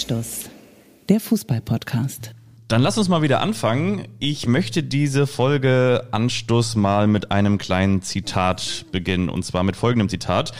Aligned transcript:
Anstoß, 0.00 0.48
der 1.10 1.20
Fußball-Podcast. 1.20 2.32
Dann 2.68 2.80
lass 2.80 2.96
uns 2.96 3.10
mal 3.10 3.20
wieder 3.20 3.42
anfangen. 3.42 4.08
Ich 4.18 4.46
möchte 4.46 4.82
diese 4.82 5.26
Folge 5.26 6.08
Anstoß 6.10 6.76
mal 6.76 7.06
mit 7.06 7.30
einem 7.30 7.58
kleinen 7.58 8.00
Zitat 8.00 8.86
beginnen, 8.92 9.28
und 9.28 9.44
zwar 9.44 9.62
mit 9.62 9.76
folgendem 9.76 10.08
Zitat. 10.08 10.52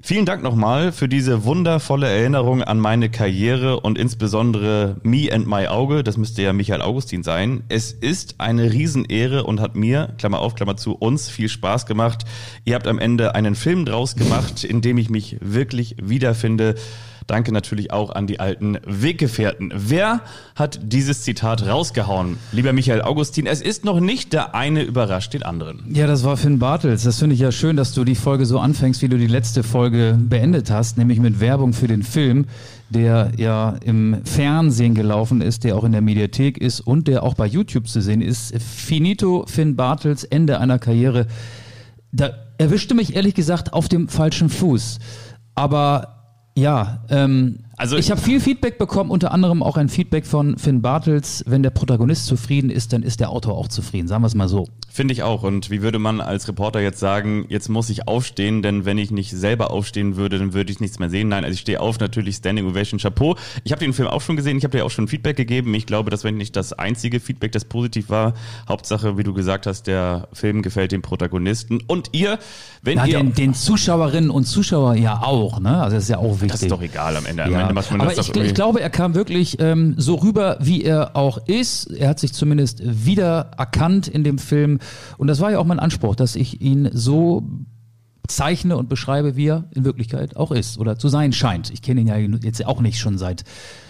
Vielen 0.00 0.26
Dank 0.26 0.44
nochmal 0.44 0.92
für 0.92 1.08
diese 1.08 1.44
wundervolle 1.44 2.06
Erinnerung 2.06 2.62
an 2.62 2.78
meine 2.78 3.10
Karriere 3.10 3.80
und 3.80 3.98
insbesondere 3.98 5.00
Me 5.02 5.28
and 5.32 5.48
My 5.48 5.66
Auge. 5.66 6.04
Das 6.04 6.16
müsste 6.16 6.42
ja 6.42 6.52
Michael 6.52 6.82
Augustin 6.82 7.24
sein. 7.24 7.64
Es 7.68 7.90
ist 7.90 8.36
eine 8.38 8.72
Riesenehre 8.72 9.42
und 9.42 9.60
hat 9.60 9.74
mir, 9.74 10.14
Klammer 10.18 10.38
auf, 10.38 10.54
Klammer 10.54 10.76
zu, 10.76 10.92
uns 10.92 11.28
viel 11.28 11.48
Spaß 11.48 11.86
gemacht. 11.86 12.26
Ihr 12.64 12.76
habt 12.76 12.86
am 12.86 13.00
Ende 13.00 13.34
einen 13.34 13.56
Film 13.56 13.86
draus 13.86 14.14
gemacht, 14.14 14.62
in 14.62 14.82
dem 14.82 14.98
ich 14.98 15.10
mich 15.10 15.38
wirklich 15.40 15.96
wiederfinde. 16.00 16.76
Danke 17.26 17.52
natürlich 17.52 17.92
auch 17.92 18.10
an 18.10 18.26
die 18.26 18.40
alten 18.40 18.78
Weggefährten. 18.84 19.72
Wer 19.74 20.20
hat 20.54 20.80
dieses 20.82 21.22
Zitat 21.22 21.66
rausgehauen? 21.66 22.38
Lieber 22.52 22.72
Michael 22.72 23.02
Augustin, 23.02 23.46
es 23.46 23.60
ist 23.60 23.84
noch 23.84 24.00
nicht 24.00 24.32
der 24.32 24.54
eine 24.54 24.82
überrascht 24.82 25.34
den 25.34 25.42
anderen. 25.42 25.84
Ja, 25.92 26.06
das 26.06 26.24
war 26.24 26.36
Finn 26.36 26.58
Bartels. 26.58 27.04
Das 27.04 27.18
finde 27.18 27.34
ich 27.34 27.40
ja 27.40 27.52
schön, 27.52 27.76
dass 27.76 27.94
du 27.94 28.04
die 28.04 28.14
Folge 28.14 28.46
so 28.46 28.58
anfängst, 28.58 29.02
wie 29.02 29.08
du 29.08 29.16
die 29.16 29.26
letzte 29.26 29.62
Folge 29.62 30.18
beendet 30.18 30.70
hast, 30.70 30.98
nämlich 30.98 31.18
mit 31.18 31.40
Werbung 31.40 31.72
für 31.72 31.88
den 31.88 32.02
Film, 32.02 32.46
der 32.90 33.32
ja 33.36 33.76
im 33.84 34.18
Fernsehen 34.24 34.94
gelaufen 34.94 35.40
ist, 35.40 35.64
der 35.64 35.76
auch 35.76 35.84
in 35.84 35.92
der 35.92 36.02
Mediathek 36.02 36.58
ist 36.58 36.80
und 36.80 37.08
der 37.08 37.22
auch 37.22 37.34
bei 37.34 37.46
YouTube 37.46 37.88
zu 37.88 38.00
sehen 38.00 38.20
ist. 38.20 38.54
Finito 38.62 39.44
Finn 39.46 39.76
Bartels, 39.76 40.24
Ende 40.24 40.60
einer 40.60 40.78
Karriere. 40.78 41.26
Da 42.12 42.30
erwischte 42.58 42.94
mich 42.94 43.16
ehrlich 43.16 43.34
gesagt 43.34 43.72
auf 43.72 43.88
dem 43.88 44.08
falschen 44.08 44.48
Fuß. 44.48 44.98
Aber 45.54 46.13
ja, 46.54 46.98
ähm, 47.10 47.63
also 47.76 47.96
ich 47.96 48.10
habe 48.10 48.20
viel 48.20 48.40
Feedback 48.40 48.78
bekommen, 48.78 49.10
unter 49.10 49.32
anderem 49.32 49.62
auch 49.62 49.76
ein 49.76 49.88
Feedback 49.88 50.26
von 50.26 50.58
Finn 50.58 50.82
Bartels. 50.82 51.42
Wenn 51.46 51.62
der 51.62 51.70
Protagonist 51.70 52.26
zufrieden 52.26 52.70
ist, 52.70 52.92
dann 52.92 53.02
ist 53.02 53.20
der 53.20 53.30
Autor 53.30 53.56
auch 53.56 53.68
zufrieden. 53.68 54.06
Sagen 54.06 54.22
wir 54.22 54.28
es 54.28 54.34
mal 54.34 54.48
so. 54.48 54.68
Finde 54.88 55.12
ich 55.12 55.22
auch. 55.24 55.42
Und 55.42 55.70
wie 55.70 55.82
würde 55.82 55.98
man 55.98 56.20
als 56.20 56.46
Reporter 56.46 56.80
jetzt 56.80 57.00
sagen, 57.00 57.46
jetzt 57.48 57.68
muss 57.68 57.90
ich 57.90 58.06
aufstehen, 58.06 58.62
denn 58.62 58.84
wenn 58.84 58.96
ich 58.96 59.10
nicht 59.10 59.32
selber 59.32 59.72
aufstehen 59.72 60.16
würde, 60.16 60.38
dann 60.38 60.54
würde 60.54 60.70
ich 60.70 60.78
nichts 60.78 60.98
mehr 60.98 61.10
sehen. 61.10 61.28
Nein, 61.28 61.44
also 61.44 61.54
ich 61.54 61.60
stehe 61.60 61.80
auf, 61.80 61.98
natürlich 61.98 62.36
Standing 62.36 62.66
Ovation, 62.66 63.00
Chapeau. 63.00 63.36
Ich 63.64 63.72
habe 63.72 63.80
den 63.80 63.92
Film 63.92 64.08
auch 64.08 64.20
schon 64.20 64.36
gesehen, 64.36 64.56
ich 64.56 64.64
habe 64.64 64.76
dir 64.76 64.84
auch 64.84 64.90
schon 64.90 65.08
Feedback 65.08 65.36
gegeben. 65.36 65.74
Ich 65.74 65.86
glaube, 65.86 66.10
das 66.10 66.22
wäre 66.22 66.32
nicht 66.32 66.54
das 66.54 66.72
einzige 66.72 67.18
Feedback, 67.18 67.50
das 67.50 67.64
positiv 67.64 68.08
war. 68.08 68.34
Hauptsache, 68.68 69.18
wie 69.18 69.24
du 69.24 69.34
gesagt 69.34 69.66
hast, 69.66 69.88
der 69.88 70.28
Film 70.32 70.62
gefällt 70.62 70.92
dem 70.92 71.02
Protagonisten. 71.02 71.80
Und 71.86 72.10
ihr, 72.12 72.38
wenn 72.82 72.98
ja, 72.98 73.06
ihr... 73.06 73.18
Den, 73.18 73.34
den 73.34 73.54
Zuschauerinnen 73.54 74.30
und 74.30 74.44
Zuschauern 74.44 74.96
ja 74.96 75.22
auch, 75.22 75.58
ne? 75.58 75.82
Also 75.82 75.96
das 75.96 76.04
ist 76.04 76.10
ja 76.10 76.18
auch 76.18 76.34
wichtig. 76.34 76.52
Das 76.52 76.62
ist 76.62 76.70
doch 76.70 76.82
egal 76.82 77.16
am 77.16 77.26
Ende. 77.26 77.50
Ja. 77.50 77.63
Ende 77.64 77.74
macht 77.74 77.90
man 77.90 78.00
Aber 78.00 78.14
das 78.14 78.28
ich, 78.28 78.36
ich 78.36 78.54
glaube, 78.54 78.80
er 78.80 78.90
kam 78.90 79.14
wirklich 79.14 79.58
ähm, 79.60 79.94
so 79.96 80.16
rüber, 80.16 80.58
wie 80.60 80.82
er 80.82 81.16
auch 81.16 81.38
ist. 81.46 81.86
Er 81.86 82.08
hat 82.08 82.20
sich 82.20 82.32
zumindest 82.32 82.80
wieder 82.84 83.50
erkannt 83.56 84.08
in 84.08 84.24
dem 84.24 84.38
Film. 84.38 84.78
Und 85.18 85.26
das 85.26 85.40
war 85.40 85.50
ja 85.50 85.58
auch 85.58 85.66
mein 85.66 85.80
Anspruch, 85.80 86.14
dass 86.16 86.36
ich 86.36 86.60
ihn 86.60 86.90
so 86.92 87.48
zeichne 88.26 88.76
und 88.76 88.88
beschreibe, 88.88 89.36
wie 89.36 89.48
er 89.48 89.64
in 89.72 89.84
Wirklichkeit 89.84 90.36
auch 90.36 90.50
ist 90.50 90.78
oder 90.78 90.98
zu 90.98 91.08
sein 91.08 91.32
scheint. 91.32 91.70
Ich 91.70 91.82
kenne 91.82 92.00
ihn 92.00 92.06
ja 92.06 92.16
jetzt 92.16 92.64
auch 92.64 92.80
nicht 92.80 92.98
schon 92.98 93.18
seit 93.18 93.44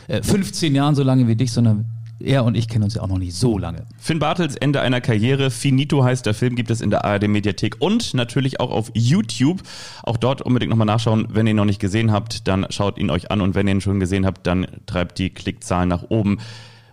äh, 0.09 0.23
15 0.23 0.75
Jahren 0.75 0.95
so 0.95 1.03
lange 1.03 1.29
wie 1.29 1.37
dich, 1.37 1.53
sondern 1.53 1.87
er 2.21 2.45
und 2.45 2.57
ich 2.57 2.69
kennen 2.69 2.85
uns 2.85 2.95
ja 2.95 3.03
auch 3.03 3.09
noch 3.09 3.19
nicht 3.19 3.35
so 3.35 3.59
lange. 3.59 3.87
Finn 3.99 4.19
Bartels, 4.19 4.57
Ende 4.57 4.81
einer 4.81 5.01
Karriere. 5.01 5.51
Finito 5.51 6.05
heißt 6.05 6.27
der 6.27 6.35
Film, 6.35 6.55
gibt 6.55 6.71
es 6.71 6.81
in 6.81 6.91
der 6.91 7.05
ARD 7.05 7.29
Mediathek 7.29 7.77
und 7.81 8.15
natürlich 8.15 8.61
auch 8.61 8.71
auf 8.71 8.91
YouTube. 8.95 9.63
Auch 10.03 10.17
dort 10.17 10.43
unbedingt 10.43 10.71
nochmal 10.71 10.87
nachschauen. 10.87 11.27
Wenn 11.31 11.47
ihr 11.47 11.51
ihn 11.51 11.57
noch 11.57 11.65
nicht 11.65 11.81
gesehen 11.81 12.13
habt, 12.13 12.47
dann 12.49 12.67
schaut 12.71 12.99
ihn 12.99 13.11
euch 13.11 13.31
an 13.31 13.41
und 13.41 13.55
wenn 13.55 13.67
ihr 13.67 13.75
ihn 13.75 13.81
schon 13.81 14.01
gesehen 14.01 14.27
habt, 14.27 14.47
dann 14.47 14.67
treibt 14.87 15.19
die 15.19 15.31
Klickzahlen 15.31 15.89
nach 15.89 16.05
oben. 16.09 16.39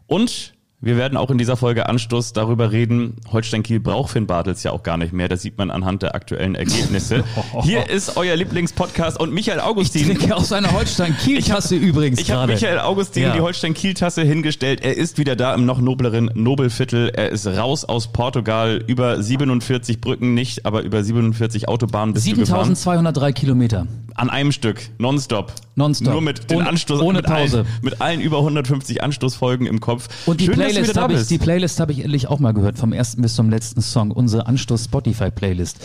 Und 0.08 0.54
wir 0.82 0.98
werden 0.98 1.16
auch 1.16 1.30
in 1.30 1.38
dieser 1.38 1.58
Folge 1.58 1.88
Anstoß 1.88 2.34
darüber 2.34 2.72
reden. 2.72 3.18
Holstein 3.32 3.62
Kiel 3.62 3.80
braucht 3.80 4.14
Finn 4.14 4.26
Bartels 4.26 4.64
ja 4.64 4.72
auch 4.72 4.82
gar 4.82 4.98
nicht 4.98 5.14
mehr. 5.14 5.28
Das 5.28 5.44
sieht 5.44 5.60
man 5.60 5.70
anhand 5.70 6.02
der 6.02 6.16
aktuellen 6.16 6.56
Ergebnisse. 6.56 7.24
Hier 7.62 7.88
ist 7.88 8.18
euer 8.18 8.36
Lieblingspodcast 8.36 9.20
und 9.20 9.32
Michael 9.32 9.60
Augustin. 9.60 10.10
Ich 10.10 10.18
trinke 10.18 10.36
aus 10.36 10.52
einer 10.52 10.72
Holstein 10.72 11.16
Kiel 11.18 11.44
Tasse 11.44 11.76
übrigens 11.76 12.20
Ich 12.20 12.32
habe 12.32 12.54
Michael 12.54 12.80
Augustin 12.80 13.24
ja. 13.24 13.34
die 13.34 13.42
Holstein 13.42 13.76
Kiel 13.76 13.94
Tasse 13.94 14.24
hingestellt. 14.24 14.82
Er 14.84 14.98
ist 14.98 15.20
wieder 15.20 15.36
da 15.36 15.54
im 15.54 15.68
noch 15.68 15.80
nobleren 15.80 16.32
Nobelviertel. 16.34 17.10
Er 17.10 17.30
ist 17.30 17.46
raus 17.46 17.86
aus 17.86 18.12
Portugal 18.12 18.84
über 18.88 19.22
47 19.22 20.02
Brücken 20.02 20.34
nicht, 20.34 20.66
aber 20.66 20.82
über 20.82 21.04
47 21.04 21.68
Autobahnen 21.68 22.16
bist 22.16 22.26
7203 22.26 23.34
Kilometer. 23.34 23.86
An 24.16 24.30
einem 24.30 24.52
Stück, 24.52 24.90
nonstop. 24.98 25.54
Nonstop. 25.76 26.14
Nur 26.14 26.22
mit 26.22 26.52
den 26.52 26.58
ohne, 26.58 26.70
Anstoß, 26.70 27.02
ohne 27.02 27.20
mit 27.20 27.26
Pause. 27.26 27.60
Allen, 27.60 27.68
mit 27.82 28.02
allen 28.02 28.22
über 28.22 28.40
150 28.40 29.02
Anstoßfolgen 29.04 29.66
im 29.66 29.80
Kopf. 29.80 30.10
Und 30.26 30.42
die 30.42 30.46
Schön, 30.46 30.56
Playlist 30.56 30.98
habe 30.98 31.14
ich, 31.14 31.28
die 31.28 31.38
Playlist 31.38 31.80
habe 31.80 31.92
ich 31.92 32.04
endlich 32.04 32.28
auch 32.28 32.40
mal 32.40 32.54
gehört, 32.54 32.78
vom 32.78 32.94
ersten 32.94 33.22
bis 33.22 33.36
zum 33.36 33.50
letzten 33.50 33.82
Song, 33.82 34.12
unsere 34.12 34.48
Anstoß 34.48 34.86
Spotify 34.86 35.32
Playlist. 35.32 35.78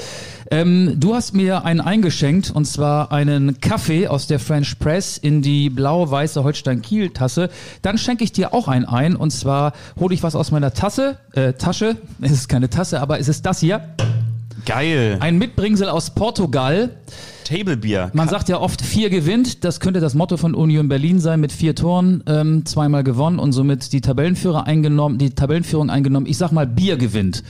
Ähm, 0.51 0.95
du 0.97 1.15
hast 1.15 1.35
mir 1.35 1.65
einen 1.65 1.81
eingeschenkt 1.81 2.51
und 2.51 2.67
zwar 2.67 3.13
einen 3.13 3.61
Kaffee 3.61 4.09
aus 4.09 4.27
der 4.27 4.39
French 4.39 4.79
Press 4.79 5.19
in 5.19 5.43
die 5.43 5.71
blau-weiße 5.71 6.43
Holstein-Kiel-Tasse. 6.43 7.49
Dann 7.83 7.97
schenke 7.99 8.25
ich 8.25 8.33
dir 8.33 8.55
auch 8.55 8.69
einen 8.69 8.85
ein 8.85 9.17
und 9.17 9.31
zwar 9.31 9.73
hole 9.99 10.15
ich 10.15 10.23
was 10.23 10.37
aus 10.37 10.51
meiner 10.51 10.75
Tasse, 10.75 11.19
äh, 11.33 11.53
Tasche. 11.53 11.97
Es 12.21 12.33
ist 12.33 12.49
keine 12.49 12.69
Tasse, 12.69 13.01
aber 13.01 13.21
es 13.21 13.29
ist 13.29 13.47
das 13.47 13.61
hier. 13.61 13.89
Geil. 14.65 15.19
Ein 15.21 15.39
Mitbringsel 15.39 15.89
aus 15.89 16.11
Portugal. 16.11 16.91
Table 17.47 17.77
Beer. 17.77 18.11
Man 18.13 18.29
sagt 18.29 18.49
ja 18.49 18.61
oft, 18.61 18.83
vier 18.83 19.09
gewinnt. 19.09 19.63
Das 19.65 19.79
könnte 19.79 20.01
das 20.01 20.15
Motto 20.15 20.37
von 20.37 20.55
Union 20.55 20.89
Berlin 20.89 21.21
sein, 21.21 21.39
mit 21.39 21.53
vier 21.53 21.77
Toren 21.77 22.25
ähm, 22.27 22.67
zweimal 22.67 23.05
gewonnen 23.05 23.39
und 23.39 23.53
somit 23.53 23.93
die 23.93 24.01
Tabellenführer 24.01 24.67
eingenommen, 24.67 25.19
die 25.19 25.31
Tabellenführung 25.31 25.89
eingenommen. 25.89 26.27
Ich 26.27 26.39
sag 26.39 26.51
mal, 26.51 26.67
Bier 26.67 26.97
gewinnt. 26.97 27.45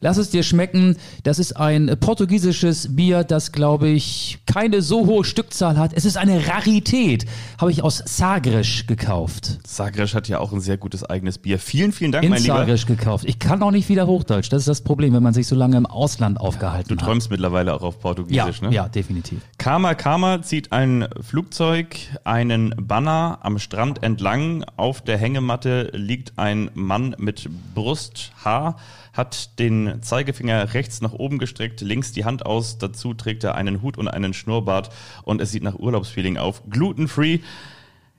Lass 0.00 0.16
es 0.16 0.30
dir 0.30 0.42
schmecken. 0.42 0.96
Das 1.24 1.38
ist 1.38 1.56
ein 1.56 1.96
portugiesisches 2.00 2.94
Bier, 2.94 3.24
das, 3.24 3.52
glaube 3.52 3.88
ich, 3.88 4.38
keine 4.46 4.82
so 4.82 5.06
hohe 5.06 5.24
Stückzahl 5.24 5.76
hat. 5.76 5.92
Es 5.94 6.04
ist 6.04 6.16
eine 6.16 6.46
Rarität. 6.48 7.26
Habe 7.58 7.70
ich 7.70 7.82
aus 7.82 8.02
Sagres 8.06 8.84
gekauft. 8.86 9.58
Sagres 9.66 10.14
hat 10.14 10.28
ja 10.28 10.38
auch 10.38 10.52
ein 10.52 10.60
sehr 10.60 10.76
gutes 10.76 11.04
eigenes 11.04 11.38
Bier. 11.38 11.58
Vielen, 11.58 11.92
vielen 11.92 12.12
Dank, 12.12 12.24
In 12.24 12.30
mein 12.30 12.42
Lieber. 12.42 12.58
Sagres 12.58 12.86
gekauft. 12.86 13.24
Ich 13.28 13.38
kann 13.38 13.62
auch 13.62 13.70
nicht 13.70 13.88
wieder 13.88 14.06
Hochdeutsch. 14.06 14.48
Das 14.50 14.60
ist 14.62 14.68
das 14.68 14.80
Problem, 14.82 15.14
wenn 15.14 15.22
man 15.22 15.34
sich 15.34 15.46
so 15.46 15.54
lange 15.54 15.76
im 15.76 15.86
Ausland 15.86 16.40
aufgehalten 16.40 16.90
hat. 16.90 17.00
Du 17.00 17.04
träumst 17.04 17.30
mittlerweile 17.30 17.74
auch 17.74 17.82
auf 17.82 18.00
Portugiesisch, 18.00 18.60
ja, 18.60 18.68
ne? 18.68 18.74
Ja, 18.74 18.88
definitiv. 18.88 19.40
Karma 19.58 19.94
Karma 19.94 20.42
zieht 20.42 20.72
ein 20.72 21.08
Flugzeug, 21.20 21.96
einen 22.24 22.74
Banner 22.80 23.38
am 23.42 23.58
Strand 23.58 24.02
entlang. 24.02 24.64
Auf 24.76 25.02
der 25.02 25.18
Hängematte 25.18 25.90
liegt 25.94 26.32
ein 26.38 26.70
Mann 26.74 27.14
mit 27.18 27.48
Brusthaar 27.74 28.76
hat 29.18 29.58
den 29.58 30.00
Zeigefinger 30.00 30.72
rechts 30.72 31.02
nach 31.02 31.12
oben 31.12 31.38
gestreckt, 31.38 31.82
links 31.82 32.12
die 32.12 32.24
Hand 32.24 32.46
aus, 32.46 32.78
dazu 32.78 33.12
trägt 33.12 33.44
er 33.44 33.56
einen 33.56 33.82
Hut 33.82 33.98
und 33.98 34.08
einen 34.08 34.32
Schnurrbart 34.32 34.90
und 35.24 35.42
es 35.42 35.50
sieht 35.50 35.64
nach 35.64 35.74
Urlaubsfeeling 35.74 36.38
auf. 36.38 36.62
Glutenfree. 36.70 37.40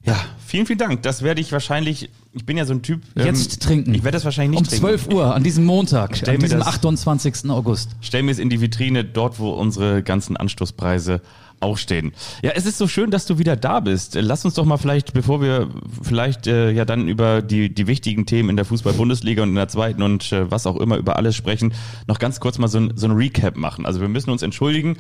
Ja, 0.03 0.15
vielen, 0.45 0.65
vielen 0.65 0.79
Dank. 0.79 1.01
Das 1.03 1.23
werde 1.23 1.41
ich 1.41 1.51
wahrscheinlich, 1.51 2.09
ich 2.33 2.45
bin 2.45 2.57
ja 2.57 2.65
so 2.65 2.73
ein 2.73 2.81
Typ. 2.81 3.01
Ähm, 3.15 3.25
Jetzt 3.25 3.61
trinken. 3.61 3.93
Ich 3.93 4.03
werde 4.03 4.15
das 4.15 4.25
wahrscheinlich 4.25 4.59
nicht 4.59 4.71
um 4.71 4.79
trinken. 4.79 4.85
Um 4.85 4.99
12 4.99 5.13
Uhr, 5.13 5.35
an 5.35 5.43
diesem 5.43 5.65
Montag, 5.65 6.15
stell 6.15 6.35
an 6.35 6.41
diesem 6.41 6.59
das, 6.59 6.67
28. 6.67 7.49
August. 7.49 7.91
Stell 8.01 8.23
mir 8.23 8.31
es 8.31 8.39
in 8.39 8.49
die 8.49 8.61
Vitrine, 8.61 9.03
dort, 9.03 9.39
wo 9.39 9.51
unsere 9.51 10.03
ganzen 10.03 10.37
Anstoßpreise 10.37 11.21
auch. 11.61 11.79
Ja, 12.41 12.51
es 12.55 12.65
ist 12.65 12.77
so 12.77 12.87
schön, 12.87 13.11
dass 13.11 13.25
du 13.25 13.37
wieder 13.37 13.55
da 13.55 13.79
bist. 13.79 14.15
Lass 14.15 14.45
uns 14.45 14.53
doch 14.53 14.65
mal 14.65 14.77
vielleicht, 14.77 15.13
bevor 15.13 15.41
wir 15.41 15.69
vielleicht 16.01 16.47
äh, 16.47 16.71
ja 16.71 16.85
dann 16.85 17.07
über 17.07 17.41
die, 17.41 17.73
die 17.73 17.87
wichtigen 17.87 18.25
Themen 18.25 18.49
in 18.49 18.55
der 18.55 18.65
Fußball-Bundesliga 18.65 19.43
und 19.43 19.49
in 19.49 19.55
der 19.55 19.67
zweiten 19.67 20.01
und 20.01 20.31
äh, 20.31 20.49
was 20.51 20.67
auch 20.67 20.77
immer 20.77 20.97
über 20.97 21.15
alles 21.15 21.35
sprechen, 21.35 21.73
noch 22.07 22.19
ganz 22.19 22.39
kurz 22.39 22.57
mal 22.57 22.67
so 22.67 22.79
ein, 22.79 22.93
so 22.95 23.07
ein 23.07 23.11
Recap 23.11 23.55
machen. 23.55 23.85
Also 23.85 24.01
wir 24.01 24.09
müssen 24.09 24.29
uns 24.29 24.41
entschuldigen. 24.41 24.97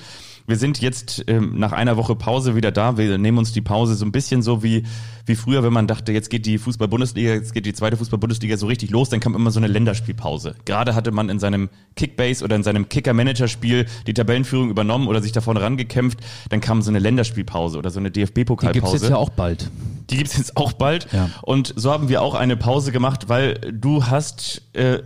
Wir 0.47 0.57
sind 0.57 0.81
jetzt 0.81 1.25
ähm, 1.27 1.59
nach 1.59 1.73
einer 1.73 1.95
Woche 1.97 2.15
Pause 2.15 2.55
wieder 2.55 2.71
da. 2.71 2.97
Wir 2.97 3.17
nehmen 3.17 3.37
uns 3.37 3.51
die 3.51 3.61
Pause 3.61 3.95
so 3.95 4.05
ein 4.05 4.11
bisschen 4.11 4.41
so 4.41 4.63
wie, 4.63 4.83
wie 5.29 5.35
früher, 5.35 5.63
wenn 5.63 5.71
man 5.71 5.87
dachte, 5.87 6.11
jetzt 6.11 6.29
geht 6.29 6.45
die 6.45 6.57
Fußball-Bundesliga, 6.57 7.31
jetzt 7.31 7.53
geht 7.53 7.65
die 7.65 7.73
zweite 7.73 7.95
Fußball-Bundesliga 7.95 8.57
so 8.57 8.67
richtig 8.67 8.89
los, 8.89 9.09
dann 9.09 9.21
kam 9.21 9.35
immer 9.35 9.51
so 9.51 9.59
eine 9.59 9.67
Länderspielpause. 9.67 10.55
Gerade 10.65 10.95
hatte 10.95 11.11
man 11.11 11.29
in 11.29 11.39
seinem 11.39 11.69
Kickbase 11.95 12.43
oder 12.43 12.55
in 12.55 12.63
seinem 12.63 12.89
Kicker-Manager-Spiel 12.89 13.85
die 14.07 14.13
Tabellenführung 14.13 14.69
übernommen 14.69 15.07
oder 15.07 15.21
sich 15.21 15.31
da 15.31 15.39
vorne 15.39 15.61
rangekämpft, 15.61 16.19
dann 16.49 16.59
kam 16.59 16.81
so 16.81 16.89
eine 16.89 16.99
Länderspielpause 16.99 17.77
oder 17.77 17.91
so 17.91 17.99
eine 17.99 18.11
DFB-Pokalpause. 18.11 18.73
Die 18.73 18.79
gibt's 18.79 18.93
jetzt 18.93 19.09
ja 19.09 19.15
auch 19.15 19.29
bald. 19.29 19.69
Die 20.09 20.17
gibt's 20.17 20.35
jetzt 20.35 20.57
auch 20.57 20.73
bald. 20.73 21.07
Ja. 21.13 21.29
Und 21.43 21.73
so 21.77 21.91
haben 21.91 22.09
wir 22.09 22.21
auch 22.21 22.33
eine 22.33 22.57
Pause 22.57 22.91
gemacht, 22.91 23.29
weil 23.29 23.53
du 23.71 24.07
hast 24.07 24.63
äh, 24.73 24.99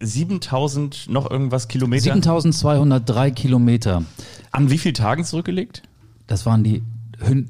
7000 0.00 1.08
noch 1.08 1.30
irgendwas 1.30 1.68
Kilometer. 1.68 2.02
7203 2.02 3.30
Kilometer. 3.30 4.02
An 4.50 4.70
wie 4.70 4.78
vielen 4.78 4.94
Tagen 4.94 5.24
zurückgelegt? 5.24 5.82
Das 6.26 6.44
waren 6.44 6.64
die 6.64 6.82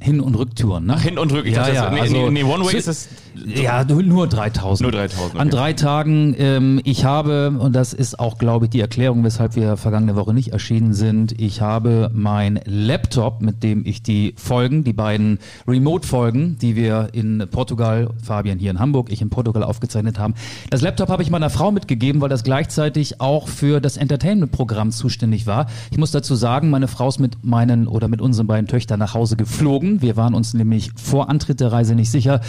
Hin, 0.00 0.20
und 0.20 0.34
Rücktouren. 0.34 0.86
Ne? 0.86 0.98
Hin- 0.98 1.18
und 1.18 1.30
Rück- 1.32 1.44
ich 1.44 1.54
Ja, 1.54 1.60
dachte, 1.60 1.74
ja, 1.74 1.90
nee, 1.90 2.00
also, 2.00 2.14
nee, 2.14 2.30
nee, 2.30 2.42
One 2.42 2.64
Way 2.64 2.72
so- 2.72 2.78
ist 2.78 2.86
es- 2.88 3.08
Ja, 3.54 3.84
nur, 3.84 4.02
nur 4.02 4.26
3000. 4.26 4.82
Nur 4.82 4.90
3000, 4.98 5.34
okay. 5.34 5.38
An 5.42 5.50
drei 5.50 5.72
Tagen. 5.74 6.34
Ähm, 6.38 6.80
ich 6.84 7.04
habe, 7.04 7.50
und 7.56 7.76
das 7.76 7.92
ist 7.92 8.18
auch, 8.18 8.38
glaube 8.38 8.64
ich, 8.64 8.70
die 8.70 8.80
Erklärung, 8.80 9.22
weshalb 9.24 9.54
wir 9.54 9.76
vergangene 9.76 10.16
Woche 10.16 10.34
nicht 10.34 10.48
erschienen 10.52 10.92
sind, 10.94 11.38
ich 11.40 11.60
habe 11.60 12.10
mein 12.12 12.58
Laptop, 12.64 13.40
mit 13.42 13.62
dem 13.62 13.84
ich 13.86 14.02
die 14.02 14.34
Folgen, 14.36 14.82
die 14.82 14.92
beiden 14.92 15.38
Remote-Folgen, 15.68 16.58
die 16.60 16.74
wir 16.74 17.10
in 17.12 17.44
Portugal, 17.50 18.08
Fabian 18.22 18.58
hier 18.58 18.70
in 18.72 18.80
Hamburg, 18.80 19.12
ich 19.12 19.20
in 19.22 19.30
Portugal 19.30 19.62
aufgezeichnet 19.62 20.18
haben, 20.18 20.34
das 20.70 20.80
Laptop 20.80 21.08
habe 21.08 21.22
ich 21.22 21.30
meiner 21.30 21.50
Frau 21.50 21.70
mitgegeben, 21.70 22.20
weil 22.20 22.28
das 22.28 22.42
gleichzeitig 22.42 23.20
auch 23.20 23.46
für 23.48 23.80
das 23.80 23.96
Entertainment-Programm 23.96 24.90
zuständig 24.90 25.46
war. 25.46 25.66
Ich 25.92 25.98
muss 25.98 26.10
dazu 26.10 26.34
sagen, 26.34 26.70
meine 26.70 26.88
Frau 26.88 27.08
ist 27.08 27.20
mit 27.20 27.44
meinen 27.44 27.86
oder 27.86 28.08
mit 28.08 28.20
unseren 28.20 28.46
beiden 28.48 28.66
Töchtern 28.66 28.98
nach 28.98 29.14
Hause 29.14 29.36
geflogen. 29.36 29.57
Wir 30.00 30.16
waren 30.16 30.34
uns 30.34 30.54
nämlich 30.54 30.90
vor 30.94 31.28
Antritt 31.28 31.60
der 31.60 31.72
Reise 31.72 31.94
nicht 31.94 32.10
sicher, 32.10 32.40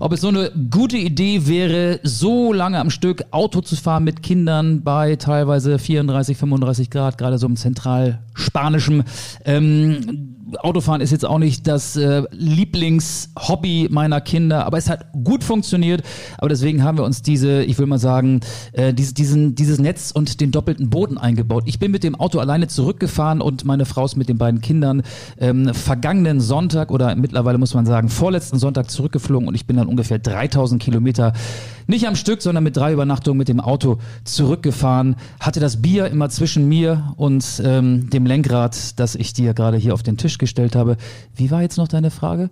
ob 0.00 0.12
es 0.12 0.20
so 0.20 0.28
eine 0.28 0.50
gute 0.70 0.96
Idee 0.96 1.46
wäre, 1.46 2.00
so 2.02 2.52
lange 2.52 2.78
am 2.78 2.90
Stück 2.90 3.24
Auto 3.30 3.60
zu 3.60 3.76
fahren 3.76 4.04
mit 4.04 4.22
Kindern 4.22 4.82
bei 4.82 5.16
teilweise 5.16 5.78
34, 5.78 6.36
35 6.36 6.90
Grad, 6.90 7.18
gerade 7.18 7.38
so 7.38 7.46
im 7.46 7.56
zentralspanischen. 7.56 9.04
Ähm, 9.44 10.34
Autofahren 10.58 11.00
ist 11.00 11.10
jetzt 11.10 11.24
auch 11.24 11.38
nicht 11.38 11.66
das 11.66 11.96
äh, 11.96 12.22
Lieblingshobby 12.30 13.88
meiner 13.90 14.20
Kinder, 14.20 14.66
aber 14.66 14.78
es 14.78 14.88
hat 14.88 15.06
gut 15.24 15.42
funktioniert. 15.42 16.02
Aber 16.38 16.48
deswegen 16.48 16.82
haben 16.82 16.98
wir 16.98 17.04
uns 17.04 17.22
diese, 17.22 17.62
ich 17.62 17.78
will 17.78 17.86
mal 17.86 17.98
sagen, 17.98 18.40
äh, 18.72 18.92
diese, 18.92 19.14
diesen, 19.14 19.54
dieses 19.54 19.78
Netz 19.78 20.10
und 20.10 20.40
den 20.40 20.50
doppelten 20.50 20.90
Boden 20.90 21.18
eingebaut. 21.18 21.64
Ich 21.66 21.78
bin 21.78 21.90
mit 21.90 22.04
dem 22.04 22.14
Auto 22.14 22.38
alleine 22.38 22.68
zurückgefahren 22.68 23.40
und 23.40 23.64
meine 23.64 23.86
Frau 23.86 24.04
ist 24.04 24.16
mit 24.16 24.28
den 24.28 24.38
beiden 24.38 24.60
Kindern 24.60 25.02
ähm, 25.38 25.72
vergangenen 25.74 26.40
Sonntag 26.54 26.92
oder 26.92 27.16
mittlerweile 27.16 27.58
muss 27.58 27.74
man 27.74 27.84
sagen 27.84 28.08
vorletzten 28.08 28.60
Sonntag 28.60 28.88
zurückgeflogen 28.88 29.48
und 29.48 29.56
ich 29.56 29.66
bin 29.66 29.76
dann 29.76 29.88
ungefähr 29.88 30.20
3000 30.20 30.80
Kilometer 30.80 31.32
nicht 31.88 32.06
am 32.06 32.14
Stück, 32.14 32.42
sondern 32.42 32.62
mit 32.62 32.76
drei 32.76 32.92
Übernachtungen 32.92 33.36
mit 33.36 33.48
dem 33.48 33.58
Auto 33.58 33.98
zurückgefahren. 34.22 35.16
Hatte 35.40 35.58
das 35.58 35.82
Bier 35.82 36.06
immer 36.06 36.28
zwischen 36.30 36.68
mir 36.68 37.12
und 37.16 37.60
ähm, 37.64 38.08
dem 38.08 38.24
Lenkrad, 38.24 39.00
das 39.00 39.16
ich 39.16 39.32
dir 39.32 39.52
gerade 39.52 39.78
hier 39.78 39.94
auf 39.94 40.04
den 40.04 40.16
Tisch 40.16 40.38
gestellt 40.38 40.76
habe. 40.76 40.96
Wie 41.34 41.50
war 41.50 41.60
jetzt 41.60 41.76
noch 41.76 41.88
deine 41.88 42.12
Frage? 42.12 42.50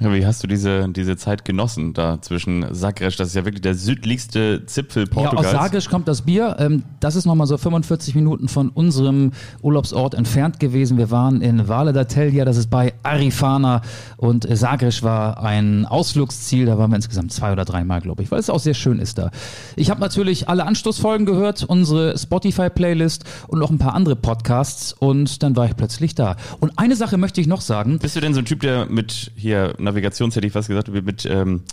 Ja, 0.00 0.14
wie 0.14 0.24
hast 0.24 0.44
du 0.44 0.46
diese, 0.46 0.88
diese 0.90 1.16
Zeit 1.16 1.44
genossen 1.44 1.92
da 1.92 2.22
zwischen 2.22 2.72
Sagres, 2.72 3.16
das 3.16 3.28
ist 3.28 3.34
ja 3.34 3.44
wirklich 3.44 3.62
der 3.62 3.74
südlichste 3.74 4.64
Zipfel 4.64 5.06
Portugals. 5.06 5.50
Ja, 5.50 5.58
aus 5.58 5.64
Sagres 5.64 5.88
kommt 5.88 6.06
das 6.06 6.22
Bier. 6.22 6.54
Ähm, 6.60 6.84
das 7.00 7.16
ist 7.16 7.26
nochmal 7.26 7.48
so 7.48 7.58
45 7.58 8.14
Minuten 8.14 8.46
von 8.46 8.68
unserem 8.68 9.32
Urlaubsort 9.60 10.14
entfernt 10.14 10.60
gewesen. 10.60 10.98
Wir 10.98 11.10
waren 11.10 11.40
in 11.40 11.66
Vale 11.66 11.92
da 11.92 12.04
Telja, 12.04 12.44
das 12.44 12.56
ist 12.56 12.70
bei 12.70 12.94
Arifana 13.02 13.82
und 14.16 14.48
äh, 14.48 14.56
Sagres 14.56 15.02
war 15.02 15.42
ein 15.42 15.84
Ausflugsziel. 15.84 16.66
Da 16.66 16.78
waren 16.78 16.92
wir 16.92 16.96
insgesamt 16.96 17.32
zwei 17.32 17.50
oder 17.50 17.64
dreimal, 17.64 18.00
glaube 18.00 18.22
ich, 18.22 18.30
weil 18.30 18.38
es 18.38 18.50
auch 18.50 18.60
sehr 18.60 18.74
schön 18.74 19.00
ist 19.00 19.18
da. 19.18 19.32
Ich 19.74 19.90
habe 19.90 20.00
natürlich 20.00 20.48
alle 20.48 20.64
Anstoßfolgen 20.64 21.26
gehört, 21.26 21.64
unsere 21.64 22.16
Spotify-Playlist 22.16 23.24
und 23.48 23.58
noch 23.58 23.70
ein 23.70 23.78
paar 23.78 23.94
andere 23.94 24.14
Podcasts 24.14 24.92
und 24.92 25.42
dann 25.42 25.56
war 25.56 25.66
ich 25.66 25.74
plötzlich 25.74 26.14
da. 26.14 26.36
Und 26.60 26.78
eine 26.78 26.94
Sache 26.94 27.18
möchte 27.18 27.40
ich 27.40 27.48
noch 27.48 27.62
sagen. 27.62 27.98
Bist 27.98 28.14
du 28.14 28.20
denn 28.20 28.32
so 28.32 28.40
ein 28.40 28.44
Typ, 28.44 28.60
der 28.60 28.86
mit 28.86 29.32
hier 29.34 29.74
Navigations 29.78 30.36
hätte 30.36 30.46
ich 30.46 30.52
fast 30.52 30.68
gesagt, 30.68 30.92
wie 30.92 31.02
mit 31.02 31.26
ähm, 31.26 31.64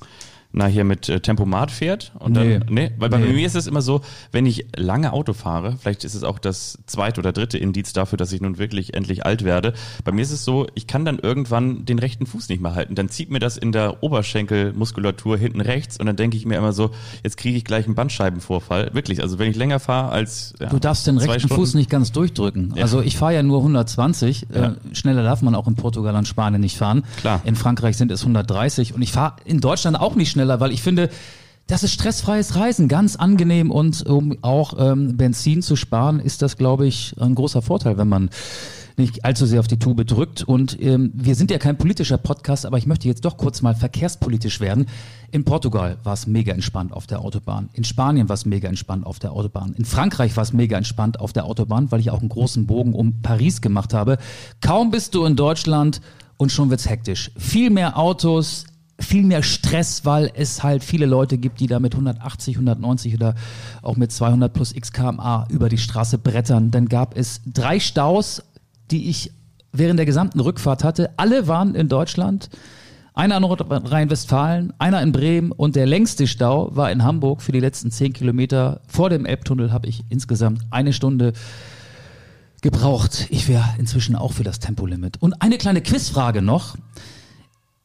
na 0.58 0.68
hier 0.68 0.86
mit 0.86 1.10
äh, 1.10 1.20
Tempomat 1.20 1.70
fährt 1.70 2.14
und 2.18 2.32
Nee. 2.34 2.60
dann 2.60 2.68
nee, 2.74 2.92
weil 2.98 3.10
bei 3.10 3.18
Nee. 3.18 3.34
mir 3.34 3.46
ist 3.46 3.56
es 3.56 3.68
immer 3.68 3.82
so, 3.82 4.00
wenn 4.32 4.46
ich 4.46 4.66
lange 4.78 5.12
Auto 5.12 5.34
fahre, 5.34 5.76
vielleicht 5.80 6.04
ist 6.06 6.14
es 6.16 6.24
auch 6.24 6.40
das 6.40 6.80
zweite 6.86 7.20
oder 7.20 7.34
dritte 7.34 7.58
Indiz 7.58 7.92
dafür, 7.92 8.18
dass 8.18 8.32
ich 8.32 8.40
nun 8.40 8.58
wirklich 8.58 8.94
endlich 8.94 9.26
alt 9.26 9.44
werde. 9.44 9.74
Bei 10.06 10.12
mir 10.14 10.22
ist 10.22 10.32
es 10.32 10.46
so, 10.46 10.66
ich 10.74 10.88
kann 10.88 11.04
dann 11.04 11.20
irgendwann 11.20 11.84
den 11.86 12.00
rechten 12.00 12.26
Fuß 12.26 12.48
nicht 12.50 12.62
mehr 12.62 12.74
halten, 12.74 12.96
dann 12.96 13.10
zieht 13.10 13.30
mir 13.32 13.40
das 13.40 13.58
in 13.58 13.72
der 13.74 14.02
Oberschenkelmuskulatur 14.50 15.38
hinten 15.38 15.62
rechts 15.62 16.00
und 16.00 16.06
dann 16.06 16.16
denke 16.16 16.38
ich 16.38 16.46
mir 16.46 16.58
immer 16.58 16.74
so, 16.74 16.92
jetzt 17.24 17.38
kriege 17.38 17.58
ich 17.58 17.66
gleich 17.66 17.86
einen 17.86 17.96
Bandscheibenvorfall. 17.96 18.92
Wirklich, 18.94 19.22
also 19.22 19.40
wenn 19.40 19.50
ich 19.50 19.58
länger 19.58 19.80
fahre 19.80 20.10
als 20.12 20.54
ja, 20.60 20.70
Du 20.70 20.80
darfst 20.80 21.08
den 21.08 21.18
rechten 21.18 21.40
Stunden- 21.40 21.56
Fuß 21.56 21.74
nicht 21.74 21.90
ganz 21.90 22.12
durchdrücken. 22.12 22.74
Ja. 22.76 22.84
Also 22.84 23.02
ich 23.02 23.18
fahre 23.18 23.34
ja 23.34 23.44
nur 23.44 23.60
120. 23.62 24.48
Ja. 24.54 24.66
Äh, 24.92 24.96
schneller 24.96 25.24
darf 25.24 25.42
man 25.42 25.56
auch 25.56 25.68
in 25.68 25.76
Portugal 25.76 26.16
und 26.16 26.28
Spanien 26.28 26.62
nicht 26.62 26.78
fahren. 26.78 27.04
Klar. 27.18 27.42
In 27.44 27.56
Frankreich 27.56 27.98
sind 27.98 28.12
es 28.12 28.22
130 28.22 28.94
und 28.94 29.02
ich 29.02 29.12
fahre 29.12 29.36
in 29.46 29.60
Deutschland 29.60 30.00
auch 30.00 30.16
nicht 30.16 30.32
schneller, 30.32 30.45
weil 30.48 30.72
ich 30.72 30.82
finde, 30.82 31.10
das 31.68 31.84
ist 31.84 31.94
stressfreies 31.94 32.56
Reisen, 32.56 32.88
ganz 32.88 33.16
angenehm 33.16 33.72
und 33.72 34.06
um 34.06 34.38
auch 34.44 34.76
ähm, 34.78 35.18
Benzin 35.18 35.62
zu 35.62 35.76
sparen, 35.76 36.20
ist 36.20 36.42
das, 36.42 36.58
glaube 36.58 36.86
ich, 36.86 37.16
ein 37.20 37.34
großer 37.34 37.64
Vorteil, 37.64 37.98
wenn 37.98 38.08
man 38.08 38.30
nicht 38.98 39.26
allzu 39.26 39.46
sehr 39.46 39.60
auf 39.60 39.68
die 39.68 39.80
Tube 39.80 40.06
drückt. 40.06 40.44
Und 40.44 40.82
ähm, 40.82 41.12
wir 41.14 41.36
sind 41.36 41.52
ja 41.52 41.58
kein 41.58 41.78
politischer 41.78 42.18
Podcast, 42.18 42.66
aber 42.66 42.78
ich 42.78 42.86
möchte 42.86 43.08
jetzt 43.08 43.26
doch 43.26 43.38
kurz 43.38 43.62
mal 43.62 43.76
verkehrspolitisch 43.76 44.60
werden. 44.60 44.86
In 45.32 45.44
Portugal 45.44 45.98
war 46.04 46.14
es 46.14 46.28
mega 46.28 46.54
entspannt 46.54 46.94
auf 46.94 47.08
der 47.08 47.22
Autobahn. 47.22 47.70
In 47.74 47.84
Spanien 47.84 48.30
war 48.30 48.36
es 48.36 48.46
mega 48.46 48.70
entspannt 48.70 49.06
auf 49.06 49.20
der 49.20 49.34
Autobahn. 49.34 49.74
In 49.74 49.86
Frankreich 49.86 50.36
war 50.38 50.44
es 50.44 50.54
mega 50.54 50.78
entspannt 50.78 51.20
auf 51.20 51.34
der 51.34 51.46
Autobahn, 51.46 51.92
weil 51.92 52.00
ich 52.00 52.10
auch 52.10 52.20
einen 52.20 52.30
großen 52.30 52.68
Bogen 52.68 52.94
um 52.94 53.22
Paris 53.22 53.62
gemacht 53.62 53.94
habe. 53.94 54.18
Kaum 54.62 54.92
bist 54.92 55.16
du 55.16 55.26
in 55.26 55.36
Deutschland 55.36 56.00
und 56.38 56.52
schon 56.52 56.70
wird's 56.70 56.90
hektisch. 56.90 57.32
Viel 57.38 57.70
mehr 57.70 57.98
Autos, 57.98 58.66
viel 59.00 59.24
mehr 59.24 59.44
Stress, 59.44 60.06
weil 60.06 60.32
es 60.36 60.64
halt 60.64 60.84
viele 60.84 61.06
Leute 61.06 61.38
gibt, 61.38 61.60
die 61.60 61.68
da 61.68 61.80
mit 61.80 61.94
180, 61.94 62.56
190 62.56 63.14
oder 63.16 63.36
auch 63.82 63.98
mit 63.98 64.12
200 64.12 64.54
plus 64.54 64.74
x 64.74 64.92
kmh 64.92 65.48
über 65.50 65.70
die 65.70 65.78
Straße 65.78 66.18
brettern. 66.18 66.72
Dann 66.72 66.88
gab 66.88 67.18
es 67.18 67.42
drei 67.46 67.80
Staus, 67.80 68.42
die 68.92 69.10
ich 69.10 69.32
während 69.74 70.00
der 70.00 70.06
gesamten 70.06 70.40
Rückfahrt 70.40 70.84
hatte. 70.84 71.12
Alle 71.18 71.48
waren 71.48 71.76
in 71.76 71.90
Deutschland. 71.90 72.50
Einer 73.14 73.38
in 73.38 73.44
Nordrhein-Westfalen, 73.44 74.74
einer 74.78 75.02
in 75.02 75.14
Bremen 75.14 75.54
und 75.54 75.78
der 75.78 75.86
längste 75.86 76.28
Stau 76.28 76.76
war 76.76 76.92
in 76.92 77.04
Hamburg 77.04 77.42
für 77.42 77.54
die 77.54 77.62
letzten 77.62 77.90
10 77.90 78.12
Kilometer. 78.12 78.82
Vor 78.88 79.10
dem 79.10 79.26
Elbtunnel 79.26 79.72
habe 79.72 79.88
ich 79.88 80.04
insgesamt 80.10 80.64
eine 80.70 80.92
Stunde 80.92 81.32
gebraucht. 82.62 83.28
Ich 83.30 83.48
wäre 83.48 83.64
inzwischen 83.78 84.18
auch 84.18 84.34
für 84.34 84.44
das 84.44 84.60
Tempolimit. 84.60 85.22
Und 85.22 85.42
eine 85.42 85.58
kleine 85.58 85.82
Quizfrage 85.82 86.42
noch. 86.42 86.76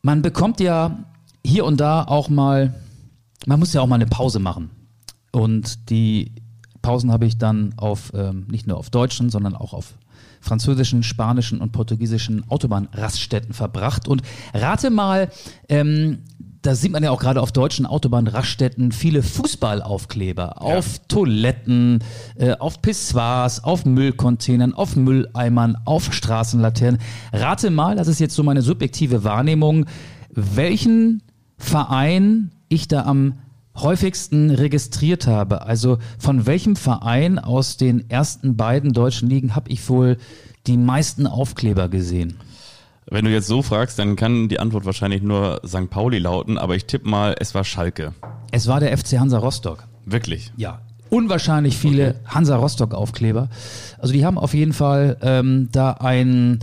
Man 0.03 0.23
bekommt 0.23 0.61
ja 0.61 1.05
hier 1.45 1.65
und 1.65 1.79
da 1.79 2.05
auch 2.05 2.29
mal, 2.29 2.75
man 3.47 3.59
muss 3.59 3.73
ja 3.73 3.81
auch 3.81 3.87
mal 3.87 3.97
eine 3.97 4.07
Pause 4.07 4.39
machen. 4.39 4.71
Und 5.33 5.91
die 5.91 6.33
Pausen 6.83 7.13
habe 7.13 7.27
ich 7.27 7.39
dann 7.39 7.75
auf, 7.77 8.13
ähm, 8.15 8.47
nicht 8.51 8.67
nur 8.67 8.79
auf 8.79 8.91
deutschen, 8.91 9.31
sondern 9.31 9.55
auch 9.55 9.73
auf 9.73 9.95
französischen, 10.41 11.03
spanischen 11.03 11.61
und 11.61 11.73
portugiesischen 11.73 12.49
Autobahnraststätten 12.51 13.53
verbracht. 13.53 14.09
Und 14.09 14.23
rate 14.55 14.91
mal, 14.91 15.31
ähm, 15.69 16.25
da 16.63 16.75
sieht 16.75 16.93
man 16.93 17.03
ja 17.03 17.11
auch 17.11 17.21
gerade 17.21 17.41
auf 17.41 17.53
deutschen 17.53 17.87
Autobahnraststätten 17.87 18.93
viele 18.93 19.23
Fußballaufkleber 19.23 20.61
auf 20.61 21.01
Toiletten, 21.09 22.05
äh, 22.37 22.53
auf 22.53 22.83
Pissoirs, 22.83 23.65
auf 23.65 23.87
Müllcontainern, 23.87 24.75
auf 24.75 24.95
Mülleimern, 24.95 25.79
auf 25.85 26.13
Straßenlaternen. 26.13 27.01
Rate 27.33 27.71
mal, 27.71 27.97
das 27.97 28.09
ist 28.09 28.21
jetzt 28.21 28.35
so 28.35 28.43
meine 28.43 28.63
subjektive 28.63 29.25
Wahrnehmung, 29.25 29.87
welchen 30.31 31.23
Verein 31.57 32.53
ich 32.69 32.89
da 32.89 33.05
am 33.05 33.39
häufigsten 33.77 34.51
registriert 34.51 35.27
habe. 35.27 35.63
Also 35.63 35.99
von 36.19 36.45
welchem 36.47 36.77
Verein 36.77 37.39
aus 37.39 37.79
den 37.79 38.11
ersten 38.11 38.57
beiden 38.57 38.93
deutschen 38.93 39.31
Ligen 39.31 39.55
habe 39.57 39.71
ich 39.71 39.89
wohl 39.89 40.19
die 40.67 40.77
meisten 40.77 41.27
Aufkleber 41.27 41.89
gesehen? 41.89 42.37
Wenn 43.11 43.25
du 43.25 43.31
jetzt 43.33 43.49
so 43.49 43.61
fragst, 43.63 43.99
dann 43.99 44.15
kann 44.17 44.49
die 44.49 44.61
Antwort 44.61 44.85
wahrscheinlich 44.85 45.23
nur 45.23 45.61
St. 45.67 45.91
Pauli 45.91 46.19
lauten, 46.19 46.59
aber 46.59 46.77
ich 46.77 46.85
tippe 46.87 47.09
mal, 47.09 47.35
es 47.41 47.55
war 47.55 47.65
Schalke. 47.65 48.15
Es 48.53 48.67
war 48.69 48.79
der 48.81 48.97
FC 48.97 49.19
Hansa 49.19 49.39
Rostock. 49.39 49.85
Wirklich. 50.07 50.53
Ja. 50.57 50.81
Unwahrscheinlich 51.11 51.77
viele 51.77 52.21
Hansa 52.25 52.55
Rostock 52.57 52.95
Aufkleber. 52.95 53.49
Also 53.99 54.13
die 54.13 54.25
haben 54.25 54.39
auf 54.39 54.55
jeden 54.55 54.73
Fall 54.73 55.17
ähm, 55.23 55.69
da 55.73 55.93
ein, 55.95 56.61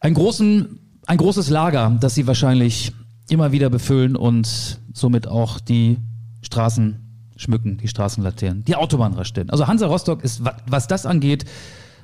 ein, 0.00 0.14
großen, 0.14 0.78
ein 1.06 1.18
großes 1.18 1.50
Lager, 1.50 1.94
das 2.00 2.14
sie 2.14 2.26
wahrscheinlich 2.26 2.92
immer 3.28 3.52
wieder 3.52 3.68
befüllen 3.68 4.16
und 4.16 4.80
somit 4.94 5.28
auch 5.28 5.60
die 5.60 5.98
Straßen 6.40 7.04
schmücken, 7.36 7.76
die 7.76 7.88
Straßenlaternen, 7.88 8.64
die 8.64 8.76
Autobahnraststätten. 8.76 9.50
Also 9.50 9.66
Hansa 9.66 9.86
Rostock 9.86 10.24
ist, 10.24 10.42
wa- 10.44 10.56
was 10.66 10.88
das 10.88 11.04
angeht, 11.04 11.44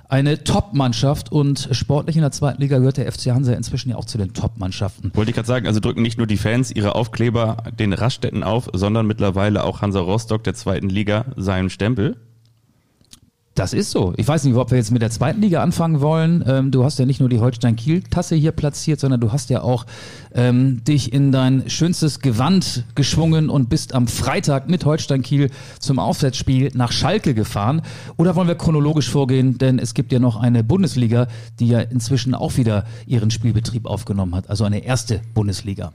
eine 0.09 0.45
Top-Mannschaft 0.45 1.33
und 1.33 1.69
sportlich 1.73 2.17
in 2.17 2.23
der 2.23 2.33
zweiten 2.33 2.61
Liga 2.61 2.79
gehört 2.79 2.97
der 2.97 3.11
FC 3.11 3.27
Hansa 3.27 3.53
inzwischen 3.53 3.91
ja 3.91 3.97
auch 3.97 4.05
zu 4.05 4.19
den 4.19 4.33
Top-Mannschaften. 4.33 5.11
Wollte 5.15 5.31
ich 5.31 5.35
gerade 5.35 5.49
sagen, 5.49 5.67
also 5.67 5.81
drücken 5.81 6.03
nicht 6.03 6.19
nur 6.19 6.27
die 6.27 6.37
Fans 6.37 6.71
ihre 6.71 6.95
Aufkleber 6.95 7.65
den 7.79 7.93
Raststätten 7.93 8.43
auf, 8.43 8.69
sondern 8.73 9.07
mittlerweile 9.07 9.65
auch 9.65 9.83
Hansa 9.83 10.01
Rostock 10.01 10.45
der 10.45 10.55
zweiten 10.55 10.89
Liga 10.89 11.27
seinen 11.37 11.71
Stempel. 11.71 12.17
Das 13.55 13.73
ist 13.73 13.93
so. 13.93 14.13
Ich 14.17 14.27
weiß 14.27 14.43
nicht, 14.45 14.57
ob 14.57 14.73
wir 14.73 14.79
jetzt 14.79 14.91
mit 14.91 15.01
der 15.01 15.11
zweiten 15.11 15.41
Liga 15.41 15.63
anfangen 15.63 16.01
wollen. 16.01 16.43
Ähm, 16.45 16.73
du 16.73 16.83
hast 16.83 16.99
ja 16.99 17.07
nicht 17.07 17.21
nur 17.21 17.29
die 17.29 17.39
Holstein-Kiel-Tasse 17.39 18.35
hier 18.35 18.51
platziert, 18.51 18.99
sondern 18.99 19.21
du 19.21 19.31
hast 19.31 19.49
ja 19.49 19.63
auch 19.63 19.87
ähm, 20.35 20.83
dich 20.83 21.13
in 21.13 21.31
dein 21.31 21.71
schönstes 21.71 22.19
Gewand 22.19 22.85
geschwungen 22.97 23.51
und 23.51 23.69
bist 23.69 23.95
am 23.95 24.09
Freitag 24.09 24.69
mit 24.69 24.85
Holstein-Kiel 24.85 25.51
zum 25.79 26.01
Aufwärtsspiel 26.01 26.73
nach 26.75 26.91
Schalke 26.91 27.33
gefahren. 27.33 27.83
Oder 28.17 28.35
wollen 28.35 28.49
wir 28.49 28.57
chronologisch 28.57 29.09
vorgehen? 29.09 29.57
Denn 29.57 29.79
es 29.79 29.95
gibt 29.95 30.11
ja 30.11 30.19
noch 30.19 30.35
eine 30.35 30.65
Bundesliga, 30.65 31.29
die 31.61 31.69
ja 31.69 31.79
inzwischen 31.79 32.35
auch 32.35 32.57
wieder 32.57 32.85
ihren 33.07 33.31
Spielbetrieb 33.31 33.87
aufgenommen 33.87 34.35
hat. 34.35 34.51
Also 34.51 34.65
eine 34.65 34.85
erste 34.85 35.21
Bundesliga. 35.33 35.93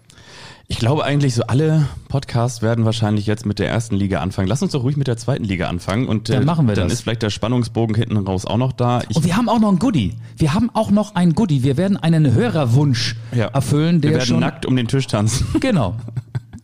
Ich 0.72 0.78
glaube 0.78 1.04
eigentlich, 1.04 1.34
so 1.34 1.42
alle 1.44 1.88
Podcasts 2.10 2.62
werden 2.62 2.86
wahrscheinlich 2.86 3.26
jetzt 3.26 3.44
mit 3.44 3.58
der 3.58 3.68
ersten 3.68 3.96
Liga 3.96 4.22
anfangen. 4.22 4.48
Lass 4.48 4.62
uns 4.62 4.72
doch 4.72 4.84
ruhig 4.84 4.98
mit 4.98 5.08
der 5.08 5.18
zweiten 5.18 5.44
Liga 5.44 5.68
anfangen. 5.68 6.08
Und 6.08 6.30
dann 6.30 6.46
machen 6.46 6.68
wir 6.68 6.76
dann 6.76 6.86
das. 6.86 6.94
ist 6.94 7.02
vielleicht 7.02 7.24
der 7.24 7.32
Spannungsbogen 7.32 7.96
hinten 7.96 8.18
raus 8.18 8.46
auch 8.46 8.58
noch 8.58 8.72
da. 8.72 9.02
Ich 9.10 9.18
und 9.18 9.26
wir 9.26 9.36
haben 9.36 9.50
auch 9.50 9.60
noch 9.60 9.72
ein 9.72 9.80
Goodie. 9.80 10.14
Wir 10.38 10.54
haben 10.54 10.70
auch 10.76 10.92
noch 10.92 11.16
ein 11.16 11.34
Goodie. 11.34 11.64
Wir 11.64 11.76
werden 11.76 11.98
einen 11.98 12.36
Hörerwunsch 12.36 13.16
ja. 13.36 13.48
erfüllen, 13.48 14.00
der 14.00 14.12
wir 14.12 14.18
werden 14.18 14.28
schon 14.28 14.40
nackt 14.42 14.68
um 14.68 14.76
den 14.76 14.88
Tisch 14.88 15.08
tanzen. 15.08 15.48
Genau. 15.60 15.96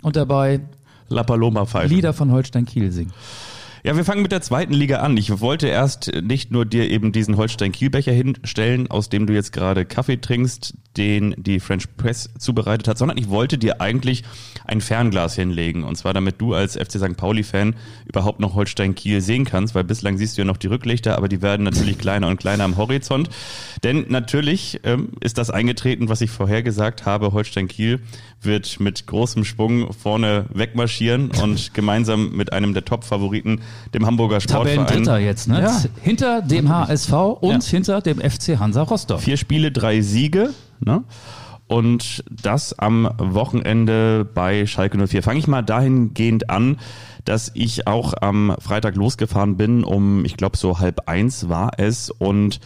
Und 0.03 0.15
dabei 0.15 0.61
La 1.09 1.23
Paloma 1.23 1.65
pfeifen. 1.65 1.89
Lieder 1.89 2.13
von 2.13 2.31
Holstein 2.31 2.65
Kiel 2.67 2.91
singen. 2.91 3.11
Ja, 3.85 3.95
wir 3.95 4.03
fangen 4.03 4.23
mit 4.23 4.31
der 4.31 4.41
zweiten 4.41 4.73
Liga 4.73 5.01
an. 5.01 5.15
Ich 5.15 5.41
wollte 5.41 5.67
erst 5.67 6.11
nicht 6.23 6.49
nur 6.49 6.65
dir 6.65 6.89
eben 6.89 7.11
diesen 7.11 7.37
Holstein-Kiel-Becher 7.37 8.13
hinstellen, 8.13 8.89
aus 8.89 9.09
dem 9.09 9.27
du 9.27 9.33
jetzt 9.33 9.53
gerade 9.53 9.85
Kaffee 9.85 10.19
trinkst, 10.19 10.73
den 10.97 11.35
die 11.37 11.59
French 11.59 11.95
Press 11.95 12.31
zubereitet 12.39 12.87
hat, 12.87 12.97
sondern 12.97 13.19
ich 13.19 13.29
wollte 13.29 13.59
dir 13.59 13.81
eigentlich 13.81 14.23
ein 14.65 14.81
Fernglas 14.81 15.35
hinlegen. 15.35 15.83
Und 15.83 15.97
zwar 15.97 16.15
damit 16.15 16.41
du 16.41 16.55
als 16.55 16.75
FC 16.75 16.93
St. 16.93 17.15
Pauli-Fan 17.15 17.75
überhaupt 18.07 18.39
noch 18.39 18.55
Holstein-Kiel 18.55 19.21
sehen 19.21 19.45
kannst, 19.45 19.75
weil 19.75 19.83
bislang 19.83 20.17
siehst 20.17 20.35
du 20.35 20.41
ja 20.41 20.45
noch 20.45 20.57
die 20.57 20.65
Rücklichter, 20.65 21.15
aber 21.15 21.27
die 21.27 21.43
werden 21.43 21.61
natürlich 21.61 21.99
kleiner 21.99 22.27
und 22.27 22.39
kleiner 22.39 22.63
am 22.63 22.77
Horizont. 22.77 23.29
Denn 23.83 24.05
natürlich 24.09 24.79
ähm, 24.83 25.09
ist 25.19 25.37
das 25.37 25.51
eingetreten, 25.51 26.09
was 26.09 26.21
ich 26.21 26.31
vorher 26.31 26.63
gesagt 26.63 27.05
habe. 27.05 27.33
Holstein-Kiel 27.33 27.99
wird 28.41 28.79
mit 28.79 29.05
großem 29.05 29.45
Schwung 29.45 29.93
vorne 29.93 30.45
wegmarschieren 30.53 31.29
und 31.31 31.73
gemeinsam 31.75 32.35
mit 32.35 32.51
einem 32.51 32.73
der 32.73 32.85
Top-Favoriten, 32.85 33.61
dem 33.93 34.05
Hamburger 34.05 34.41
Sportverein. 34.41 34.87
Dritter 34.87 35.19
jetzt, 35.19 35.47
ne? 35.47 35.61
Ja. 35.61 35.81
Hinter 36.01 36.41
dem 36.41 36.69
HSV 36.69 37.11
und 37.41 37.63
ja. 37.63 37.69
hinter 37.69 38.01
dem 38.01 38.19
FC 38.19 38.59
Hansa 38.59 38.83
Rostock. 38.83 39.19
Vier 39.19 39.37
Spiele, 39.37 39.71
drei 39.71 40.01
Siege. 40.01 40.51
Ne? 40.79 41.03
Und 41.67 42.23
das 42.29 42.77
am 42.77 43.09
Wochenende 43.17 44.27
bei 44.31 44.67
Schalke 44.67 45.07
04. 45.07 45.23
Fange 45.23 45.39
ich 45.39 45.47
mal 45.47 45.63
dahingehend 45.63 46.49
an, 46.49 46.77
dass 47.23 47.51
ich 47.55 47.87
auch 47.87 48.13
am 48.21 48.55
Freitag 48.59 48.95
losgefahren 48.95 49.57
bin, 49.57 49.83
um, 49.83 50.23
ich 50.25 50.37
glaube, 50.37 50.57
so 50.57 50.79
halb 50.79 51.09
eins 51.09 51.49
war 51.49 51.71
es 51.77 52.11
und 52.11 52.59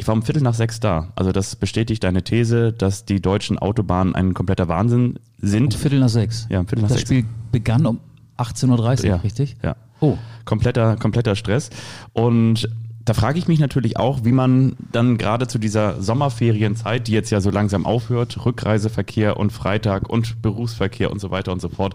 ich 0.00 0.06
war 0.06 0.14
um 0.14 0.22
Viertel 0.22 0.42
nach 0.42 0.54
sechs 0.54 0.78
da. 0.78 1.08
Also 1.16 1.32
das 1.32 1.56
bestätigt 1.56 2.04
deine 2.04 2.22
These, 2.22 2.72
dass 2.72 3.04
die 3.04 3.20
deutschen 3.20 3.58
Autobahnen 3.58 4.14
ein 4.14 4.32
kompletter 4.32 4.68
Wahnsinn 4.68 5.18
sind. 5.38 5.74
Um 5.74 5.80
Viertel 5.80 5.98
nach 5.98 6.08
sechs. 6.08 6.46
Ja, 6.48 6.60
um 6.60 6.68
Viertel 6.68 6.82
nach 6.82 6.88
das 6.90 6.98
sechs. 6.98 7.10
Das 7.10 7.18
Spiel 7.18 7.28
begann 7.50 7.84
um 7.84 7.98
18.30 8.38 9.00
Uhr, 9.00 9.06
ja, 9.06 9.16
richtig? 9.16 9.56
Ja. 9.64 9.74
Oh. 10.00 10.16
Kompletter, 10.44 10.96
kompletter 10.96 11.36
Stress. 11.36 11.70
Und 12.12 12.68
da 13.08 13.14
frage 13.14 13.38
ich 13.38 13.48
mich 13.48 13.58
natürlich 13.58 13.96
auch, 13.96 14.24
wie 14.24 14.32
man 14.32 14.76
dann 14.92 15.16
gerade 15.16 15.46
zu 15.46 15.58
dieser 15.58 16.02
Sommerferienzeit, 16.02 17.08
die 17.08 17.12
jetzt 17.12 17.30
ja 17.30 17.40
so 17.40 17.50
langsam 17.50 17.86
aufhört, 17.86 18.44
Rückreiseverkehr 18.44 19.38
und 19.38 19.50
Freitag 19.50 20.10
und 20.10 20.42
Berufsverkehr 20.42 21.10
und 21.10 21.18
so 21.18 21.30
weiter 21.30 21.52
und 21.52 21.60
so 21.60 21.70
fort, 21.70 21.94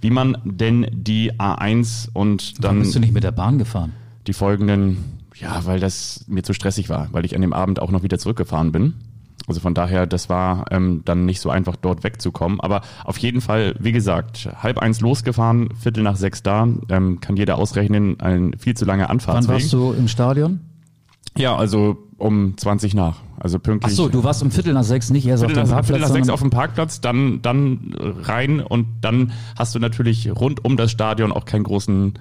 wie 0.00 0.10
man 0.10 0.38
denn 0.44 0.86
die 0.92 1.32
A1 1.32 2.08
und 2.12 2.62
dann. 2.62 2.70
Warum 2.70 2.78
bist 2.80 2.94
du 2.94 3.00
nicht 3.00 3.12
mit 3.12 3.24
der 3.24 3.32
Bahn 3.32 3.58
gefahren? 3.58 3.92
Die 4.28 4.32
folgenden, 4.32 4.98
ja, 5.34 5.66
weil 5.66 5.80
das 5.80 6.24
mir 6.28 6.44
zu 6.44 6.52
stressig 6.52 6.88
war, 6.88 7.08
weil 7.10 7.24
ich 7.24 7.34
an 7.34 7.40
dem 7.40 7.52
Abend 7.52 7.80
auch 7.80 7.90
noch 7.90 8.04
wieder 8.04 8.18
zurückgefahren 8.18 8.70
bin. 8.70 8.94
Also 9.46 9.60
von 9.60 9.74
daher, 9.74 10.06
das 10.06 10.28
war 10.28 10.66
ähm, 10.70 11.02
dann 11.04 11.26
nicht 11.26 11.40
so 11.40 11.50
einfach, 11.50 11.76
dort 11.76 12.02
wegzukommen. 12.02 12.60
Aber 12.60 12.80
auf 13.04 13.18
jeden 13.18 13.40
Fall, 13.40 13.74
wie 13.78 13.92
gesagt, 13.92 14.48
halb 14.62 14.78
eins 14.78 15.00
losgefahren, 15.00 15.68
Viertel 15.78 16.02
nach 16.02 16.16
sechs 16.16 16.42
da, 16.42 16.66
ähm, 16.88 17.20
kann 17.20 17.36
jeder 17.36 17.58
ausrechnen, 17.58 18.20
ein 18.20 18.54
viel 18.58 18.74
zu 18.74 18.84
langer 18.84 19.10
Anfahrtsweg. 19.10 19.48
Wann 19.48 19.54
warst 19.54 19.72
du 19.72 19.92
im 19.92 20.08
Stadion? 20.08 20.60
Ja, 21.36 21.56
also 21.56 21.98
um 22.16 22.56
20 22.56 22.94
nach. 22.94 23.16
Also 23.38 23.58
pünktlich. 23.58 23.92
Ach 23.92 23.96
so, 23.96 24.08
du 24.08 24.24
warst 24.24 24.42
um 24.42 24.50
Viertel 24.50 24.72
nach 24.72 24.84
sechs 24.84 25.10
nicht 25.10 25.26
erst 25.26 25.44
Viertel 25.44 25.58
auf 25.58 25.64
dem 25.64 25.70
nach, 25.70 25.76
Parkplatz. 25.76 25.86
Viertel 25.88 26.08
nach 26.08 26.14
sechs 26.14 26.28
auf 26.28 26.40
dem 26.40 26.50
Parkplatz, 26.50 27.00
dann, 27.00 27.42
dann 27.42 27.94
rein 28.22 28.60
und 28.60 28.86
dann 29.00 29.32
hast 29.58 29.74
du 29.74 29.80
natürlich 29.80 30.30
rund 30.30 30.64
um 30.64 30.76
das 30.76 30.90
Stadion 30.90 31.32
auch 31.32 31.44
keinen 31.44 31.64
großen 31.64 32.14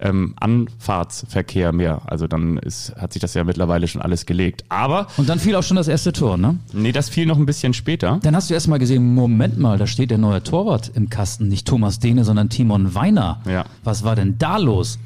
ähm, 0.00 0.34
Anfahrtsverkehr 0.40 1.72
mehr. 1.72 2.02
Also 2.06 2.26
dann 2.26 2.58
ist, 2.58 2.94
hat 2.96 3.12
sich 3.12 3.20
das 3.20 3.34
ja 3.34 3.44
mittlerweile 3.44 3.86
schon 3.86 4.02
alles 4.02 4.26
gelegt. 4.26 4.64
Aber. 4.68 5.06
Und 5.16 5.28
dann 5.28 5.38
fiel 5.38 5.54
auch 5.54 5.62
schon 5.62 5.76
das 5.76 5.88
erste 5.88 6.12
Tor, 6.12 6.36
ne? 6.36 6.58
Nee, 6.72 6.92
das 6.92 7.08
fiel 7.08 7.26
noch 7.26 7.36
ein 7.36 7.46
bisschen 7.46 7.74
später. 7.74 8.18
Dann 8.22 8.34
hast 8.34 8.50
du 8.50 8.54
erst 8.54 8.68
mal 8.68 8.78
gesehen, 8.78 9.14
Moment 9.14 9.58
mal, 9.58 9.78
da 9.78 9.86
steht 9.86 10.10
der 10.10 10.18
neue 10.18 10.42
Torwart 10.42 10.90
im 10.94 11.10
Kasten. 11.10 11.48
Nicht 11.48 11.66
Thomas 11.66 11.98
Dehne, 11.98 12.24
sondern 12.24 12.48
Timon 12.48 12.94
Weiner. 12.94 13.40
Ja. 13.46 13.64
Was 13.84 14.04
war 14.04 14.16
denn 14.16 14.36
da 14.38 14.56
los? 14.56 14.98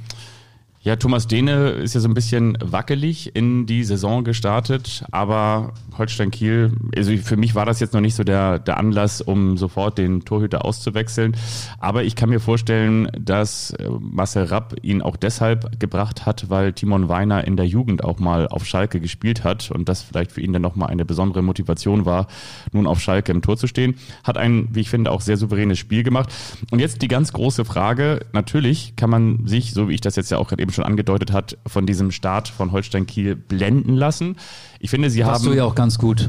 Ja, 0.84 0.96
Thomas 0.96 1.26
Dehne 1.26 1.70
ist 1.70 1.94
ja 1.94 2.00
so 2.00 2.08
ein 2.08 2.12
bisschen 2.12 2.58
wackelig 2.60 3.34
in 3.34 3.64
die 3.64 3.84
Saison 3.84 4.22
gestartet, 4.22 5.02
aber 5.12 5.72
Holstein 5.96 6.30
Kiel, 6.30 6.72
also 6.94 7.16
für 7.16 7.38
mich 7.38 7.54
war 7.54 7.64
das 7.64 7.80
jetzt 7.80 7.94
noch 7.94 8.02
nicht 8.02 8.14
so 8.14 8.22
der, 8.22 8.58
der 8.58 8.76
Anlass, 8.76 9.22
um 9.22 9.56
sofort 9.56 9.96
den 9.96 10.26
Torhüter 10.26 10.62
auszuwechseln. 10.62 11.38
Aber 11.78 12.04
ich 12.04 12.16
kann 12.16 12.28
mir 12.28 12.38
vorstellen, 12.38 13.08
dass 13.18 13.70
äh, 13.70 13.88
Marcel 13.98 14.44
Rapp 14.44 14.74
ihn 14.82 15.00
auch 15.00 15.16
deshalb 15.16 15.80
gebracht 15.80 16.26
hat, 16.26 16.50
weil 16.50 16.74
Timon 16.74 17.08
Weiner 17.08 17.46
in 17.46 17.56
der 17.56 17.66
Jugend 17.66 18.04
auch 18.04 18.18
mal 18.18 18.46
auf 18.46 18.66
Schalke 18.66 19.00
gespielt 19.00 19.42
hat 19.42 19.70
und 19.70 19.88
das 19.88 20.02
vielleicht 20.02 20.32
für 20.32 20.42
ihn 20.42 20.52
dann 20.52 20.60
nochmal 20.60 20.90
eine 20.90 21.06
besondere 21.06 21.42
Motivation 21.42 22.04
war, 22.04 22.26
nun 22.72 22.86
auf 22.86 23.00
Schalke 23.00 23.32
im 23.32 23.40
Tor 23.40 23.56
zu 23.56 23.68
stehen. 23.68 23.94
Hat 24.22 24.36
ein, 24.36 24.68
wie 24.72 24.80
ich 24.80 24.90
finde, 24.90 25.12
auch 25.12 25.22
sehr 25.22 25.38
souveränes 25.38 25.78
Spiel 25.78 26.02
gemacht. 26.02 26.30
Und 26.70 26.80
jetzt 26.80 27.00
die 27.00 27.08
ganz 27.08 27.32
große 27.32 27.64
Frage, 27.64 28.26
natürlich 28.34 28.96
kann 28.96 29.08
man 29.08 29.46
sich, 29.46 29.72
so 29.72 29.88
wie 29.88 29.94
ich 29.94 30.02
das 30.02 30.16
jetzt 30.16 30.30
ja 30.30 30.36
auch 30.36 30.48
gerade 30.48 30.62
eben 30.62 30.73
schon 30.74 30.84
angedeutet 30.84 31.32
hat, 31.32 31.56
von 31.66 31.86
diesem 31.86 32.10
Start 32.10 32.48
von 32.48 32.72
Holstein 32.72 33.06
Kiel 33.06 33.36
blenden 33.36 33.94
lassen. 33.94 34.36
Ich 34.80 34.90
finde, 34.90 35.08
sie 35.10 35.20
Was 35.24 35.28
haben. 35.40 35.44
du 35.44 35.52
ja 35.54 35.64
auch 35.64 35.74
ganz 35.74 35.98
gut 35.98 36.28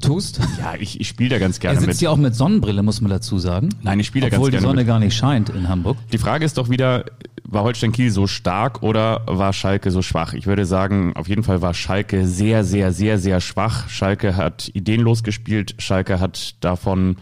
tust. 0.00 0.38
Ja, 0.60 0.74
ich, 0.78 1.00
ich 1.00 1.08
spiele 1.08 1.30
da 1.30 1.38
ganz 1.40 1.58
gerne 1.58 1.76
Er 1.76 1.80
sitzt 1.80 1.94
mit. 1.94 2.00
ja 2.02 2.10
auch 2.10 2.16
mit 2.16 2.34
Sonnenbrille, 2.34 2.82
muss 2.84 3.00
man 3.00 3.10
dazu 3.10 3.38
sagen. 3.40 3.70
Nein, 3.82 3.98
ich 3.98 4.06
spiele 4.06 4.26
da 4.26 4.30
ganz 4.30 4.38
Obwohl 4.38 4.50
die 4.50 4.56
gerne 4.58 4.66
Sonne 4.68 4.80
mit. 4.82 4.86
gar 4.86 4.98
nicht 5.00 5.16
scheint 5.16 5.48
in 5.50 5.68
Hamburg. 5.68 5.96
Die 6.12 6.18
Frage 6.18 6.44
ist 6.44 6.56
doch 6.56 6.70
wieder, 6.70 7.04
war 7.42 7.64
Holstein 7.64 7.90
Kiel 7.90 8.10
so 8.12 8.28
stark 8.28 8.82
oder 8.84 9.22
war 9.26 9.52
Schalke 9.52 9.90
so 9.90 10.00
schwach? 10.02 10.34
Ich 10.34 10.46
würde 10.46 10.66
sagen, 10.66 11.16
auf 11.16 11.28
jeden 11.28 11.42
Fall 11.42 11.62
war 11.62 11.74
Schalke 11.74 12.28
sehr, 12.28 12.62
sehr, 12.62 12.92
sehr, 12.92 13.18
sehr 13.18 13.40
schwach. 13.40 13.88
Schalke 13.88 14.36
hat 14.36 14.70
ideenlos 14.72 15.24
gespielt. 15.24 15.74
Schalke 15.78 16.20
hat 16.20 16.54
davon 16.60 17.16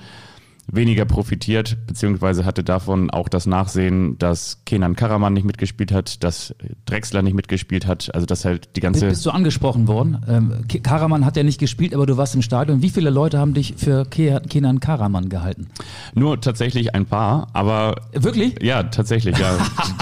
weniger 0.69 1.05
profitiert, 1.05 1.77
beziehungsweise 1.87 2.45
hatte 2.45 2.65
davon 2.65 3.11
auch 3.11 3.29
das 3.29 3.47
Nachsehen, 3.47 4.19
dass 4.19 4.63
Kenan 4.65 4.97
Karaman 4.97 5.33
nicht 5.33 5.45
mitgespielt 5.45 5.93
hat, 5.93 6.25
dass 6.25 6.55
Drexler 6.87 7.23
nicht 7.23 7.35
mitgespielt 7.35 7.87
hat, 7.87 8.15
also 8.15 8.27
dass 8.27 8.45
halt 8.45 8.77
die 8.77 8.81
ganze... 8.81 9.07
Bist 9.07 9.25
du 9.25 9.31
angesprochen 9.31 9.87
worden? 9.87 10.19
Ähm, 10.29 10.65
Karaman 10.83 11.25
hat 11.25 11.37
ja 11.37 11.45
nicht 11.45 11.61
gespielt, 11.61 11.95
aber 11.95 12.07
du 12.07 12.17
warst 12.17 12.35
im 12.35 12.43
Stadion. 12.43 12.83
Wie 12.83 12.91
viele 12.91 13.11
Leute 13.11 13.39
haben 13.39 13.55
dich 13.55 13.75
für 13.77 14.05
Ke 14.07 14.43
Kenan 14.49 14.81
Karaman 14.81 15.29
gehalten? 15.29 15.69
Nur 16.15 16.41
tatsächlich 16.41 16.95
ein 16.95 17.07
paar, 17.07 17.49
aber 17.53 17.97
Wirklich? 18.13 18.61
Ja, 18.63 18.83
tatsächlich, 18.83 19.39
ja. 19.39 19.57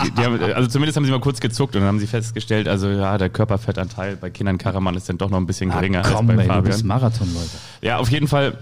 die, 0.05 0.11
die 0.13 0.23
haben, 0.23 0.41
also 0.55 0.69
zumindest 0.69 0.97
haben 0.97 1.05
sie 1.05 1.11
mal 1.11 1.21
kurz 1.21 1.41
gezuckt 1.41 1.75
und 1.77 1.83
dann 1.83 1.89
haben 1.89 1.99
sie 1.99 2.07
festgestellt, 2.07 2.69
also 2.69 2.89
ja, 2.89 3.19
der 3.19 3.29
Körperfettanteil 3.29 4.17
bei 4.17 4.31
Kindern 4.31 4.59
Karaman 4.59 4.95
ist 4.95 5.09
dann 5.09 5.19
doch 5.19 5.31
noch 5.31 5.39
ein 5.39 5.47
bisschen 5.47 5.71
geringer 5.71 6.05
Ah, 6.05 6.11
komm, 6.15 6.31
als 6.31 6.37
bei 6.37 6.43
ey, 6.45 6.49
du 6.49 6.63
bist 6.63 6.81
Fabian. 6.81 6.87
Marathonläufer. 6.87 7.59
Ja, 7.83 7.99
auf 7.99 8.11
jeden 8.11 8.29
Fall 8.29 8.57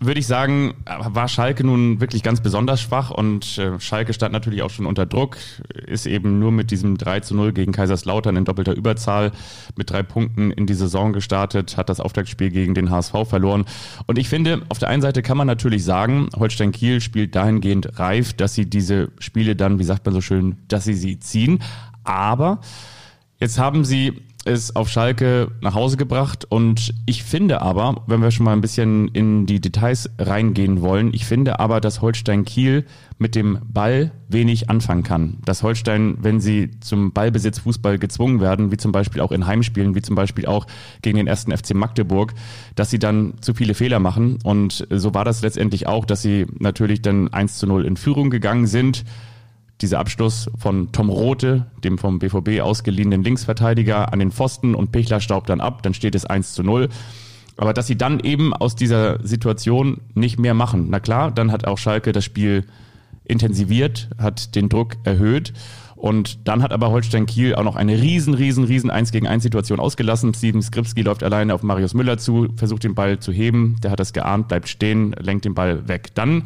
würde 0.00 0.18
ich 0.18 0.26
sagen, 0.26 0.74
war 0.86 1.28
Schalke 1.28 1.62
nun 1.62 2.00
wirklich 2.00 2.22
ganz 2.22 2.40
besonders 2.40 2.80
schwach 2.80 3.10
und 3.10 3.58
äh, 3.58 3.78
Schalke 3.78 4.14
stand 4.14 4.32
natürlich 4.32 4.62
auch 4.62 4.70
schon 4.70 4.86
unter 4.86 5.04
Druck, 5.04 5.36
ist 5.86 6.06
eben 6.06 6.38
nur 6.38 6.52
mit 6.52 6.70
diesem 6.70 6.96
3 6.96 7.20
zu 7.20 7.34
0 7.34 7.52
gegen 7.52 7.72
Kaiserslautern 7.72 8.34
in 8.36 8.46
doppelter 8.46 8.74
Überzahl 8.74 9.30
mit 9.76 9.90
drei 9.90 10.02
Punkten 10.02 10.50
in 10.50 10.66
die 10.66 10.74
Saison 10.74 11.12
gestartet, 11.12 11.76
hat 11.76 11.90
das 11.90 12.00
Auftaktspiel 12.00 12.50
gegen 12.50 12.74
den 12.74 12.90
HSV 12.90 13.12
verloren. 13.28 13.66
Und 14.06 14.18
ich 14.18 14.30
finde, 14.30 14.62
auf 14.70 14.78
der 14.78 14.88
einen 14.88 15.02
Seite 15.02 15.20
kann 15.20 15.36
man 15.36 15.46
natürlich 15.46 15.84
sagen, 15.84 16.30
Holstein 16.34 16.72
Kiel 16.72 17.02
spielt 17.02 17.36
dahingehend 17.36 17.98
reif, 17.98 18.32
dass 18.32 18.54
sie 18.54 18.64
diese 18.64 19.12
Spiele 19.18 19.54
dann, 19.54 19.78
wie 19.78 19.84
sagt 19.84 20.06
man 20.06 20.14
so 20.14 20.22
schön, 20.22 20.56
dass 20.68 20.84
sie 20.84 20.94
sie 20.94 21.20
ziehen. 21.20 21.62
Aber 22.04 22.60
Jetzt 23.40 23.58
haben 23.58 23.86
sie 23.86 24.20
es 24.44 24.74
auf 24.74 24.88
Schalke 24.88 25.50
nach 25.60 25.74
Hause 25.74 25.96
gebracht. 25.96 26.46
Und 26.48 26.94
ich 27.06 27.22
finde 27.22 27.60
aber, 27.60 28.02
wenn 28.06 28.22
wir 28.22 28.30
schon 28.30 28.44
mal 28.44 28.52
ein 28.52 28.60
bisschen 28.60 29.08
in 29.08 29.46
die 29.46 29.60
Details 29.60 30.08
reingehen 30.18 30.80
wollen, 30.80 31.12
ich 31.12 31.26
finde 31.26 31.60
aber, 31.60 31.80
dass 31.80 32.00
Holstein 32.00 32.44
Kiel 32.44 32.86
mit 33.18 33.34
dem 33.34 33.58
Ball 33.64 34.12
wenig 34.28 34.70
anfangen 34.70 35.02
kann. 35.02 35.38
Dass 35.44 35.62
Holstein, 35.62 36.16
wenn 36.22 36.40
sie 36.40 36.70
zum 36.80 37.12
Ballbesitz 37.12 37.58
Fußball 37.58 37.98
gezwungen 37.98 38.40
werden, 38.40 38.72
wie 38.72 38.78
zum 38.78 38.92
Beispiel 38.92 39.20
auch 39.20 39.32
in 39.32 39.46
Heimspielen, 39.46 39.94
wie 39.94 40.02
zum 40.02 40.16
Beispiel 40.16 40.46
auch 40.46 40.66
gegen 41.02 41.18
den 41.18 41.26
ersten 41.26 41.54
FC 41.54 41.74
Magdeburg, 41.74 42.32
dass 42.76 42.88
sie 42.90 42.98
dann 42.98 43.34
zu 43.42 43.52
viele 43.52 43.74
Fehler 43.74 43.98
machen. 43.98 44.38
Und 44.42 44.86
so 44.90 45.12
war 45.12 45.26
das 45.26 45.42
letztendlich 45.42 45.86
auch, 45.86 46.06
dass 46.06 46.22
sie 46.22 46.46
natürlich 46.58 47.02
dann 47.02 47.28
1 47.28 47.58
zu 47.58 47.66
0 47.66 47.84
in 47.84 47.98
Führung 47.98 48.30
gegangen 48.30 48.66
sind 48.66 49.04
dieser 49.82 49.98
Abschluss 49.98 50.50
von 50.58 50.92
Tom 50.92 51.08
Rote, 51.08 51.66
dem 51.84 51.98
vom 51.98 52.18
BVB 52.18 52.60
ausgeliehenen 52.60 53.22
Linksverteidiger, 53.22 54.12
an 54.12 54.18
den 54.18 54.30
Pfosten 54.30 54.74
und 54.74 54.92
Pichler 54.92 55.20
staubt 55.20 55.48
dann 55.48 55.60
ab, 55.60 55.82
dann 55.82 55.94
steht 55.94 56.14
es 56.14 56.24
1 56.24 56.54
zu 56.54 56.62
0. 56.62 56.88
Aber 57.56 57.74
dass 57.74 57.86
sie 57.86 57.96
dann 57.96 58.20
eben 58.20 58.54
aus 58.54 58.74
dieser 58.74 59.24
Situation 59.26 60.00
nicht 60.14 60.38
mehr 60.38 60.54
machen. 60.54 60.86
Na 60.90 61.00
klar, 61.00 61.30
dann 61.30 61.52
hat 61.52 61.66
auch 61.66 61.78
Schalke 61.78 62.12
das 62.12 62.24
Spiel 62.24 62.64
intensiviert, 63.24 64.08
hat 64.18 64.54
den 64.54 64.68
Druck 64.68 64.96
erhöht. 65.04 65.52
Und 66.00 66.48
dann 66.48 66.62
hat 66.62 66.72
aber 66.72 66.90
Holstein 66.90 67.26
Kiel 67.26 67.54
auch 67.54 67.62
noch 67.62 67.76
eine 67.76 68.00
riesen, 68.00 68.32
riesen, 68.32 68.64
riesen 68.64 68.90
1 68.90 69.12
gegen 69.12 69.26
1 69.26 69.42
Situation 69.42 69.78
ausgelassen. 69.78 70.32
Steven 70.32 70.62
Skripski 70.62 71.02
läuft 71.02 71.22
alleine 71.22 71.54
auf 71.54 71.62
Marius 71.62 71.92
Müller 71.92 72.16
zu, 72.16 72.48
versucht 72.56 72.84
den 72.84 72.94
Ball 72.94 73.18
zu 73.18 73.32
heben. 73.32 73.76
Der 73.82 73.90
hat 73.90 74.00
das 74.00 74.14
geahnt, 74.14 74.48
bleibt 74.48 74.68
stehen, 74.70 75.14
lenkt 75.20 75.44
den 75.44 75.52
Ball 75.52 75.86
weg. 75.88 76.14
Dann 76.14 76.44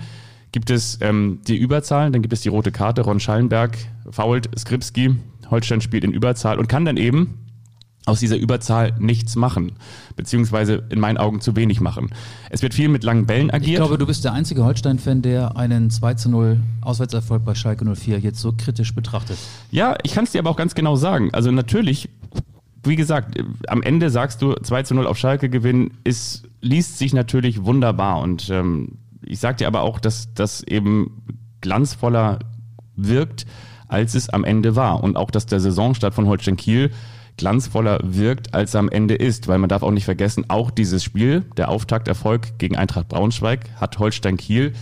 gibt 0.55 0.71
es 0.71 0.99
ähm, 1.01 1.41
die 1.49 1.57
Überzahl, 1.57 2.13
dann 2.13 2.23
gibt 2.23 2.33
es 2.33 2.43
die 2.43 2.49
rote 2.49 2.71
Karte. 2.71 3.03
Ron 3.03 3.19
Schallenberg 3.19 3.77
fault 4.09 4.49
Skripski. 4.57 5.17
Holstein 5.51 5.81
spielt 5.81 6.05
in 6.05 6.13
Überzahl 6.13 6.61
und 6.61 6.69
kann 6.69 6.85
dann 6.85 6.97
eben 6.97 7.41
aus 8.07 8.21
dieser 8.21 8.37
Überzahl 8.37 8.95
nichts 9.01 9.35
machen, 9.35 9.73
beziehungsweise 10.15 10.85
in 10.91 11.01
meinen 11.01 11.17
Augen 11.17 11.41
zu 11.41 11.57
wenig 11.57 11.81
machen. 11.81 12.11
Es 12.51 12.63
wird 12.63 12.73
viel 12.73 12.89
mit 12.89 13.03
langen 13.03 13.27
Bällen 13.27 13.51
agiert. 13.51 13.71
Ich 13.71 13.77
glaube, 13.77 13.99
du 13.99 14.07
bist 14.07 14.25
der 14.25 14.33
einzige 14.33 14.65
Holstein-Fan, 14.65 15.23
der 15.23 15.57
einen 15.57 15.91
2 15.91 16.15
zu 16.15 16.31
0 16.31 16.61
Auswärtserfolg 16.83 17.45
bei 17.45 17.57
Schalke 17.57 17.85
04 17.85 18.21
jetzt 18.21 18.39
so 18.39 18.53
kritisch 18.57 18.95
betrachtet. 18.95 19.39
Ja, 19.73 19.97
ich 20.05 20.15
kann 20.15 20.23
es 20.23 20.31
dir 20.31 20.39
aber 20.39 20.51
auch 20.51 20.57
ganz 20.57 20.77
genau 20.77 20.95
sagen. 20.95 21.31
Also 21.33 21.51
natürlich, 21.51 22.09
wie 22.85 22.95
gesagt, 22.95 23.43
am 23.67 23.83
Ende 23.83 24.09
sagst 24.09 24.41
du 24.41 24.55
2 24.55 24.85
zu 24.85 24.95
0 24.95 25.09
auf 25.09 25.19
Schalke 25.19 25.51
gewinnen, 25.51 25.99
ist, 26.05 26.45
liest 26.61 26.99
sich 26.99 27.13
natürlich 27.13 27.65
wunderbar. 27.65 28.21
Und 28.21 28.51
ähm, 28.51 28.99
ich 29.27 29.41
sag 29.41 29.59
dir 29.59 29.67
aber 29.67 29.83
auch, 29.83 29.99
dass 29.99 30.33
das 30.35 30.63
eben 30.63 31.23
glanzvoller 31.61 32.41
wirkt, 32.97 33.47
als 33.89 34.15
es 34.15 34.29
am 34.29 34.45
Ende 34.45 34.77
war. 34.77 35.03
Und 35.03 35.17
auch, 35.17 35.31
dass 35.31 35.47
der 35.47 35.61
Saisonstart 35.61 36.15
von 36.15 36.27
Holstein 36.27 36.57
Kiel 36.57 36.91
glanzvoller 37.37 37.99
wirkt, 38.03 38.55
als 38.55 38.75
er 38.75 38.81
am 38.81 38.89
Ende 38.89 39.15
ist. 39.15 39.49
Weil 39.49 39.59
man 39.59 39.69
darf 39.69 39.83
auch 39.83 39.91
nicht 39.91 40.05
vergessen, 40.05 40.45
auch 40.49 40.71
dieses 40.71 41.03
Spiel, 41.03 41.43
der 41.57 41.69
Auftakterfolg 41.69 42.59
gegen 42.59 42.77
Eintracht 42.77 43.09
Braunschweig, 43.09 43.71
hat 43.77 43.99
Holstein 43.99 44.37
Kiel 44.37 44.73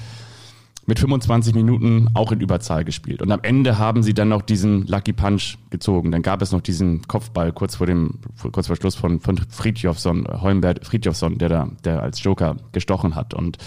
mit 0.86 0.98
25 0.98 1.54
Minuten 1.54 2.08
auch 2.14 2.32
in 2.32 2.40
Überzahl 2.40 2.84
gespielt. 2.84 3.22
Und 3.22 3.30
am 3.30 3.40
Ende 3.42 3.78
haben 3.78 4.02
sie 4.02 4.14
dann 4.14 4.28
noch 4.28 4.42
diesen 4.42 4.86
Lucky 4.86 5.12
Punch 5.12 5.58
gezogen. 5.70 6.10
Dann 6.10 6.22
gab 6.22 6.42
es 6.42 6.52
noch 6.52 6.60
diesen 6.60 7.06
Kopfball 7.06 7.52
kurz 7.52 7.76
vor 7.76 7.86
dem, 7.86 8.18
kurz 8.50 8.66
vor 8.66 8.76
Schluss 8.76 8.94
von, 8.94 9.20
von 9.20 9.38
Friedjofsson, 9.48 10.26
Holmbert 10.40 10.84
Friedjofsson, 10.84 11.38
der 11.38 11.48
da, 11.48 11.68
der 11.84 12.02
als 12.02 12.22
Joker 12.22 12.56
gestochen 12.72 13.14
hat. 13.14 13.34
Und 13.34 13.58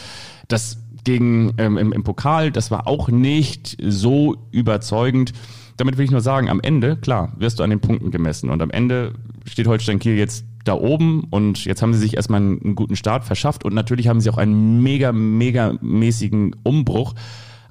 das 0.48 0.77
gegen, 1.03 1.53
ähm, 1.57 1.77
im, 1.77 1.93
im 1.93 2.03
Pokal, 2.03 2.51
das 2.51 2.72
war 2.72 2.88
auch 2.88 3.10
nicht 3.10 3.77
so 3.81 4.36
überzeugend 4.51 5.34
damit 5.77 5.98
will 5.98 6.05
ich 6.05 6.12
nur 6.12 6.22
sagen, 6.22 6.50
am 6.50 6.62
Ende, 6.62 6.95
klar, 6.95 7.34
wirst 7.38 7.60
du 7.60 7.63
an 7.63 7.69
den 7.69 7.81
Punkten 7.81 8.12
gemessen. 8.12 8.50
Und 8.50 8.62
am 8.62 8.72
Ende 8.72 9.13
steht 9.45 9.67
Holstein 9.67 10.00
Kiel 10.00 10.17
jetzt 10.17 10.45
da 10.65 10.74
oben 10.74 11.25
und 11.29 11.65
jetzt 11.65 11.81
haben 11.81 11.93
sie 11.93 12.00
sich 12.00 12.15
erstmal 12.15 12.41
einen 12.41 12.75
guten 12.75 12.95
Start 12.95 13.24
verschafft 13.24 13.63
und 13.63 13.74
natürlich 13.74 14.07
haben 14.07 14.19
sie 14.19 14.29
auch 14.29 14.38
einen 14.38 14.84
mega, 14.84 15.12
mega 15.12 15.75
mäßigen 15.81 16.55
Umbruch. 16.63 17.13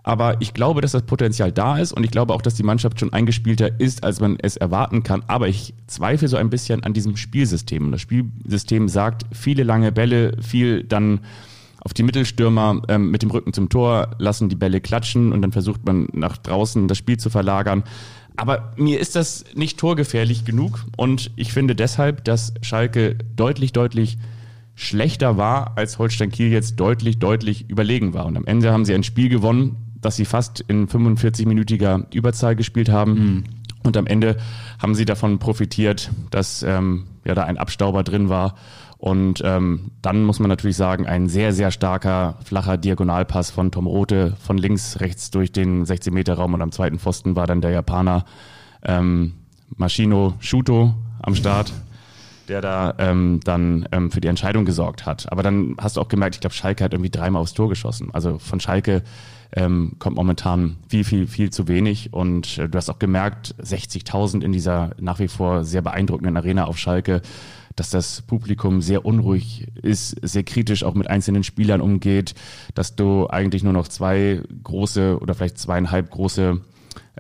Aber 0.07 0.41
ich 0.41 0.53
glaube, 0.53 0.83
dass 0.83 0.93
das 0.93 1.03
Potenzial 1.03 1.51
da 1.51 1.79
ist 1.79 1.93
und 1.93 2.05
ich 2.05 2.11
glaube 2.11 2.35
auch, 2.35 2.43
dass 2.43 2.55
die 2.55 2.63
Mannschaft 2.63 3.01
schon 3.01 3.13
eingespielter 3.13 3.81
ist, 3.81 4.05
als 4.05 4.21
man 4.21 4.37
es 4.39 4.59
erwarten 4.59 5.03
kann. 5.03 5.25
Aber 5.29 5.49
ich 5.49 5.73
zweifle 5.87 6.29
so 6.29 6.37
ein 6.37 6.51
bisschen 6.51 6.85
an 6.85 6.93
diesem 6.93 7.17
Spielsystem. 7.17 7.91
Das 7.91 8.03
Spielsystem 8.03 8.89
sagt 8.89 9.25
viele 9.33 9.63
lange 9.63 9.93
Bälle, 9.93 10.37
viel 10.43 10.85
dann 10.85 11.21
auf 11.81 11.95
die 11.95 12.03
Mittelstürmer 12.03 12.83
ähm, 12.89 13.11
mit 13.11 13.23
dem 13.23 13.31
Rücken 13.31 13.53
zum 13.55 13.71
Tor, 13.71 14.11
lassen 14.19 14.49
die 14.49 14.57
Bälle 14.57 14.81
klatschen 14.81 15.33
und 15.33 15.43
dann 15.43 15.53
versucht 15.53 15.87
man 15.87 16.09
nach 16.13 16.37
draußen 16.37 16.87
das 16.87 16.99
Spiel 16.99 17.19
zu 17.19 17.31
verlagern. 17.31 17.85
Aber 18.37 18.73
mir 18.77 18.99
ist 18.99 19.15
das 19.17 19.45
nicht 19.55 19.79
torgefährlich 19.79 20.45
genug 20.45 20.87
und 20.97 21.31
ich 21.37 21.53
finde 21.53 21.77
deshalb, 21.77 22.25
dass 22.25 22.53
Schalke 22.63 23.17
deutlich, 23.37 23.73
deutlich 23.73 24.19
schlechter 24.75 25.37
war, 25.37 25.77
als 25.77 25.99
Holstein 25.99 26.31
Kiel 26.31 26.51
jetzt 26.51 26.81
deutlich, 26.81 27.19
deutlich 27.19 27.71
überlegen 27.71 28.13
war. 28.13 28.27
Und 28.27 28.37
am 28.37 28.45
Ende 28.45 28.73
haben 28.73 28.85
sie 28.85 28.95
ein 28.95 29.05
Spiel 29.05 29.29
gewonnen, 29.29 29.77
das 30.01 30.17
sie 30.17 30.25
fast 30.25 30.61
in 30.61 30.89
45-minütiger 30.89 32.13
Überzahl 32.13 32.57
gespielt 32.57 32.89
haben. 32.89 33.13
Mhm. 33.13 33.45
Und 33.85 33.97
am 33.97 34.07
Ende 34.07 34.37
haben 34.81 34.95
sie 34.95 35.05
davon 35.05 35.39
profitiert, 35.39 36.11
dass 36.31 36.63
ähm, 36.63 37.05
ja 37.25 37.35
da 37.35 37.45
ein 37.45 37.59
Abstauber 37.59 38.03
drin 38.03 38.29
war 38.29 38.57
und 39.05 39.43
ähm, 39.45 39.91
dann 40.01 40.25
muss 40.25 40.41
man 40.41 40.49
natürlich 40.49 40.79
sagen, 40.79 41.05
ein 41.05 41.29
sehr, 41.29 41.53
sehr 41.53 41.71
starker, 41.71 42.39
flacher 42.43 42.79
Diagonalpass 42.79 43.51
von 43.51 43.71
Tom 43.71 43.87
Rote 43.87 44.35
von 44.41 44.57
links, 44.57 44.99
rechts 44.99 45.31
durch 45.31 45.53
den 45.53 45.85
16-Meter-Raum 45.85 46.55
und 46.55 46.63
am 46.63 46.73
zweiten 46.73 46.99
Pfosten 46.99 47.37
war 47.37 47.47
dann 47.47 47.61
der 47.61 47.71
Japaner 47.71 48.25
ähm, 48.83 49.35
Machino 49.77 50.33
Shuto 50.41 50.95
am 51.21 51.35
Start, 51.35 51.75
der 52.49 52.63
da 52.63 52.95
ähm, 52.97 53.41
dann 53.45 53.87
ähm, 53.93 54.11
für 54.11 54.23
die 54.23 54.29
Entscheidung 54.29 54.65
gesorgt 54.65 55.05
hat. 55.05 55.31
Aber 55.31 55.43
dann 55.43 55.77
hast 55.77 55.99
du 55.99 56.01
auch 56.01 56.09
gemerkt, 56.09 56.37
ich 56.37 56.41
glaube, 56.41 56.55
Schalke 56.55 56.83
hat 56.83 56.95
irgendwie 56.95 57.11
dreimal 57.11 57.43
aufs 57.43 57.53
Tor 57.53 57.69
geschossen. 57.69 58.09
Also 58.15 58.39
von 58.39 58.59
Schalke 58.59 59.03
ähm, 59.55 59.97
kommt 59.99 60.17
momentan 60.17 60.79
viel, 60.89 61.05
viel, 61.05 61.27
viel 61.27 61.51
zu 61.51 61.69
wenig. 61.69 62.15
Und 62.15 62.57
äh, 62.57 62.71
du 62.71 62.79
hast 62.79 62.89
auch 62.89 62.99
gemerkt, 62.99 63.55
60.000 63.61 64.43
in 64.43 64.53
dieser 64.53 64.93
nach 64.99 65.19
wie 65.19 65.29
vor 65.29 65.63
sehr 65.65 65.83
beeindruckenden 65.83 66.39
Arena 66.39 66.65
auf 66.65 66.79
Schalke 66.79 67.21
dass 67.77 67.91
das 67.91 68.23
Publikum 68.23 68.81
sehr 68.81 69.05
unruhig 69.05 69.67
ist, 69.83 70.17
sehr 70.23 70.45
kritisch 70.45 70.85
auch 70.85 70.95
mit 70.95 71.09
einzelnen 71.09 71.43
Spielern 71.43 71.81
umgeht, 71.81 72.35
dass 72.75 72.97
du 72.97 73.27
eigentlich 73.29 73.65
nur 73.65 73.73
noch 73.73 73.89
zwei 73.89 74.43
große 74.63 75.19
oder 75.21 75.35
vielleicht 75.35 75.59
zweieinhalb 75.59 76.11
große 76.11 76.61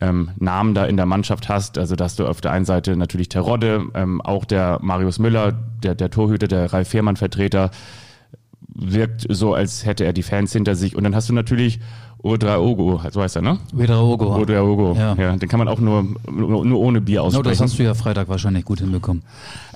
ähm, 0.00 0.30
Namen 0.38 0.74
da 0.74 0.84
in 0.86 0.96
der 0.96 1.06
Mannschaft 1.06 1.48
hast. 1.48 1.78
Also 1.78 1.96
dass 1.96 2.16
du 2.16 2.26
auf 2.26 2.40
der 2.40 2.52
einen 2.52 2.64
Seite 2.64 2.96
natürlich 2.96 3.28
Terodde, 3.28 3.86
ähm, 3.94 4.20
auch 4.20 4.44
der 4.44 4.78
Marius 4.82 5.18
Müller, 5.18 5.52
der, 5.82 5.94
der 5.94 6.10
Torhüter, 6.10 6.48
der 6.48 6.72
Ralf 6.72 6.88
Fehrmann-Vertreter, 6.88 7.70
wirkt 8.74 9.26
so, 9.28 9.54
als 9.54 9.86
hätte 9.86 10.04
er 10.04 10.12
die 10.12 10.22
Fans 10.22 10.52
hinter 10.52 10.74
sich. 10.74 10.96
Und 10.96 11.04
dann 11.04 11.14
hast 11.14 11.28
du 11.28 11.32
natürlich 11.32 11.80
Odraogo, 12.24 13.02
so 13.10 13.20
heißt 13.20 13.36
er, 13.36 13.42
ne? 13.42 13.58
Odraogo. 13.78 14.34
Odraogo, 14.34 14.94
ja. 14.96 15.14
ja. 15.14 15.36
Den 15.36 15.46
kann 15.46 15.58
man 15.58 15.68
auch 15.68 15.78
nur, 15.78 16.06
nur, 16.30 16.64
nur 16.64 16.80
ohne 16.80 17.02
Bier 17.02 17.22
aussprechen. 17.22 17.44
No, 17.44 17.50
das 17.50 17.60
hast 17.60 17.78
du 17.78 17.82
ja 17.82 17.92
Freitag 17.92 18.30
wahrscheinlich 18.30 18.64
gut 18.64 18.80
hinbekommen. 18.80 19.22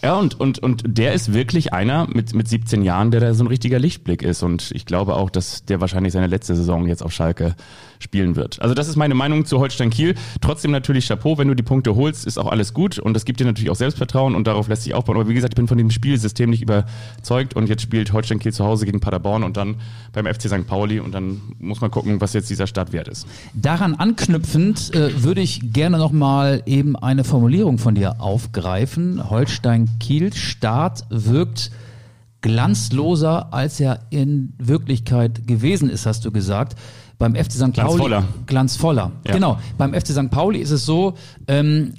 Ja, 0.03 0.15
und, 0.17 0.41
und, 0.41 0.59
und 0.61 0.83
der 0.87 1.13
ist 1.13 1.35
wirklich 1.35 1.75
einer 1.75 2.07
mit, 2.07 2.35
mit 2.35 2.49
17 2.49 2.83
Jahren, 2.83 3.11
der 3.11 3.21
da 3.21 3.35
so 3.35 3.45
ein 3.45 3.49
richtiger 3.49 3.79
Lichtblick 3.79 4.23
ist. 4.23 4.43
Und 4.43 4.71
ich 4.73 4.87
glaube 4.87 5.15
auch, 5.15 5.29
dass 5.29 5.67
der 5.67 5.83
wahrscheinlich 5.83 6.15
seine 6.15 6.27
letzte 6.27 6.55
Saison 6.55 6.87
jetzt 6.87 7.03
auf 7.03 7.13
Schalke 7.13 7.55
spielen 7.99 8.37
wird. 8.37 8.63
Also 8.63 8.75
das 8.75 8.89
ist 8.89 8.97
meine 8.97 9.15
Meinung 9.15 9.45
zu 9.45 9.59
Holstein 9.59 9.91
Kiel. 9.91 10.15
Trotzdem 10.41 10.71
natürlich 10.71 11.09
Chapeau, 11.09 11.37
wenn 11.37 11.49
du 11.49 11.55
die 11.55 11.63
Punkte 11.63 11.97
holst, 11.97 12.27
ist 12.27 12.39
auch 12.39 12.47
alles 12.47 12.73
gut. 12.73 12.99
Und 12.99 13.15
das 13.15 13.25
gibt 13.25 13.41
dir 13.41 13.45
natürlich 13.45 13.71
auch 13.71 13.77
Selbstvertrauen 13.77 14.35
und 14.35 14.47
darauf 14.47 14.69
lässt 14.69 14.85
sich 14.85 14.95
aufbauen. 14.95 15.17
Aber 15.17 15.29
wie 15.29 15.35
gesagt, 15.35 15.55
ich 15.55 15.57
bin 15.57 15.69
von 15.69 15.79
dem 15.79 15.91
Spielsystem 15.91 16.49
nicht 16.49 16.63
überzeugt. 16.63 17.57
Und 17.57 17.69
jetzt 17.69 17.83
spielt 17.83 18.13
Holstein 18.13 18.39
Kiel 18.39 18.53
zu 18.53 18.65
Hause 18.65 18.87
gegen 18.87 19.01
Paderborn 19.01 19.43
und 19.43 19.57
dann 19.57 19.77
beim 20.13 20.27
FC 20.27 20.43
St. 20.43 20.67
Pauli. 20.67 21.01
Und 21.01 21.13
dann 21.13 21.41
muss 21.59 21.81
man 21.81 21.91
gucken, 21.91 22.21
was 22.21 22.35
jetzt 22.38 22.51
dieser 22.51 22.66
Start 22.66 22.92
wert 22.92 23.09
ist. 23.09 23.27
Daran 23.55 23.94
anknüpfend 23.94 24.94
äh, 24.94 25.22
würde 25.22 25.40
ich 25.40 25.72
gerne 25.72 25.98
nochmal 25.98 26.62
eben 26.66 26.96
eine 26.96 27.24
Formulierung 27.24 27.79
von 27.79 27.94
dir 27.94 28.20
aufgreifen. 28.20 29.31
Holstein 29.31 29.88
Kiel 30.01 30.33
Start 30.33 31.05
wirkt 31.11 31.70
glanzloser, 32.40 33.53
als 33.53 33.81
er 33.81 34.01
in 34.11 34.55
Wirklichkeit 34.59 35.46
gewesen 35.46 35.90
ist, 35.90 36.07
hast 36.07 36.24
du 36.24 36.31
gesagt. 36.31 36.77
Beim 37.18 37.35
FC 37.35 37.53
St. 37.53 37.59
Pauli. 37.59 37.72
Glanzvoller. 37.72 38.24
Glanzvoller. 38.46 39.12
Ja. 39.27 39.35
Genau. 39.35 39.59
Beim 39.77 39.92
FC 39.92 40.09
St. 40.09 40.31
Pauli 40.31 40.61
ist 40.61 40.70
es 40.70 40.87
so, 40.87 41.14
ähm, 41.48 41.94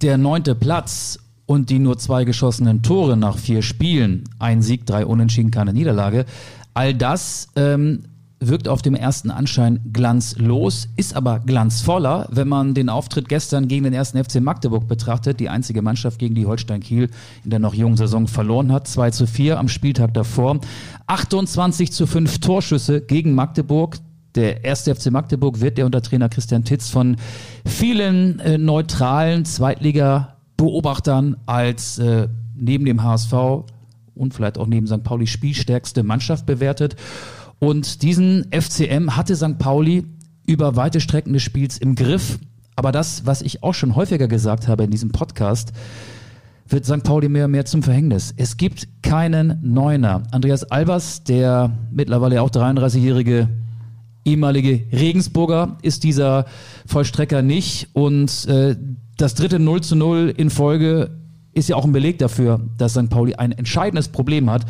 der 0.00 0.16
neunte 0.16 0.54
Platz 0.54 1.18
und 1.46 1.68
die 1.68 1.78
nur 1.78 1.98
zwei 1.98 2.24
geschossenen 2.24 2.82
Tore 2.82 3.16
nach 3.16 3.36
vier 3.36 3.62
Spielen, 3.62 4.24
ein 4.38 4.62
Sieg, 4.62 4.86
drei 4.86 5.04
Unentschieden, 5.04 5.50
keine 5.50 5.74
Niederlage. 5.74 6.24
All 6.72 6.94
das 6.94 7.48
ähm, 7.56 8.04
wirkt 8.48 8.68
auf 8.68 8.82
dem 8.82 8.94
ersten 8.94 9.30
Anschein 9.30 9.80
glanzlos, 9.92 10.88
ist 10.96 11.14
aber 11.14 11.40
glanzvoller, 11.40 12.28
wenn 12.30 12.48
man 12.48 12.74
den 12.74 12.88
Auftritt 12.88 13.28
gestern 13.28 13.68
gegen 13.68 13.84
den 13.84 13.92
ersten 13.92 14.22
FC 14.22 14.40
Magdeburg 14.40 14.88
betrachtet, 14.88 15.40
die 15.40 15.48
einzige 15.48 15.82
Mannschaft, 15.82 16.18
gegen 16.18 16.34
die 16.34 16.46
Holstein 16.46 16.80
Kiel 16.80 17.10
in 17.44 17.50
der 17.50 17.58
noch 17.58 17.74
jungen 17.74 17.96
Saison 17.96 18.26
verloren 18.28 18.72
hat. 18.72 18.88
2 18.88 19.10
zu 19.10 19.26
4 19.26 19.58
am 19.58 19.68
Spieltag 19.68 20.14
davor. 20.14 20.60
28 21.06 21.92
zu 21.92 22.06
5 22.06 22.38
Torschüsse 22.38 23.00
gegen 23.00 23.34
Magdeburg. 23.34 23.98
Der 24.34 24.64
erste 24.64 24.94
FC 24.94 25.10
Magdeburg 25.10 25.60
wird 25.60 25.78
der 25.78 25.86
unter 25.86 26.02
Trainer 26.02 26.28
Christian 26.28 26.64
Titz 26.64 26.90
von 26.90 27.16
vielen 27.64 28.40
äh, 28.40 28.58
neutralen 28.58 29.44
Zweitliga-Beobachtern 29.44 31.36
als 31.46 31.98
äh, 31.98 32.28
neben 32.56 32.84
dem 32.84 33.02
HSV 33.02 33.32
und 34.14 34.34
vielleicht 34.34 34.58
auch 34.58 34.66
neben 34.66 34.86
St. 34.86 35.02
Pauli 35.02 35.26
spielstärkste 35.26 36.02
Mannschaft 36.02 36.46
bewertet. 36.46 36.96
Und 37.58 38.02
diesen 38.02 38.46
FCM 38.50 39.16
hatte 39.16 39.36
St. 39.36 39.58
Pauli 39.58 40.04
über 40.46 40.76
weite 40.76 41.00
Strecken 41.00 41.32
des 41.32 41.42
Spiels 41.42 41.78
im 41.78 41.94
Griff. 41.94 42.38
Aber 42.76 42.92
das, 42.92 43.24
was 43.26 43.42
ich 43.42 43.62
auch 43.62 43.74
schon 43.74 43.96
häufiger 43.96 44.28
gesagt 44.28 44.68
habe 44.68 44.84
in 44.84 44.90
diesem 44.90 45.10
Podcast, 45.10 45.72
wird 46.68 46.84
St. 46.84 47.02
Pauli 47.02 47.28
mehr 47.28 47.44
und 47.44 47.52
mehr 47.52 47.64
zum 47.64 47.82
Verhängnis. 47.82 48.34
Es 48.36 48.56
gibt 48.56 48.88
keinen 49.02 49.58
Neuner. 49.62 50.22
Andreas 50.30 50.64
Albers, 50.64 51.24
der 51.24 51.70
mittlerweile 51.90 52.42
auch 52.42 52.50
33-jährige 52.50 53.48
ehemalige 54.24 54.80
Regensburger 54.90 55.76
ist 55.82 56.04
dieser 56.04 56.46
Vollstrecker 56.86 57.42
nicht. 57.42 57.88
Und 57.92 58.46
äh, 58.46 58.76
das 59.16 59.34
dritte 59.34 59.58
0 59.58 59.82
zu 59.82 59.96
0 59.96 60.32
in 60.36 60.50
Folge 60.50 61.10
ist 61.52 61.68
ja 61.68 61.76
auch 61.76 61.84
ein 61.84 61.92
Beleg 61.92 62.18
dafür, 62.18 62.60
dass 62.78 62.92
St. 62.92 63.10
Pauli 63.10 63.34
ein 63.34 63.52
entscheidendes 63.52 64.08
Problem 64.08 64.50
hat. 64.50 64.64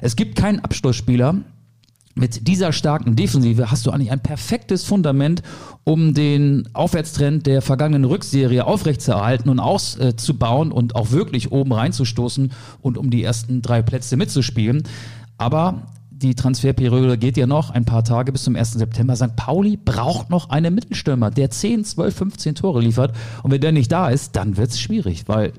Es 0.00 0.16
gibt 0.16 0.36
keinen 0.36 0.60
Abschlussspieler. 0.60 1.36
Mit 2.16 2.48
dieser 2.48 2.72
starken 2.72 3.14
Defensive 3.14 3.70
hast 3.70 3.86
du 3.86 3.92
eigentlich 3.92 4.10
ein 4.10 4.20
perfektes 4.20 4.84
Fundament, 4.84 5.42
um 5.84 6.12
den 6.12 6.68
Aufwärtstrend 6.72 7.46
der 7.46 7.62
vergangenen 7.62 8.04
Rückserie 8.04 8.66
aufrechtzuerhalten 8.66 9.48
und 9.48 9.60
auszubauen 9.60 10.72
und 10.72 10.96
auch 10.96 11.12
wirklich 11.12 11.52
oben 11.52 11.72
reinzustoßen 11.72 12.52
und 12.82 12.98
um 12.98 13.10
die 13.10 13.22
ersten 13.22 13.62
drei 13.62 13.82
Plätze 13.82 14.16
mitzuspielen. 14.16 14.82
Aber 15.38 15.86
die 16.10 16.34
Transferperiode 16.34 17.16
geht 17.16 17.36
ja 17.36 17.46
noch 17.46 17.70
ein 17.70 17.84
paar 17.84 18.04
Tage 18.04 18.32
bis 18.32 18.42
zum 18.42 18.56
1. 18.56 18.72
September. 18.72 19.16
St. 19.16 19.36
Pauli 19.36 19.78
braucht 19.78 20.30
noch 20.30 20.50
einen 20.50 20.74
Mittelstürmer, 20.74 21.30
der 21.30 21.50
10, 21.50 21.84
12, 21.84 22.14
15 22.14 22.54
Tore 22.56 22.80
liefert. 22.80 23.16
Und 23.42 23.52
wenn 23.52 23.60
der 23.60 23.72
nicht 23.72 23.90
da 23.90 24.10
ist, 24.10 24.36
dann 24.36 24.56
wird 24.56 24.70
es 24.70 24.80
schwierig, 24.80 25.28
weil 25.28 25.52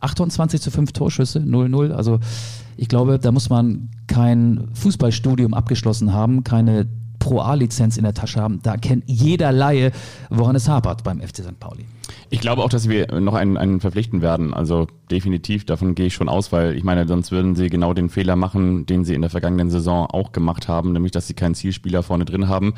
28 0.00 0.60
zu 0.60 0.70
5 0.70 0.92
Torschüsse, 0.92 1.40
0-0. 1.40 1.92
Also 1.92 2.20
ich 2.76 2.88
glaube, 2.88 3.18
da 3.18 3.32
muss 3.32 3.48
man 3.50 3.90
kein 4.06 4.68
Fußballstudium 4.74 5.54
abgeschlossen 5.54 6.12
haben, 6.12 6.44
keine 6.44 6.86
Pro 7.18 7.40
A-Lizenz 7.40 7.96
in 7.96 8.04
der 8.04 8.14
Tasche 8.14 8.40
haben. 8.40 8.60
Da 8.62 8.76
kennt 8.76 9.04
jeder 9.06 9.50
Laie, 9.50 9.90
woran 10.30 10.54
es 10.54 10.68
hapert 10.68 11.02
beim 11.02 11.20
FC 11.20 11.38
St. 11.38 11.58
Pauli. 11.58 11.84
Ich 12.30 12.40
glaube 12.40 12.62
auch, 12.62 12.68
dass 12.68 12.88
wir 12.88 13.20
noch 13.20 13.34
einen, 13.34 13.56
einen 13.56 13.80
verpflichten 13.80 14.22
werden. 14.22 14.54
Also 14.54 14.86
definitiv, 15.10 15.64
davon 15.64 15.94
gehe 15.94 16.06
ich 16.06 16.14
schon 16.14 16.28
aus, 16.28 16.52
weil 16.52 16.76
ich 16.76 16.84
meine, 16.84 17.06
sonst 17.08 17.32
würden 17.32 17.56
sie 17.56 17.68
genau 17.68 17.94
den 17.94 18.10
Fehler 18.10 18.36
machen, 18.36 18.86
den 18.86 19.04
sie 19.04 19.14
in 19.14 19.22
der 19.22 19.30
vergangenen 19.30 19.70
Saison 19.70 20.06
auch 20.06 20.32
gemacht 20.32 20.68
haben, 20.68 20.92
nämlich 20.92 21.12
dass 21.12 21.26
sie 21.26 21.34
keinen 21.34 21.54
Zielspieler 21.54 22.02
vorne 22.02 22.24
drin 22.24 22.48
haben. 22.48 22.74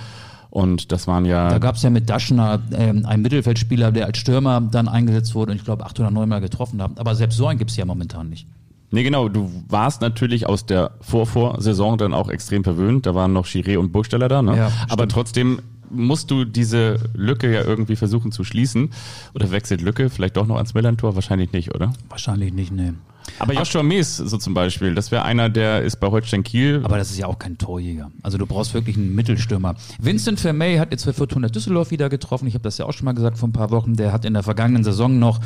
Und 0.51 0.93
das 0.93 1.07
waren 1.07 1.27
ja. 1.27 1.51
Da 1.51 1.59
gab 1.59 1.75
es 1.75 1.83
ja 1.83 1.91
mit 1.91 2.09
Daschner 2.09 2.63
ähm, 2.73 3.05
einen 3.05 3.23
Mittelfeldspieler, 3.23 3.93
der 3.93 4.07
als 4.07 4.17
Stürmer 4.17 4.63
dann 4.63 4.89
eingesetzt 4.89 5.35
wurde 5.35 5.53
und 5.53 5.59
ich 5.59 5.65
glaube 5.65 5.85
809 5.85 6.29
Mal 6.29 6.41
getroffen 6.41 6.83
hat. 6.83 6.99
Aber 6.99 7.15
selbst 7.15 7.37
so 7.37 7.47
einen 7.47 7.59
gibt 7.59 7.71
es 7.71 7.77
ja 7.77 7.85
momentan 7.85 8.31
nicht. 8.31 8.47
Nee, 8.91 9.03
genau. 9.03 9.29
Du 9.29 9.51
warst 9.69 10.01
natürlich 10.01 10.47
aus 10.47 10.65
der 10.67 10.93
Vorvorsaison 11.01 11.99
dann 11.99 12.15
auch 12.15 12.29
extrem 12.29 12.65
verwöhnt. 12.65 13.07
Da 13.07 13.15
waren 13.15 13.33
noch 13.33 13.47
Chiré 13.47 13.77
und 13.77 13.93
Burgsteller 13.93 14.29
da, 14.29 14.43
ne? 14.43 14.57
Ja, 14.57 14.73
Aber 14.89 15.09
trotzdem 15.09 15.61
musst 15.91 16.31
du 16.31 16.45
diese 16.45 16.99
Lücke 17.15 17.53
ja 17.53 17.63
irgendwie 17.63 17.97
versuchen 17.97 18.33
zu 18.33 18.45
schließen. 18.45 18.91
Oder 19.35 19.51
wechselt 19.51 19.81
Lücke 19.83 20.11
vielleicht 20.11 20.37
doch 20.37 20.47
noch 20.47 20.57
ans 20.57 20.75
Millantor? 20.75 21.15
Wahrscheinlich 21.15 21.53
nicht, 21.53 21.75
oder? 21.75 21.93
Wahrscheinlich 22.09 22.53
nicht, 22.53 22.73
nee. 22.73 22.93
Aber 23.39 23.53
Joshua 23.53 23.83
Mees, 23.83 24.17
so 24.17 24.39
zum 24.39 24.55
Beispiel, 24.55 24.95
das 24.95 25.11
wäre 25.11 25.25
einer, 25.25 25.51
der 25.51 25.83
ist 25.83 25.97
bei 25.97 26.09
Holstein 26.09 26.43
Kiel. 26.45 26.81
Aber 26.83 26.97
das 26.97 27.11
ist 27.11 27.19
ja 27.19 27.27
auch 27.27 27.39
kein 27.39 27.59
Torjäger. 27.59 28.11
Also 28.23 28.39
du 28.39 28.47
brauchst 28.47 28.73
wirklich 28.75 28.97
einen 28.97 29.15
Mittelstürmer. 29.15 29.75
Vincent 30.01 30.41
Vermey 30.41 30.77
hat 30.77 30.93
jetzt 30.93 31.05
für 31.05 31.13
Fortuna 31.13 31.49
Düsseldorf 31.49 31.91
wieder 31.91 32.09
getroffen. 32.09 32.47
Ich 32.47 32.55
habe 32.55 32.63
das 32.63 32.79
ja 32.79 32.87
auch 32.87 32.93
schon 32.93 33.05
mal 33.05 33.13
gesagt 33.13 33.39
vor 33.39 33.49
ein 33.49 33.53
paar 33.53 33.71
Wochen. 33.71 33.97
Der 33.97 34.13
hat 34.13 34.25
in 34.25 34.35
der 34.35 34.43
vergangenen 34.43 34.83
Saison 34.83 35.19
noch 35.19 35.41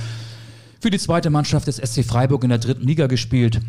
für 0.83 0.91
die 0.91 0.99
zweite 0.99 1.31
Mannschaft 1.31 1.69
des 1.69 1.77
SC 1.77 2.05
Freiburg 2.05 2.43
in 2.43 2.51
der 2.51 2.59
dritten 2.59 2.85
Liga 2.85 3.07
gespielt. 3.07 3.61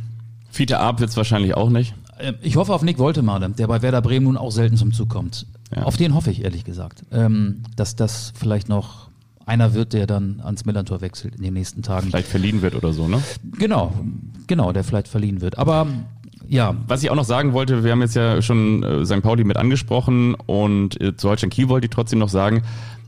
Fiete 0.49 0.79
Arp 0.79 0.99
wird 0.99 1.11
es 1.11 1.17
wahrscheinlich 1.17 1.53
auch 1.53 1.69
nicht. 1.69 1.93
Ähm, 2.19 2.35
ich 2.41 2.55
hoffe 2.55 2.73
auf 2.73 2.81
Nick 2.81 2.97
Woltemade, 2.97 3.49
der 3.49 3.67
bei 3.67 3.83
Werder 3.83 4.01
Bremen 4.01 4.25
nun 4.25 4.35
auch 4.35 4.51
selten 4.51 4.77
zum 4.77 4.93
Zug 4.93 5.09
kommt. 5.09 5.45
Ja. 5.75 5.83
Auf 5.83 5.95
den 5.95 6.15
hoffe 6.15 6.31
ich, 6.31 6.43
ehrlich 6.43 6.63
gesagt. 6.63 7.03
Ähm, 7.11 7.61
dass 7.75 7.95
das 7.95 8.33
vielleicht 8.35 8.67
noch 8.67 9.09
einer 9.45 9.75
wird, 9.75 9.93
der 9.93 10.07
dann 10.07 10.41
ans 10.43 10.65
Millantor 10.65 11.01
wechselt 11.01 11.35
in 11.35 11.43
den 11.43 11.53
nächsten 11.53 11.83
Tagen. 11.83 12.07
Vielleicht 12.07 12.29
verliehen 12.29 12.63
wird 12.63 12.73
oder 12.73 12.93
so, 12.93 13.07
ne? 13.07 13.21
Genau, 13.59 13.93
genau, 14.47 14.71
der 14.71 14.83
vielleicht 14.83 15.07
verliehen 15.07 15.39
wird. 15.39 15.59
Aber 15.59 15.85
ja. 16.47 16.75
Was 16.87 17.03
ich 17.03 17.11
auch 17.11 17.15
noch 17.15 17.25
sagen 17.25 17.53
wollte, 17.53 17.83
wir 17.83 17.91
haben 17.91 18.01
jetzt 18.01 18.15
ja 18.15 18.41
schon 18.41 18.81
äh, 18.81 19.05
St. 19.05 19.21
Pauli 19.21 19.43
mit 19.43 19.57
angesprochen 19.57 20.33
und 20.33 20.99
äh, 20.99 21.15
zu 21.15 21.29
Holstein 21.29 21.51
Kiel 21.51 21.69
wollte 21.69 21.85
ich 21.85 21.91
trotzdem 21.91 22.17
noch 22.17 22.29
sagen, 22.29 22.63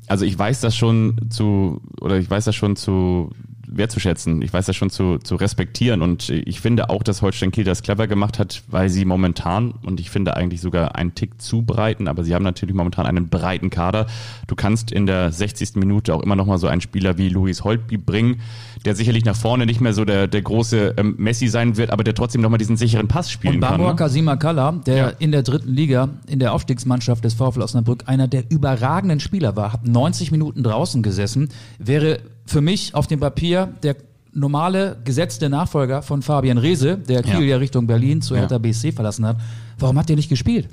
also 0.08 0.26
ich 0.26 0.38
weiß 0.38 0.62
das 0.62 0.76
schon 0.76 1.18
zu, 1.32 1.82
oder 2.02 2.18
ich 2.18 2.30
weiß 2.30 2.46
das 2.46 2.56
schon 2.56 2.76
zu 2.76 3.32
wertzuschätzen. 3.68 4.42
Ich 4.42 4.54
weiß 4.54 4.66
das 4.66 4.76
schon 4.76 4.90
zu, 4.90 5.18
zu 5.18 5.36
respektieren. 5.36 6.02
Und 6.02 6.30
ich 6.30 6.62
finde 6.62 6.90
auch, 6.90 7.04
dass 7.04 7.22
Holstein 7.22 7.52
Kiel 7.52 7.64
das 7.64 7.84
clever 7.84 8.08
gemacht 8.08 8.40
hat, 8.40 8.64
weil 8.68 8.90
sie 8.90 9.06
momentan, 9.06 9.74
und 9.84 10.00
ich 10.00 10.10
finde 10.10 10.36
eigentlich 10.36 10.62
sogar 10.62 10.96
einen 10.96 11.16
Tick 11.16 11.42
zu 11.42 11.62
breiten, 11.62 12.08
aber 12.08 12.24
sie 12.24 12.34
haben 12.34 12.44
natürlich 12.44 12.76
momentan 12.76 13.06
einen 13.06 13.30
breiten 13.30 13.70
Kader. 13.70 14.08
Du 14.48 14.56
kannst 14.56 14.92
in 14.92 15.06
der 15.06 15.32
60. 15.32 15.76
Minute 15.76 16.14
auch 16.14 16.22
immer 16.22 16.36
noch 16.36 16.46
mal 16.46 16.58
so 16.58 16.68
einen 16.68 16.82
Spieler 16.82 17.18
wie 17.18 17.30
Luis 17.30 17.64
Holtby 17.64 17.98
bringen, 17.98 18.42
der 18.86 18.96
sicherlich 18.96 19.26
nach 19.26 19.36
vorne 19.36 19.66
nicht 19.66 19.82
mehr 19.82 19.94
so 19.94 20.06
der, 20.06 20.28
der 20.28 20.42
große 20.42 20.96
ähm, 20.98 21.16
Messi 21.18 21.48
sein 21.48 21.78
wird, 21.78 21.92
aber 21.92 22.04
der 22.04 22.14
trotzdem 22.14 22.42
noch 22.42 22.50
mal 22.50 22.58
diesen 22.58 22.78
sicheren 22.78 23.08
Pass 23.08 23.32
spielen 23.32 23.56
und 23.56 23.62
kann. 23.62 23.72
Und 23.74 23.78
Barbara 23.78 23.94
ne? 23.94 23.98
Kasima 23.98 24.36
Kalla, 24.36 24.72
der 24.86 24.96
ja. 24.96 25.10
in 25.20 25.32
der 25.32 25.44
dritten 25.44 25.74
Liga, 25.74 26.10
in 26.28 26.40
der 26.40 26.54
Aufstiegsmannschaft 26.54 27.24
des 27.24 27.34
VfL 27.34 27.62
Osnabrück, 27.62 28.04
einer 28.06 28.28
der 28.28 28.44
überragenden 28.50 29.20
Spieler 29.20 29.56
war, 29.56 29.74
hat 29.74 29.88
90 29.88 30.32
Minuten 30.32 30.64
draußen 30.64 31.02
gesessen, 31.02 31.50
wäre 31.80 32.20
für 32.46 32.62
mich 32.62 32.94
auf 32.96 33.08
dem 33.08 33.20
Papier 33.20 33.74
der 33.84 33.96
normale 34.36 34.98
gesetzte 35.04 35.50
Nachfolger 35.50 36.02
von 36.02 36.22
Fabian 36.22 36.58
Reese, 36.58 36.98
der 36.98 37.24
Kiel 37.24 37.42
ja, 37.42 37.52
ja 37.52 37.58
Richtung 37.58 37.88
Berlin 37.88 38.22
zu 38.22 38.36
Hertha 38.36 38.56
ja. 38.56 38.60
BSC 38.60 38.92
verlassen 38.92 39.26
hat. 39.26 39.38
Warum 39.80 39.98
hat 39.98 40.10
der 40.10 40.18
nicht 40.18 40.30
gespielt? 40.30 40.70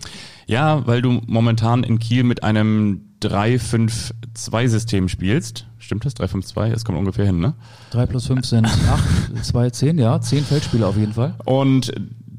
Ja, 0.47 0.87
weil 0.87 1.01
du 1.01 1.21
momentan 1.27 1.85
in 1.85 1.99
Kiel 1.99 2.25
mit 2.25 2.43
einem 2.43 3.03
3-5-2-System 3.23 5.09
spielst. 5.09 5.67
Stimmt 5.79 6.05
das? 6.05 6.17
3-5-2? 6.17 6.73
Es 6.73 6.85
kommt 6.85 6.99
ungefähr 6.99 7.27
hin, 7.27 7.39
ne? 7.39 7.55
3 7.91 8.07
plus 8.07 8.27
5 8.27 8.45
sind 8.45 8.67
8, 8.67 9.45
2, 9.45 9.71
10, 9.71 9.99
ja. 9.99 10.21
10 10.21 10.45
Feldspieler 10.45 10.89
auf 10.89 10.97
jeden 10.97 11.13
Fall. 11.13 11.35
Und 11.45 11.93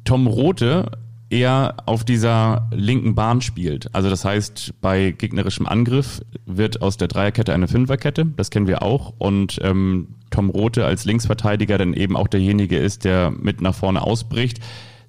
Tom 0.04 0.28
Rote 0.28 0.92
eher 1.34 1.78
auf 1.88 2.04
dieser 2.04 2.70
linken 2.72 3.16
Bahn 3.16 3.42
spielt. 3.42 3.94
Also 3.94 4.10
das 4.10 4.24
heißt, 4.24 4.76
bei 4.82 5.12
gegnerischem 5.12 5.66
Angriff 5.66 6.22
wird 6.46 6.82
aus 6.84 6.98
der 6.98 7.08
Dreierkette 7.08 7.54
eine 7.54 7.68
Fünferkette, 7.68 8.26
das 8.26 8.52
kennen 8.52 8.68
wir 8.68 8.84
auch. 8.84 9.14
Und 9.18 9.60
ähm, 9.64 10.10
Tom 10.30 10.50
Rote 10.52 10.86
als 10.86 11.06
Linksverteidiger 11.06 11.78
dann 11.80 11.94
eben 11.94 12.16
auch 12.16 12.28
derjenige 12.28 12.78
ist, 12.78 13.04
der 13.04 13.32
mit 13.32 13.62
nach 13.62 13.74
vorne 13.74 14.04
ausbricht. 14.04 14.60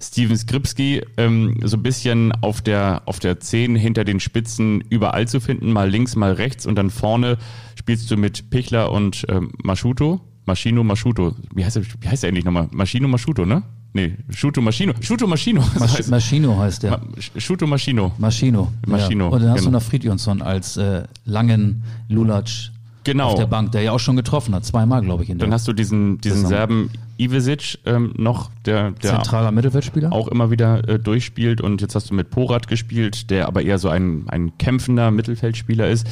Steven 0.01 0.35
Skripski 0.35 1.03
ähm, 1.17 1.59
so 1.63 1.77
ein 1.77 1.83
bisschen 1.83 2.31
auf 2.31 2.61
der, 2.61 3.03
auf 3.05 3.19
der 3.19 3.39
10 3.39 3.75
hinter 3.75 4.03
den 4.03 4.19
Spitzen 4.19 4.81
überall 4.89 5.27
zu 5.27 5.39
finden, 5.39 5.71
mal 5.71 5.89
links, 5.89 6.15
mal 6.15 6.33
rechts 6.33 6.65
und 6.65 6.75
dann 6.75 6.89
vorne 6.89 7.37
spielst 7.75 8.09
du 8.09 8.17
mit 8.17 8.49
Pichler 8.49 8.91
und 8.91 9.25
ähm, 9.29 9.51
Maschuto. 9.63 10.21
Maschino 10.47 10.83
Maschuto. 10.83 11.33
Wie 11.55 11.65
heißt 11.65 11.77
er, 11.77 11.83
wie 12.01 12.07
heißt 12.07 12.23
er 12.23 12.29
eigentlich 12.29 12.45
nochmal? 12.45 12.67
Maschino 12.71 13.07
Maschuto, 13.07 13.45
ne? 13.45 13.63
Nee, 13.95 14.13
Shuto 14.29 14.59
Maschino. 14.59 14.91
Shuto 14.99 15.25
Maschino. 15.25 15.63
Masch 15.79 15.93
heißt 15.99 16.09
Maschino 16.09 16.59
heißt 16.59 16.83
der. 16.83 16.91
Ma 16.91 17.01
Shuto 17.37 17.65
Maschino. 17.65 18.11
Maschino. 18.17 18.69
Maschino. 18.85 19.27
Ja. 19.27 19.31
Und 19.31 19.41
dann 19.41 19.51
hast 19.51 19.59
genau. 19.59 19.69
du 19.69 19.71
noch 19.71 19.83
Friedjonsson 19.83 20.41
als 20.41 20.75
äh, 20.75 21.03
langen 21.23 21.81
Lulatsch 22.09 22.71
genau. 23.05 23.29
auf 23.29 23.35
der 23.35 23.45
Bank, 23.45 23.71
der 23.71 23.83
ja 23.83 23.93
auch 23.93 23.99
schon 24.01 24.17
getroffen 24.17 24.53
hat, 24.53 24.65
zweimal, 24.65 25.01
glaube 25.01 25.23
ich. 25.23 25.29
In 25.29 25.37
dann 25.37 25.53
hast 25.53 25.65
du 25.69 25.71
diesen, 25.71 26.19
diesen 26.19 26.45
Serben 26.45 26.89
Ivesic 27.17 27.79
ähm, 27.85 28.13
noch, 28.17 28.51
der, 28.65 28.91
der 28.91 29.11
zentraler 29.11 29.53
Mittelfeldspieler 29.53 30.11
auch 30.11 30.27
immer 30.27 30.51
wieder 30.51 30.85
äh, 30.89 30.99
durchspielt 30.99 31.61
und 31.61 31.79
jetzt 31.79 31.95
hast 31.95 32.09
du 32.09 32.15
mit 32.15 32.29
Porat 32.29 32.67
gespielt, 32.67 33.29
der 33.29 33.47
aber 33.47 33.61
eher 33.61 33.77
so 33.77 33.87
ein, 33.87 34.25
ein 34.27 34.57
kämpfender 34.57 35.09
Mittelfeldspieler 35.09 35.87
ist. 35.87 36.05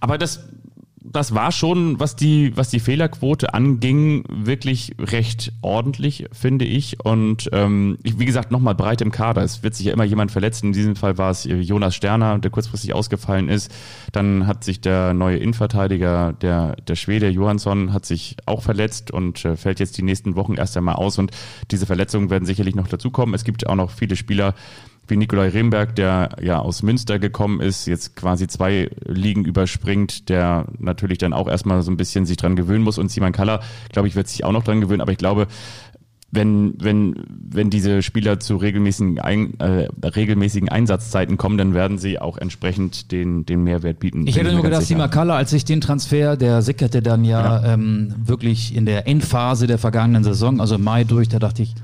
Aber 0.00 0.16
das 0.16 0.48
das 1.04 1.34
war 1.34 1.52
schon, 1.52 1.98
was 1.98 2.16
die, 2.16 2.56
was 2.56 2.70
die 2.70 2.80
Fehlerquote 2.80 3.54
anging, 3.54 4.24
wirklich 4.28 4.94
recht 4.98 5.52
ordentlich, 5.60 6.26
finde 6.32 6.64
ich. 6.64 7.04
Und 7.04 7.48
ähm, 7.52 7.98
wie 8.02 8.24
gesagt, 8.24 8.50
nochmal 8.50 8.74
breit 8.74 9.00
im 9.00 9.10
Kader. 9.10 9.42
Es 9.42 9.62
wird 9.62 9.74
sich 9.74 9.86
ja 9.86 9.92
immer 9.92 10.04
jemand 10.04 10.30
verletzen. 10.30 10.66
In 10.66 10.72
diesem 10.72 10.96
Fall 10.96 11.18
war 11.18 11.30
es 11.30 11.44
Jonas 11.44 11.94
Sterner, 11.94 12.38
der 12.38 12.50
kurzfristig 12.50 12.94
ausgefallen 12.94 13.48
ist. 13.48 13.72
Dann 14.12 14.46
hat 14.46 14.64
sich 14.64 14.80
der 14.80 15.14
neue 15.14 15.38
Innenverteidiger, 15.38 16.32
der, 16.34 16.76
der 16.76 16.94
Schwede 16.94 17.28
Johansson, 17.28 17.92
hat 17.92 18.06
sich 18.06 18.36
auch 18.46 18.62
verletzt 18.62 19.10
und 19.10 19.44
äh, 19.44 19.56
fällt 19.56 19.80
jetzt 19.80 19.98
die 19.98 20.02
nächsten 20.02 20.36
Wochen 20.36 20.54
erst 20.54 20.76
einmal 20.76 20.96
aus. 20.96 21.18
Und 21.18 21.32
diese 21.70 21.86
Verletzungen 21.86 22.30
werden 22.30 22.46
sicherlich 22.46 22.74
noch 22.74 22.88
dazukommen. 22.88 23.34
Es 23.34 23.44
gibt 23.44 23.66
auch 23.66 23.76
noch 23.76 23.90
viele 23.90 24.16
Spieler, 24.16 24.54
wie 25.08 25.16
Nikolai 25.16 25.48
Remberg, 25.48 25.96
der 25.96 26.30
ja 26.40 26.58
aus 26.58 26.82
Münster 26.82 27.18
gekommen 27.18 27.60
ist, 27.60 27.86
jetzt 27.86 28.16
quasi 28.16 28.46
zwei 28.46 28.90
Ligen 29.04 29.44
überspringt, 29.44 30.28
der 30.28 30.66
natürlich 30.78 31.18
dann 31.18 31.32
auch 31.32 31.48
erstmal 31.48 31.82
so 31.82 31.90
ein 31.90 31.96
bisschen 31.96 32.24
sich 32.24 32.36
dran 32.36 32.56
gewöhnen 32.56 32.84
muss. 32.84 32.98
Und 32.98 33.10
Simon 33.10 33.32
Kaller, 33.32 33.60
glaube 33.90 34.08
ich, 34.08 34.14
wird 34.14 34.28
sich 34.28 34.44
auch 34.44 34.52
noch 34.52 34.64
dran 34.64 34.80
gewöhnen. 34.80 35.00
Aber 35.00 35.12
ich 35.12 35.18
glaube, 35.18 35.48
wenn, 36.34 36.74
wenn, 36.78 37.14
wenn 37.28 37.68
diese 37.68 38.00
Spieler 38.00 38.40
zu 38.40 38.56
regelmäßigen, 38.56 39.20
ein, 39.20 39.60
äh, 39.60 39.88
regelmäßigen 40.02 40.70
Einsatzzeiten 40.70 41.36
kommen, 41.36 41.58
dann 41.58 41.74
werden 41.74 41.98
sie 41.98 42.18
auch 42.18 42.38
entsprechend 42.38 43.12
den, 43.12 43.44
den 43.44 43.62
Mehrwert 43.64 43.98
bieten. 43.98 44.26
Ich 44.26 44.36
hätte 44.36 44.52
nur 44.52 44.62
gedacht, 44.62 44.82
Sima 44.82 45.08
Kalla, 45.08 45.36
als 45.36 45.52
ich 45.52 45.66
den 45.66 45.82
Transfer, 45.82 46.38
der 46.38 46.62
sickerte 46.62 47.02
dann 47.02 47.24
ja, 47.24 47.62
ja. 47.62 47.74
Ähm, 47.74 48.14
wirklich 48.16 48.74
in 48.74 48.86
der 48.86 49.06
Endphase 49.06 49.66
der 49.66 49.76
vergangenen 49.76 50.24
Saison, 50.24 50.58
also 50.60 50.78
Mai 50.78 51.04
durch, 51.04 51.28
da 51.28 51.38
dachte 51.38 51.62
ich, 51.64 51.74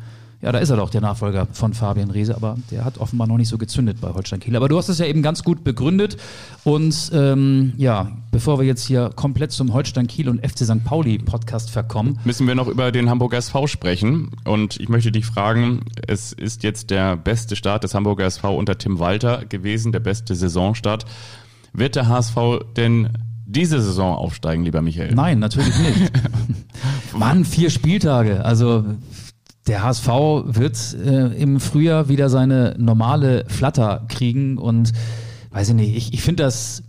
Ja, 0.40 0.52
da 0.52 0.58
ist 0.60 0.70
er 0.70 0.76
doch, 0.76 0.90
der 0.90 1.00
Nachfolger 1.00 1.48
von 1.52 1.74
Fabian 1.74 2.10
Reese, 2.10 2.36
aber 2.36 2.56
der 2.70 2.84
hat 2.84 2.98
offenbar 2.98 3.26
noch 3.26 3.38
nicht 3.38 3.48
so 3.48 3.58
gezündet 3.58 4.00
bei 4.00 4.14
Holstein 4.14 4.38
Kiel. 4.38 4.54
Aber 4.54 4.68
du 4.68 4.78
hast 4.78 4.88
es 4.88 4.98
ja 4.98 5.06
eben 5.06 5.20
ganz 5.20 5.42
gut 5.42 5.64
begründet. 5.64 6.16
Und 6.62 7.10
ähm, 7.12 7.72
ja, 7.76 8.12
bevor 8.30 8.60
wir 8.60 8.66
jetzt 8.66 8.86
hier 8.86 9.10
komplett 9.16 9.50
zum 9.50 9.74
Holstein 9.74 10.06
Kiel 10.06 10.28
und 10.28 10.46
FC 10.46 10.58
St. 10.58 10.84
Pauli 10.84 11.18
Podcast 11.18 11.70
verkommen, 11.70 12.20
müssen 12.24 12.46
wir 12.46 12.54
noch 12.54 12.68
über 12.68 12.92
den 12.92 13.10
Hamburger 13.10 13.38
SV 13.38 13.66
sprechen. 13.66 14.30
Und 14.44 14.78
ich 14.78 14.88
möchte 14.88 15.10
dich 15.10 15.26
fragen, 15.26 15.80
es 16.06 16.32
ist 16.32 16.62
jetzt 16.62 16.90
der 16.90 17.16
beste 17.16 17.56
Start 17.56 17.82
des 17.82 17.94
Hamburger 17.94 18.26
SV 18.26 18.56
unter 18.56 18.78
Tim 18.78 19.00
Walter 19.00 19.44
gewesen, 19.44 19.90
der 19.90 20.00
beste 20.00 20.36
Saisonstart. 20.36 21.04
Wird 21.72 21.96
der 21.96 22.06
HSV 22.06 22.36
denn 22.76 23.08
diese 23.44 23.80
Saison 23.80 24.14
aufsteigen, 24.14 24.62
lieber 24.64 24.82
Michael? 24.82 25.14
Nein, 25.14 25.40
natürlich 25.40 25.76
nicht. 25.78 26.12
Mann, 27.18 27.44
vier 27.44 27.70
Spieltage. 27.70 28.44
Also 28.44 28.84
der 29.68 29.82
HSV 29.82 30.08
wird 30.46 30.96
äh, 31.04 31.40
im 31.40 31.60
Frühjahr 31.60 32.08
wieder 32.08 32.30
seine 32.30 32.74
normale 32.78 33.44
Flatter 33.48 34.06
kriegen 34.08 34.58
und 34.58 34.92
weiß 35.50 35.68
ich 35.70 35.74
nicht, 35.74 35.96
ich, 35.96 36.14
ich 36.14 36.22
finde 36.22 36.42
das 36.44 36.82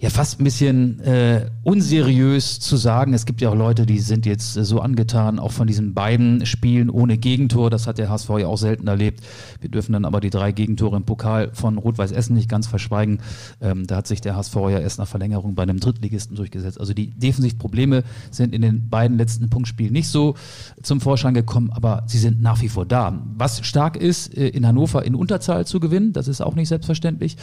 ja 0.00 0.08
fast 0.08 0.40
ein 0.40 0.44
bisschen 0.44 0.98
äh, 1.00 1.50
unseriös 1.62 2.58
zu 2.58 2.76
sagen. 2.76 3.12
Es 3.12 3.26
gibt 3.26 3.42
ja 3.42 3.50
auch 3.50 3.54
Leute, 3.54 3.84
die 3.84 3.98
sind 3.98 4.24
jetzt 4.24 4.56
äh, 4.56 4.64
so 4.64 4.80
angetan, 4.80 5.38
auch 5.38 5.52
von 5.52 5.66
diesen 5.66 5.92
beiden 5.92 6.46
Spielen 6.46 6.88
ohne 6.88 7.18
Gegentor. 7.18 7.68
Das 7.68 7.86
hat 7.86 7.98
der 7.98 8.08
HSV 8.08 8.30
ja 8.38 8.46
auch 8.46 8.56
selten 8.56 8.88
erlebt. 8.88 9.22
Wir 9.60 9.68
dürfen 9.68 9.92
dann 9.92 10.06
aber 10.06 10.20
die 10.20 10.30
drei 10.30 10.52
Gegentore 10.52 10.96
im 10.96 11.04
Pokal 11.04 11.50
von 11.52 11.76
Rot-Weiß 11.76 12.12
Essen 12.12 12.34
nicht 12.34 12.48
ganz 12.48 12.66
verschweigen. 12.66 13.20
Ähm, 13.60 13.86
da 13.86 13.96
hat 13.96 14.06
sich 14.06 14.22
der 14.22 14.36
HSV 14.36 14.54
ja 14.70 14.78
erst 14.78 14.98
nach 14.98 15.06
Verlängerung 15.06 15.54
bei 15.54 15.64
einem 15.64 15.80
Drittligisten 15.80 16.34
durchgesetzt. 16.34 16.80
Also 16.80 16.94
die 16.94 17.10
Defensivprobleme 17.10 18.02
sind 18.30 18.54
in 18.54 18.62
den 18.62 18.88
beiden 18.88 19.18
letzten 19.18 19.50
Punktspielen 19.50 19.92
nicht 19.92 20.08
so 20.08 20.34
zum 20.82 21.02
Vorschein 21.02 21.34
gekommen, 21.34 21.70
aber 21.74 22.04
sie 22.06 22.18
sind 22.18 22.40
nach 22.40 22.62
wie 22.62 22.70
vor 22.70 22.86
da. 22.86 23.22
Was 23.36 23.66
stark 23.66 23.98
ist, 23.98 24.34
äh, 24.34 24.48
in 24.48 24.66
Hannover 24.66 25.04
in 25.04 25.14
Unterzahl 25.14 25.66
zu 25.66 25.78
gewinnen, 25.78 26.14
das 26.14 26.26
ist 26.26 26.40
auch 26.40 26.54
nicht 26.54 26.68
selbstverständlich. 26.68 27.36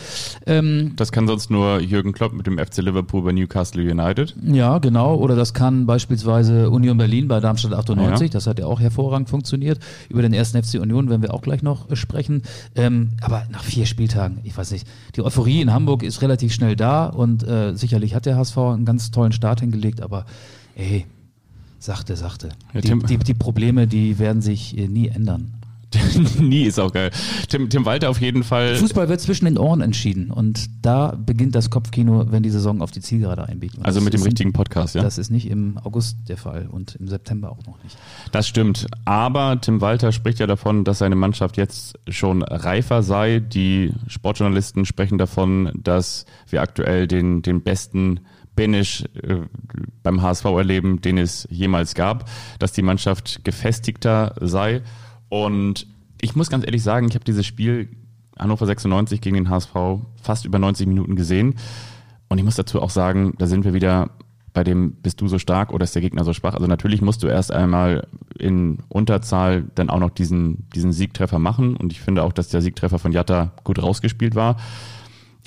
Ähm, 0.47 0.93
das 0.95 1.11
kann 1.11 1.27
sonst 1.27 1.51
nur 1.51 1.81
Jürgen 1.81 2.13
Klopp 2.13 2.33
mit 2.33 2.46
dem 2.47 2.57
FC 2.57 2.77
Liverpool 2.77 3.21
bei 3.21 3.31
Newcastle 3.31 3.81
United. 3.81 4.35
Ja, 4.43 4.79
genau. 4.79 5.15
Oder 5.15 5.35
das 5.35 5.53
kann 5.53 5.85
beispielsweise 5.85 6.69
Union 6.69 6.97
Berlin 6.97 7.27
bei 7.27 7.39
Darmstadt 7.39 7.73
98. 7.73 8.27
Ja. 8.27 8.33
Das 8.33 8.47
hat 8.47 8.59
ja 8.59 8.65
auch 8.65 8.79
hervorragend 8.79 9.29
funktioniert. 9.29 9.79
Über 10.09 10.21
den 10.21 10.33
ersten 10.33 10.61
FC 10.61 10.79
Union 10.79 11.09
werden 11.09 11.21
wir 11.21 11.33
auch 11.33 11.41
gleich 11.41 11.63
noch 11.63 11.89
äh, 11.89 11.95
sprechen. 11.95 12.43
Ähm, 12.75 13.09
aber 13.21 13.45
nach 13.51 13.63
vier 13.63 13.85
Spieltagen, 13.85 14.39
ich 14.43 14.57
weiß 14.57 14.71
nicht, 14.71 14.87
die 15.15 15.21
Euphorie 15.21 15.61
in 15.61 15.73
Hamburg 15.73 16.03
ist 16.03 16.21
relativ 16.21 16.53
schnell 16.53 16.75
da 16.75 17.05
und 17.05 17.47
äh, 17.47 17.75
sicherlich 17.75 18.15
hat 18.15 18.25
der 18.25 18.37
HSV 18.37 18.57
einen 18.57 18.85
ganz 18.85 19.11
tollen 19.11 19.31
Start 19.31 19.59
hingelegt, 19.59 20.01
aber 20.01 20.25
ey, 20.75 21.05
sachte, 21.79 22.15
sachte. 22.15 22.49
Ja, 22.73 22.81
die, 22.81 22.99
die, 22.99 23.17
die, 23.17 23.33
Probleme, 23.33 23.87
die 23.87 24.19
werden 24.19 24.41
sich 24.41 24.77
äh, 24.77 24.87
nie 24.87 25.07
ändern. 25.07 25.53
Nie 26.39 26.63
ist 26.63 26.79
auch 26.79 26.91
geil. 26.91 27.11
Tim, 27.47 27.69
Tim 27.69 27.85
Walter 27.85 28.09
auf 28.09 28.19
jeden 28.19 28.43
Fall. 28.43 28.75
Fußball 28.75 29.07
wird 29.07 29.21
zwischen 29.21 29.45
den 29.45 29.57
Ohren 29.57 29.81
entschieden 29.81 30.31
und 30.31 30.67
da 30.81 31.17
beginnt 31.17 31.55
das 31.55 31.69
Kopfkino, 31.69 32.25
wenn 32.29 32.43
die 32.43 32.49
Saison 32.49 32.81
auf 32.81 32.91
die 32.91 32.99
Zielgerade 32.99 33.47
einbiegt. 33.47 33.77
Und 33.77 33.85
also 33.85 34.01
mit 34.01 34.13
dem 34.13 34.21
richtigen 34.21 34.51
Podcast, 34.51 34.95
ja? 34.95 35.01
Das 35.01 35.17
ist 35.17 35.29
nicht 35.29 35.49
im 35.49 35.77
August 35.77 36.17
der 36.27 36.37
Fall 36.37 36.67
und 36.67 36.95
im 36.95 37.07
September 37.07 37.51
auch 37.51 37.65
noch 37.65 37.81
nicht. 37.83 37.97
Das 38.31 38.47
stimmt. 38.47 38.87
Aber 39.05 39.59
Tim 39.61 39.79
Walter 39.79 40.11
spricht 40.11 40.39
ja 40.39 40.47
davon, 40.47 40.83
dass 40.83 40.99
seine 40.99 41.15
Mannschaft 41.15 41.57
jetzt 41.57 41.97
schon 42.09 42.41
reifer 42.43 43.01
sei. 43.01 43.39
Die 43.39 43.93
Sportjournalisten 44.07 44.85
sprechen 44.85 45.17
davon, 45.17 45.71
dass 45.75 46.25
wir 46.49 46.61
aktuell 46.61 47.07
den, 47.07 47.41
den 47.41 47.61
besten 47.61 48.19
Benisch 48.57 49.03
äh, 49.21 49.37
beim 50.01 50.21
HSV 50.21 50.45
erleben, 50.45 50.99
den 50.99 51.19
es 51.19 51.47
jemals 51.51 51.93
gab, 51.93 52.27
dass 52.57 52.71
die 52.73 52.81
Mannschaft 52.81 53.45
gefestigter 53.45 54.33
sei. 54.41 54.81
Und 55.29 55.87
ich 56.21 56.35
muss 56.35 56.49
ganz 56.49 56.65
ehrlich 56.65 56.83
sagen, 56.83 57.07
ich 57.07 57.15
habe 57.15 57.25
dieses 57.25 57.45
Spiel 57.45 57.89
Hannover 58.37 58.65
96 58.65 59.21
gegen 59.21 59.35
den 59.35 59.49
HSV 59.49 59.73
fast 60.21 60.45
über 60.45 60.59
90 60.59 60.87
Minuten 60.87 61.15
gesehen. 61.15 61.55
Und 62.29 62.37
ich 62.37 62.43
muss 62.43 62.55
dazu 62.55 62.81
auch 62.81 62.89
sagen, 62.89 63.33
da 63.37 63.47
sind 63.47 63.65
wir 63.65 63.73
wieder 63.73 64.11
bei 64.53 64.63
dem, 64.63 64.93
bist 64.93 65.21
du 65.21 65.27
so 65.27 65.37
stark 65.37 65.71
oder 65.71 65.83
ist 65.83 65.93
der 65.93 66.01
Gegner 66.01 66.23
so 66.23 66.33
schwach? 66.33 66.55
Also 66.55 66.65
natürlich 66.65 67.01
musst 67.01 67.21
du 67.21 67.27
erst 67.27 67.51
einmal 67.51 68.07
in 68.39 68.79
Unterzahl 68.89 69.65
dann 69.75 69.89
auch 69.89 69.99
noch 69.99 70.09
diesen, 70.09 70.67
diesen 70.73 70.91
Siegtreffer 70.91 71.39
machen. 71.39 71.75
Und 71.75 71.91
ich 71.91 72.01
finde 72.01 72.23
auch, 72.23 72.33
dass 72.33 72.49
der 72.49 72.61
Siegtreffer 72.61 72.99
von 72.99 73.11
Jatta 73.11 73.51
gut 73.63 73.81
rausgespielt 73.81 74.35
war. 74.35 74.57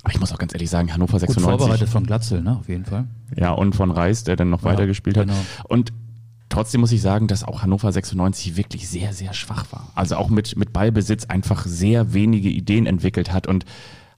Aber 0.03 0.15
ich 0.15 0.21
muss 0.21 0.33
auch 0.33 0.39
ganz 0.39 0.55
ehrlich 0.55 0.71
sagen, 0.71 0.93
Hannover 0.95 1.19
96. 1.19 1.51
Gut 1.51 1.61
vorbereitet 1.61 1.89
von 1.89 2.07
Glatzel, 2.07 2.41
ne, 2.41 2.57
auf 2.59 2.69
jeden 2.69 2.85
Fall. 2.85 3.07
Ja, 3.37 3.53
und 3.53 3.75
von 3.75 3.91
Reis, 3.91 4.25
der 4.25 4.37
dann 4.37 4.49
noch 4.49 4.63
ja, 4.63 4.71
weitergespielt 4.71 5.17
hat. 5.17 5.27
Genau. 5.27 5.39
Und 5.65 5.93
Trotzdem 6.51 6.81
muss 6.81 6.93
ich 6.93 7.01
sagen, 7.01 7.29
dass 7.29 7.45
auch 7.45 7.63
Hannover 7.63 7.91
96 7.91 8.57
wirklich 8.57 8.89
sehr, 8.89 9.13
sehr 9.13 9.33
schwach 9.33 9.67
war. 9.71 9.89
Also 9.95 10.17
auch 10.17 10.29
mit, 10.29 10.57
mit 10.57 10.73
Ballbesitz 10.73 11.27
einfach 11.27 11.65
sehr 11.65 12.13
wenige 12.13 12.51
Ideen 12.51 12.87
entwickelt 12.87 13.33
hat 13.33 13.47
und 13.47 13.65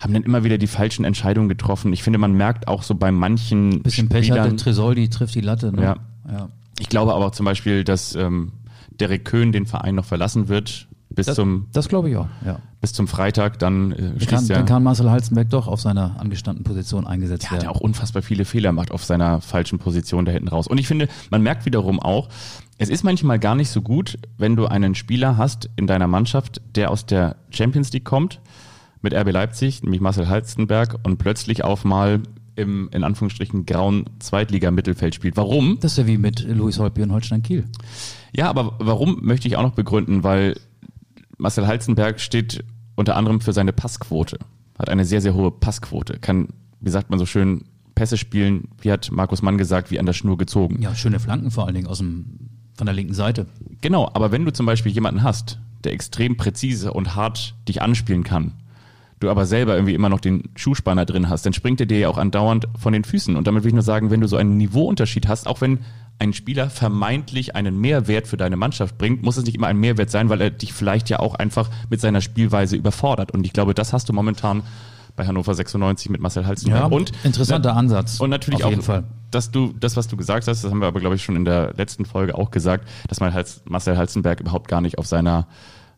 haben 0.00 0.14
dann 0.14 0.22
immer 0.22 0.42
wieder 0.42 0.58
die 0.58 0.66
falschen 0.66 1.04
Entscheidungen 1.04 1.48
getroffen. 1.48 1.92
Ich 1.92 2.02
finde, 2.02 2.18
man 2.18 2.32
merkt 2.32 2.68
auch 2.68 2.82
so 2.82 2.94
bei 2.94 3.12
manchen 3.12 3.82
Bisschen 3.82 4.06
Spielern, 4.06 4.22
Pech 4.22 4.30
hatte, 4.32 4.56
Tresoldi 4.56 5.10
trifft 5.10 5.34
die 5.34 5.42
Latte. 5.42 5.72
Ne? 5.72 5.82
Ja. 5.82 5.96
ja. 6.28 6.48
Ich 6.80 6.88
glaube 6.88 7.14
aber 7.14 7.26
auch 7.26 7.32
zum 7.32 7.44
Beispiel, 7.44 7.84
dass 7.84 8.14
ähm, 8.14 8.52
Derek 8.98 9.26
Köhn 9.26 9.52
den 9.52 9.66
Verein 9.66 9.94
noch 9.94 10.06
verlassen 10.06 10.48
wird 10.48 10.88
bis 11.14 11.26
das, 11.26 11.36
zum 11.36 11.68
das 11.72 11.88
glaube 11.88 12.10
ich 12.10 12.16
auch 12.16 12.28
ja. 12.44 12.58
bis 12.80 12.92
zum 12.92 13.08
Freitag 13.08 13.58
dann 13.58 13.92
äh, 13.92 14.24
kann, 14.26 14.46
ja, 14.46 14.56
dann 14.56 14.66
kann 14.66 14.82
Marcel 14.82 15.10
Halzenberg 15.10 15.50
doch 15.50 15.68
auf 15.68 15.80
seiner 15.80 16.18
angestammten 16.20 16.64
Position 16.64 17.06
eingesetzt 17.06 17.44
werden. 17.44 17.56
Ja, 17.56 17.60
der 17.60 17.70
auch 17.70 17.80
unfassbar 17.80 18.22
viele 18.22 18.44
Fehler 18.44 18.72
macht 18.72 18.90
auf 18.90 19.04
seiner 19.04 19.40
falschen 19.40 19.78
Position 19.78 20.24
da 20.24 20.32
hinten 20.32 20.48
raus 20.48 20.66
und 20.66 20.78
ich 20.78 20.86
finde 20.86 21.08
man 21.30 21.42
merkt 21.42 21.66
wiederum 21.66 22.00
auch 22.00 22.28
es 22.78 22.88
ist 22.88 23.04
manchmal 23.04 23.38
gar 23.38 23.54
nicht 23.54 23.70
so 23.70 23.82
gut 23.82 24.18
wenn 24.38 24.56
du 24.56 24.66
einen 24.66 24.94
Spieler 24.94 25.36
hast 25.36 25.70
in 25.76 25.86
deiner 25.86 26.06
Mannschaft 26.06 26.60
der 26.74 26.90
aus 26.90 27.06
der 27.06 27.36
Champions 27.50 27.92
League 27.92 28.04
kommt 28.04 28.40
mit 29.00 29.14
RB 29.14 29.32
Leipzig 29.32 29.82
nämlich 29.82 30.00
Marcel 30.00 30.28
Halzenberg 30.28 30.98
und 31.02 31.18
plötzlich 31.18 31.64
auf 31.64 31.84
mal 31.84 32.20
im 32.56 32.88
in 32.92 33.04
Anführungsstrichen 33.04 33.66
grauen 33.66 34.04
Zweitliga-Mittelfeld 34.18 35.14
spielt. 35.14 35.36
Warum? 35.36 35.78
Das 35.80 35.92
ist 35.92 35.98
ja 35.98 36.06
wie 36.06 36.18
mit 36.18 36.46
Louis 36.46 36.78
Holtby 36.78 37.02
und 37.02 37.12
Holstein 37.12 37.42
Kiel. 37.42 37.64
Ja, 38.34 38.48
aber 38.48 38.76
warum 38.78 39.18
möchte 39.22 39.48
ich 39.48 39.56
auch 39.56 39.62
noch 39.62 39.74
begründen, 39.74 40.22
weil 40.22 40.56
Marcel 41.42 41.66
Halzenberg 41.66 42.20
steht 42.20 42.64
unter 42.94 43.16
anderem 43.16 43.40
für 43.40 43.52
seine 43.52 43.72
Passquote, 43.72 44.38
hat 44.78 44.88
eine 44.88 45.04
sehr, 45.04 45.20
sehr 45.20 45.34
hohe 45.34 45.50
Passquote, 45.50 46.20
kann, 46.20 46.50
wie 46.80 46.90
sagt 46.90 47.10
man 47.10 47.18
so 47.18 47.26
schön, 47.26 47.64
Pässe 47.96 48.16
spielen, 48.16 48.68
wie 48.80 48.92
hat 48.92 49.10
Markus 49.10 49.42
Mann 49.42 49.58
gesagt, 49.58 49.90
wie 49.90 49.98
an 49.98 50.06
der 50.06 50.12
Schnur 50.12 50.38
gezogen. 50.38 50.80
Ja, 50.80 50.94
schöne 50.94 51.18
Flanken 51.18 51.50
vor 51.50 51.66
allen 51.66 51.74
Dingen 51.74 51.88
aus 51.88 51.98
dem, 51.98 52.48
von 52.74 52.86
der 52.86 52.94
linken 52.94 53.12
Seite. 53.12 53.46
Genau, 53.80 54.08
aber 54.14 54.30
wenn 54.30 54.44
du 54.44 54.52
zum 54.52 54.66
Beispiel 54.66 54.92
jemanden 54.92 55.24
hast, 55.24 55.58
der 55.82 55.92
extrem 55.92 56.36
präzise 56.36 56.92
und 56.92 57.16
hart 57.16 57.56
dich 57.68 57.82
anspielen 57.82 58.22
kann, 58.22 58.52
du 59.18 59.28
aber 59.28 59.44
selber 59.44 59.74
irgendwie 59.74 59.94
immer 59.94 60.08
noch 60.08 60.20
den 60.20 60.44
Schuhspanner 60.54 61.06
drin 61.06 61.28
hast, 61.28 61.44
dann 61.44 61.52
springt 61.52 61.80
er 61.80 61.86
dir 61.86 61.98
ja 61.98 62.08
auch 62.08 62.18
andauernd 62.18 62.68
von 62.78 62.92
den 62.92 63.02
Füßen. 63.02 63.34
Und 63.34 63.48
damit 63.48 63.64
will 63.64 63.68
ich 63.68 63.74
nur 63.74 63.82
sagen, 63.82 64.12
wenn 64.12 64.20
du 64.20 64.28
so 64.28 64.36
einen 64.36 64.56
Niveauunterschied 64.56 65.26
hast, 65.26 65.48
auch 65.48 65.60
wenn 65.60 65.80
ein 66.22 66.32
Spieler 66.32 66.70
vermeintlich 66.70 67.56
einen 67.56 67.80
Mehrwert 67.80 68.28
für 68.28 68.36
deine 68.36 68.54
Mannschaft 68.56 68.96
bringt, 68.96 69.24
muss 69.24 69.36
es 69.36 69.44
nicht 69.44 69.56
immer 69.56 69.66
ein 69.66 69.76
Mehrwert 69.76 70.08
sein, 70.08 70.28
weil 70.28 70.40
er 70.40 70.50
dich 70.50 70.72
vielleicht 70.72 71.10
ja 71.10 71.18
auch 71.18 71.34
einfach 71.34 71.68
mit 71.90 72.00
seiner 72.00 72.20
Spielweise 72.20 72.76
überfordert. 72.76 73.32
Und 73.32 73.44
ich 73.44 73.52
glaube, 73.52 73.74
das 73.74 73.92
hast 73.92 74.08
du 74.08 74.12
momentan 74.12 74.62
bei 75.16 75.26
Hannover 75.26 75.52
96 75.52 76.10
mit 76.10 76.20
Marcel 76.20 76.46
Halzenberg. 76.46 76.80
Ja, 76.80 76.86
und 76.86 77.12
interessanter 77.24 77.74
Ansatz. 77.74 78.20
Und 78.20 78.30
natürlich 78.30 78.62
auch, 78.64 78.72
Fall. 78.82 79.02
dass 79.32 79.50
du 79.50 79.74
das, 79.78 79.96
was 79.96 80.06
du 80.06 80.16
gesagt 80.16 80.46
hast, 80.46 80.62
das 80.62 80.70
haben 80.70 80.78
wir 80.78 80.86
aber 80.86 81.00
glaube 81.00 81.16
ich 81.16 81.24
schon 81.24 81.34
in 81.34 81.44
der 81.44 81.74
letzten 81.74 82.04
Folge 82.04 82.36
auch 82.36 82.52
gesagt, 82.52 82.88
dass 83.08 83.18
man 83.18 83.34
Marcel 83.64 83.96
Halzenberg 83.96 84.40
überhaupt 84.40 84.68
gar 84.68 84.80
nicht 84.80 84.98
auf 84.98 85.06
seiner 85.08 85.48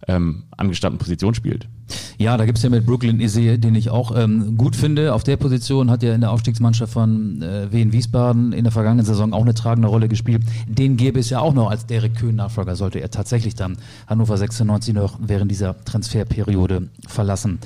ähm, 0.09 0.45
angestammten 0.57 0.99
Position 0.99 1.35
spielt. 1.35 1.69
Ja, 2.19 2.37
da 2.37 2.47
gibt's 2.47 2.63
ja 2.63 2.71
mit 2.71 2.87
Brooklyn 2.87 3.21
Isee, 3.21 3.59
den 3.59 3.75
ich 3.75 3.91
auch 3.91 4.17
ähm, 4.17 4.57
gut 4.57 4.77
finde. 4.77 5.15
Auf 5.15 5.25
der 5.25 5.37
Position 5.37 5.91
hat 5.91 6.03
er 6.03 6.15
in 6.15 6.21
der 6.21 6.31
Aufstiegsmannschaft 6.31 6.93
von 6.93 7.43
äh, 7.43 7.73
Wien 7.73 7.93
Wiesbaden 7.93 8.53
in 8.53 8.65
der 8.65 8.73
vergangenen 8.73 9.05
Saison 9.05 9.33
auch 9.33 9.43
eine 9.43 9.55
tragende 9.55 9.89
Rolle 9.89 10.09
gespielt. 10.09 10.43
Den 10.67 10.97
gäbe 10.97 11.21
es 11.21 11.31
ja 11.31 11.41
auch 11.41 11.55
noch 11.55 11.71
als 11.71 11.87
Derek 11.87 12.15
Köhn 12.15 12.37
Nachfolger, 12.37 12.77
sollte 12.77 13.01
er 13.01 13.11
tatsächlich 13.11 13.55
dann 13.55 13.77
Hannover 14.07 14.37
96 14.37 14.95
noch 14.95 15.19
während 15.21 15.51
dieser 15.51 15.85
Transferperiode 15.85 16.89
verlassen. 17.07 17.59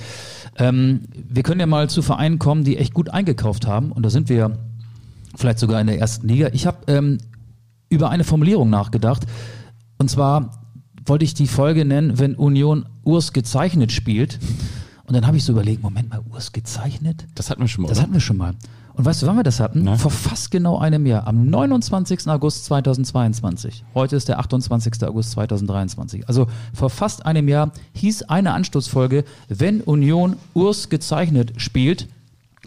Ähm, 0.57 1.03
wir 1.15 1.43
können 1.43 1.61
ja 1.61 1.67
mal 1.67 1.89
zu 1.89 2.03
Vereinen 2.03 2.39
kommen, 2.39 2.65
die 2.65 2.77
echt 2.79 2.95
gut 2.95 3.11
eingekauft 3.11 3.67
haben. 3.67 3.93
Und 3.93 4.03
da 4.03 4.11
sind 4.11 4.29
wir 4.29 4.59
vielleicht 5.37 5.59
sogar 5.59 5.81
in 5.81 5.87
der 5.87 5.99
ersten 5.99 6.27
Liga. 6.27 6.49
Ich 6.53 6.67
habe 6.67 6.79
ähm, 6.89 7.19
über 7.89 8.11
eine 8.11 8.25
Formulierung 8.25 8.71
nachgedacht. 8.71 9.25
Und 9.99 10.11
zwar 10.11 10.58
wollte 11.09 11.25
ich 11.25 11.35
die 11.35 11.47
Folge 11.47 11.85
nennen, 11.85 12.19
wenn 12.19 12.35
Union 12.35 12.87
Urs 13.05 13.33
gezeichnet 13.33 13.93
spielt. 13.93 14.39
Und 15.07 15.15
dann 15.15 15.27
habe 15.27 15.37
ich 15.37 15.45
so 15.45 15.53
überlegt, 15.53 15.83
Moment 15.83 16.11
mal, 16.11 16.21
Urs 16.31 16.53
gezeichnet? 16.53 17.27
Das 17.35 17.51
hatten 17.51 17.63
wir 17.63 17.69
schon 17.69 17.83
mal. 17.83 17.89
Das 17.89 17.99
oder? 17.99 18.03
hatten 18.05 18.13
wir 18.13 18.21
schon 18.21 18.37
mal. 18.37 18.55
Und 18.99 19.05
weißt 19.05 19.23
du, 19.23 19.27
wann 19.29 19.37
wir 19.37 19.45
das 19.45 19.61
hatten? 19.61 19.85
Na? 19.85 19.97
Vor 19.97 20.11
fast 20.11 20.51
genau 20.51 20.79
einem 20.79 21.07
Jahr, 21.07 21.29
am 21.29 21.49
29. 21.49 22.27
August 22.27 22.65
2022. 22.65 23.85
Heute 23.95 24.17
ist 24.17 24.29
der 24.29 24.41
28. 24.41 25.05
August 25.05 25.31
2023. 25.31 26.27
Also 26.27 26.49
vor 26.75 26.91
fast 26.91 27.25
einem 27.25 27.47
Jahr 27.47 27.71
hieß 27.93 28.25
eine 28.25 28.55
Anstoßfolge, 28.55 29.25
wenn 29.49 29.83
Union 29.83 30.35
Urs 30.53 30.89
gezeichnet 30.89 31.53
spielt. 31.59 32.09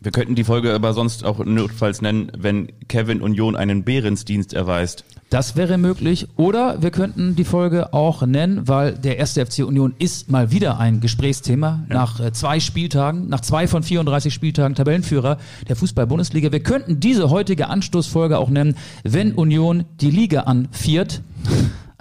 Wir 0.03 0.11
könnten 0.11 0.33
die 0.33 0.43
Folge 0.43 0.73
aber 0.73 0.93
sonst 0.93 1.23
auch 1.23 1.45
notfalls 1.45 2.01
nennen, 2.01 2.31
wenn 2.35 2.69
Kevin 2.87 3.21
Union 3.21 3.55
einen 3.55 3.83
Behrensdienst 3.83 4.51
erweist. 4.51 5.05
Das 5.29 5.55
wäre 5.55 5.77
möglich. 5.77 6.27
Oder 6.37 6.81
wir 6.81 6.89
könnten 6.89 7.35
die 7.35 7.43
Folge 7.43 7.93
auch 7.93 8.25
nennen, 8.25 8.67
weil 8.67 8.93
der 8.93 9.19
erste 9.19 9.45
FC 9.45 9.59
Union 9.59 9.93
ist 9.99 10.31
mal 10.31 10.51
wieder 10.51 10.79
ein 10.79 11.01
Gesprächsthema. 11.01 11.85
Ja. 11.87 11.95
Nach 11.95 12.19
äh, 12.19 12.33
zwei 12.33 12.59
Spieltagen, 12.59 13.29
nach 13.29 13.41
zwei 13.41 13.67
von 13.67 13.83
34 13.83 14.33
Spieltagen 14.33 14.73
Tabellenführer 14.73 15.37
der 15.69 15.75
Fußball-Bundesliga. 15.75 16.51
Wir 16.51 16.63
könnten 16.63 16.99
diese 16.99 17.29
heutige 17.29 17.67
Anstoßfolge 17.67 18.39
auch 18.39 18.49
nennen, 18.49 18.75
wenn 19.03 19.33
Union 19.33 19.85
die 20.01 20.09
Liga 20.09 20.41
anviert. 20.41 21.21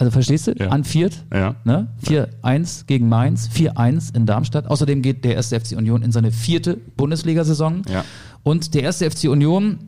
Also 0.00 0.12
verstehst 0.12 0.46
du? 0.46 0.52
Ja. 0.52 0.70
Anviert. 0.70 1.26
Ja. 1.30 1.56
Ne? 1.64 1.88
4-1 2.06 2.86
gegen 2.86 3.10
Mainz, 3.10 3.50
4-1 3.54 4.16
in 4.16 4.24
Darmstadt. 4.24 4.66
Außerdem 4.66 5.02
geht 5.02 5.26
der 5.26 5.34
erste 5.34 5.60
FC 5.60 5.76
Union 5.76 6.00
in 6.00 6.10
seine 6.10 6.32
vierte 6.32 6.78
Bundesliga-Saison. 6.96 7.82
Ja. 7.86 8.06
Und 8.42 8.72
der 8.72 8.82
erste 8.82 9.10
FC 9.10 9.24
Union 9.24 9.78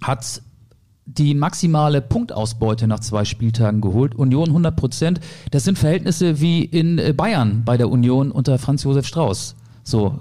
hat 0.00 0.42
die 1.06 1.34
maximale 1.34 2.00
Punktausbeute 2.00 2.86
nach 2.86 3.00
zwei 3.00 3.24
Spieltagen 3.24 3.80
geholt. 3.80 4.14
Union 4.14 4.46
100 4.46 4.76
Prozent. 4.76 5.20
Das 5.50 5.64
sind 5.64 5.76
Verhältnisse 5.76 6.40
wie 6.40 6.62
in 6.62 6.98
äh, 6.98 7.12
Bayern 7.12 7.62
bei 7.64 7.76
der 7.76 7.90
Union 7.90 8.30
unter 8.30 8.60
Franz 8.60 8.84
Josef 8.84 9.08
Strauß. 9.08 9.56
So, 9.82 10.20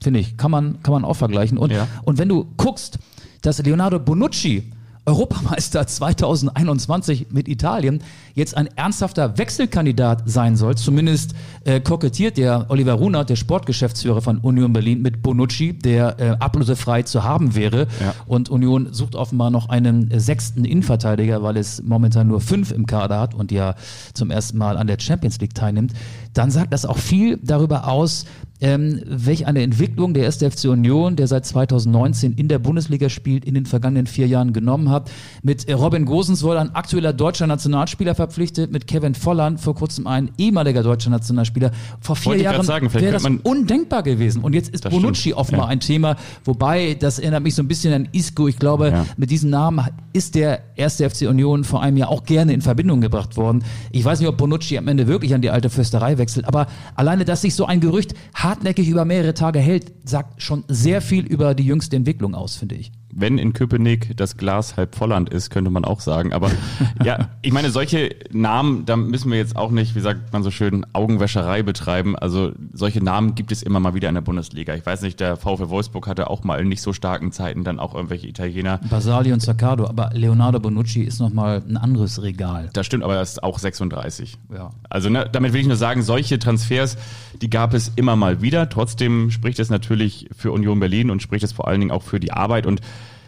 finde 0.00 0.20
ich, 0.20 0.36
kann 0.36 0.52
man, 0.52 0.80
kann 0.84 0.92
man 0.92 1.04
auch 1.04 1.16
vergleichen. 1.16 1.58
Und, 1.58 1.72
ja. 1.72 1.88
und 2.04 2.18
wenn 2.18 2.28
du 2.28 2.46
guckst, 2.56 3.00
dass 3.42 3.58
Leonardo 3.58 3.98
Bonucci 3.98 4.70
Europameister 5.06 5.86
2021 5.86 7.28
mit 7.30 7.46
Italien 7.46 8.02
jetzt 8.34 8.56
ein 8.56 8.68
ernsthafter 8.76 9.38
Wechselkandidat 9.38 10.24
sein 10.26 10.56
soll. 10.56 10.76
Zumindest 10.76 11.34
äh, 11.64 11.80
kokettiert 11.80 12.36
der 12.36 12.66
Oliver 12.68 12.94
Runer, 12.94 13.24
der 13.24 13.36
Sportgeschäftsführer 13.36 14.20
von 14.20 14.38
Union 14.38 14.72
Berlin, 14.72 15.02
mit 15.02 15.22
Bonucci, 15.22 15.72
der 15.72 16.18
äh, 16.18 16.30
ablösefrei 16.40 17.02
zu 17.02 17.22
haben 17.22 17.54
wäre. 17.54 17.86
Ja. 18.00 18.14
Und 18.26 18.48
Union 18.50 18.92
sucht 18.92 19.14
offenbar 19.14 19.50
noch 19.50 19.68
einen 19.68 20.10
äh, 20.10 20.18
sechsten 20.18 20.64
Innenverteidiger, 20.64 21.40
weil 21.42 21.56
es 21.56 21.82
momentan 21.82 22.26
nur 22.26 22.40
fünf 22.40 22.72
im 22.72 22.86
Kader 22.86 23.20
hat 23.20 23.32
und 23.32 23.52
ja 23.52 23.76
zum 24.12 24.32
ersten 24.32 24.58
Mal 24.58 24.76
an 24.76 24.88
der 24.88 24.98
Champions 24.98 25.38
League 25.40 25.54
teilnimmt. 25.54 25.92
Dann 26.34 26.50
sagt 26.50 26.72
das 26.72 26.84
auch 26.84 26.98
viel 26.98 27.38
darüber 27.42 27.88
aus, 27.88 28.26
ähm, 28.60 29.00
welch 29.04 29.46
eine 29.46 29.62
Entwicklung 29.62 30.14
der 30.14 30.26
1. 30.26 30.38
FC 30.38 30.64
Union, 30.66 31.16
der 31.16 31.26
seit 31.26 31.44
2019 31.46 32.32
in 32.34 32.48
der 32.48 32.58
Bundesliga 32.58 33.08
spielt, 33.08 33.44
in 33.44 33.54
den 33.54 33.66
vergangenen 33.66 34.06
vier 34.06 34.26
Jahren 34.26 34.52
genommen 34.52 34.90
hat. 34.90 35.10
Mit 35.42 35.68
äh, 35.68 35.74
Robin 35.74 36.04
Gosens 36.04 36.42
wurde 36.42 36.60
ein 36.60 36.74
aktueller 36.74 37.12
deutscher 37.12 37.46
Nationalspieler 37.46 38.14
verpflichtet, 38.14 38.72
mit 38.72 38.86
Kevin 38.86 39.14
Volland 39.14 39.60
vor 39.60 39.74
kurzem 39.74 40.06
ein 40.06 40.30
ehemaliger 40.38 40.82
deutscher 40.82 41.10
Nationalspieler. 41.10 41.70
Vor 42.00 42.16
vier 42.16 42.36
Jahren 42.36 42.66
wäre 42.66 43.12
das 43.12 43.24
undenkbar 43.42 44.02
gewesen. 44.02 44.42
Und 44.42 44.54
jetzt 44.54 44.70
ist 44.70 44.88
Bonucci 44.88 45.20
stimmt. 45.20 45.36
offenbar 45.36 45.66
ja. 45.66 45.72
ein 45.72 45.80
Thema, 45.80 46.16
wobei 46.44 46.94
das 46.98 47.18
erinnert 47.18 47.42
mich 47.42 47.54
so 47.54 47.62
ein 47.62 47.68
bisschen 47.68 47.92
an 47.92 48.08
Isco. 48.12 48.48
Ich 48.48 48.58
glaube, 48.58 48.88
ja. 48.88 49.06
mit 49.16 49.30
diesem 49.30 49.50
Namen 49.50 49.86
ist 50.12 50.34
der 50.34 50.62
1. 50.78 50.96
FC 50.96 51.28
Union 51.28 51.64
vor 51.64 51.82
einem 51.82 51.98
Jahr 51.98 52.08
auch 52.08 52.24
gerne 52.24 52.52
in 52.52 52.62
Verbindung 52.62 53.00
gebracht 53.00 53.36
worden. 53.36 53.62
Ich 53.92 54.04
weiß 54.04 54.20
nicht, 54.20 54.28
ob 54.28 54.38
Bonucci 54.38 54.78
am 54.78 54.88
Ende 54.88 55.06
wirklich 55.06 55.34
an 55.34 55.42
die 55.42 55.50
alte 55.50 55.68
Fürsterei 55.68 56.16
wechselt, 56.18 56.46
aber 56.46 56.66
alleine, 56.94 57.24
dass 57.24 57.42
sich 57.42 57.54
so 57.54 57.66
ein 57.66 57.80
Gerücht 57.80 58.14
hartnäckig 58.46 58.88
über 58.88 59.04
mehrere 59.04 59.34
Tage 59.34 59.58
hält, 59.58 59.92
sagt 60.08 60.42
schon 60.42 60.64
sehr 60.68 61.00
viel 61.00 61.26
über 61.26 61.54
die 61.54 61.64
jüngste 61.64 61.96
Entwicklung 61.96 62.34
aus, 62.34 62.56
finde 62.56 62.76
ich 62.76 62.92
wenn 63.18 63.38
in 63.38 63.54
Köpenick 63.54 64.14
das 64.16 64.36
Glas 64.36 64.76
halb 64.76 64.94
Volland 64.94 65.30
ist, 65.30 65.50
könnte 65.50 65.70
man 65.70 65.84
auch 65.84 66.00
sagen. 66.00 66.34
Aber 66.34 66.50
ja, 67.04 67.30
ich 67.40 67.52
meine, 67.52 67.70
solche 67.70 68.14
Namen, 68.30 68.84
da 68.84 68.96
müssen 68.96 69.30
wir 69.30 69.38
jetzt 69.38 69.56
auch 69.56 69.70
nicht, 69.70 69.94
wie 69.94 70.00
sagt 70.00 70.32
man 70.34 70.42
so 70.42 70.50
schön, 70.50 70.84
Augenwäscherei 70.92 71.62
betreiben. 71.62 72.14
Also 72.14 72.52
solche 72.74 73.02
Namen 73.02 73.34
gibt 73.34 73.52
es 73.52 73.62
immer 73.62 73.80
mal 73.80 73.94
wieder 73.94 74.10
in 74.10 74.14
der 74.14 74.22
Bundesliga. 74.22 74.74
Ich 74.74 74.84
weiß 74.84 75.00
nicht, 75.00 75.18
der 75.18 75.36
VfL 75.36 75.70
Wolfsburg 75.70 76.06
hatte 76.06 76.28
auch 76.28 76.44
mal 76.44 76.60
in 76.60 76.68
nicht 76.68 76.82
so 76.82 76.92
starken 76.92 77.32
Zeiten 77.32 77.64
dann 77.64 77.80
auch 77.80 77.94
irgendwelche 77.94 78.28
Italiener. 78.28 78.80
Basali 78.90 79.32
und 79.32 79.40
Zaccardo, 79.40 79.86
aber 79.86 80.10
Leonardo 80.12 80.60
Bonucci 80.60 81.02
ist 81.02 81.18
nochmal 81.18 81.62
ein 81.66 81.78
anderes 81.78 82.20
Regal. 82.20 82.68
Das 82.74 82.84
stimmt, 82.84 83.02
aber 83.02 83.16
er 83.16 83.22
ist 83.22 83.42
auch 83.42 83.58
36. 83.58 84.36
Ja. 84.52 84.70
Also 84.90 85.08
ne, 85.08 85.26
damit 85.32 85.54
will 85.54 85.62
ich 85.62 85.66
nur 85.66 85.76
sagen, 85.76 86.02
solche 86.02 86.38
Transfers, 86.38 86.98
die 87.40 87.48
gab 87.48 87.72
es 87.72 87.92
immer 87.96 88.14
mal 88.14 88.42
wieder. 88.42 88.68
Trotzdem 88.68 89.30
spricht 89.30 89.58
es 89.58 89.70
natürlich 89.70 90.28
für 90.36 90.52
Union 90.52 90.80
Berlin 90.80 91.10
und 91.10 91.22
spricht 91.22 91.44
es 91.44 91.52
vor 91.52 91.66
allen 91.66 91.80
Dingen 91.80 91.92
auch 91.92 92.02
für 92.02 92.20
die 92.20 92.32
Arbeit 92.32 92.66
und 92.66 92.82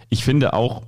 ich 0.09 0.25
finde 0.25 0.53
auch, 0.53 0.83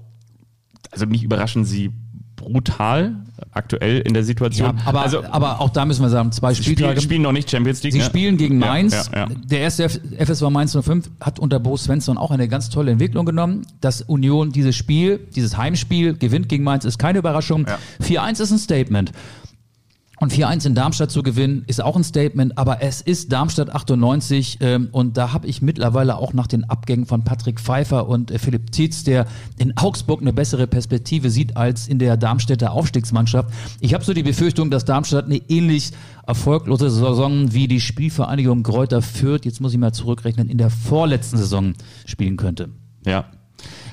also 0.91 1.07
mich 1.07 1.23
überraschen 1.23 1.65
sie 1.65 1.93
brutal 2.37 3.17
aktuell 3.53 4.01
in 4.01 4.15
der 4.15 4.25
Situation. 4.25 4.77
Ja, 4.77 4.87
aber, 4.87 5.03
also, 5.03 5.25
aber 5.25 5.61
auch 5.61 5.71
da 5.71 5.85
müssen 5.85 6.03
wir 6.03 6.09
sagen, 6.09 6.33
zwei 6.33 6.55
Spieltage. 6.55 7.01
Sie 7.01 7.05
spielen 7.05 7.23
noch 7.23 7.33
nicht 7.33 7.51
Champions 7.51 7.83
League. 7.83 7.93
Sie 7.93 7.99
ne? 7.99 8.05
spielen 8.05 8.37
gegen 8.37 8.59
Mainz. 8.59 9.11
Ja, 9.13 9.21
ja, 9.21 9.29
der 9.45 9.61
erste 9.61 9.89
FSV 9.89 10.49
Mainz 10.51 10.77
05 10.81 11.11
hat 11.21 11.39
unter 11.39 11.61
Bo 11.61 11.77
Svensson 11.77 12.17
auch 12.17 12.31
eine 12.31 12.49
ganz 12.49 12.71
tolle 12.71 12.93
Entwicklung 12.93 13.27
genommen. 13.27 13.67
Dass 13.81 14.03
Union 14.03 14.53
dieses 14.53 14.77
Spiel, 14.77 15.21
dieses 15.35 15.57
Heimspiel 15.57 16.17
gewinnt 16.17 16.49
gegen 16.49 16.65
Mainz, 16.65 16.85
ist 16.85 16.99
keine 16.99 17.19
Überraschung. 17.19 17.67
4-1 18.03 18.43
ist 18.43 18.51
ein 18.53 18.59
Statement. 18.59 19.13
Und 20.21 20.35
4-1 20.35 20.67
in 20.67 20.75
Darmstadt 20.75 21.11
zu 21.11 21.23
gewinnen, 21.23 21.65
ist 21.67 21.83
auch 21.83 21.97
ein 21.97 22.05
Statement, 22.05 22.59
aber 22.59 22.83
es 22.83 23.01
ist 23.01 23.33
Darmstadt 23.33 23.71
98 23.71 24.59
ähm, 24.61 24.89
und 24.93 25.17
da 25.17 25.33
habe 25.33 25.47
ich 25.47 25.63
mittlerweile 25.63 26.19
auch 26.19 26.35
nach 26.35 26.47
den 26.47 26.65
Abgängen 26.65 27.07
von 27.07 27.25
Patrick 27.25 27.59
Pfeiffer 27.59 28.07
und 28.07 28.31
äh, 28.31 28.39
Philipp 28.39 28.71
Tietz, 28.71 29.03
der 29.03 29.27
in 29.57 29.79
Augsburg 29.79 30.21
eine 30.21 30.35
bessere 30.35 30.67
Perspektive 30.67 31.31
sieht 31.31 31.57
als 31.57 31.89
in 31.89 31.99
der 31.99 32.19
Darmstädter 32.19 32.73
Aufstiegsmannschaft. 32.73 33.49
Ich 33.81 33.95
habe 33.95 34.05
so 34.05 34.13
die 34.13 34.23
Befürchtung, 34.23 34.71
dass 34.71 34.85
Darmstadt 34.85 35.25
eine 35.25 35.39
ähnlich 35.49 35.93
erfolglose 36.27 36.91
Saison 36.91 37.55
wie 37.55 37.67
die 37.67 37.81
Spielvereinigung 37.81 38.63
Kräuter 38.63 39.01
Fürth, 39.01 39.47
jetzt 39.47 39.63
muss 39.63 39.73
ich 39.73 39.79
mal 39.79 39.95
zurückrechnen, 39.95 40.51
in 40.51 40.59
der 40.59 40.69
vorletzten 40.69 41.39
Saison 41.39 41.73
spielen 42.05 42.37
könnte. 42.37 42.69
Ja, 43.07 43.25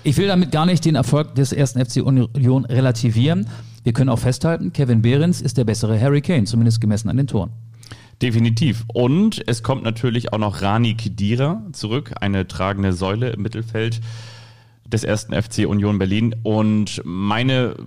ich 0.03 0.17
will 0.17 0.27
damit 0.27 0.51
gar 0.51 0.65
nicht 0.65 0.85
den 0.85 0.95
Erfolg 0.95 1.35
des 1.35 1.51
ersten 1.51 1.83
FC 1.83 1.97
Union 1.97 2.65
relativieren. 2.65 3.47
Wir 3.87 3.93
können 3.93 4.09
auch 4.09 4.19
festhalten, 4.19 4.73
Kevin 4.73 5.01
Behrens 5.01 5.39
ist 5.39 5.57
der 5.57 5.63
bessere 5.63 5.97
Harry 5.97 6.19
Kane, 6.19 6.43
zumindest 6.43 6.81
gemessen 6.81 7.07
an 7.07 7.15
den 7.15 7.25
Toren. 7.27 7.51
Definitiv. 8.21 8.83
Und 8.93 9.41
es 9.47 9.63
kommt 9.63 9.83
natürlich 9.83 10.33
auch 10.33 10.39
noch 10.39 10.61
Rani 10.61 10.95
Kidira 10.95 11.63
zurück, 11.71 12.13
eine 12.19 12.49
tragende 12.49 12.91
Säule 12.91 13.29
im 13.29 13.43
Mittelfeld 13.43 14.01
des 14.85 15.05
ersten 15.05 15.41
FC 15.41 15.59
Union 15.65 15.99
Berlin. 15.99 16.35
Und 16.43 17.01
meine 17.05 17.77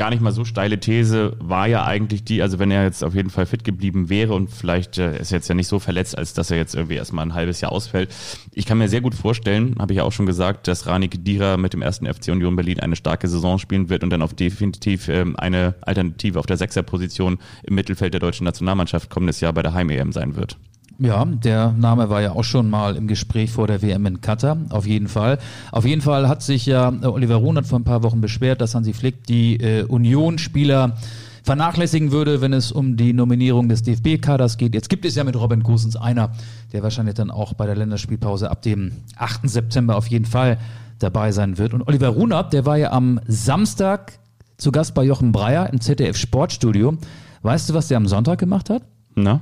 gar 0.00 0.08
nicht 0.08 0.22
mal 0.22 0.32
so 0.32 0.46
steile 0.46 0.80
These 0.80 1.36
war 1.40 1.68
ja 1.68 1.84
eigentlich 1.84 2.24
die, 2.24 2.40
also 2.40 2.58
wenn 2.58 2.70
er 2.70 2.84
jetzt 2.84 3.04
auf 3.04 3.14
jeden 3.14 3.28
Fall 3.28 3.44
fit 3.44 3.64
geblieben 3.64 4.08
wäre 4.08 4.32
und 4.32 4.48
vielleicht 4.48 4.96
äh, 4.96 5.20
ist 5.20 5.30
jetzt 5.30 5.46
ja 5.46 5.54
nicht 5.54 5.66
so 5.66 5.78
verletzt, 5.78 6.16
als 6.16 6.32
dass 6.32 6.50
er 6.50 6.56
jetzt 6.56 6.74
irgendwie 6.74 6.94
erstmal 6.94 7.26
ein 7.26 7.34
halbes 7.34 7.60
Jahr 7.60 7.70
ausfällt. 7.70 8.08
Ich 8.54 8.64
kann 8.64 8.78
mir 8.78 8.88
sehr 8.88 9.02
gut 9.02 9.14
vorstellen, 9.14 9.76
habe 9.78 9.92
ich 9.92 9.98
ja 9.98 10.04
auch 10.04 10.12
schon 10.12 10.24
gesagt, 10.24 10.68
dass 10.68 10.86
Rani 10.86 11.08
Kedira 11.08 11.58
mit 11.58 11.74
dem 11.74 11.82
ersten 11.82 12.06
FC 12.06 12.28
Union 12.28 12.56
Berlin 12.56 12.80
eine 12.80 12.96
starke 12.96 13.28
Saison 13.28 13.58
spielen 13.58 13.90
wird 13.90 14.02
und 14.02 14.08
dann 14.08 14.22
auf 14.22 14.32
definitiv 14.32 15.10
ähm, 15.10 15.36
eine 15.36 15.74
Alternative 15.82 16.38
auf 16.38 16.46
der 16.46 16.56
Sechserposition 16.56 17.38
im 17.64 17.74
Mittelfeld 17.74 18.14
der 18.14 18.20
deutschen 18.20 18.44
Nationalmannschaft 18.44 19.10
kommendes 19.10 19.42
Jahr 19.42 19.52
bei 19.52 19.60
der 19.60 19.74
Heim-EM 19.74 20.12
sein 20.12 20.34
wird. 20.34 20.56
Ja, 21.02 21.24
der 21.24 21.72
Name 21.72 22.10
war 22.10 22.20
ja 22.20 22.32
auch 22.32 22.44
schon 22.44 22.68
mal 22.68 22.94
im 22.94 23.08
Gespräch 23.08 23.50
vor 23.50 23.66
der 23.66 23.80
WM 23.80 24.04
in 24.04 24.20
Katar, 24.20 24.58
auf 24.68 24.86
jeden 24.86 25.08
Fall. 25.08 25.38
Auf 25.72 25.86
jeden 25.86 26.02
Fall 26.02 26.28
hat 26.28 26.42
sich 26.42 26.66
ja 26.66 26.90
äh, 26.90 27.06
Oliver 27.06 27.36
Runert 27.36 27.66
vor 27.66 27.78
ein 27.78 27.84
paar 27.84 28.02
Wochen 28.02 28.20
beschwert, 28.20 28.60
dass 28.60 28.74
Hansi 28.74 28.92
Flick 28.92 29.24
die 29.24 29.56
äh, 29.56 29.84
Union-Spieler 29.84 30.98
vernachlässigen 31.42 32.12
würde, 32.12 32.42
wenn 32.42 32.52
es 32.52 32.70
um 32.70 32.98
die 32.98 33.14
Nominierung 33.14 33.70
des 33.70 33.82
DFB-Kaders 33.82 34.58
geht. 34.58 34.74
Jetzt 34.74 34.90
gibt 34.90 35.06
es 35.06 35.14
ja 35.14 35.24
mit 35.24 35.36
Robin 35.36 35.62
Gosens 35.62 35.96
einer, 35.96 36.32
der 36.74 36.82
wahrscheinlich 36.82 37.14
dann 37.14 37.30
auch 37.30 37.54
bei 37.54 37.64
der 37.64 37.76
Länderspielpause 37.76 38.50
ab 38.50 38.60
dem 38.60 38.92
8. 39.16 39.48
September 39.48 39.96
auf 39.96 40.06
jeden 40.08 40.26
Fall 40.26 40.58
dabei 40.98 41.32
sein 41.32 41.56
wird. 41.56 41.72
Und 41.72 41.88
Oliver 41.88 42.08
Runert, 42.08 42.52
der 42.52 42.66
war 42.66 42.76
ja 42.76 42.92
am 42.92 43.20
Samstag 43.26 44.18
zu 44.58 44.70
Gast 44.70 44.92
bei 44.92 45.04
Jochen 45.04 45.32
Breyer 45.32 45.72
im 45.72 45.80
ZDF 45.80 46.18
Sportstudio. 46.18 46.98
Weißt 47.40 47.70
du, 47.70 47.74
was 47.74 47.88
der 47.88 47.96
am 47.96 48.06
Sonntag 48.06 48.38
gemacht 48.38 48.68
hat? 48.68 48.82
Na? 49.14 49.40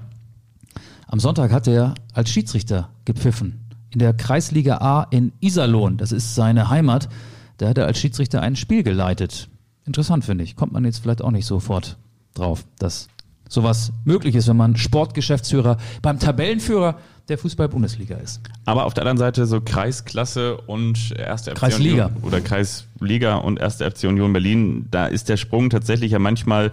Am 1.11 1.21
Sonntag 1.21 1.53
hat 1.53 1.67
er 1.67 1.95
als 2.13 2.29
Schiedsrichter 2.29 2.91
gepfiffen. 3.07 3.61
In 3.91 3.99
der 3.99 4.13
Kreisliga 4.13 4.77
A 4.77 5.07
in 5.11 5.33
Iserlohn, 5.41 5.97
das 5.97 6.13
ist 6.13 6.35
seine 6.35 6.69
Heimat, 6.69 7.09
da 7.57 7.69
hat 7.69 7.79
er 7.79 7.87
als 7.87 7.99
Schiedsrichter 7.99 8.43
ein 8.43 8.57
Spiel 8.57 8.83
geleitet. 8.83 9.49
Interessant 9.87 10.27
finde 10.27 10.45
ich. 10.45 10.55
Kommt 10.55 10.73
man 10.73 10.85
jetzt 10.85 10.99
vielleicht 10.99 11.23
auch 11.23 11.31
nicht 11.31 11.47
sofort 11.47 11.97
drauf, 12.35 12.67
dass 12.79 13.09
sowas 13.49 13.91
möglich 14.05 14.35
ist, 14.35 14.49
wenn 14.49 14.59
man 14.59 14.77
Sportgeschäftsführer 14.77 15.79
beim 16.03 16.19
Tabellenführer 16.19 16.99
der 17.31 17.39
Fußball-Bundesliga 17.39 18.17
ist. 18.17 18.43
Aber 18.67 18.85
auf 18.85 18.93
der 18.93 19.05
anderen 19.05 19.17
Seite 19.17 19.47
so 19.47 19.63
Kreisklasse 19.63 20.59
und 20.59 21.15
erste 21.17 21.53
FC 21.53 21.57
Kreisliga. 21.57 22.07
Union 22.07 22.23
oder 22.23 22.43
Kreisliga 22.43 23.37
und 23.37 23.59
erste 23.59 23.91
FC 23.91 24.05
Union 24.05 24.35
Berlin, 24.35 24.89
da 24.91 25.07
ist 25.07 25.31
der 25.31 25.39
Sprung 25.39 25.71
tatsächlich 25.71 26.13
ja 26.13 26.19
manchmal 26.19 26.71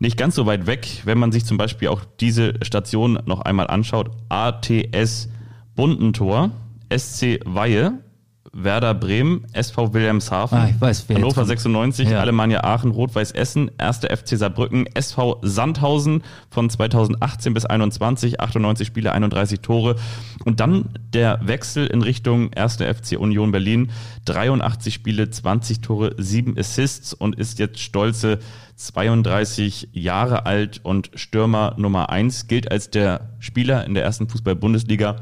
nicht 0.00 0.16
ganz 0.16 0.34
so 0.34 0.46
weit 0.46 0.66
weg, 0.66 1.02
wenn 1.04 1.18
man 1.18 1.30
sich 1.30 1.44
zum 1.44 1.58
Beispiel 1.58 1.88
auch 1.88 2.02
diese 2.18 2.54
Station 2.62 3.20
noch 3.26 3.42
einmal 3.42 3.68
anschaut. 3.68 4.10
ATS 4.30 5.28
Bundentor, 5.76 6.50
SC 6.92 7.40
Weihe, 7.44 8.00
Werder 8.52 8.94
Bremen, 8.94 9.46
SV 9.52 9.94
Wilhelmshaven, 9.94 10.58
Ah, 10.58 10.68
ich 10.68 10.80
weiß, 10.80 11.06
Hannover 11.08 11.34
kommt. 11.36 11.46
96, 11.48 12.08
Ja. 12.10 12.20
Alemannia 12.20 12.64
Aachen, 12.64 12.90
Rot-Weiß 12.90 13.30
Essen, 13.30 13.70
1. 13.78 14.00
FC 14.08 14.36
Saarbrücken, 14.36 14.86
SV 14.92 15.38
Sandhausen 15.42 16.24
von 16.50 16.68
2018 16.68 17.54
bis 17.54 17.64
21, 17.64 18.40
98 18.40 18.88
Spiele, 18.88 19.12
31 19.12 19.60
Tore. 19.60 19.94
Und 20.44 20.58
dann 20.58 20.86
der 21.14 21.38
Wechsel 21.46 21.86
in 21.86 22.02
Richtung 22.02 22.52
1. 22.52 22.78
FC 22.78 23.16
Union 23.18 23.52
Berlin, 23.52 23.92
83 24.24 24.94
Spiele, 24.94 25.30
20 25.30 25.80
Tore, 25.80 26.14
7 26.18 26.58
Assists 26.58 27.14
und 27.14 27.36
ist 27.36 27.60
jetzt 27.60 27.78
stolze 27.78 28.40
32 28.74 29.90
Jahre 29.92 30.46
alt 30.46 30.80
und 30.82 31.10
Stürmer 31.14 31.74
Nummer 31.76 32.10
1, 32.10 32.48
gilt 32.48 32.70
als 32.72 32.90
der 32.90 33.30
Spieler 33.38 33.84
in 33.86 33.94
der 33.94 34.02
ersten 34.02 34.28
Fußball-Bundesliga, 34.28 35.16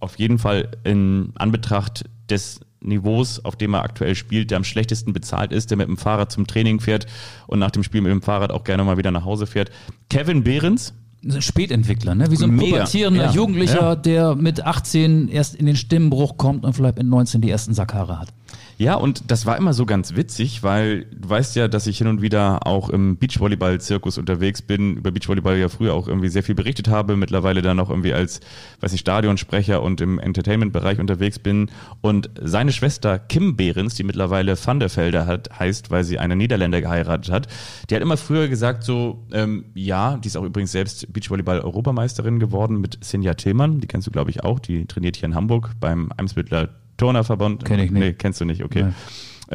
auf 0.00 0.18
jeden 0.18 0.38
Fall 0.38 0.68
in 0.84 1.32
Anbetracht 1.36 2.04
des 2.28 2.60
Niveaus, 2.80 3.44
auf 3.44 3.56
dem 3.56 3.74
er 3.74 3.82
aktuell 3.82 4.14
spielt, 4.14 4.50
der 4.50 4.58
am 4.58 4.64
schlechtesten 4.64 5.12
bezahlt 5.12 5.52
ist, 5.52 5.70
der 5.70 5.76
mit 5.78 5.88
dem 5.88 5.96
Fahrrad 5.96 6.30
zum 6.30 6.46
Training 6.46 6.80
fährt 6.80 7.06
und 7.46 7.58
nach 7.58 7.70
dem 7.70 7.82
Spiel 7.82 8.00
mit 8.00 8.12
dem 8.12 8.22
Fahrrad 8.22 8.50
auch 8.50 8.64
gerne 8.64 8.84
mal 8.84 8.96
wieder 8.98 9.10
nach 9.10 9.24
Hause 9.24 9.46
fährt. 9.46 9.70
Kevin 10.10 10.44
Behrens, 10.44 10.94
Spätentwickler, 11.40 12.14
ne? 12.14 12.30
Wie 12.30 12.36
so 12.36 12.44
ein 12.44 12.54
Mega. 12.54 12.76
pubertierender 12.76 13.24
Ja. 13.26 13.32
Jugendlicher, 13.32 13.80
Ja. 13.80 13.96
der 13.96 14.34
mit 14.36 14.64
18 14.64 15.26
erst 15.28 15.56
in 15.56 15.66
den 15.66 15.74
Stimmenbruch 15.74 16.36
kommt 16.36 16.64
und 16.64 16.74
vielleicht 16.74 16.98
mit 16.98 17.06
19 17.06 17.40
die 17.40 17.50
ersten 17.50 17.74
Sackhaare 17.74 18.20
hat. 18.20 18.28
Ja, 18.78 18.94
und 18.94 19.30
das 19.30 19.46
war 19.46 19.56
immer 19.56 19.72
so 19.72 19.86
ganz 19.86 20.16
witzig, 20.16 20.62
weil 20.62 21.06
du 21.06 21.30
weißt 21.30 21.56
ja, 21.56 21.66
dass 21.66 21.86
ich 21.86 21.96
hin 21.96 22.08
und 22.08 22.20
wieder 22.20 22.66
auch 22.66 22.90
im 22.90 23.16
Beachvolleyball-Zirkus 23.16 24.18
unterwegs 24.18 24.60
bin, 24.60 24.98
über 24.98 25.12
Beachvolleyball 25.12 25.56
ja 25.56 25.70
früher 25.70 25.94
auch 25.94 26.06
irgendwie 26.06 26.28
sehr 26.28 26.42
viel 26.42 26.54
berichtet 26.54 26.88
habe, 26.88 27.16
mittlerweile 27.16 27.62
dann 27.62 27.80
auch 27.80 27.88
irgendwie 27.88 28.12
als, 28.12 28.40
weiß 28.80 28.92
ich, 28.92 29.00
Stadionsprecher 29.00 29.80
und 29.80 30.02
im 30.02 30.18
Entertainment-Bereich 30.18 31.00
unterwegs 31.00 31.38
bin. 31.38 31.70
Und 32.02 32.28
seine 32.38 32.70
Schwester 32.70 33.18
Kim 33.18 33.56
Behrens, 33.56 33.94
die 33.94 34.04
mittlerweile 34.04 34.56
Van 34.62 34.78
der 34.78 34.94
Velde 34.94 35.24
hat, 35.24 35.58
heißt, 35.58 35.90
weil 35.90 36.04
sie 36.04 36.18
einen 36.18 36.36
Niederländer 36.36 36.82
geheiratet 36.82 37.32
hat, 37.32 37.48
die 37.88 37.94
hat 37.94 38.02
immer 38.02 38.18
früher 38.18 38.46
gesagt 38.48 38.84
so, 38.84 39.24
ähm, 39.32 39.64
ja, 39.74 40.18
die 40.18 40.28
ist 40.28 40.36
auch 40.36 40.44
übrigens 40.44 40.72
selbst 40.72 41.10
Beachvolleyball-Europameisterin 41.14 42.38
geworden 42.40 42.82
mit 42.82 42.98
Sinja 43.02 43.32
Tillmann, 43.32 43.80
die 43.80 43.86
kennst 43.86 44.06
du 44.06 44.10
glaube 44.10 44.30
ich 44.30 44.44
auch, 44.44 44.58
die 44.58 44.84
trainiert 44.84 45.16
hier 45.16 45.28
in 45.28 45.34
Hamburg 45.34 45.70
beim 45.80 46.10
Eimsbüttler 46.14 46.68
Turnerverband. 46.96 47.64
Kenn 47.64 47.78
ich 47.80 47.90
nicht. 47.90 48.00
Nee, 48.02 48.12
kennst 48.14 48.40
du 48.40 48.44
nicht, 48.44 48.62
okay. 48.64 48.84
Nee. 48.84 48.92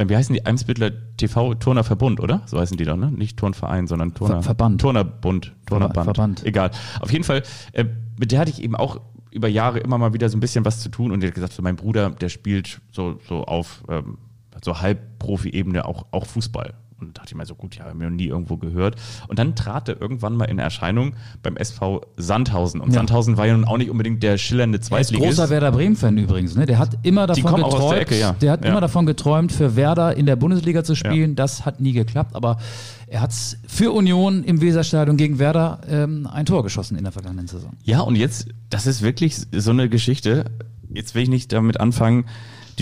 Äh, 0.02 0.08
Wie 0.08 0.16
heißen 0.16 0.34
die? 0.34 0.46
Eimsbüttler 0.46 0.90
TV 1.16 1.54
Turnerverbund, 1.54 2.18
oder? 2.20 2.42
So 2.46 2.58
heißen 2.58 2.76
die 2.76 2.84
doch, 2.84 2.96
ne? 2.96 3.10
Nicht 3.10 3.36
Turnverein, 3.38 3.86
sondern 3.86 4.14
Turner. 4.14 4.36
Ver- 4.36 4.42
Verband. 4.42 4.80
Turnerbund, 4.80 5.52
Turnerband. 5.66 6.04
Verband. 6.04 6.44
Egal. 6.46 6.70
Auf 7.00 7.12
jeden 7.12 7.24
Fall, 7.24 7.42
äh, 7.72 7.84
mit 8.18 8.32
der 8.32 8.38
hatte 8.40 8.50
ich 8.50 8.62
eben 8.62 8.74
auch 8.76 9.00
über 9.30 9.48
Jahre 9.48 9.78
immer 9.80 9.98
mal 9.98 10.12
wieder 10.14 10.28
so 10.28 10.36
ein 10.36 10.40
bisschen 10.40 10.64
was 10.64 10.80
zu 10.80 10.88
tun 10.88 11.10
und 11.12 11.20
die 11.20 11.26
hat 11.26 11.34
gesagt, 11.34 11.52
so 11.52 11.62
mein 11.62 11.76
Bruder, 11.76 12.10
der 12.10 12.28
spielt 12.28 12.80
so, 12.90 13.18
so 13.28 13.44
auf 13.44 13.82
ähm, 13.88 14.18
so 14.62 14.80
Halbprofi-Ebene 14.80 15.84
auch, 15.84 16.06
auch 16.10 16.26
Fußball. 16.26 16.74
Und 17.02 17.16
da 17.18 17.20
dachte 17.22 17.32
ich 17.32 17.36
mir 17.36 17.46
so, 17.46 17.54
gut, 17.54 17.76
ja, 17.76 17.84
haben 17.84 18.00
wir 18.00 18.08
noch 18.10 18.16
nie 18.16 18.26
irgendwo 18.26 18.56
gehört. 18.56 18.96
Und 19.28 19.38
dann 19.38 19.54
trat 19.54 19.88
er 19.88 20.00
irgendwann 20.00 20.36
mal 20.36 20.44
in 20.46 20.58
Erscheinung 20.58 21.14
beim 21.42 21.56
SV 21.56 22.02
Sandhausen. 22.16 22.80
Und 22.80 22.88
Ja. 22.90 22.94
Sandhausen 22.94 23.36
war 23.36 23.46
ja 23.46 23.54
nun 23.54 23.64
auch 23.64 23.78
nicht 23.78 23.90
unbedingt 23.90 24.22
der 24.22 24.38
schillernde 24.38 24.78
Er 24.78 24.80
ist 24.80 24.86
Zweitligist. 24.88 25.28
großer 25.38 25.50
Werder 25.50 25.72
Bremen-Fan 25.72 26.16
übrigens. 26.18 26.54
Ne? 26.56 26.66
Der 26.66 26.78
hat 26.78 26.98
immer 27.02 27.26
davon 27.26 27.54
geträumt, 27.56 27.92
der 27.92 28.00
Ecke, 28.00 28.18
ja. 28.18 28.32
der 28.40 28.52
hat 28.52 28.64
Ja. 28.64 28.70
immer 28.70 28.80
davon 28.80 29.06
geträumt, 29.06 29.52
für 29.52 29.76
Werder 29.76 30.16
in 30.16 30.26
der 30.26 30.36
Bundesliga 30.36 30.84
zu 30.84 30.94
spielen. 30.94 31.34
Das 31.36 31.64
hat 31.66 31.80
nie 31.80 31.92
geklappt, 31.92 32.34
aber 32.34 32.58
er 33.06 33.20
hat 33.20 33.34
für 33.66 33.92
Union 33.92 34.42
im 34.44 34.60
Weserstadion 34.62 35.16
gegen 35.16 35.38
Werder 35.38 35.80
ähm, 35.88 36.26
ein 36.32 36.46
Tor 36.46 36.62
geschossen 36.62 36.96
in 36.96 37.04
der 37.04 37.12
vergangenen 37.12 37.46
Saison. 37.46 37.72
Ja, 37.84 38.00
und 38.00 38.16
jetzt, 38.16 38.48
das 38.70 38.86
ist 38.86 39.02
wirklich 39.02 39.36
so 39.52 39.70
eine 39.70 39.88
Geschichte. 39.88 40.46
Jetzt 40.94 41.14
will 41.14 41.22
ich 41.22 41.28
nicht 41.28 41.52
damit 41.52 41.78
anfangen, 41.80 42.24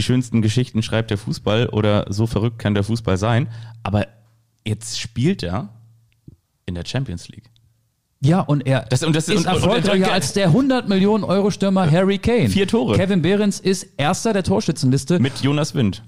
die 0.01 0.05
schönsten 0.05 0.40
Geschichten 0.40 0.82
schreibt 0.82 1.11
der 1.11 1.18
Fußball 1.18 1.66
oder 1.68 2.07
so 2.09 2.26
verrückt 2.26 2.59
kann 2.59 2.72
der 2.72 2.84
Fußball 2.84 3.18
sein. 3.18 3.48
Aber 3.82 4.07
jetzt 4.66 4.98
spielt 4.98 5.42
er 5.42 5.68
in 6.64 6.74
der 6.74 6.86
Champions 6.86 7.28
League. 7.28 7.51
Ja, 8.22 8.40
und 8.40 8.66
er 8.66 8.86
Das- 8.88 9.03
und 9.03 9.14
das- 9.14 9.28
ist 9.28 9.36
und- 9.38 9.46
und- 9.46 9.53
erfolgreicher 9.62 10.07
und- 10.07 10.11
als 10.11 10.32
der 10.32 10.53
100 10.53 10.88
Millionen 10.88 11.22
Euro 11.24 11.51
Stürmer 11.51 11.90
Harry 11.90 12.16
Kane. 12.18 12.48
Vier 12.48 12.66
Tore. 12.66 12.96
Kevin 12.96 13.20
Behrens 13.20 13.61
ist 13.61 13.86
erster 13.98 14.32
der 14.32 14.42
Torschützenliste. 14.42 15.18
Mit 15.18 15.40
Jonas 15.42 15.74
Wind. 15.74 16.03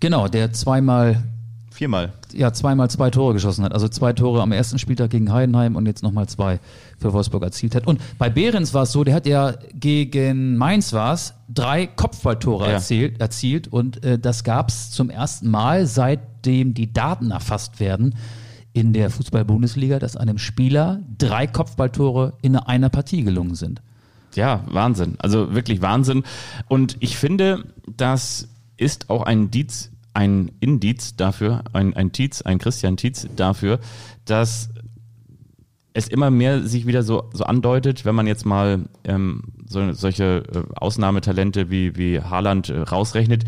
genau, 0.00 0.26
der 0.26 0.52
zweimal 0.52 1.22
Viermal. 1.76 2.12
ja, 2.32 2.52
zweimal 2.54 2.88
zwei 2.90 3.10
Tore 3.10 3.34
geschossen 3.34 3.62
hat. 3.64 3.72
Also 3.74 3.86
zwei 3.88 4.12
Tore 4.14 4.40
am 4.40 4.50
ersten 4.50 4.78
Spieltag 4.78 5.10
gegen 5.10 5.30
Heidenheim 5.30 5.76
und 5.76 5.84
jetzt 5.86 6.02
nochmal 6.02 6.26
zwei 6.26 6.58
für 6.98 7.12
Wolfsburg 7.12 7.42
erzielt 7.42 7.74
hat. 7.74 7.86
Und 7.86 8.00
bei 8.18 8.30
Behrens 8.30 8.72
war 8.72 8.84
es 8.84 8.92
so, 8.92 9.04
der 9.04 9.14
hat 9.14 9.26
ja 9.26 9.52
gegen 9.74 10.56
Mainz 10.56 10.92
war 10.94 11.12
es, 11.12 11.34
drei 11.52 11.86
Kopfballtore 11.86 12.64
Ja. 12.66 12.72
erzielt, 12.72 13.20
erzielt 13.20 13.68
und 13.68 14.02
äh, 14.04 14.18
das 14.18 14.42
gab 14.42 14.70
es 14.70 14.90
zum 14.90 15.10
ersten 15.10 15.50
Mal, 15.50 15.86
seitdem 15.86 16.72
die 16.72 16.92
Daten 16.92 17.30
erfasst 17.30 17.78
werden 17.78 18.14
in 18.72 18.92
der 18.92 19.10
Fußball-Bundesliga, 19.10 19.98
dass 19.98 20.16
einem 20.16 20.38
Spieler 20.38 21.00
drei 21.18 21.46
Kopfballtore 21.46 22.34
in 22.42 22.56
einer 22.56 22.88
Partie 22.88 23.22
gelungen 23.22 23.54
sind. 23.54 23.82
Ja, 24.34 24.64
Wahnsinn. 24.66 25.14
Also 25.18 25.54
wirklich 25.54 25.80
Wahnsinn. 25.82 26.22
Und 26.68 26.96
ich 27.00 27.16
finde, 27.16 27.64
das 27.96 28.48
ist 28.76 29.08
auch 29.08 29.22
ein 29.22 29.50
Dietz, 29.50 29.90
ein 30.16 30.50
Indiz 30.60 31.14
dafür, 31.14 31.62
ein, 31.74 31.94
ein 31.94 32.10
Tietz, 32.10 32.40
ein 32.40 32.58
Christian 32.58 32.96
Tietz 32.96 33.28
dafür, 33.36 33.80
dass 34.24 34.70
es 35.92 36.08
immer 36.08 36.30
mehr 36.30 36.66
sich 36.66 36.86
wieder 36.86 37.02
so, 37.02 37.28
so 37.34 37.44
andeutet, 37.44 38.06
wenn 38.06 38.14
man 38.14 38.26
jetzt 38.26 38.46
mal 38.46 38.88
ähm, 39.04 39.42
so, 39.66 39.92
solche 39.92 40.42
äh, 40.50 40.62
Ausnahmetalente 40.74 41.70
wie, 41.70 41.96
wie 41.96 42.22
Haaland 42.22 42.70
äh, 42.70 42.78
rausrechnet, 42.80 43.44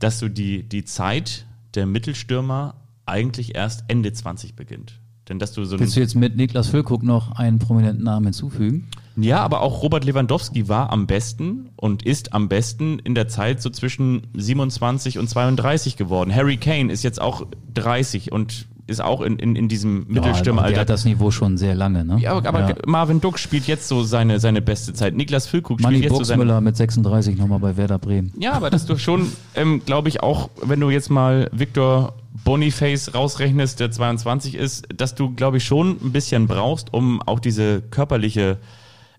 dass 0.00 0.18
so 0.18 0.28
die, 0.28 0.66
die 0.66 0.86
Zeit 0.86 1.46
der 1.74 1.84
Mittelstürmer 1.84 2.76
eigentlich 3.04 3.54
erst 3.54 3.84
Ende 3.88 4.10
20 4.10 4.56
beginnt. 4.56 5.00
Denn 5.28 5.38
dass 5.38 5.52
du 5.52 5.64
so 5.64 5.78
Willst 5.78 5.96
du 5.96 6.00
jetzt 6.00 6.14
mit 6.14 6.34
Niklas 6.36 6.68
Füllkrug 6.68 7.02
noch 7.02 7.32
einen 7.32 7.58
prominenten 7.58 8.04
Namen 8.04 8.24
hinzufügen? 8.26 8.88
Ja, 9.16 9.40
aber 9.40 9.62
auch 9.62 9.82
Robert 9.82 10.04
Lewandowski 10.04 10.68
war 10.68 10.90
am 10.92 11.06
besten 11.06 11.70
und 11.76 12.04
ist 12.04 12.32
am 12.32 12.48
besten 12.48 12.98
in 12.98 13.14
der 13.14 13.28
Zeit 13.28 13.62
so 13.62 13.70
zwischen 13.70 14.26
27 14.34 15.18
und 15.18 15.28
32 15.28 15.96
geworden. 15.96 16.34
Harry 16.34 16.56
Kane 16.56 16.92
ist 16.92 17.02
jetzt 17.02 17.20
auch 17.20 17.46
30 17.74 18.32
und 18.32 18.66
ist 18.86 19.02
auch 19.02 19.20
in, 19.20 19.38
in, 19.38 19.56
in 19.56 19.68
diesem 19.68 20.06
Ja, 20.08 20.14
der 20.14 20.22
Mittelstürmeralter. 20.22 20.80
hat 20.80 20.90
das 20.90 21.04
Niveau 21.04 21.30
schon 21.30 21.58
sehr 21.58 21.74
lange. 21.74 22.04
Ne? 22.04 22.18
ja, 22.20 22.32
aber, 22.32 22.48
aber 22.48 22.74
Marvin 22.86 23.20
Duck 23.20 23.38
spielt 23.38 23.66
jetzt 23.66 23.88
so 23.88 24.04
seine, 24.04 24.38
seine 24.38 24.62
beste 24.62 24.92
Zeit. 24.92 25.16
Niklas 25.16 25.46
Füllkrug 25.46 25.80
spielt 25.80 25.92
Manni 25.92 26.04
jetzt 26.04 26.16
so 26.16 26.22
seine... 26.22 26.60
Mit 26.60 26.76
36 26.76 27.36
nochmal 27.36 27.58
bei 27.58 27.76
Werder 27.76 27.98
Bremen. 27.98 28.32
Ja, 28.38 28.52
aber 28.52 28.70
dass 28.70 28.86
du 28.86 28.96
schon, 28.96 29.32
ähm, 29.54 29.82
glaube 29.84 30.08
ich, 30.08 30.22
auch, 30.22 30.50
wenn 30.62 30.78
du 30.78 30.90
jetzt 30.90 31.10
mal 31.10 31.50
Victor 31.52 32.14
Boniface 32.44 33.14
rausrechnest, 33.14 33.80
der 33.80 33.90
22 33.90 34.54
ist, 34.54 34.86
dass 34.94 35.14
du, 35.14 35.34
glaube 35.34 35.56
ich, 35.56 35.64
schon 35.64 35.96
ein 36.02 36.12
bisschen 36.12 36.46
brauchst, 36.46 36.94
um 36.94 37.20
auch 37.22 37.40
diese 37.40 37.82
körperliche 37.82 38.58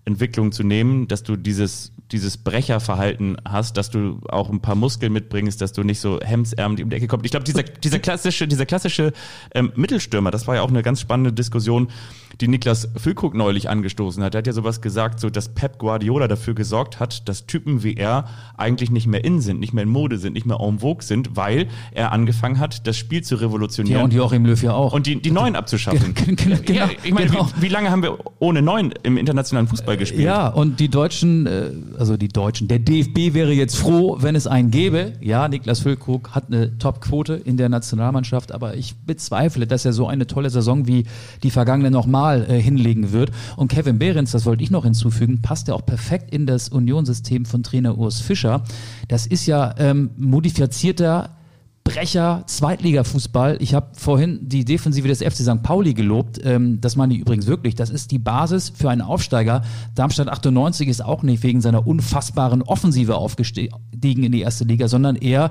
Entwicklung 0.08 0.52
zu 0.52 0.64
nehmen, 0.64 1.06
dass 1.06 1.22
du 1.22 1.36
dieses, 1.36 1.92
dieses 2.10 2.38
Brecherverhalten 2.38 3.36
hast, 3.44 3.76
dass 3.76 3.90
du 3.90 4.20
auch 4.28 4.50
ein 4.50 4.60
paar 4.60 4.74
Muskeln 4.74 5.12
mitbringst, 5.12 5.60
dass 5.60 5.72
du 5.72 5.82
nicht 5.82 6.00
so 6.00 6.18
hemsärmlich 6.20 6.82
um 6.82 6.90
die 6.90 6.96
Ecke 6.96 7.06
kommst. 7.06 7.26
Ich 7.26 7.30
glaube, 7.30 7.44
dieser, 7.44 7.62
dieser 7.84 7.98
klassische, 7.98 8.48
dieser 8.48 8.66
klassische 8.66 9.12
ähm, 9.54 9.72
Mittelstürmer, 9.76 10.30
das 10.30 10.46
war 10.46 10.56
ja 10.56 10.62
auch 10.62 10.70
eine 10.70 10.82
ganz 10.82 11.00
spannende 11.00 11.32
Diskussion, 11.32 11.88
die 12.40 12.48
Niklas 12.48 12.88
Füllkrug 12.96 13.34
neulich 13.34 13.68
angestoßen 13.68 14.22
hat. 14.22 14.34
Er 14.34 14.38
hat 14.38 14.46
ja 14.46 14.52
sowas 14.52 14.80
gesagt, 14.80 15.20
so 15.20 15.30
dass 15.30 15.48
Pep 15.48 15.78
Guardiola 15.78 16.28
dafür 16.28 16.54
gesorgt 16.54 17.00
hat, 17.00 17.28
dass 17.28 17.46
Typen 17.46 17.82
wie 17.82 17.94
er 17.94 18.28
eigentlich 18.56 18.90
nicht 18.90 19.06
mehr 19.06 19.24
in 19.24 19.40
sind, 19.40 19.60
nicht 19.60 19.72
mehr 19.72 19.84
in 19.84 19.90
Mode 19.90 20.18
sind, 20.18 20.32
nicht 20.32 20.46
mehr 20.46 20.58
en 20.60 20.78
vogue 20.78 21.02
sind, 21.02 21.36
weil 21.36 21.68
er 21.92 22.12
angefangen 22.12 22.58
hat, 22.58 22.86
das 22.86 22.96
Spiel 22.96 23.22
zu 23.22 23.34
Ja, 23.34 23.40
revolutionieren 23.42 24.02
und 24.02 24.12
Joachim 24.12 24.44
Löw 24.46 24.62
ja 24.62 24.72
auch. 24.72 24.92
und 24.92 25.06
die, 25.06 25.20
die 25.20 25.30
Neuen 25.30 25.56
abzuschaffen. 25.56 26.14
Genau, 26.38 26.56
ja, 26.68 26.90
ich 27.02 27.12
meine, 27.12 27.26
genau. 27.26 27.48
wie, 27.56 27.62
wie 27.62 27.68
lange 27.68 27.90
haben 27.90 28.02
wir 28.02 28.18
ohne 28.38 28.62
Neuen 28.62 28.92
im 29.02 29.16
internationalen 29.16 29.66
Fußball 29.66 29.96
gespielt? 29.98 30.24
ja, 30.24 30.48
und 30.48 30.80
die 30.80 30.88
Deutschen, 30.88 31.46
äh, 31.46 31.70
also 31.98 32.16
die 32.16 32.28
Deutschen, 32.28 32.68
der 32.68 32.78
DFB 32.78 33.34
wäre 33.34 33.52
jetzt 33.52 33.76
froh, 33.76 34.16
wenn 34.20 34.34
es 34.34 34.46
einen 34.46 34.70
gäbe. 34.70 35.12
Ja, 35.20 35.48
Niklas 35.48 35.80
Füllkrug 35.80 36.30
hat 36.30 36.44
eine 36.48 36.78
Top-Quote 36.78 37.34
in 37.34 37.56
der 37.56 37.68
Nationalmannschaft, 37.68 38.52
aber 38.52 38.76
ich 38.76 38.96
bezweifle, 38.96 39.66
dass 39.66 39.84
er 39.84 39.92
so 39.92 40.06
eine 40.06 40.26
tolle 40.26 40.50
Saison 40.50 40.86
wie 40.86 41.04
die 41.42 41.50
vergangene 41.50 41.90
nochmal 41.90 42.46
äh, 42.48 42.60
hinlegen 42.60 43.12
wird. 43.12 43.30
Und 43.56 43.68
Kevin 43.68 43.98
Behrens, 43.98 44.32
das 44.32 44.46
wollte 44.46 44.62
ich 44.62 44.70
noch 44.70 44.84
hinzufügen, 44.84 45.42
passt 45.42 45.68
ja 45.68 45.74
auch 45.74 45.84
perfekt 45.84 46.32
in 46.32 46.46
das 46.46 46.68
Unionsystem 46.68 47.44
von 47.44 47.62
Trainer 47.62 47.98
Urs 47.98 48.20
Fischer. 48.20 48.62
Das 49.08 49.26
ist 49.26 49.46
ja 49.46 49.74
ähm, 49.78 50.10
modifizierter 50.16 51.30
Brecher, 51.88 52.42
Zweitligafußball. 52.46 53.58
Ich 53.60 53.74
habe 53.74 53.88
vorhin 53.94 54.40
die 54.42 54.64
Defensive 54.64 55.08
des 55.08 55.22
FC 55.22 55.36
St. 55.36 55.62
Pauli 55.62 55.94
gelobt. 55.94 56.40
Ähm, 56.44 56.80
das 56.80 56.96
meine 56.96 57.14
ich 57.14 57.20
übrigens 57.20 57.46
wirklich. 57.46 57.74
Das 57.74 57.90
ist 57.90 58.10
die 58.10 58.18
Basis 58.18 58.70
für 58.70 58.90
einen 58.90 59.00
Aufsteiger. 59.00 59.62
Darmstadt 59.94 60.28
98 60.28 60.88
ist 60.88 61.04
auch 61.04 61.22
nicht 61.22 61.42
wegen 61.42 61.60
seiner 61.60 61.86
unfassbaren 61.86 62.62
Offensive 62.62 63.16
aufgestiegen 63.16 64.24
in 64.24 64.32
die 64.32 64.40
erste 64.40 64.64
Liga, 64.64 64.88
sondern 64.88 65.16
eher 65.16 65.50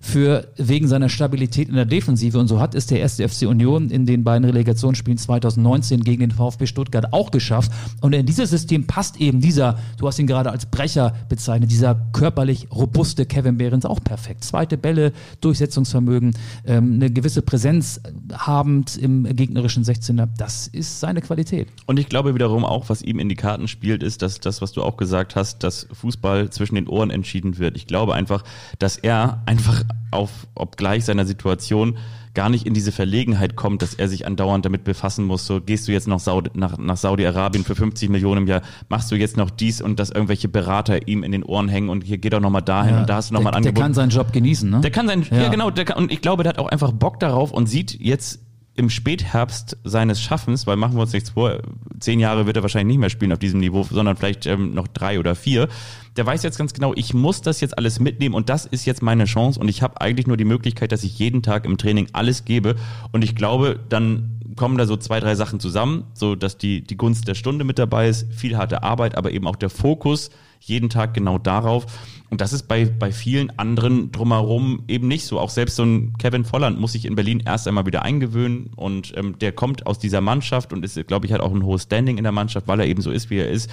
für 0.00 0.48
wegen 0.56 0.88
seiner 0.88 1.08
Stabilität 1.08 1.68
in 1.68 1.74
der 1.74 1.84
Defensive. 1.84 2.38
Und 2.38 2.48
so 2.48 2.60
hat 2.60 2.74
es 2.74 2.86
der 2.86 3.00
erste 3.00 3.28
FC 3.28 3.42
Union 3.42 3.90
in 3.90 4.06
den 4.06 4.24
beiden 4.24 4.44
Relegationsspielen 4.44 5.18
2019 5.18 6.04
gegen 6.04 6.20
den 6.20 6.30
VfB 6.30 6.66
Stuttgart 6.66 7.12
auch 7.12 7.30
geschafft. 7.30 7.72
Und 8.00 8.14
in 8.14 8.26
dieses 8.26 8.50
System 8.50 8.86
passt 8.86 9.20
eben 9.20 9.40
dieser, 9.40 9.78
du 9.98 10.06
hast 10.06 10.18
ihn 10.18 10.26
gerade 10.26 10.50
als 10.50 10.66
Brecher 10.66 11.14
bezeichnet, 11.28 11.70
dieser 11.70 11.94
körperlich 12.12 12.68
robuste 12.70 13.26
Kevin 13.26 13.58
Behrens 13.58 13.84
auch 13.84 14.02
perfekt. 14.02 14.44
Zweite 14.44 14.78
Bälle, 14.78 15.12
Durchsetzungsvermögen, 15.40 16.34
ähm, 16.66 16.94
eine 16.94 17.10
gewisse 17.10 17.42
Präsenz 17.42 18.00
habend 18.32 18.96
im 18.96 19.24
gegnerischen 19.36 19.84
16er. 19.84 20.28
Das 20.36 20.68
ist 20.68 21.00
seine 21.00 21.20
Qualität. 21.20 21.68
Und 21.86 21.98
ich 21.98 22.08
glaube 22.08 22.34
wiederum 22.34 22.64
auch, 22.64 22.88
was 22.88 23.02
ihm 23.02 23.18
in 23.18 23.28
die 23.28 23.36
Karten 23.36 23.68
spielt, 23.68 24.02
ist, 24.02 24.22
dass 24.22 24.40
das, 24.40 24.62
was 24.62 24.72
du 24.72 24.82
auch 24.82 24.96
gesagt 24.96 25.36
hast, 25.36 25.62
dass 25.64 25.86
Fußball 25.92 26.50
zwischen 26.50 26.74
den 26.74 26.88
Ohren 26.88 27.10
entschieden 27.10 27.58
wird. 27.58 27.76
Ich 27.76 27.86
glaube 27.86 28.14
einfach, 28.14 28.44
dass 28.78 28.96
er 28.96 29.42
einfach 29.46 29.84
auf, 30.10 30.46
obgleich 30.54 31.04
seiner 31.04 31.26
Situation 31.26 31.98
gar 32.34 32.50
nicht 32.50 32.66
in 32.66 32.74
diese 32.74 32.92
Verlegenheit 32.92 33.56
kommt, 33.56 33.82
dass 33.82 33.94
er 33.94 34.08
sich 34.08 34.26
andauernd 34.26 34.64
damit 34.64 34.84
befassen 34.84 35.24
muss. 35.24 35.44
So 35.44 35.60
gehst 35.60 35.88
du 35.88 35.92
jetzt 35.92 36.06
nach, 36.06 36.20
Saudi, 36.20 36.50
nach, 36.54 36.78
nach 36.78 36.96
Saudi-Arabien 36.96 37.64
für 37.64 37.74
50 37.74 38.10
Millionen 38.10 38.42
im 38.42 38.46
Jahr, 38.46 38.62
machst 38.88 39.10
du 39.10 39.16
jetzt 39.16 39.36
noch 39.36 39.50
dies 39.50 39.80
und 39.80 39.98
dass 39.98 40.10
irgendwelche 40.10 40.48
Berater 40.48 41.08
ihm 41.08 41.24
in 41.24 41.32
den 41.32 41.42
Ohren 41.42 41.68
hängen 41.68 41.88
und 41.88 42.04
hier 42.04 42.18
geht 42.18 42.32
doch 42.32 42.40
nochmal 42.40 42.62
dahin 42.62 42.94
ja, 42.94 43.00
und 43.00 43.10
da 43.10 43.16
hast 43.16 43.30
du 43.30 43.34
nochmal 43.34 43.54
ein 43.54 43.56
Angebot. 43.56 43.76
Der 43.76 43.82
kann 43.82 43.94
seinen 43.94 44.10
Job 44.10 44.32
genießen, 44.32 44.70
ne? 44.70 44.80
Der 44.82 44.90
kann 44.90 45.08
seinen, 45.08 45.24
ja, 45.30 45.42
ja 45.42 45.48
genau, 45.48 45.70
der 45.70 45.84
kann, 45.84 45.96
und 45.98 46.12
ich 46.12 46.20
glaube, 46.20 46.44
der 46.44 46.50
hat 46.50 46.58
auch 46.58 46.68
einfach 46.68 46.92
Bock 46.92 47.18
darauf 47.18 47.50
und 47.50 47.66
sieht 47.66 47.98
jetzt 48.00 48.40
im 48.78 48.90
Spätherbst 48.90 49.76
seines 49.82 50.22
Schaffens, 50.22 50.66
weil 50.68 50.76
machen 50.76 50.94
wir 50.94 51.02
uns 51.02 51.12
nichts 51.12 51.30
vor, 51.30 51.58
zehn 51.98 52.20
Jahre 52.20 52.46
wird 52.46 52.56
er 52.56 52.62
wahrscheinlich 52.62 52.94
nicht 52.94 53.00
mehr 53.00 53.10
spielen 53.10 53.32
auf 53.32 53.40
diesem 53.40 53.58
Niveau, 53.58 53.82
sondern 53.82 54.16
vielleicht 54.16 54.46
ähm, 54.46 54.72
noch 54.72 54.86
drei 54.86 55.18
oder 55.18 55.34
vier. 55.34 55.68
Der 56.16 56.24
weiß 56.24 56.44
jetzt 56.44 56.58
ganz 56.58 56.74
genau, 56.74 56.92
ich 56.94 57.12
muss 57.12 57.42
das 57.42 57.60
jetzt 57.60 57.76
alles 57.76 57.98
mitnehmen 57.98 58.36
und 58.36 58.48
das 58.48 58.66
ist 58.66 58.86
jetzt 58.86 59.02
meine 59.02 59.24
Chance 59.24 59.58
und 59.58 59.68
ich 59.68 59.82
habe 59.82 60.00
eigentlich 60.00 60.28
nur 60.28 60.36
die 60.36 60.44
Möglichkeit, 60.44 60.92
dass 60.92 61.02
ich 61.02 61.18
jeden 61.18 61.42
Tag 61.42 61.64
im 61.64 61.76
Training 61.76 62.06
alles 62.12 62.44
gebe 62.44 62.76
und 63.10 63.24
ich 63.24 63.34
glaube, 63.34 63.80
dann 63.88 64.37
kommen 64.58 64.76
da 64.76 64.84
so 64.84 64.96
zwei, 64.96 65.20
drei 65.20 65.34
Sachen 65.34 65.60
zusammen, 65.60 66.04
so 66.14 66.34
dass 66.34 66.58
die, 66.58 66.82
die 66.82 66.96
Gunst 66.96 67.26
der 67.28 67.34
Stunde 67.34 67.64
mit 67.64 67.78
dabei 67.78 68.08
ist, 68.08 68.30
viel 68.32 68.56
harte 68.56 68.82
Arbeit, 68.82 69.16
aber 69.16 69.30
eben 69.30 69.46
auch 69.46 69.56
der 69.56 69.70
Fokus 69.70 70.30
jeden 70.60 70.88
Tag 70.88 71.14
genau 71.14 71.38
darauf. 71.38 71.86
Und 72.30 72.40
das 72.40 72.52
ist 72.52 72.64
bei, 72.64 72.84
bei 72.84 73.12
vielen 73.12 73.56
anderen 73.58 74.12
drumherum 74.12 74.82
eben 74.88 75.08
nicht 75.08 75.24
so. 75.24 75.38
Auch 75.38 75.50
selbst 75.50 75.76
so 75.76 75.84
ein 75.84 76.14
Kevin 76.18 76.44
Volland 76.44 76.78
muss 76.78 76.92
sich 76.92 77.06
in 77.06 77.14
Berlin 77.14 77.42
erst 77.44 77.66
einmal 77.66 77.86
wieder 77.86 78.02
eingewöhnen 78.02 78.70
und 78.76 79.14
ähm, 79.16 79.38
der 79.38 79.52
kommt 79.52 79.86
aus 79.86 79.98
dieser 79.98 80.20
Mannschaft 80.20 80.72
und 80.72 80.84
ist, 80.84 81.06
glaube 81.06 81.26
ich, 81.26 81.32
hat 81.32 81.40
auch 81.40 81.54
ein 81.54 81.64
hohes 81.64 81.84
Standing 81.84 82.18
in 82.18 82.24
der 82.24 82.32
Mannschaft, 82.32 82.68
weil 82.68 82.80
er 82.80 82.86
eben 82.86 83.00
so 83.00 83.10
ist, 83.10 83.30
wie 83.30 83.38
er 83.38 83.48
ist. 83.48 83.70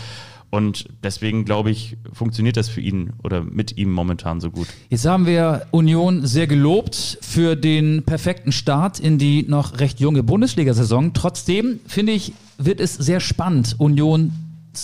Und 0.56 0.86
deswegen, 1.04 1.44
glaube 1.44 1.70
ich, 1.70 1.98
funktioniert 2.14 2.56
das 2.56 2.70
für 2.70 2.80
ihn 2.80 3.12
oder 3.24 3.44
mit 3.44 3.78
ihm 3.78 3.92
momentan 3.92 4.40
so 4.40 4.52
gut. 4.52 4.68
Jetzt 4.90 5.06
haben 5.06 5.26
wir 5.26 5.68
Union 5.72 6.26
sehr 6.26 6.48
gelobt 6.48 7.18
für 7.22 7.58
den 7.58 8.04
perfekten 8.04 8.54
Start 8.54 8.98
in 8.98 9.18
die 9.18 9.44
noch 9.44 9.82
recht 9.82 10.00
junge 10.00 10.24
Bundesliga-Saison. 10.24 11.12
Trotzdem, 11.12 11.82
finde 11.88 12.14
ich, 12.14 12.32
wird 12.58 12.80
es 12.80 12.94
sehr 12.94 13.20
spannend, 13.20 13.76
Union 13.80 14.32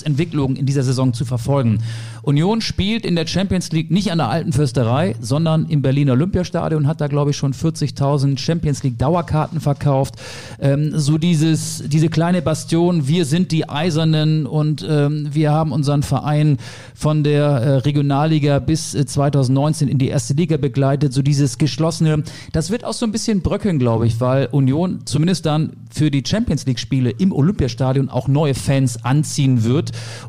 Entwicklung 0.01 0.55
in 0.55 0.65
dieser 0.65 0.83
Saison 0.83 1.13
zu 1.13 1.25
verfolgen. 1.25 1.79
Union 2.23 2.61
spielt 2.61 3.05
in 3.05 3.15
der 3.15 3.27
Champions 3.27 3.71
League 3.71 3.89
nicht 3.89 4.11
an 4.11 4.19
der 4.19 4.29
alten 4.29 4.53
Fürsterei, 4.53 5.15
sondern 5.19 5.65
im 5.65 5.81
Berliner 5.81 6.13
Olympiastadion, 6.13 6.87
hat 6.87 7.01
da 7.01 7.07
glaube 7.07 7.31
ich 7.31 7.37
schon 7.37 7.53
40.000 7.53 8.37
Champions 8.37 8.83
League 8.83 8.99
Dauerkarten 8.99 9.59
verkauft. 9.59 10.15
Ähm, 10.59 10.91
so 10.95 11.17
dieses, 11.17 11.83
diese 11.87 12.09
kleine 12.09 12.41
Bastion, 12.41 13.07
wir 13.07 13.25
sind 13.25 13.51
die 13.51 13.67
Eisernen 13.67 14.45
und 14.45 14.85
ähm, 14.87 15.29
wir 15.31 15.51
haben 15.51 15.71
unseren 15.71 16.03
Verein 16.03 16.57
von 16.93 17.23
der 17.23 17.43
äh, 17.43 17.75
Regionalliga 17.77 18.59
bis 18.59 18.93
äh, 18.93 19.05
2019 19.05 19.87
in 19.87 19.97
die 19.97 20.09
erste 20.09 20.35
Liga 20.35 20.57
begleitet. 20.57 21.13
So 21.13 21.23
dieses 21.23 21.57
geschlossene, 21.57 22.23
das 22.51 22.69
wird 22.69 22.85
auch 22.85 22.93
so 22.93 23.05
ein 23.07 23.11
bisschen 23.11 23.41
bröckeln, 23.41 23.79
glaube 23.79 24.05
ich, 24.05 24.21
weil 24.21 24.47
Union 24.51 24.99
zumindest 25.05 25.47
dann 25.47 25.73
für 25.91 26.11
die 26.11 26.23
Champions 26.25 26.65
League 26.67 26.79
Spiele 26.79 27.09
im 27.09 27.31
Olympiastadion 27.31 28.09
auch 28.09 28.27
neue 28.27 28.53
Fans 28.53 29.03
anziehen 29.03 29.63
wird. 29.63 29.80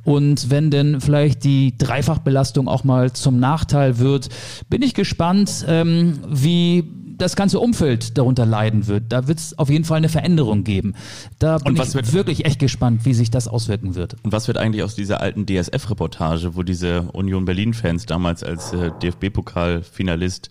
Und 0.04 0.50
wenn 0.50 0.70
denn 0.70 1.00
vielleicht 1.00 1.44
die 1.44 1.76
Dreifachbelastung 1.76 2.68
auch 2.68 2.84
mal 2.84 3.12
zum 3.12 3.38
Nachteil 3.38 3.98
wird. 3.98 4.28
Bin 4.68 4.82
ich 4.82 4.94
gespannt, 4.94 5.64
ähm, 5.68 6.20
wie 6.28 6.84
das 7.18 7.36
ganze 7.36 7.60
Umfeld 7.60 8.18
darunter 8.18 8.46
leiden 8.46 8.86
wird. 8.86 9.04
Da 9.10 9.28
wird 9.28 9.38
es 9.38 9.58
auf 9.58 9.70
jeden 9.70 9.84
Fall 9.84 9.98
eine 9.98 10.08
Veränderung 10.08 10.64
geben. 10.64 10.94
Da 11.38 11.58
bin 11.58 11.76
ich 11.76 11.94
wird, 11.94 12.12
wirklich 12.12 12.44
echt 12.44 12.58
gespannt, 12.58 13.04
wie 13.04 13.14
sich 13.14 13.30
das 13.30 13.48
auswirken 13.48 13.94
wird. 13.94 14.16
Und 14.22 14.32
was 14.32 14.48
wird 14.48 14.58
eigentlich 14.58 14.82
aus 14.82 14.94
dieser 14.94 15.20
alten 15.20 15.46
DSF-Reportage, 15.46 16.56
wo 16.56 16.62
diese 16.62 17.02
Union 17.12 17.44
Berlin-Fans 17.44 18.06
damals 18.06 18.42
als 18.42 18.72
äh, 18.72 18.90
DFB-Pokal-Finalist 19.02 20.48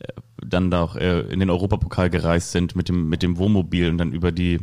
äh, 0.00 0.08
dann 0.44 0.70
da 0.70 0.82
auch 0.82 0.96
äh, 0.96 1.20
in 1.20 1.40
den 1.40 1.48
Europapokal 1.48 2.10
gereist 2.10 2.52
sind 2.52 2.76
mit 2.76 2.88
dem, 2.88 3.08
mit 3.08 3.22
dem 3.22 3.38
Wohnmobil 3.38 3.88
und 3.88 3.98
dann 3.98 4.12
über 4.12 4.32
die 4.32 4.58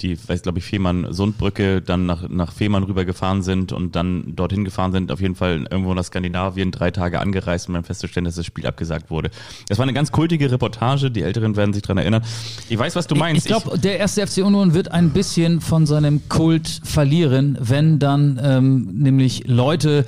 die, 0.00 0.18
weiß 0.28 0.42
glaube 0.42 0.58
ich, 0.58 0.64
Fehmarn-Sundbrücke 0.64 1.80
dann 1.80 2.06
nach, 2.06 2.28
nach 2.28 2.52
Fehmarn 2.52 2.82
rübergefahren 2.82 3.42
sind 3.42 3.72
und 3.72 3.94
dann 3.94 4.34
dorthin 4.34 4.64
gefahren 4.64 4.92
sind, 4.92 5.12
auf 5.12 5.20
jeden 5.20 5.36
Fall 5.36 5.66
irgendwo 5.70 5.94
nach 5.94 6.04
Skandinavien, 6.04 6.72
drei 6.72 6.90
Tage 6.90 7.20
angereist, 7.20 7.68
um 7.68 7.74
dann 7.74 7.84
festzustellen, 7.84 8.24
dass 8.24 8.34
das 8.34 8.46
Spiel 8.46 8.66
abgesagt 8.66 9.10
wurde. 9.10 9.30
Das 9.68 9.78
war 9.78 9.84
eine 9.84 9.92
ganz 9.92 10.10
kultige 10.10 10.50
Reportage, 10.50 11.10
die 11.10 11.22
Älteren 11.22 11.56
werden 11.56 11.72
sich 11.72 11.82
dran 11.82 11.98
erinnern. 11.98 12.24
Ich 12.68 12.78
weiß, 12.78 12.96
was 12.96 13.06
du 13.06 13.14
meinst. 13.14 13.46
Ich, 13.46 13.52
ich 13.52 13.62
glaube, 13.62 13.78
der 13.78 13.98
erste 13.98 14.26
FC 14.26 14.38
Union 14.38 14.74
wird 14.74 14.90
ein 14.90 15.10
bisschen 15.10 15.60
von 15.60 15.86
seinem 15.86 16.28
Kult 16.28 16.80
verlieren, 16.82 17.56
wenn 17.60 17.98
dann 17.98 18.40
ähm, 18.42 18.88
nämlich 18.94 19.46
Leute 19.46 20.04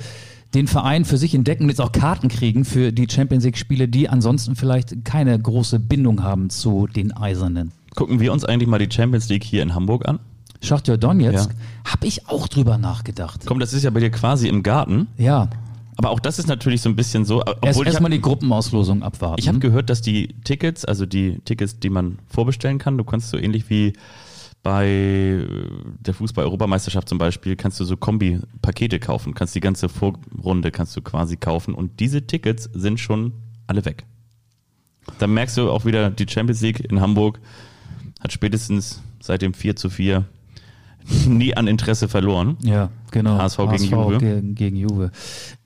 den 0.53 0.67
Verein 0.67 1.05
für 1.05 1.17
sich 1.17 1.33
entdecken 1.35 1.63
und 1.63 1.69
jetzt 1.69 1.81
auch 1.81 1.91
Karten 1.91 2.29
kriegen 2.29 2.65
für 2.65 2.91
die 2.91 3.07
Champions 3.09 3.43
League-Spiele, 3.43 3.87
die 3.87 4.09
ansonsten 4.09 4.55
vielleicht 4.55 5.05
keine 5.05 5.37
große 5.37 5.79
Bindung 5.79 6.23
haben 6.23 6.49
zu 6.49 6.87
den 6.87 7.15
Eisernen. 7.15 7.71
Gucken 7.97 8.19
wir 8.19 8.31
uns 8.31 8.45
eigentlich 8.45 8.69
mal 8.69 8.77
die 8.77 8.93
Champions 8.93 9.27
League 9.27 9.43
hier 9.43 9.63
in 9.63 9.73
Hamburg 9.73 10.07
an? 10.07 10.19
Schachtja 10.61 10.97
Donetsk? 10.97 11.49
Ja. 11.49 11.93
Habe 11.93 12.05
ich 12.05 12.29
auch 12.29 12.47
drüber 12.47 12.77
nachgedacht. 12.77 13.41
Komm, 13.47 13.59
das 13.59 13.73
ist 13.73 13.81
ja 13.81 13.89
bei 13.89 13.99
dir 13.99 14.11
quasi 14.11 14.47
im 14.47 14.61
Garten. 14.61 15.07
Ja. 15.17 15.49
Aber 15.95 16.11
auch 16.11 16.19
das 16.19 16.37
ist 16.37 16.47
natürlich 16.47 16.83
so 16.83 16.89
ein 16.89 16.95
bisschen 16.95 17.25
so. 17.25 17.43
Erst 17.63 17.81
erstmal 17.81 18.11
die 18.11 18.21
Gruppenauslosung 18.21 19.01
abwarten. 19.01 19.39
Ich 19.39 19.47
habe 19.47 19.57
gehört, 19.57 19.89
dass 19.89 20.03
die 20.03 20.27
Tickets, 20.43 20.85
also 20.85 21.07
die 21.07 21.39
Tickets, 21.39 21.79
die 21.79 21.89
man 21.89 22.19
vorbestellen 22.27 22.77
kann, 22.77 22.99
du 22.99 23.03
kannst 23.03 23.31
so 23.31 23.37
ähnlich 23.37 23.67
wie 23.71 23.93
bei 24.61 25.43
der 25.99 26.13
Fußball-Europameisterschaft 26.13 27.09
zum 27.09 27.17
Beispiel, 27.17 27.55
kannst 27.55 27.79
du 27.79 27.83
so 27.83 27.97
Kombi-Pakete 27.97 28.99
kaufen, 28.99 29.33
kannst 29.33 29.55
die 29.55 29.59
ganze 29.59 29.89
Vorrunde 29.89 30.69
kannst 30.69 30.95
du 30.95 31.01
quasi 31.01 31.35
kaufen 31.35 31.73
und 31.73 31.99
diese 31.99 32.27
Tickets 32.27 32.69
sind 32.73 32.99
schon 32.99 33.33
alle 33.65 33.85
weg. 33.85 34.05
Dann 35.17 35.33
merkst 35.33 35.57
du 35.57 35.71
auch 35.71 35.85
wieder 35.85 36.11
die 36.11 36.27
Champions 36.29 36.61
League 36.61 36.79
in 36.81 37.01
Hamburg 37.01 37.39
hat 38.19 38.31
spätestens 38.31 39.01
seit 39.19 39.41
dem 39.41 39.53
4 39.53 39.75
zu 39.75 39.89
4 39.89 40.25
nie 41.27 41.55
an 41.55 41.67
Interesse 41.67 42.07
verloren. 42.07 42.57
Ja, 42.61 42.89
genau. 43.11 43.37
HSV, 43.37 43.59
HSV 43.59 43.71
gegen 43.71 43.91
Juve. 43.91 44.17
Gegen, 44.17 44.55
gegen 44.55 44.75
Juve. 44.75 45.11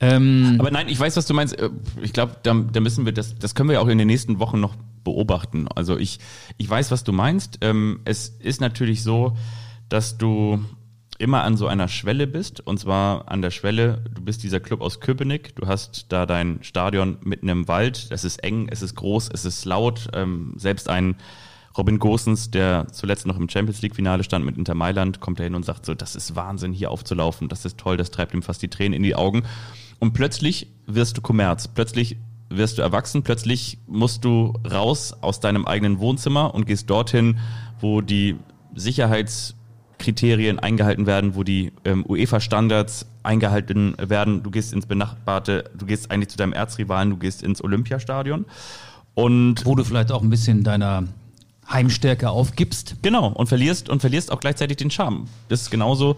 Ähm, 0.00 0.56
Aber 0.58 0.70
nein, 0.70 0.88
ich 0.88 0.98
weiß, 0.98 1.16
was 1.16 1.26
du 1.26 1.34
meinst. 1.34 1.58
Äh, 1.58 1.70
ich 2.00 2.12
glaube, 2.12 2.36
da, 2.42 2.54
da, 2.54 2.80
müssen 2.80 3.04
wir 3.04 3.12
das, 3.12 3.38
das 3.38 3.54
können 3.54 3.68
wir 3.68 3.80
auch 3.80 3.88
in 3.88 3.98
den 3.98 4.06
nächsten 4.06 4.38
Wochen 4.38 4.60
noch 4.60 4.76
beobachten. 5.04 5.66
Also 5.74 5.98
ich, 5.98 6.20
ich 6.58 6.70
weiß, 6.70 6.90
was 6.90 7.04
du 7.04 7.12
meinst. 7.12 7.58
Ähm, 7.60 8.00
es 8.04 8.28
ist 8.28 8.60
natürlich 8.60 9.02
so, 9.02 9.36
dass 9.88 10.16
du 10.16 10.60
immer 11.18 11.42
an 11.44 11.56
so 11.56 11.66
einer 11.66 11.88
Schwelle 11.88 12.26
bist. 12.26 12.60
Und 12.60 12.78
zwar 12.78 13.30
an 13.30 13.42
der 13.42 13.50
Schwelle, 13.50 14.04
du 14.14 14.22
bist 14.22 14.42
dieser 14.42 14.60
Club 14.60 14.80
aus 14.80 15.00
Köpenick, 15.00 15.54
du 15.56 15.66
hast 15.66 16.06
da 16.08 16.26
dein 16.26 16.62
Stadion 16.62 17.18
mitten 17.22 17.48
im 17.48 17.68
Wald, 17.68 18.08
es 18.10 18.24
ist 18.24 18.42
eng, 18.42 18.68
es 18.70 18.82
ist 18.82 18.94
groß, 18.96 19.30
es 19.32 19.44
ist 19.44 19.64
laut. 19.64 20.08
Ähm, 20.14 20.54
selbst 20.56 20.88
ein 20.88 21.16
Robin 21.76 21.98
Gosens, 21.98 22.50
der 22.50 22.86
zuletzt 22.92 23.26
noch 23.26 23.38
im 23.38 23.48
Champions 23.48 23.82
League-Finale 23.82 24.24
stand 24.24 24.44
mit 24.44 24.56
Inter 24.58 24.74
Mailand, 24.74 25.20
kommt 25.20 25.38
da 25.38 25.44
hin 25.44 25.54
und 25.54 25.64
sagt 25.64 25.86
so, 25.86 25.94
das 25.94 26.16
ist 26.16 26.36
Wahnsinn, 26.36 26.72
hier 26.72 26.90
aufzulaufen, 26.90 27.48
das 27.48 27.64
ist 27.64 27.78
toll, 27.78 27.96
das 27.96 28.10
treibt 28.10 28.34
ihm 28.34 28.42
fast 28.42 28.62
die 28.62 28.68
Tränen 28.68 28.94
in 28.94 29.02
die 29.02 29.14
Augen. 29.14 29.44
Und 29.98 30.12
plötzlich 30.12 30.68
wirst 30.86 31.16
du 31.16 31.22
Kommerz, 31.22 31.68
plötzlich 31.68 32.16
wirst 32.50 32.78
du 32.78 32.82
erwachsen, 32.82 33.22
plötzlich 33.22 33.78
musst 33.86 34.24
du 34.24 34.52
raus 34.70 35.14
aus 35.20 35.40
deinem 35.40 35.64
eigenen 35.64 35.98
Wohnzimmer 35.98 36.54
und 36.54 36.66
gehst 36.66 36.90
dorthin, 36.90 37.38
wo 37.80 38.00
die 38.00 38.36
Sicherheitskriterien 38.74 40.58
eingehalten 40.58 41.06
werden, 41.06 41.34
wo 41.34 41.42
die 41.42 41.72
ähm, 41.84 42.04
UEFA-Standards 42.06 43.06
eingehalten 43.22 43.94
werden. 43.98 44.42
Du 44.42 44.50
gehst 44.50 44.72
ins 44.72 44.86
benachbarte, 44.86 45.70
du 45.76 45.86
gehst 45.86 46.10
eigentlich 46.10 46.28
zu 46.28 46.36
deinem 46.36 46.52
Erzrivalen, 46.52 47.10
du 47.10 47.16
gehst 47.16 47.42
ins 47.42 47.62
Olympiastadion. 47.62 48.44
Und 49.14 49.64
wo 49.64 49.74
du 49.74 49.84
vielleicht 49.84 50.10
auch 50.10 50.22
ein 50.22 50.30
bisschen 50.30 50.64
deiner 50.64 51.04
Heimstärke 51.72 52.30
aufgibst. 52.30 52.96
Genau, 53.02 53.28
und 53.28 53.46
verlierst 53.46 53.88
und 53.88 54.00
verlierst 54.00 54.30
auch 54.30 54.40
gleichzeitig 54.40 54.76
den 54.76 54.90
Charme. 54.90 55.26
Das 55.48 55.62
ist 55.62 55.70
genauso, 55.70 56.16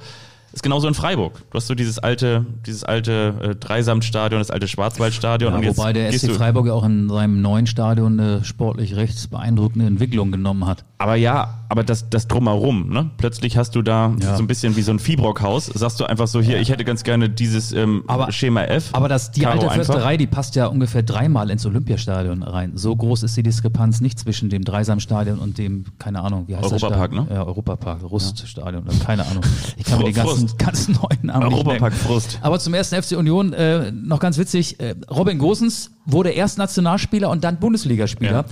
ist 0.54 0.62
genauso 0.62 0.86
in 0.88 0.94
Freiburg. 0.94 1.42
Du 1.50 1.56
hast 1.56 1.66
so 1.66 1.74
dieses 1.74 1.98
alte, 1.98 2.46
dieses 2.64 2.84
alte 2.84 3.34
äh, 3.42 3.54
Dreisamtstadion, 3.56 4.40
das 4.40 4.50
alte 4.50 4.68
Schwarzwaldstadion. 4.68 5.52
Ja, 5.52 5.58
und 5.70 5.76
wobei 5.76 5.92
der 5.92 6.12
SC 6.12 6.30
Freiburg 6.32 6.66
ja 6.66 6.72
auch 6.72 6.84
in 6.84 7.08
seinem 7.08 7.42
neuen 7.42 7.66
Stadion 7.66 8.18
eine 8.20 8.44
sportlich 8.44 8.94
recht 8.96 9.30
beeindruckende 9.30 9.86
Entwicklung 9.86 10.30
genommen 10.30 10.66
hat. 10.66 10.84
Aber 10.98 11.16
ja, 11.16 11.58
aber 11.68 11.82
das, 11.82 12.08
das 12.08 12.28
drumherum, 12.28 12.88
ne? 12.88 13.10
Plötzlich 13.18 13.56
hast 13.56 13.74
du 13.74 13.82
da 13.82 14.14
Ja. 14.22 14.36
so 14.36 14.42
ein 14.42 14.46
bisschen 14.46 14.76
wie 14.76 14.82
so 14.82 14.92
ein 14.92 14.98
Fibrock-Haus. 15.00 15.66
Sagst 15.66 15.98
du 16.00 16.04
einfach 16.04 16.28
so, 16.28 16.40
hier, 16.40 16.60
ich 16.60 16.70
hätte 16.70 16.84
ganz 16.84 17.02
gerne 17.02 17.28
dieses 17.28 17.72
ähm, 17.72 18.04
Aber- 18.06 18.30
Schema 18.32 18.62
F. 18.62 18.90
Aber 18.92 19.08
das, 19.08 19.32
die 19.32 19.40
Karo 19.40 19.54
alte 19.54 19.70
einfach. 19.72 19.86
Försterei, 19.86 20.16
die 20.16 20.26
passt 20.28 20.54
ja 20.54 20.66
ungefähr 20.66 21.02
dreimal 21.02 21.50
ins 21.50 21.66
Olympiastadion 21.66 22.42
rein. 22.44 22.72
So 22.76 22.94
groß 22.94 23.24
ist 23.24 23.36
die 23.36 23.42
Diskrepanz 23.42 24.00
nicht 24.00 24.18
zwischen 24.20 24.50
dem 24.50 24.64
Dreisamstadion 24.64 25.38
und 25.40 25.58
dem, 25.58 25.84
keine 25.98 26.22
Ahnung, 26.22 26.44
wie 26.46 26.54
heißt 26.56 26.64
Europapark, 26.64 26.90
das? 26.92 26.98
Stadion? 27.00 27.26
ne? 27.28 27.34
Ja, 27.34 27.44
Europapark, 27.44 28.02
Ruststadion, 28.04 28.84
keine 29.04 29.26
Ahnung. 29.26 29.42
Ich 29.76 29.84
kann 29.84 29.98
mir 29.98 30.04
die 30.04 30.12
ganzen, 30.12 30.43
Frust. 30.48 30.58
ganzen 30.58 30.92
neuen 31.02 31.26
Namen 31.26 31.52
Europapark. 31.52 31.92
Frust. 31.92 32.38
Aber 32.42 32.58
zum 32.58 32.74
ersten 32.74 33.00
FC 33.02 33.16
Union, 33.16 33.52
äh, 33.52 33.90
noch 33.92 34.20
ganz 34.20 34.38
witzig, 34.38 34.80
äh, 34.80 34.94
Robin 35.10 35.38
Gosens 35.38 35.90
wurde 36.06 36.30
erst 36.30 36.58
Nationalspieler 36.58 37.30
und 37.30 37.44
dann 37.44 37.58
Bundesligaspieler. 37.58 38.32
Ja. 38.32 38.44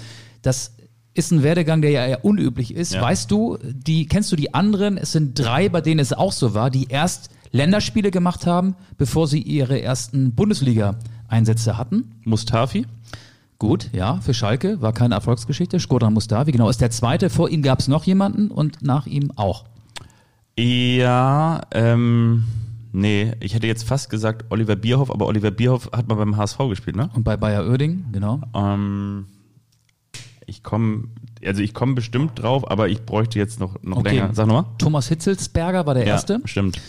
Das 0.43 0.73
ist 1.15 1.31
ein 1.31 1.43
Werdegang, 1.43 1.83
der 1.83 1.91
ja 1.91 2.07
eher 2.07 2.25
unüblich 2.25 2.75
ist. 2.75 2.95
Ja. 2.95 3.03
Weißt 3.03 3.31
du, 3.31 3.59
die, 3.63 4.07
kennst 4.07 4.33
du 4.33 4.37
die 4.37 4.55
anderen? 4.55 4.97
Es 4.97 5.13
sind 5.13 5.39
drei, 5.39 5.69
bei 5.69 5.81
denen 5.81 6.01
es 6.01 6.13
auch 6.13 6.33
so 6.33 6.55
war, 6.55 6.71
die 6.71 6.89
erst 6.89 7.31
Länderspiele 7.51 8.11
gemacht 8.11 8.47
haben, 8.47 8.75
bevor 8.97 9.29
sie 9.29 9.41
ihre 9.41 9.81
ersten 9.81 10.35
Bundesliga-Einsätze 10.35 11.77
hatten. 11.77 12.13
Mustafi? 12.25 12.87
Gut, 13.59 13.91
ja, 13.93 14.19
für 14.21 14.35
Schalke 14.35 14.81
war 14.81 14.93
keine 14.93 15.15
Erfolgsgeschichte. 15.15 15.79
Skodran 15.79 16.15
Mustavi, 16.15 16.51
genau, 16.51 16.69
ist 16.69 16.81
der 16.81 16.91
zweite. 16.91 17.31
Vor 17.31 17.49
ihm 17.49 17.63
gab 17.63 17.79
es 17.79 17.87
noch 17.87 18.05
jemanden 18.05 18.51
und 18.51 18.83
nach 18.83 19.07
ihm 19.07 19.31
auch. 19.37 19.67
Ja, 20.59 21.61
ähm, 21.73 22.45
nee, 22.93 23.33
ich 23.41 23.55
hätte 23.55 23.67
jetzt 23.67 23.85
fast 23.85 24.11
gesagt 24.11 24.45
Oliver 24.51 24.77
Bierhoff, 24.77 25.11
aber 25.11 25.27
Oliver 25.27 25.51
Bierhoff 25.51 25.91
hat 25.93 26.09
mal 26.09 26.15
beim 26.17 26.37
HSV 26.37 26.59
gespielt, 26.69 26.97
ne? 26.97 27.11
Und 27.15 27.25
bei 27.25 27.37
Bayer 27.37 27.67
Oerding, 27.67 28.05
genau. 28.13 28.41
Ähm, 28.55 29.27
ich 30.47 30.63
komme, 30.63 31.05
also 31.45 31.63
ich 31.63 31.73
komme 31.73 31.95
bestimmt 31.95 32.33
drauf, 32.43 32.71
aber 32.71 32.89
ich 32.89 33.03
bräuchte 33.03 33.39
jetzt 33.39 33.61
noch, 33.61 33.83
noch 33.83 33.99
Okay. 33.99 34.17
länger. 34.17 34.31
Sag 34.35 34.47
nochmal. 34.47 34.67
Thomas 34.79 35.09
Hitzelsberger 35.09 35.87
war 35.87 35.95
der 35.95 36.05
erste. 36.05 36.35
Ja, 36.35 36.41
stimmt. 36.49 36.81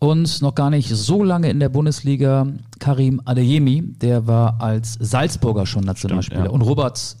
Und 0.00 0.42
noch 0.42 0.54
gar 0.54 0.70
nicht 0.70 0.88
so 0.90 1.22
lange 1.22 1.48
in 1.48 1.60
der 1.60 1.68
Bundesliga 1.68 2.46
Karim 2.78 3.22
Adeyemi, 3.24 3.82
der 3.82 4.26
war 4.26 4.60
als 4.60 4.98
Salzburger 5.00 5.64
schon 5.66 5.84
Nationalspieler. 5.84 6.40
Stimmt, 6.40 6.46
ja. 6.48 6.52
Und 6.52 6.62
Robert 6.62 7.16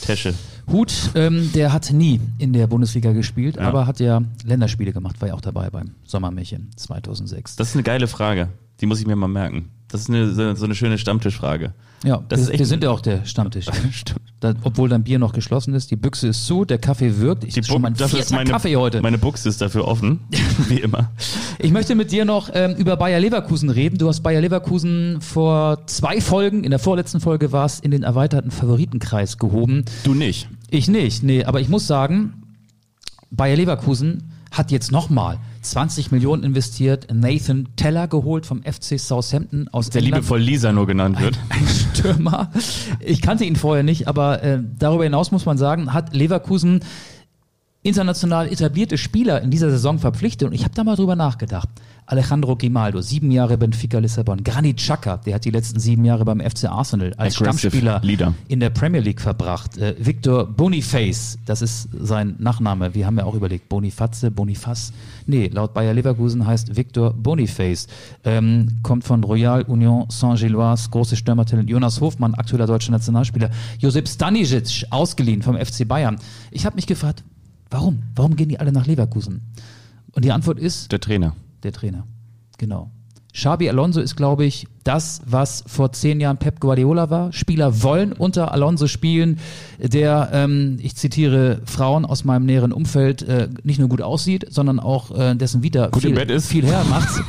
Tesche. 0.00 0.34
Hut, 0.70 0.92
ähm, 1.14 1.50
der 1.54 1.72
hat 1.72 1.92
nie 1.92 2.20
in 2.38 2.52
der 2.52 2.66
Bundesliga 2.66 3.12
gespielt, 3.12 3.56
Ja. 3.56 3.62
aber 3.62 3.86
hat 3.86 4.00
ja 4.00 4.22
Länderspiele 4.44 4.92
gemacht, 4.92 5.20
war 5.20 5.28
ja 5.28 5.34
auch 5.34 5.40
dabei 5.40 5.70
beim 5.70 5.92
Sommermärchen 6.04 6.70
2006. 6.76 7.56
Das 7.56 7.68
ist 7.70 7.74
eine 7.76 7.82
geile 7.84 8.08
Frage. 8.08 8.48
Die 8.80 8.86
muss 8.86 9.00
ich 9.00 9.06
mir 9.06 9.16
mal 9.16 9.28
merken. 9.28 9.70
Das 9.88 10.02
ist 10.02 10.10
eine, 10.10 10.34
so 10.56 10.64
eine 10.64 10.74
schöne 10.74 10.98
Stammtischfrage. 10.98 11.72
ja, 12.04 12.20
das 12.28 12.40
ist 12.40 12.46
wir, 12.48 12.52
echt- 12.54 12.58
wir 12.58 12.66
sind 12.66 12.82
ja 12.82 12.90
auch 12.90 13.00
der 13.00 13.24
Stammtisch. 13.24 13.66
Stimmt. 13.92 14.20
Da, 14.40 14.52
obwohl 14.64 14.90
dein 14.90 15.02
Bier 15.02 15.18
noch 15.18 15.32
geschlossen 15.32 15.72
ist, 15.72 15.90
die 15.90 15.96
Büchse 15.96 16.28
ist 16.28 16.44
zu, 16.44 16.66
der 16.66 16.76
Kaffee 16.76 17.18
wirkt. 17.20 17.44
Ich 17.44 17.54
Die 17.54 17.62
schon 17.62 17.80
mein 17.80 17.94
Bu- 17.94 18.00
dafür 18.00 18.18
vierter 18.18 18.34
meine, 18.34 18.50
Kaffee 18.50 18.76
heute. 18.76 19.00
Meine 19.00 19.16
Buchse 19.16 19.48
ist 19.48 19.62
dafür 19.62 19.86
offen, 19.88 20.20
wie 20.68 20.80
immer. 20.80 21.10
Ich 21.58 21.70
möchte 21.70 21.94
mit 21.94 22.12
dir 22.12 22.26
noch 22.26 22.50
ähm, 22.52 22.74
über 22.74 22.96
Bayer 22.98 23.18
Leverkusen 23.18 23.70
reden. 23.70 23.96
Du 23.96 24.08
hast 24.08 24.20
Bayer 24.22 24.42
Leverkusen 24.42 25.22
vor 25.22 25.86
zwei 25.86 26.20
Folgen, 26.20 26.64
in 26.64 26.70
der 26.70 26.78
vorletzten 26.80 27.20
Folge 27.20 27.50
warst, 27.52 27.82
in 27.82 27.92
den 27.92 28.02
erweiterten 28.02 28.50
Favoritenkreis 28.50 29.38
gehoben. 29.38 29.84
Du 30.04 30.12
nicht. 30.12 30.48
Ich 30.70 30.88
nicht, 30.88 31.22
nee, 31.22 31.44
aber 31.44 31.60
ich 31.60 31.68
muss 31.68 31.86
sagen, 31.86 32.42
Bayer 33.30 33.56
Leverkusen 33.56 34.32
hat 34.50 34.70
jetzt 34.70 34.90
nochmal 34.90 35.38
20 35.62 36.12
Millionen 36.12 36.42
investiert, 36.44 37.08
Nathan 37.12 37.68
Teller 37.76 38.08
geholt 38.08 38.46
vom 38.46 38.62
FC 38.62 38.98
Southampton 38.98 39.68
aus 39.68 39.90
Der 39.90 40.00
England. 40.00 40.22
liebevoll 40.22 40.40
Lisa 40.40 40.72
nur 40.72 40.86
genannt 40.86 41.20
wird. 41.20 41.38
Ein 41.50 41.66
Stürmer. 41.68 42.50
Ich 43.00 43.20
kannte 43.20 43.44
ihn 43.44 43.56
vorher 43.56 43.82
nicht, 43.82 44.08
aber 44.08 44.42
äh, 44.42 44.60
darüber 44.78 45.04
hinaus 45.04 45.30
muss 45.30 45.44
man 45.44 45.58
sagen, 45.58 45.92
hat 45.92 46.14
Leverkusen 46.14 46.80
international 47.82 48.48
etablierte 48.50 48.98
Spieler 48.98 49.40
in 49.42 49.50
dieser 49.50 49.70
Saison 49.70 49.98
verpflichtet 49.98 50.48
und 50.48 50.54
ich 50.54 50.64
habe 50.64 50.74
da 50.74 50.82
mal 50.84 50.96
drüber 50.96 51.16
nachgedacht. 51.16 51.68
Alejandro 52.06 52.54
Grimaldo, 52.56 53.00
sieben 53.00 53.32
Jahre 53.32 53.58
Benfica 53.58 53.98
Lissabon. 53.98 54.44
Granit 54.44 54.76
Xhaka, 54.76 55.16
der 55.18 55.34
hat 55.34 55.44
die 55.44 55.50
letzten 55.50 55.80
sieben 55.80 56.04
Jahre 56.04 56.24
beim 56.24 56.38
FC 56.40 56.66
Arsenal 56.66 57.12
als 57.16 57.34
Aggressive 57.36 57.58
Stammspieler 57.70 58.00
Leader. 58.04 58.34
in 58.46 58.60
der 58.60 58.70
Premier 58.70 59.00
League 59.00 59.20
verbracht. 59.20 59.76
Äh, 59.76 59.96
Victor 59.98 60.46
Boniface, 60.46 61.36
das 61.46 61.62
ist 61.62 61.88
sein 61.92 62.36
Nachname. 62.38 62.94
Wir 62.94 63.06
haben 63.06 63.18
ja 63.18 63.24
auch 63.24 63.34
überlegt, 63.34 63.68
Boniface, 63.68 64.26
Boniface. 64.30 64.92
Nee, 65.26 65.48
laut 65.48 65.74
Bayer 65.74 65.94
Leverkusen 65.94 66.46
heißt 66.46 66.76
Victor 66.76 67.12
Boniface. 67.12 67.88
Ähm, 68.24 68.78
kommt 68.84 69.02
von 69.02 69.24
Royal 69.24 69.62
Union 69.62 70.06
Saint-Gilloise, 70.08 70.90
großes 70.90 71.18
Stürmertalent. 71.18 71.68
Jonas 71.68 72.00
Hofmann, 72.00 72.34
aktueller 72.34 72.66
deutscher 72.66 72.92
Nationalspieler. 72.92 73.50
Josip 73.80 74.06
Stanisic, 74.08 74.84
ausgeliehen 74.90 75.42
vom 75.42 75.56
FC 75.56 75.86
Bayern. 75.88 76.18
Ich 76.52 76.64
habe 76.66 76.76
mich 76.76 76.86
gefragt, 76.86 77.24
warum? 77.68 78.04
Warum 78.14 78.36
gehen 78.36 78.48
die 78.48 78.60
alle 78.60 78.70
nach 78.70 78.86
Leverkusen? 78.86 79.40
Und 80.12 80.24
die 80.24 80.30
Antwort 80.30 80.60
ist, 80.60 80.92
Der 80.92 81.00
Trainer. 81.00 81.34
Der 81.62 81.72
Trainer. 81.72 82.06
Genau. 82.58 82.90
Xabi 83.36 83.68
Alonso 83.68 84.00
ist, 84.00 84.16
glaube 84.16 84.46
ich, 84.46 84.66
das, 84.82 85.20
was 85.26 85.62
vor 85.66 85.92
zehn 85.92 86.20
Jahren 86.20 86.38
Pep 86.38 86.58
Guardiola 86.58 87.10
war. 87.10 87.34
Spieler 87.34 87.82
wollen 87.82 88.12
unter 88.14 88.52
Alonso 88.52 88.86
spielen, 88.86 89.38
der, 89.78 90.30
ähm, 90.32 90.78
ich 90.80 90.96
zitiere 90.96 91.60
Frauen 91.66 92.06
aus 92.06 92.24
meinem 92.24 92.46
näheren 92.46 92.72
Umfeld, 92.72 93.20
äh, 93.22 93.48
nicht 93.62 93.78
nur 93.78 93.90
gut 93.90 94.00
aussieht, 94.00 94.46
sondern 94.48 94.80
auch 94.80 95.10
äh, 95.16 95.34
dessen 95.34 95.62
Vita 95.62 95.88
Gut 95.88 96.04
im 96.04 96.10
viel, 96.10 96.14
Bett 96.14 96.30
ist. 96.30 96.46
viel 96.46 96.64
her 96.64 96.82
macht. 96.88 97.22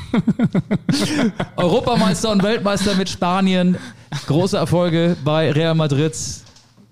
Europameister 1.57 2.31
und 2.31 2.41
Weltmeister 2.41 2.95
mit 2.95 3.09
Spanien. 3.09 3.75
Große 4.27 4.55
Erfolge 4.55 5.17
bei 5.25 5.51
Real 5.51 5.75
Madrid 5.75 6.15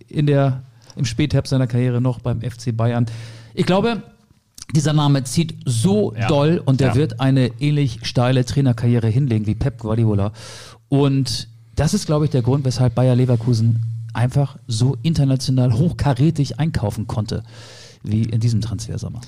in 0.10 0.26
der, 0.28 0.64
im 0.98 1.06
Spätherbst 1.06 1.52
seiner 1.52 1.68
Karriere 1.68 2.02
noch 2.02 2.20
beim 2.20 2.42
FC 2.42 2.76
Bayern. 2.76 3.06
Ich 3.54 3.66
glaube, 3.66 4.04
dieser 4.74 4.94
Name 4.94 5.24
zieht 5.24 5.56
so 5.66 6.14
Ja. 6.16 6.28
doll 6.28 6.62
und 6.66 6.80
der 6.80 6.90
Ja. 6.90 6.96
wird 6.96 7.20
eine 7.20 7.52
ähnlich 7.60 8.00
steile 8.04 8.46
Trainerkarriere 8.46 9.08
hinlegen 9.08 9.46
wie 9.48 9.56
Pep 9.56 9.80
Guardiola. 9.80 10.32
Und 10.90 11.48
das 11.76 11.94
ist, 11.94 12.06
glaube 12.06 12.26
ich, 12.26 12.32
der 12.32 12.42
Grund, 12.42 12.66
weshalb 12.66 12.96
Bayer 12.96 13.16
Leverkusen 13.16 13.82
einfach 14.14 14.58
so 14.68 14.98
international 15.04 15.74
hochkarätig 15.74 16.60
einkaufen 16.60 17.06
konnte, 17.06 17.44
wie 18.04 18.24
in 18.24 18.40
diesem 18.40 18.62
Transfersommer. 18.62 19.22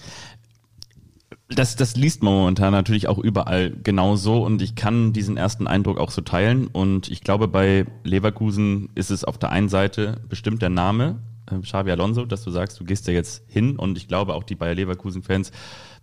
Das, 1.50 1.76
das 1.78 1.96
liest 1.96 2.24
man 2.24 2.34
momentan 2.34 2.72
natürlich 2.74 3.08
auch 3.08 3.18
überall 3.20 3.72
genauso 3.72 4.44
und 4.46 4.62
ich 4.62 4.76
kann 4.76 5.14
diesen 5.14 5.38
ersten 5.38 5.66
Eindruck 5.68 5.98
auch 5.98 6.12
so 6.12 6.22
teilen 6.22 6.68
und 6.68 7.10
ich 7.10 7.22
glaube, 7.22 7.48
bei 7.48 7.86
Leverkusen 8.04 8.90
ist 8.96 9.12
es 9.12 9.24
auf 9.24 9.38
der 9.38 9.52
einen 9.52 9.70
Seite 9.70 10.20
bestimmt 10.28 10.62
der 10.62 10.70
Name, 10.70 11.20
äh, 11.52 11.60
Xavi 11.60 11.91
Alonso, 11.91 12.26
dass 12.26 12.43
du 12.43 12.52
sagst, 12.52 12.80
du 12.80 12.84
gehst 12.86 13.08
da 13.08 13.12
jetzt 13.12 13.43
hin 13.48 13.78
und 13.78 13.98
ich 13.98 14.08
glaube 14.08 14.34
auch 14.34 14.43
die 14.43 14.56
Bayer 14.56 14.76
Leverkusen-Fans, 14.76 15.52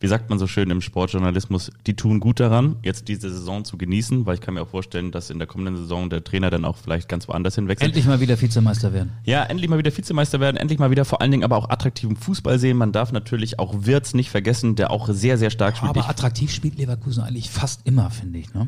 wie 0.01 0.07
sagt 0.07 0.29
man 0.29 0.39
so 0.39 0.47
schön 0.47 0.71
im 0.71 0.81
Sportjournalismus, 0.81 1.71
die 1.87 1.95
tun 1.95 2.21
gut 2.21 2.41
daran, 2.41 2.77
jetzt 2.83 3.09
diese 3.09 3.31
Saison 3.31 3.65
zu 3.65 3.79
genießen, 3.79 4.27
weil 4.27 4.35
ich 4.35 4.41
kann 4.41 4.55
mir 4.55 4.63
auch 4.63 4.69
vorstellen, 4.69 5.13
dass 5.13 5.31
in 5.31 5.39
der 5.39 5.47
kommenden 5.47 5.77
Saison 5.77 6.11
der 6.11 6.25
Trainer 6.25 6.51
dann 6.51 6.65
auch 6.65 6.77
vielleicht 6.77 7.09
ganz 7.09 7.29
woanders 7.29 7.55
hinwechselt. 7.55 7.89
Endlich 7.89 8.07
mal 8.07 8.21
wieder 8.21 8.41
Vizemeister 8.41 8.93
werden. 8.93 9.13
Ja, 9.25 9.45
endlich 9.45 9.71
mal 9.71 9.79
wieder 9.79 9.97
Vizemeister 9.97 10.41
werden, 10.41 10.57
endlich 10.57 10.79
mal 10.79 10.91
wieder 10.91 11.05
vor 11.05 11.21
allen 11.21 11.31
Dingen 11.31 11.45
aber 11.45 11.57
auch 11.57 11.71
attraktiven 11.71 12.17
Fußball 12.17 12.59
sehen. 12.59 12.77
Man 12.77 12.93
darf 12.93 13.13
natürlich 13.13 13.59
auch 13.59 13.87
Wirtz 13.87 14.15
nicht 14.15 14.31
vergessen, 14.31 14.77
der 14.77 14.91
auch 14.91 15.09
sehr, 15.09 15.39
sehr 15.39 15.51
stark 15.51 15.77
spielt. 15.77 15.91
Aber 15.91 16.09
attraktiv 16.09 16.53
spielt 16.53 16.77
Leverkusen 16.79 17.23
eigentlich 17.23 17.51
fast 17.51 17.87
immer, 17.87 18.11
finde 18.11 18.39
ich. 18.39 18.53
Ne? 18.53 18.67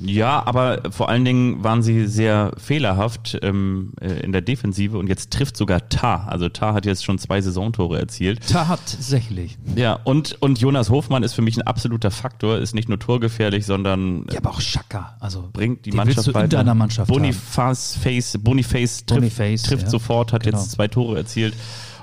Ja, 0.00 0.46
aber 0.46 0.82
vor 0.90 1.08
allen 1.08 1.24
Dingen 1.24 1.64
waren 1.64 1.82
sie 1.82 2.06
sehr 2.06 2.52
fehlerhaft 2.56 3.38
ähm, 3.42 3.92
äh, 4.00 4.20
in 4.20 4.32
der 4.32 4.42
Defensive 4.42 4.96
und 4.96 5.08
jetzt 5.08 5.32
trifft 5.32 5.56
sogar 5.56 5.88
Tar. 5.88 6.28
Also 6.28 6.48
Tar 6.48 6.74
hat 6.74 6.86
jetzt 6.86 7.04
schon 7.04 7.18
zwei 7.18 7.40
Saisontore 7.40 7.98
erzielt. 7.98 8.48
Tatsächlich. 8.48 9.58
Ja, 9.76 9.94
und, 10.04 10.40
und 10.40 10.60
Jonas 10.60 10.90
Hofmann 10.90 11.22
ist 11.22 11.34
für 11.34 11.42
mich 11.42 11.56
ein 11.56 11.62
absoluter 11.62 12.10
Faktor, 12.10 12.58
ist 12.58 12.74
nicht 12.74 12.88
nur 12.88 12.98
torgefährlich, 12.98 13.66
sondern 13.66 14.26
äh, 14.28 14.34
Ja, 14.34 14.38
aber 14.40 14.50
auch 14.50 14.60
Schaka. 14.60 15.16
Also 15.20 15.48
bringt 15.52 15.84
die 15.84 15.92
Mannschaft 15.92 16.26
du 16.26 16.30
in 16.30 16.34
weiter. 16.34 16.48
deiner 16.48 16.74
Mannschaft. 16.74 17.08
Boniface, 17.08 17.96
Face, 17.96 18.38
Boniface 18.40 19.04
trifft, 19.04 19.20
Boniface, 19.20 19.62
trifft 19.62 19.82
ja. 19.84 19.90
sofort, 19.90 20.32
hat 20.32 20.44
Genau. 20.44 20.58
jetzt 20.58 20.70
zwei 20.70 20.88
Tore 20.88 21.16
erzielt. 21.18 21.54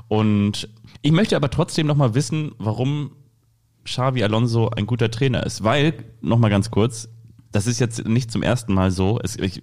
Und 0.07 0.69
ich 1.01 1.11
möchte 1.11 1.35
aber 1.35 1.49
trotzdem 1.49 1.87
nochmal 1.87 2.13
wissen, 2.15 2.51
warum 2.57 3.11
Xavi 3.85 4.23
Alonso 4.23 4.69
ein 4.69 4.85
guter 4.85 5.09
Trainer 5.11 5.45
ist. 5.45 5.63
Weil, 5.63 5.93
nochmal 6.21 6.49
ganz 6.49 6.71
kurz, 6.71 7.07
das 7.55 7.67
ist 7.67 7.79
jetzt 7.79 8.05
nicht 8.05 8.31
zum 8.31 8.43
ersten 8.43 8.73
Mal 8.73 8.91
so. 8.91 9.17
Es, 9.23 9.37
ich, 9.37 9.61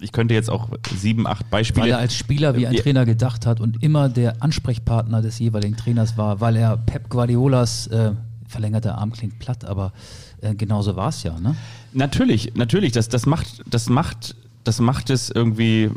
ich 0.00 0.12
könnte 0.12 0.32
jetzt 0.32 0.48
auch 0.48 0.68
sieben, 0.96 1.26
acht 1.26 1.50
Beispiele. 1.50 1.82
Weil 1.82 1.90
er 1.90 1.98
als 1.98 2.14
Spieler 2.14 2.56
wie 2.56 2.68
ein. 2.68 2.76
Trainer 2.76 3.04
gedacht 3.04 3.46
hat 3.46 3.60
und 3.60 3.82
immer 3.82 4.08
der 4.08 4.40
Ansprechpartner 4.44 5.22
des 5.22 5.40
jeweiligen 5.40 5.76
Trainers 5.76 6.16
war, 6.16 6.40
weil 6.40 6.54
er 6.54 6.76
Pep 6.76 7.08
Guardiolas 7.08 7.88
äh, 7.88 8.12
verlängerter 8.46 8.96
Arm 8.96 9.10
klingt 9.10 9.40
platt, 9.40 9.64
aber 9.64 9.92
äh, 10.40 10.54
genauso 10.54 10.94
war 10.94 11.08
es 11.08 11.24
ja. 11.24 11.38
Ne? 11.40 11.56
Natürlich, 11.92 12.54
natürlich, 12.54 12.92
das, 12.92 13.08
das 13.08 13.26
macht, 13.26 13.64
das 13.68 13.88
macht, 13.88 14.36
das 14.62 14.80
macht 14.80 15.10
es 15.10 15.28
irgendwie 15.28 15.90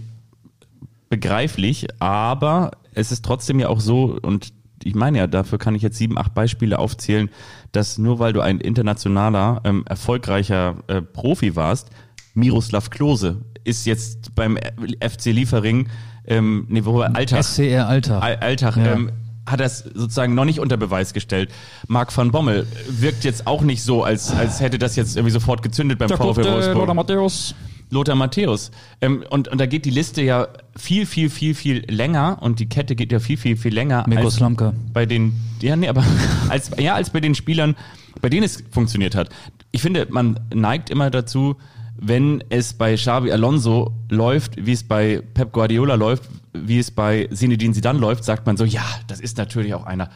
begreiflich, 1.10 1.88
aber 2.00 2.72
es 2.96 3.12
ist 3.12 3.24
trotzdem 3.24 3.60
ja 3.60 3.70
auch 3.70 3.82
so, 3.82 4.18
und 4.20 4.52
ich 4.86 4.96
meine 4.96 5.18
ja, 5.18 5.28
dafür 5.28 5.58
kann 5.58 5.76
ich 5.76 5.82
jetzt 5.82 5.98
sieben, 5.98 6.18
acht 6.18 6.34
Beispiele 6.34 6.80
aufzählen, 6.80 7.30
dass 7.72 7.98
nur 7.98 8.20
weil 8.20 8.32
du 8.34 8.42
ein 8.42 8.60
internationaler, 8.62 9.62
ähm, 9.66 9.84
erfolgreicher 9.88 10.76
äh, 10.88 11.02
Profi 11.02 11.56
warst, 11.56 11.90
Miroslav 12.34 12.90
Klose 12.90 13.42
ist 13.64 13.86
jetzt 13.86 14.36
beim 14.36 14.58
FC 15.02 15.26
Liefering, 15.28 15.90
ähm, 16.28 16.66
nee, 16.70 16.86
wo 16.86 17.02
Alltag, 17.02 17.44
SCR 17.44 17.88
Alter. 17.88 18.22
Al- 18.22 18.38
Alltag, 18.38 18.78
Ja. 18.78 18.94
ähm, 18.94 19.12
hat 19.48 19.60
er 19.60 19.68
es 19.68 19.80
sozusagen 19.80 20.34
noch 20.34 20.46
nicht 20.46 20.60
unter 20.60 20.76
Beweis 20.76 21.14
gestellt. 21.14 21.52
Marc 21.88 22.16
van 22.16 22.32
Bommel 22.32 22.66
wirkt 22.90 23.24
jetzt 23.24 23.46
auch 23.46 23.62
nicht 23.62 23.84
so, 23.84 24.04
als, 24.04 24.32
als 24.36 24.60
hätte 24.60 24.80
das 24.80 24.96
jetzt 24.96 25.16
irgendwie 25.16 25.32
sofort 25.32 25.62
gezündet 25.62 26.00
beim 26.00 26.10
VfL 26.10 26.44
Wolfsburg. 26.44 26.76
Lothar 26.76 26.94
Matthäus. 26.96 27.54
Lothar 27.96 28.16
Matthäus. 28.16 28.72
Ähm, 29.02 29.24
und, 29.30 29.48
und 29.48 29.60
da 29.60 29.66
geht 29.66 29.86
die 29.86 29.90
Liste 29.90 30.22
ja 30.22 30.48
viel, 30.76 31.06
viel, 31.06 31.30
viel, 31.30 31.56
viel 31.56 31.84
länger 31.90 32.38
und 32.42 32.60
die 32.60 32.68
Kette 32.68 32.96
geht 32.96 33.12
ja 33.12 33.20
viel, 33.20 33.38
viel, 33.38 33.58
viel 33.58 33.74
länger 33.74 34.06
Mirko 34.08 34.26
als 34.26 34.36
Slomka. 34.36 34.74
bei 34.94 35.06
den, 35.06 35.34
ja, 35.62 35.76
nee, 35.76 35.88
aber 35.88 36.04
als, 36.50 36.72
ja, 36.78 36.94
als 36.94 37.10
bei 37.10 37.22
den 37.22 37.34
Spielern, 37.34 37.76
bei 38.22 38.30
denen 38.30 38.44
es 38.44 38.64
funktioniert 38.70 39.16
hat. 39.16 39.30
Ich 39.72 39.82
finde, 39.82 40.08
man 40.10 40.40
neigt 40.54 40.90
immer 40.90 41.10
dazu, 41.10 41.56
wenn 41.98 42.44
es 42.50 42.74
bei 42.74 42.96
Xabi 42.96 43.32
Alonso 43.32 43.94
läuft, 44.10 44.66
wie 44.66 44.74
es 44.74 44.84
bei 44.84 45.22
Pep 45.34 45.54
Guardiola 45.54 45.96
läuft, 45.96 46.30
wie 46.54 46.80
es 46.80 46.92
bei 46.92 47.30
Zinedine 47.34 47.74
Zidane 47.74 48.00
läuft, 48.00 48.26
sagt 48.26 48.46
man 48.46 48.58
so, 48.58 48.66
ja, 48.66 48.86
das 49.08 49.20
ist 49.22 49.38
natürlich 49.38 49.74
auch 49.74 49.86
einer, 49.86 50.10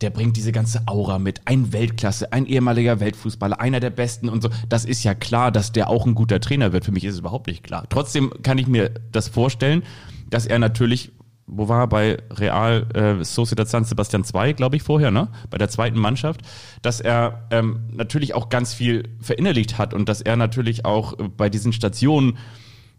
der 0.00 0.10
bringt 0.10 0.36
diese 0.36 0.52
ganze 0.52 0.82
Aura 0.86 1.18
mit. 1.18 1.42
Ein 1.44 1.72
Weltklasse, 1.72 2.32
ein 2.32 2.46
ehemaliger 2.46 3.00
Weltfußballer, 3.00 3.60
einer 3.60 3.80
der 3.80 3.90
Besten 3.90 4.28
und 4.28 4.42
so. 4.42 4.50
Das 4.68 4.84
ist 4.84 5.04
ja 5.04 5.14
klar, 5.14 5.52
dass 5.52 5.72
der 5.72 5.88
auch 5.88 6.06
ein 6.06 6.14
guter 6.14 6.40
Trainer 6.40 6.72
wird. 6.72 6.84
Für 6.84 6.92
mich 6.92 7.04
ist 7.04 7.14
es 7.14 7.20
überhaupt 7.20 7.46
nicht 7.46 7.62
klar. 7.62 7.86
Trotzdem 7.88 8.32
kann 8.42 8.58
ich 8.58 8.66
mir 8.66 8.90
das 9.12 9.28
vorstellen, 9.28 9.82
dass 10.30 10.46
er 10.46 10.58
natürlich 10.58 11.12
wo 11.46 11.68
war 11.68 11.80
er 11.80 11.86
bei 11.88 12.16
Real 12.30 12.86
äh, 12.94 13.24
Sociedad 13.24 13.68
San 13.68 13.84
Sebastian 13.84 14.24
2, 14.24 14.54
glaube 14.54 14.76
ich, 14.76 14.82
vorher, 14.82 15.10
ne? 15.10 15.28
Bei 15.50 15.58
der 15.58 15.68
zweiten 15.68 15.98
Mannschaft, 15.98 16.40
dass 16.82 17.00
er 17.00 17.46
ähm, 17.50 17.90
natürlich 17.92 18.34
auch 18.34 18.48
ganz 18.48 18.72
viel 18.72 19.10
verinnerlicht 19.20 19.76
hat 19.76 19.92
und 19.92 20.08
dass 20.08 20.22
er 20.22 20.36
natürlich 20.36 20.84
auch 20.84 21.18
äh, 21.18 21.28
bei 21.28 21.50
diesen 21.50 21.72
Stationen, 21.72 22.38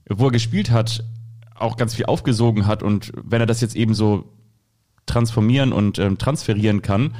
wo 0.08 0.26
er 0.26 0.32
gespielt 0.32 0.70
hat, 0.70 1.04
auch 1.56 1.78
ganz 1.78 1.96
viel 1.96 2.06
aufgesogen 2.06 2.68
hat 2.68 2.84
und 2.84 3.12
wenn 3.16 3.42
er 3.42 3.48
das 3.48 3.62
jetzt 3.62 3.76
eben 3.76 3.96
so 3.96 4.32
transformieren 5.06 5.72
und 5.74 6.00
ähm, 6.00 6.18
transferieren 6.18 6.82
kann, 6.82 7.14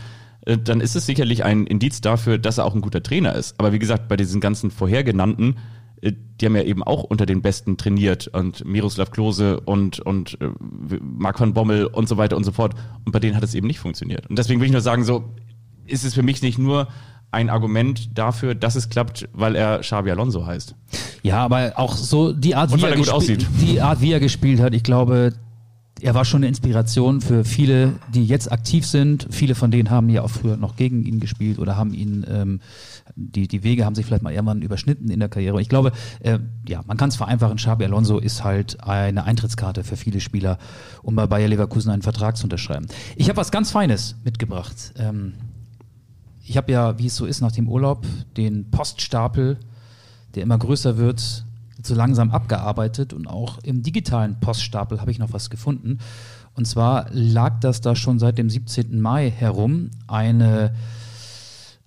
äh, 0.46 0.58
dann 0.58 0.82
ist 0.82 0.96
es 0.96 1.06
sicherlich 1.06 1.44
ein 1.44 1.66
Indiz 1.68 2.02
dafür, 2.02 2.38
dass 2.38 2.58
er 2.58 2.66
auch 2.66 2.76
ein 2.76 2.82
guter 2.82 3.04
Trainer 3.04 3.34
ist. 3.36 3.56
Aber 3.60 3.74
wie 3.74 3.80
gesagt, 3.80 4.08
bei 4.08 4.18
diesen 4.18 4.42
ganzen 4.42 4.72
vorhergenannten, 4.72 5.58
äh, 6.02 6.12
die 6.42 6.46
haben 6.46 6.56
ja 6.56 6.64
eben 6.64 6.84
auch 6.84 7.04
unter 7.04 7.26
den 7.26 7.42
Besten 7.42 7.78
trainiert 7.78 8.28
und 8.28 8.66
Miroslav 8.66 9.12
Klose 9.12 9.60
und, 9.62 10.00
und 10.00 10.38
äh, 10.42 10.50
Marc 11.02 11.40
van 11.40 11.54
Bommel 11.54 11.86
und 11.86 12.10
so 12.10 12.18
weiter 12.18 12.38
und 12.38 12.44
so 12.44 12.52
fort. 12.52 12.74
Und 13.06 13.12
bei 13.12 13.20
denen 13.20 13.36
hat 13.36 13.44
es 13.44 13.54
eben 13.54 13.68
nicht 13.68 13.80
funktioniert. 13.80 14.28
Und 14.30 14.38
deswegen 14.38 14.60
will 14.60 14.66
ich 14.68 14.72
nur 14.74 14.82
sagen, 14.82 15.04
so 15.04 15.24
ist 15.86 16.04
es 16.04 16.14
für 16.16 16.24
mich 16.24 16.42
nicht 16.42 16.58
nur 16.58 16.88
ein 17.32 17.50
Argument 17.50 18.18
dafür, 18.18 18.56
dass 18.56 18.76
es 18.76 18.90
klappt, 18.90 19.28
weil 19.34 19.56
er 19.56 19.80
Xabi 19.80 20.10
Alonso 20.12 20.46
heißt. 20.46 20.74
Ja, 21.22 21.44
aber 21.44 21.74
auch 21.76 21.94
so 21.96 22.32
die 22.34 22.56
Art, 22.56 22.72
Und 22.72 22.80
wie 22.80 22.86
er, 22.86 22.92
er 22.92 22.96
gut 22.98 23.08
gespi- 23.08 23.12
aussieht. 23.12 23.48
die 23.62 23.82
Art, 23.82 24.00
wie 24.00 24.12
er 24.14 24.20
gespielt 24.20 24.62
hat, 24.62 24.74
ich 24.74 24.84
glaube, 24.84 25.34
er 26.02 26.14
war 26.14 26.26
schon 26.26 26.40
eine 26.40 26.48
Inspiration 26.48 27.22
für 27.22 27.46
viele, 27.46 27.94
die 28.14 28.26
jetzt 28.26 28.52
aktiv 28.52 28.86
sind. 28.86 29.28
Viele 29.30 29.56
von 29.56 29.72
denen 29.72 29.90
haben 29.90 30.10
ja 30.10 30.24
auch 30.24 30.30
früher 30.30 30.58
noch 30.58 30.76
gegen 30.76 31.06
ihn 31.06 31.22
gespielt 31.22 31.58
oder 31.58 31.78
haben 31.78 31.94
ihn, 31.94 32.26
ähm, 32.30 32.60
die, 33.16 33.48
die 33.48 33.64
Wege 33.64 33.86
haben 33.86 33.96
sich 33.96 34.06
vielleicht 34.06 34.22
mal 34.22 34.34
irgendwann 34.34 34.62
überschnitten 34.62 35.10
in 35.10 35.20
der 35.22 35.30
Karriere. 35.30 35.62
Ich 35.62 35.70
glaube, 35.70 35.94
äh, 36.20 36.40
ja, 36.68 36.82
man 36.86 36.98
kann 36.98 37.10
es 37.10 37.16
vereinfachen. 37.16 37.56
Xabi 37.56 37.86
Alonso 37.86 38.20
ist 38.20 38.44
halt 38.44 38.84
eine 38.84 39.24
Eintrittskarte 39.24 39.86
für 39.86 39.96
viele 39.96 40.20
Spieler, 40.20 40.58
um 41.02 41.16
bei 41.16 41.28
Bayer 41.28 41.48
Leverkusen 41.48 41.92
einen 41.92 42.02
Vertrag 42.02 42.36
zu 42.36 42.44
unterschreiben. 42.44 42.88
Ich 43.16 43.30
habe 43.30 43.38
was 43.38 43.52
ganz 43.52 43.72
Feines 43.72 44.18
mitgebracht. 44.26 44.94
Ähm, 44.98 45.34
ich 46.44 46.58
habe 46.58 46.72
ja, 46.74 47.00
wie 47.00 47.08
es 47.08 47.16
so 47.16 47.26
ist, 47.26 47.40
nach 47.40 47.54
dem 47.54 47.70
Urlaub 47.70 48.06
den 48.36 48.70
Poststapel, 48.70 49.58
der 50.36 50.44
immer 50.44 50.58
größer 50.58 50.98
wird, 50.98 51.45
so 51.86 51.96
langsam 51.96 52.32
abgearbeitet 52.32 53.14
und 53.14 53.28
auch 53.28 53.60
im 53.64 53.84
digitalen 53.84 54.40
Poststapel 54.40 55.02
habe 55.02 55.12
ich 55.12 55.20
noch 55.20 55.34
was 55.34 55.50
gefunden. 55.50 56.00
Und 56.54 56.66
zwar 56.66 57.08
lag 57.12 57.60
das 57.60 57.82
da 57.82 57.96
schon 57.96 58.20
seit 58.20 58.38
dem 58.38 58.50
17. 58.50 59.00
Mai 59.00 59.30
herum 59.30 59.92
eine 60.08 60.74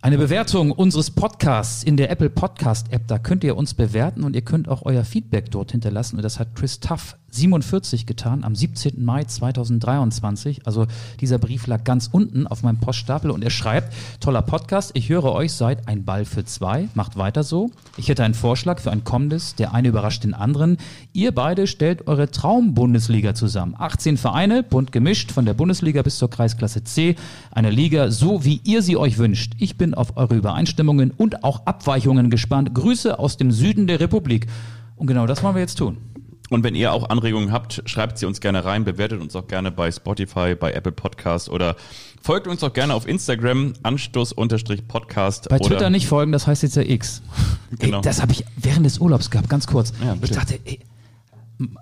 eine 0.01 0.17
Bewertung 0.17 0.71
unseres 0.71 1.11
Podcasts 1.11 1.83
in 1.83 1.97
der 1.97 2.09
Apple 2.09 2.31
Podcast 2.31 2.93
App, 2.93 3.09
da 3.09 3.19
könnt 3.19 3.43
ihr 3.43 3.57
uns 3.57 3.75
bewerten 3.75 4.23
und 4.23 4.37
ihr 4.37 4.43
könnt 4.43 4.69
auch 4.69 4.83
euer 4.85 5.05
Feedback 5.05 5.51
dort 5.51 5.73
hinterlassen. 5.73 6.17
Und 6.17 6.23
das 6.23 6.39
hat 6.39 6.55
Chris 6.55 6.79
Tuff 6.79 7.17
47 7.31 8.07
getan 8.07 8.45
am 8.45 8.55
17. 8.55 9.05
Mai 9.05 9.25
2023. 9.25 10.67
Also 10.67 10.87
dieser 11.21 11.39
Brief 11.39 11.67
lag 11.67 11.85
ganz 11.85 12.09
unten 12.11 12.47
auf 12.47 12.63
meinem 12.63 12.79
Poststapel 12.79 13.31
und 13.31 13.45
er 13.45 13.51
schreibt, 13.51 13.93
toller 14.21 14.43
Podcast, 14.43 14.93
ich 14.95 15.09
höre 15.09 15.33
euch 15.33 15.53
seit 15.53 15.89
ein 15.89 16.05
Ball 16.05 16.25
für 16.25 16.45
zwei, 16.45 16.89
macht 16.95 17.17
weiter 17.17 17.43
so. 17.43 17.71
Ich 17.97 18.09
hätte 18.09 18.25
einen 18.25 18.35
Vorschlag 18.35 18.81
für 18.81 18.91
ein 18.91 19.05
kommendes, 19.05 19.55
der 19.55 19.75
eine 19.75 19.89
überrascht 19.89 20.25
den 20.25 20.35
anderen. 20.35 20.79
Ihr 21.13 21.33
beide 21.33 21.67
stellt 21.67 22.07
eure 22.07 22.31
Traum-Bundesliga 22.31 23.35
zusammen. 23.35 23.75
18 23.79 24.17
Vereine, 24.17 24.63
bunt 24.63 24.93
gemischt, 24.93 25.33
von 25.33 25.45
der 25.45 25.55
Bundesliga 25.55 26.03
bis 26.03 26.19
zur 26.19 26.31
Kreisklasse 26.31 26.85
C. 26.85 27.17
Eine 27.51 27.71
Liga, 27.71 28.11
so 28.11 28.45
wie 28.45 28.61
ihr 28.65 28.83
sie 28.83 28.97
euch 28.97 29.19
wünscht. 29.19 29.53
Ich 29.59 29.77
bin 29.77 29.95
auf 29.95 30.17
eure 30.17 30.37
Übereinstimmungen 30.37 31.11
und 31.11 31.45
auch 31.45 31.67
Abweichungen 31.67 32.31
gespannt. 32.31 32.75
Grüße 32.75 33.19
aus 33.19 33.37
dem 33.37 33.53
Süden 33.53 33.87
der 33.87 34.01
Republik. 34.01 34.47
Und 34.97 35.07
genau 35.07 35.27
das 35.27 35.43
wollen 35.43 35.55
wir 35.55 35.61
jetzt 35.61 35.79
tun. 35.79 35.99
Und 36.51 36.65
wenn 36.65 36.75
ihr 36.75 36.93
auch 36.93 37.11
Anregungen 37.11 37.53
habt, 37.53 37.83
schreibt 37.87 38.19
sie 38.19 38.27
uns 38.27 38.41
gerne 38.41 38.65
rein, 38.65 38.85
bewertet 38.85 39.21
uns 39.21 39.37
auch 39.37 39.47
gerne 39.47 39.71
bei 39.71 39.93
Spotify, 39.93 40.55
bei 40.55 40.73
Apple 40.73 40.93
Podcast 40.93 41.51
oder 41.51 41.77
folgt 42.23 42.47
uns 42.47 42.63
auch 42.63 42.73
gerne 42.73 42.95
auf 42.95 43.07
Instagram, 43.07 43.75
Anstoß-Podcast. 43.83 45.49
Bei 45.51 45.57
oder 45.57 45.69
Twitter 45.69 45.91
nicht 45.91 46.07
folgen, 46.07 46.33
das 46.33 46.47
heißt 46.47 46.63
jetzt 46.63 46.77
ja 46.77 46.83
X. 46.83 47.23
Genau. 47.79 47.99
Ey, 47.99 48.03
das 48.03 48.23
habe 48.23 48.33
ich 48.33 48.47
während 48.57 48.87
des 48.87 48.97
Urlaubs 48.97 49.31
gehabt, 49.31 49.51
ganz 49.51 49.67
kurz. 49.67 49.93
Ja, 50.03 50.17
ich 50.23 50.31
dachte, 50.31 50.59
ey, 50.65 50.81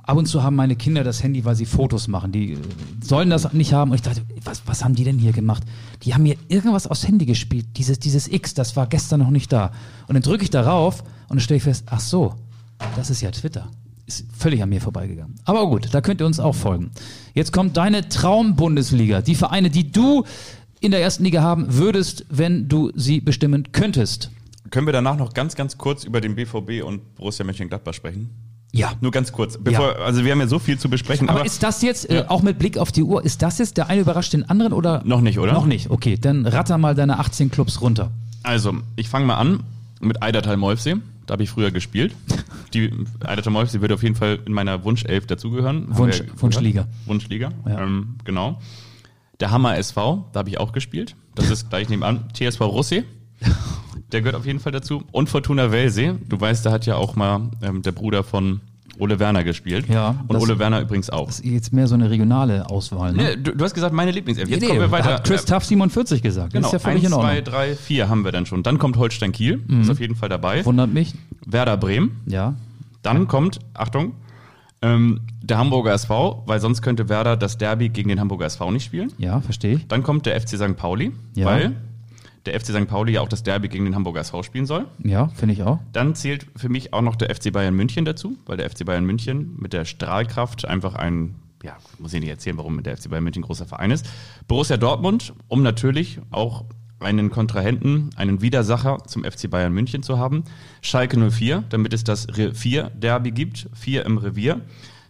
ab 0.03 0.17
und 0.17 0.27
zu 0.27 0.43
haben 0.43 0.57
meine 0.57 0.75
Kinder 0.75 1.05
das 1.05 1.23
Handy, 1.23 1.45
weil 1.45 1.55
sie 1.55 1.65
Fotos 1.65 2.09
machen. 2.09 2.33
Die 2.33 2.55
äh, 2.55 2.59
sollen 3.05 3.31
das 3.31 3.53
nicht 3.53 3.73
haben. 3.73 3.93
Und 3.93 3.95
ich 3.97 4.03
dachte, 4.03 4.23
was, 4.43 4.63
was 4.67 4.83
haben 4.83 4.97
die 4.97 5.05
denn 5.05 5.19
hier 5.19 5.33
gemacht? 5.33 5.63
Die 6.03 6.13
haben 6.13 6.25
mir 6.25 6.37
irgendwas 6.49 6.89
aufs 6.89 7.07
Handy 7.07 7.25
gespielt. 7.25 7.67
Dieses, 7.77 8.01
dieses 8.01 8.27
X, 8.27 8.55
das 8.55 8.75
war 8.75 8.89
gestern 8.89 9.21
noch 9.21 9.31
nicht 9.31 9.53
da. 9.53 9.71
Und 10.09 10.15
dann 10.15 10.23
drücke 10.23 10.43
ich 10.43 10.51
darauf 10.51 11.03
und 11.03 11.37
dann 11.37 11.41
stelle 11.41 11.59
ich 11.59 11.63
fest, 11.63 11.85
ach 11.87 12.01
so, 12.01 12.35
das 12.97 13.11
ist 13.11 13.21
ja 13.21 13.31
Twitter. 13.31 13.69
Ist 14.07 14.25
völlig 14.39 14.63
an 14.63 14.69
mir 14.69 14.81
vorbeigegangen. 14.81 15.35
Aber 15.45 15.67
gut, 15.67 15.89
da 15.93 16.01
könnt 16.01 16.21
ihr 16.21 16.27
uns 16.27 16.39
auch 16.39 16.55
folgen. 16.55 16.91
Jetzt 17.35 17.53
kommt 17.53 17.77
deine 17.77 18.09
Traum-Bundesliga. 18.09 19.21
Die 19.21 19.35
Vereine, 19.35 19.69
die 19.71 19.91
du 19.91 20.25
in 20.81 20.93
der 20.93 21.01
ersten 21.03 21.25
Liga 21.25 21.43
haben 21.43 21.67
würdest, 21.75 22.25
wenn 22.29 22.69
du 22.69 22.93
sie 22.95 23.21
bestimmen 23.21 23.73
könntest. 23.73 24.31
Können 24.71 24.87
wir 24.87 24.93
danach 24.93 25.17
noch 25.17 25.35
ganz, 25.35 25.57
ganz 25.57 25.77
kurz 25.79 26.05
über 26.05 26.21
den 26.21 26.37
BVB 26.37 26.85
und 26.85 27.17
Borussia 27.17 27.45
Mönchengladbach 27.45 27.95
sprechen? 27.95 28.31
Ja. 28.73 28.93
Nur 29.01 29.11
ganz 29.11 29.33
kurz. 29.33 29.59
Bevor, 29.59 29.97
Also 29.99 30.25
wir 30.25 30.33
haben 30.33 30.41
ja 30.41 30.47
so 30.49 30.59
viel 30.59 30.79
zu 30.79 30.89
besprechen, 30.91 31.29
Aber, 31.29 31.41
aber, 31.41 31.47
ist 31.47 31.63
das 31.63 31.83
jetzt, 31.83 32.09
äh, 32.11 32.17
Ja. 32.19 32.31
auch 32.31 32.43
mit 32.43 32.59
Blick 32.59 32.79
auf 32.79 32.93
die 32.93 33.03
Uhr, 33.03 33.25
ist 33.25 33.43
das 33.43 33.59
jetzt 33.59 33.77
der 33.77 33.89
eine 33.89 34.03
überrascht 34.03 34.33
den 34.35 34.49
anderen 34.49 34.73
oder? 34.73 35.03
noch 35.05 35.21
nicht, 35.21 35.39
oder? 35.39 35.53
Noch 35.53 35.67
nicht, 35.67 35.91
okay. 35.91 36.17
Dann 36.21 36.47
ratter 36.47 36.77
mal 36.79 36.95
deine 36.95 37.19
18 37.19 37.51
Clubs 37.51 37.81
runter. 37.81 38.11
Also, 38.43 38.75
ich 38.97 39.09
fange 39.09 39.27
mal 39.27 39.37
an 39.37 39.61
mit 40.01 40.23
Eidertal 40.23 40.57
Molfsee. 40.57 40.97
Da 41.27 41.33
habe 41.33 41.43
ich 41.43 41.51
früher 41.51 41.71
gespielt. 41.71 42.15
Die 42.75 42.91
Eidertal 43.25 43.53
Molfsee 43.53 43.81
würde 43.81 43.95
auf 43.95 44.03
jeden 44.03 44.15
Fall 44.15 44.39
in 44.47 44.53
meiner 44.53 44.85
Wunschelf 44.85 45.27
dazugehören. 45.27 45.87
Wunsch- 45.97 46.21
gehört. 46.23 46.43
Wunschliga. 46.43 46.87
Wunschliga, 47.07 47.51
Ja. 47.67 47.83
ähm, 47.83 48.17
genau. 48.25 48.61
Der 49.41 49.51
Hammer 49.51 49.77
SV, 49.77 50.29
da 50.33 50.39
habe 50.41 50.49
ich 50.51 50.59
auch 50.59 50.73
gespielt. 50.73 51.15
Das 51.35 51.51
ist 51.51 51.69
gleich 51.69 51.89
nebenan. 51.89 52.29
TSV 52.33 52.61
Russi, 52.63 53.05
der 54.13 54.21
gehört 54.21 54.37
auf 54.37 54.47
jeden 54.47 54.61
Fall 54.61 54.73
dazu. 54.73 55.03
Und 55.13 55.29
Fortuna 55.29 55.71
Welsee. 55.73 56.15
Du 56.29 56.41
weißt, 56.41 56.65
da 56.65 56.73
hat 56.73 56.87
ja 56.87 56.97
auch 56.97 57.17
mal 57.17 57.51
ähm, 57.63 57.83
der 57.83 57.93
Bruder 57.93 58.23
von 58.25 58.61
Ole 58.99 59.19
Werner 59.19 59.45
gespielt. 59.45 59.87
Ja, 59.89 60.25
Und 60.29 60.37
Ole 60.37 60.59
Werner 60.59 60.81
übrigens 60.81 61.11
auch. 61.11 61.27
Das 61.27 61.41
ist 61.41 61.45
jetzt 61.45 61.73
mehr 61.73 61.87
so 61.87 61.95
eine 61.95 62.11
regionale 62.11 62.69
Auswahl. 62.71 63.13
Ne? 63.13 63.23
Nee, 63.23 63.37
du, 63.43 63.55
du 63.57 63.65
hast 63.65 63.75
gesagt, 63.75 63.93
meine 63.95 64.11
Lieblingself. 64.11 64.49
Jetzt 64.49 64.61
Nee, 64.61 64.69
kommen 64.69 64.81
wir 64.81 64.91
weiter. 64.91 65.15
Hat 65.15 65.25
Chris 65.25 65.45
Tuff 65.45 65.65
47 65.65 66.23
gesagt. 66.23 66.53
Genau, 66.53 66.63
das 66.63 66.69
ist 66.69 66.73
ja 66.73 66.79
völlig 66.91 67.05
eins, 67.05 67.09
in 67.09 67.13
Ordnung. 67.15 67.31
zwei, 67.33 67.41
drei, 67.43 67.75
vier 67.75 68.09
haben 68.09 68.25
wir 68.25 68.33
dann 68.33 68.47
schon. 68.47 68.63
Dann 68.63 68.79
kommt 68.79 68.97
Holstein 68.97 69.33
Kiel, 69.33 69.63
ist 69.81 69.91
auf 69.91 70.01
jeden 70.01 70.17
Fall 70.17 70.29
dabei. 70.29 70.65
Wundert 70.65 70.93
mich. 70.93 71.15
Werder 71.47 71.77
Bremen. 71.77 72.21
Ja. 72.27 72.55
Dann 73.03 73.29
kommt, 73.29 73.61
Achtung, 73.75 74.13
ähm, 74.83 75.21
der 75.43 75.59
Hamburger 75.59 75.93
SV, 75.93 76.43
weil 76.47 76.61
sonst 76.61 76.83
könnte 76.83 77.09
Werder 77.09 77.37
das 77.37 77.57
Derby 77.59 77.89
gegen 77.89 78.09
den 78.09 78.21
Hamburger 78.21 78.47
SV 78.47 78.71
nicht 78.73 78.85
spielen. 78.85 79.13
Ja, 79.19 79.41
verstehe 79.41 79.77
ich. 79.77 79.87
Dann 79.87 80.03
kommt 80.03 80.27
der 80.27 80.41
FC 80.41 80.57
St. 80.57 80.77
Pauli, 80.77 81.13
Ja. 81.35 81.47
weil 81.47 81.77
der 82.47 82.59
FC 82.59 82.67
St. 82.67 82.87
Pauli 82.87 83.13
ja 83.13 83.21
auch 83.21 83.29
das 83.29 83.43
Derby 83.43 83.69
gegen 83.69 83.85
den 83.85 83.95
Hamburger 83.95 84.21
SV 84.21 84.43
spielen 84.43 84.67
soll. 84.67 84.87
Ja, 85.03 85.29
finde 85.29 85.55
ich 85.55 85.63
auch. 85.63 85.81
Dann 85.93 86.15
zählt 86.15 86.47
für 86.57 86.69
mich 86.69 86.93
auch 86.93 87.03
noch 87.03 87.17
der 87.17 87.35
FC 87.35 87.53
Bayern 87.53 87.75
München 87.75 88.05
dazu, 88.05 88.37
weil 88.47 88.57
der 88.57 88.71
FC 88.71 88.85
Bayern 88.85 89.05
München 89.05 89.57
mit 89.59 89.73
der 89.73 89.85
Strahlkraft 89.85 90.67
einfach 90.67 90.95
ein, 90.95 91.37
ja, 91.63 91.77
muss 91.99 92.13
ich 92.13 92.21
nicht 92.21 92.31
erzählen, 92.31 92.57
warum 92.57 92.83
der 92.83 92.97
FC 92.97 93.11
Bayern 93.11 93.25
München 93.25 93.43
ein 93.43 93.47
großer 93.47 93.67
Verein 93.67 93.91
ist. 93.91 94.07
Borussia 94.49 94.77
Dortmund, 94.77 95.35
um 95.49 95.63
natürlich 95.63 96.21
auch 96.31 96.65
einen 96.99 97.31
Kontrahenten, 97.31 98.11
einen 98.17 98.41
Widersacher 98.41 98.99
zum 99.07 99.25
FC 99.25 99.51
Bayern 99.51 99.73
München 99.73 100.03
zu 100.03 100.19
haben. 100.19 100.45
Schalke 100.81 101.19
04, 101.31 101.65
damit 101.69 101.93
es 101.93 102.05
das 102.05 102.27
Revier-Derby 102.37 103.33
gibt, 103.33 103.69
vier 103.75 104.07
im 104.07 104.19
Revier. 104.19 104.63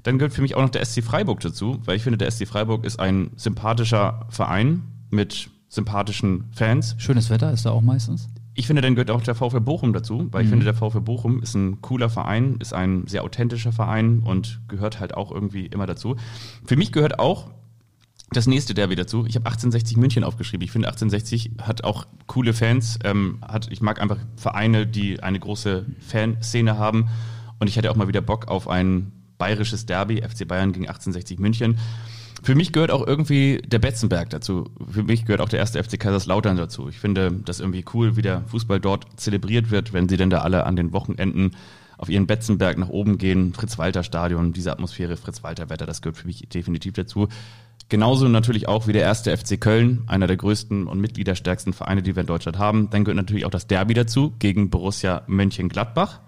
Dann 0.03 0.19
gehört 0.19 0.33
für 0.33 0.43
mich 0.43 0.55
auch 0.55 0.63
noch 0.63 0.71
der 0.71 0.85
SC 0.85 1.03
Freiburg 1.03 1.41
dazu, 1.41 1.81
weil 1.85 1.97
ich 1.97 2.03
finde, 2.03 2.19
der 2.19 2.31
SC 2.31 2.47
Freiburg 2.47 2.85
ist 2.85 2.99
ein 2.99 3.31
sympathischer 3.37 4.27
Verein 4.31 4.83
mit 5.11 5.51
sympathischen 5.69 6.45
Fans. 6.53 6.95
Schönes 6.99 7.31
Wetter 7.31 7.53
ist 7.53 7.67
da 7.67 7.71
auch 7.71 7.83
meistens. 7.83 8.29
Ich 8.59 8.67
finde, 8.67 8.81
dann 8.81 8.95
gehört 8.95 9.11
auch 9.11 9.21
der 9.21 9.35
VfL 9.35 9.61
Bochum 9.61 9.93
dazu, 9.93 10.29
weil 10.31 10.45
ich 10.45 10.49
finde, 10.49 10.65
der 10.65 10.73
VfL 10.73 11.03
Bochum 11.03 11.43
ist 11.43 11.55
ein 11.55 11.83
cooler 11.83 12.09
Verein, 12.09 12.57
ist 12.59 12.73
ein 12.73 13.07
sehr 13.07 13.23
authentischer 13.23 13.71
Verein 13.71 14.21
und 14.21 14.61
gehört 14.67 14.99
halt 14.99 15.15
auch 15.15 15.31
irgendwie 15.31 15.67
immer 15.67 15.85
dazu. 15.85 16.17
Für 16.65 16.77
mich 16.77 16.91
gehört 16.91 17.19
auch 17.19 17.51
das 18.31 18.47
nächste 18.47 18.73
Derby 18.73 18.97
dazu. 18.97 19.27
Ich 19.27 19.37
habe 19.37 19.47
1860 19.47 19.99
München 19.99 20.25
aufgeschrieben. 20.25 20.65
Ich 20.65 20.73
finde 20.73 20.89
1860 20.89 21.63
hat 21.63 21.85
auch 21.85 22.07
coole 22.27 22.55
Fans. 22.55 22.99
Ähm, 23.05 23.39
hat, 23.47 23.71
ich 23.71 23.83
mag 23.83 24.01
einfach 24.01 24.19
Vereine, 24.37 24.87
die 24.87 25.23
eine 25.23 25.39
große 25.39 25.85
Fanszene 26.01 26.79
haben. 26.79 27.09
Und 27.59 27.69
ich 27.69 27.77
hätte 27.77 27.91
auch 27.91 27.97
mal 27.97 28.09
wieder 28.09 28.23
Bock 28.23 28.49
auf 28.49 28.69
ein 28.69 29.13
bayerisches 29.39 29.87
Derby, 29.87 30.23
FC 30.23 30.49
Bayern 30.49 30.73
gegen 30.73 30.87
1860 30.87 31.39
München. 31.39 31.79
Für 32.47 32.55
mich 32.55 32.73
gehört 32.73 32.93
auch 32.93 33.05
irgendwie 33.05 33.61
der 33.67 33.81
Betzenberg 33.81 34.31
dazu. 34.31 34.71
Für 34.89 35.03
mich 35.03 35.25
gehört 35.25 35.41
auch 35.41 35.49
der 35.49 35.59
erste 35.59 35.83
FC 35.83 35.99
Kaiserslautern 35.99 36.57
dazu. 36.57 36.89
Ich 36.89 37.01
finde 37.01 37.33
das 37.45 37.59
irgendwie 37.59 37.85
cool, 37.93 38.15
wie 38.15 38.23
der 38.23 38.45
Fußball 38.47 38.79
dort 38.79 39.05
zelebriert 39.17 39.73
wird, 39.73 39.93
wenn 39.93 40.09
sie 40.09 40.17
denn 40.17 40.31
da 40.31 40.43
alle 40.43 40.65
an 40.65 40.77
den 40.77 40.93
Wochenenden 40.93 41.57
auf 41.99 42.09
ihren 42.09 42.29
Betzenberg 42.29 42.79
nach 42.79 42.89
oben 42.89 43.19
gehen, 43.19 43.53
Fritz-Walter-Stadion, 43.53 44.53
diese 44.53 44.71
Atmosphäre, 44.71 45.17
Fritz-Walter-Wetter, 45.17 45.87
das 45.87 46.03
gehört 46.03 46.19
für 46.19 46.27
mich 46.29 46.49
definitiv 46.49 46.93
dazu. 46.93 47.27
Genauso 47.89 48.29
natürlich 48.29 48.69
auch 48.69 48.87
wie 48.87 48.93
der 48.93 49.03
erste 49.03 49.37
FC 49.37 49.61
Köln, 49.61 50.05
einer 50.07 50.29
der 50.29 50.37
größten 50.37 50.87
und 50.87 51.01
mitgliederstärksten 51.01 51.73
Vereine, 51.73 52.05
die 52.05 52.15
wir 52.15 52.21
in 52.21 52.29
Deutschland 52.29 52.61
haben. 52.61 52.91
Dann 52.91 53.03
gehört 53.03 53.17
natürlich 53.17 53.45
auch 53.45 53.51
das 53.51 53.67
Derby 53.67 53.95
dazu 53.95 54.33
gegen 54.39 54.71
Borussia 54.71 55.23
Mönchengladbach. 55.27 56.21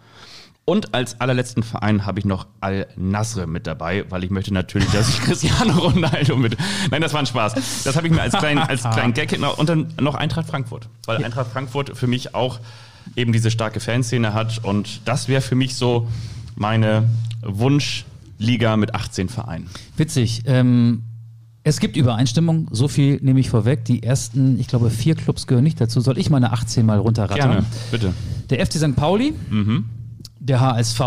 Und 0.68 0.92
als 0.92 1.18
allerletzten 1.18 1.62
Verein 1.62 2.04
habe 2.04 2.18
ich 2.18 2.26
noch 2.26 2.46
Al-Nasr 2.60 3.46
mit 3.46 3.66
dabei, 3.66 4.04
weil 4.10 4.22
ich 4.22 4.28
möchte 4.28 4.52
natürlich, 4.52 4.90
dass 4.90 5.08
ich 5.08 5.18
Cristiano 5.22 5.72
Ronaldo 5.78 6.36
mit. 6.36 6.58
Nein, 6.90 7.00
das 7.00 7.14
war 7.14 7.20
ein 7.20 7.26
Spaß. 7.26 7.84
Das 7.84 7.96
habe 7.96 8.06
ich 8.06 8.12
mir 8.12 8.20
als 8.20 8.34
kleinen, 8.34 8.58
als 8.58 8.82
kleinen 8.82 9.14
Gag. 9.14 9.32
Und 9.56 9.66
dann 9.70 9.94
noch 9.98 10.14
Eintracht 10.14 10.46
Frankfurt. 10.46 10.90
Weil 11.06 11.24
Eintracht 11.24 11.50
Frankfurt 11.52 11.96
für 11.96 12.06
mich 12.06 12.34
auch 12.34 12.60
eben 13.16 13.32
diese 13.32 13.50
starke 13.50 13.80
Fanszene 13.80 14.34
hat. 14.34 14.62
Und 14.62 15.00
das 15.06 15.26
wäre 15.26 15.40
für 15.40 15.54
mich 15.54 15.74
so 15.74 16.06
meine 16.54 17.08
Wunschliga 17.42 18.76
mit 18.76 18.94
18 18.94 19.30
Vereinen. 19.30 19.70
Witzig. 19.96 20.42
Ähm, 20.44 21.02
es 21.62 21.80
gibt 21.80 21.96
Übereinstimmung, 21.96 22.68
so 22.72 22.88
viel 22.88 23.20
nehme 23.22 23.40
ich 23.40 23.48
vorweg. 23.48 23.86
Die 23.86 24.02
ersten, 24.02 24.60
ich 24.60 24.68
glaube, 24.68 24.90
vier 24.90 25.14
Clubs 25.14 25.46
gehören 25.46 25.64
nicht 25.64 25.80
dazu. 25.80 26.02
Soll 26.02 26.18
ich 26.18 26.28
meine 26.28 26.52
18 26.52 26.84
mal 26.84 26.98
runterrattern? 26.98 27.50
Gerne, 27.52 27.66
bitte. 27.90 28.12
Der 28.50 28.66
FC 28.66 28.74
St. 28.74 28.94
Pauli, 28.96 29.32
Mhm. 29.48 29.84
Der 30.48 30.60
HSV, 30.60 31.00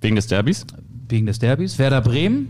Wegen 0.00 0.16
des 0.16 0.26
Derbys? 0.26 0.66
wegen 1.08 1.26
des 1.26 1.38
Derbys, 1.38 1.78
Werder 1.78 2.00
Bremen, 2.00 2.48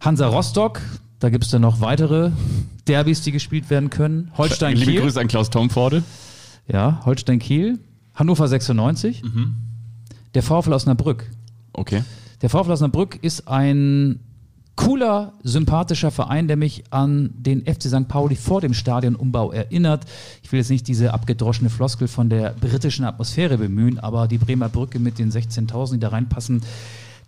Hansa 0.00 0.26
Rostock, 0.26 0.80
da 1.20 1.30
gibt 1.30 1.44
es 1.44 1.50
dann 1.50 1.62
noch 1.62 1.80
weitere 1.80 2.32
Derbys, 2.88 3.22
die 3.22 3.32
gespielt 3.32 3.70
werden 3.70 3.90
können. 3.90 4.30
Holstein 4.36 4.76
Liebe 4.76 4.92
Kiel, 4.92 5.00
Grüße 5.02 5.20
an 5.20 5.28
Klaus 5.28 5.50
Tomforde. 5.50 6.02
ja, 6.66 7.00
Holstein 7.04 7.38
Kiel, 7.38 7.78
Hannover 8.14 8.48
96, 8.48 9.22
Mhm. 9.22 9.54
der 10.34 10.42
VfL 10.42 10.72
Osnabrück. 10.72 11.30
Okay. 11.72 12.02
Der 12.42 12.50
VfL 12.50 12.72
Osnabrück 12.72 13.18
ist 13.22 13.46
ein 13.48 14.20
cooler, 14.76 15.32
sympathischer 15.42 16.10
Verein, 16.10 16.48
der 16.48 16.56
mich 16.56 16.84
an 16.90 17.30
den 17.34 17.62
FC 17.62 17.84
St. 17.84 18.08
Pauli 18.08 18.36
vor 18.36 18.60
dem 18.60 18.74
Stadionumbau 18.74 19.50
erinnert. 19.50 20.04
Ich 20.42 20.52
will 20.52 20.60
jetzt 20.60 20.70
nicht 20.70 20.86
diese 20.86 21.12
abgedroschene 21.12 21.70
Floskel 21.70 22.08
von 22.08 22.28
der 22.28 22.50
britischen 22.60 23.04
Atmosphäre 23.04 23.58
bemühen, 23.58 23.98
aber 23.98 24.28
die 24.28 24.38
Bremer 24.38 24.68
Brücke 24.68 24.98
mit 24.98 25.18
den 25.18 25.32
16.000, 25.32 25.94
die 25.94 25.98
da 25.98 26.08
reinpassen, 26.08 26.62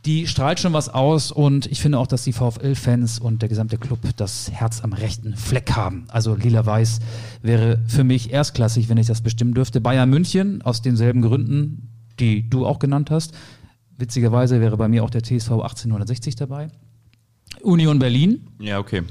die 0.04 0.26
strahlt 0.26 0.60
schon 0.60 0.72
was 0.72 0.88
aus 0.88 1.32
und 1.32 1.66
ich 1.66 1.80
finde 1.80 1.98
auch, 1.98 2.06
dass 2.06 2.22
die 2.22 2.32
VfL-Fans 2.32 3.18
und 3.18 3.42
der 3.42 3.48
gesamte 3.48 3.78
Club 3.78 3.98
das 4.16 4.50
Herz 4.50 4.82
am 4.82 4.92
rechten 4.92 5.34
Fleck 5.34 5.72
haben. 5.72 6.04
Also 6.08 6.34
lila-weiß 6.34 7.00
wäre 7.42 7.80
für 7.86 8.04
mich 8.04 8.32
erstklassig, 8.32 8.88
wenn 8.88 8.98
ich 8.98 9.08
das 9.08 9.22
bestimmen 9.22 9.54
dürfte. 9.54 9.80
Bayern 9.80 10.08
München 10.08 10.62
aus 10.62 10.82
denselben 10.82 11.22
Gründen, 11.22 11.90
die 12.20 12.48
du 12.48 12.64
auch 12.64 12.78
genannt 12.78 13.10
hast. 13.10 13.32
Witzigerweise 13.96 14.60
wäre 14.60 14.76
bei 14.76 14.86
mir 14.86 15.02
auch 15.02 15.10
der 15.10 15.22
TSV 15.22 15.50
1860 15.50 16.36
dabei. 16.36 16.70
Union 17.62 17.98
Berlin, 17.98 18.46
Ja, 18.60 18.78
okay. 18.78 19.02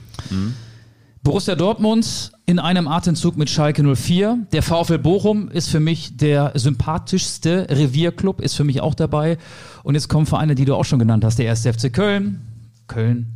Borussia 1.24 1.56
Dortmund 1.56 2.32
in 2.45 2.58
einem 2.60 2.88
Atemzug 2.88 3.36
mit 3.36 3.50
Schalke 3.50 3.84
04. 3.95 4.48
Der 4.54 4.64
VfL 4.64 4.98
Bochum 4.98 5.50
ist 5.50 5.68
für 5.68 5.82
mich 5.82 6.16
der 6.16 6.54
sympathischste 6.56 7.68
Revierclub, 7.70 8.39
ist 8.39 8.56
für 8.56 8.64
mich 8.64 8.80
auch 8.80 8.95
dabei. 8.95 9.38
Und 9.84 9.95
jetzt 9.95 10.08
kommen 10.08 10.26
Vereine, 10.26 10.56
die 10.56 10.64
du 10.64 10.74
auch 10.76 10.86
schon 10.86 11.00
genannt 11.00 11.26
hast. 11.26 11.38
Der 11.38 11.45
erste 11.45 11.74
FC 11.74 11.91
Köln, 11.91 12.41
Köln, 12.88 13.28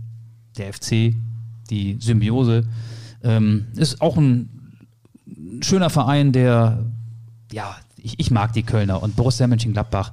der 0.58 0.72
FC, 0.74 1.16
die 1.70 1.98
Symbiose. 2.00 2.64
Ähm, 3.24 3.68
ist 3.76 4.02
auch 4.02 4.16
ein 4.16 4.50
schöner 5.62 5.90
Verein, 5.90 6.32
der, 6.32 6.86
ja, 7.52 7.76
ich, 8.04 8.20
ich 8.20 8.32
mag 8.32 8.54
die 8.54 8.64
Kölner 8.64 9.02
und 9.04 9.16
Borussia 9.16 9.48
Mönchengladbach. 9.48 10.12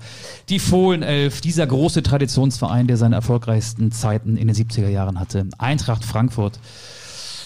Die 0.49 0.59
Fohlenelf, 0.59 1.41
dieser 1.41 1.67
große 1.67 2.03
Traditionsverein, 2.03 2.87
der 2.87 2.97
seine 2.97 3.15
erfolgreichsten 3.17 3.93
Zeiten 3.93 4.37
in 4.37 4.47
den 4.49 4.57
70er 4.57 4.89
Jahren 4.89 5.19
hatte. 5.19 5.47
Eintracht 5.59 6.05
Frankfurt, 6.05 6.59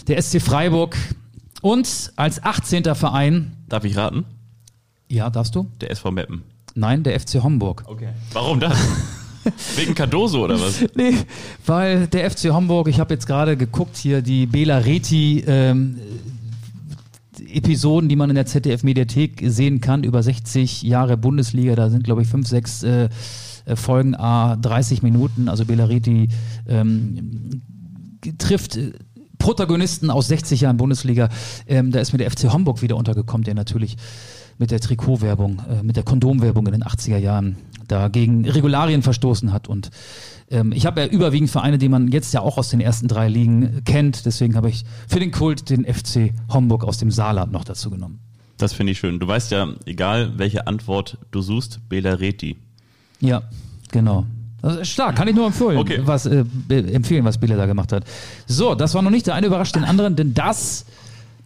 der 0.08 0.20
SC 0.20 0.40
Freiburg 0.42 0.96
und 1.60 2.12
als 2.16 2.42
18. 2.42 2.94
Verein, 2.94 3.56
Darf 3.68 3.84
ich 3.84 3.96
raten? 3.96 4.24
ja, 5.08 5.30
darfst 5.30 5.54
du? 5.54 5.66
Der 5.80 5.90
SV 5.90 6.10
Meppen. 6.10 6.42
Nein, 6.74 7.02
der 7.02 7.18
FC 7.20 7.42
Homburg. 7.42 7.84
Okay. 7.86 8.08
Warum 8.32 8.58
das? 8.60 8.76
Wegen 9.76 9.94
Cardoso 9.94 10.44
oder 10.44 10.58
was? 10.60 10.84
Nee, 10.94 11.14
weil 11.66 12.06
der 12.06 12.30
FC 12.30 12.50
Homburg, 12.50 12.88
ich 12.88 12.98
habe 13.00 13.12
jetzt 13.14 13.26
gerade 13.26 13.56
geguckt 13.56 13.96
hier, 13.96 14.22
die 14.22 14.46
Bela 14.46 14.78
Reti 14.78 15.44
ähm, 15.46 15.98
Episoden, 17.48 18.08
die 18.08 18.16
man 18.16 18.30
in 18.30 18.36
der 18.36 18.46
ZDF-Mediathek 18.46 19.42
sehen 19.46 19.80
kann, 19.80 20.04
über 20.04 20.22
60 20.22 20.82
Jahre 20.82 21.16
Bundesliga, 21.16 21.74
da 21.74 21.90
sind 21.90 22.04
glaube 22.04 22.22
ich 22.22 22.28
5, 22.28 22.46
6 22.46 22.82
äh, 22.82 23.08
äh, 23.64 23.76
Folgen, 23.76 24.14
a 24.14 24.56
30 24.56 25.02
Minuten, 25.02 25.48
also 25.48 25.64
Bela 25.64 25.84
Reti 25.84 26.28
ähm, 26.68 27.62
trifft 28.38 28.76
äh, 28.76 28.92
Protagonisten 29.38 30.10
aus 30.10 30.28
60 30.28 30.60
Jahren 30.60 30.76
Bundesliga. 30.76 31.28
Ähm, 31.66 31.90
da 31.90 32.00
ist 32.00 32.12
mir 32.12 32.18
der 32.18 32.30
FC 32.30 32.52
Homburg 32.52 32.80
wieder 32.80 32.96
untergekommen, 32.96 33.44
der 33.44 33.54
natürlich 33.54 33.96
mit 34.58 34.70
der 34.70 34.80
Trikotwerbung, 34.80 35.60
äh, 35.68 35.82
mit 35.82 35.96
der 35.96 36.04
Kondomwerbung 36.04 36.66
in 36.66 36.72
den 36.72 36.84
80er 36.84 37.18
Jahren 37.18 37.56
da 37.92 38.08
gegen 38.08 38.48
Regularien 38.48 39.02
verstoßen 39.02 39.52
hat. 39.52 39.68
Und 39.68 39.90
ähm, 40.50 40.72
ich 40.72 40.86
habe 40.86 41.00
ja 41.02 41.06
überwiegend 41.06 41.50
Vereine, 41.50 41.78
die 41.78 41.88
man 41.88 42.08
jetzt 42.08 42.32
ja 42.34 42.40
auch 42.40 42.58
aus 42.58 42.70
den 42.70 42.80
ersten 42.80 43.06
drei 43.08 43.28
Ligen 43.28 43.82
kennt. 43.84 44.26
Deswegen 44.26 44.56
habe 44.56 44.68
ich 44.70 44.84
für 45.06 45.20
den 45.20 45.30
Kult 45.30 45.70
den 45.70 45.84
FC 45.84 46.32
Homburg 46.52 46.84
aus 46.84 46.98
dem 46.98 47.10
Saarland 47.10 47.52
noch 47.52 47.64
dazu 47.64 47.90
genommen. 47.90 48.18
Das 48.58 48.72
finde 48.72 48.92
ich 48.92 48.98
schön. 48.98 49.18
Du 49.18 49.26
weißt 49.26 49.50
ja, 49.50 49.68
egal 49.86 50.32
welche 50.38 50.66
Antwort 50.66 51.18
du 51.30 51.40
suchst, 51.42 51.80
Bela 51.88 52.14
Reti. 52.14 52.56
Ja, 53.20 53.42
genau. 53.90 54.26
Ist 54.80 54.90
stark, 54.90 55.16
kann 55.16 55.26
ich 55.26 55.34
nur 55.34 55.46
empfehlen, 55.46 55.76
Okay. 55.76 56.00
was, 56.04 56.24
äh, 56.26 56.44
empfehlen, 56.70 57.24
was 57.24 57.38
Bille 57.38 57.56
da 57.56 57.66
gemacht 57.66 57.90
hat. 57.92 58.04
So, 58.46 58.76
das 58.76 58.94
war 58.94 59.02
noch 59.02 59.10
nicht 59.10 59.26
der 59.26 59.34
eine 59.34 59.48
überrascht 59.48 59.74
den 59.74 59.82
anderen, 59.84 60.14
denn 60.14 60.34
das. 60.34 60.84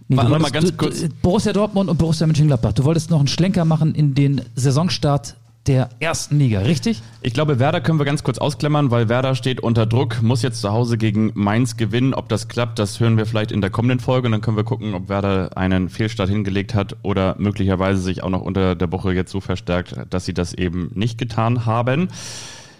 Nee, 0.09 0.19
Warte 0.19 0.39
mal 0.39 0.51
ganz 0.51 0.77
kurz. 0.77 1.05
Borussia 1.23 1.53
Dortmund 1.55 1.89
und 1.89 1.97
Borussia 1.97 2.27
Mönchengladbach. 2.27 2.75
Du 2.75 2.85
wolltest 2.85 3.11
noch 3.11 3.19
einen 3.19 3.27
Schlenker 3.29 3.65
machen 3.65 3.95
in 3.95 4.15
den 4.15 4.43
Saisonstart 4.55 5.37
der 5.67 5.89
ersten 6.01 6.39
Liga, 6.39 6.61
richtig? 6.61 7.03
Ich 7.23 7.35
glaube, 7.35 7.59
Werder 7.59 7.81
können 7.81 7.99
wir 7.99 8.05
ganz 8.05 8.23
kurz 8.23 8.39
ausklammern, 8.39 8.91
weil 8.91 9.09
Werder 9.09 9.35
steht 9.35 9.61
unter 9.61 9.87
Druck, 9.87 10.23
muss 10.23 10.43
jetzt 10.43 10.61
zu 10.61 10.73
Hause 10.73 10.99
gegen 10.99 11.33
Mainz 11.35 11.77
gewinnen. 11.77 12.14
Ob 12.14 12.29
das 12.29 12.49
klappt, 12.49 12.79
das 12.79 13.01
hören 13.01 13.17
wir 13.17 13.27
vielleicht 13.27 13.53
in 13.53 13.61
der 13.61 13.71
kommenden 13.71 14.01
Folge 14.01 14.27
und 14.27 14.33
dann 14.33 14.41
können 14.41 14.57
wir 14.57 14.64
gucken, 14.64 14.95
ob 14.95 15.09
Werder 15.09 15.57
einen 15.57 15.89
Fehlstart 15.89 16.29
hingelegt 16.29 16.75
hat 16.75 16.97
oder 17.03 17.37
möglicherweise 17.39 18.01
sich 18.01 18.23
auch 18.23 18.31
noch 18.31 18.43
unter 18.43 18.75
der 18.75 18.93
Woche 18.93 19.12
jetzt 19.12 19.33
so 19.33 19.41
verstärkt, 19.41 19.97
dass 20.11 20.25
sie 20.25 20.35
das 20.35 20.55
eben 20.55 20.91
nicht 20.95 21.19
getan 21.19 21.67
haben. 21.67 22.09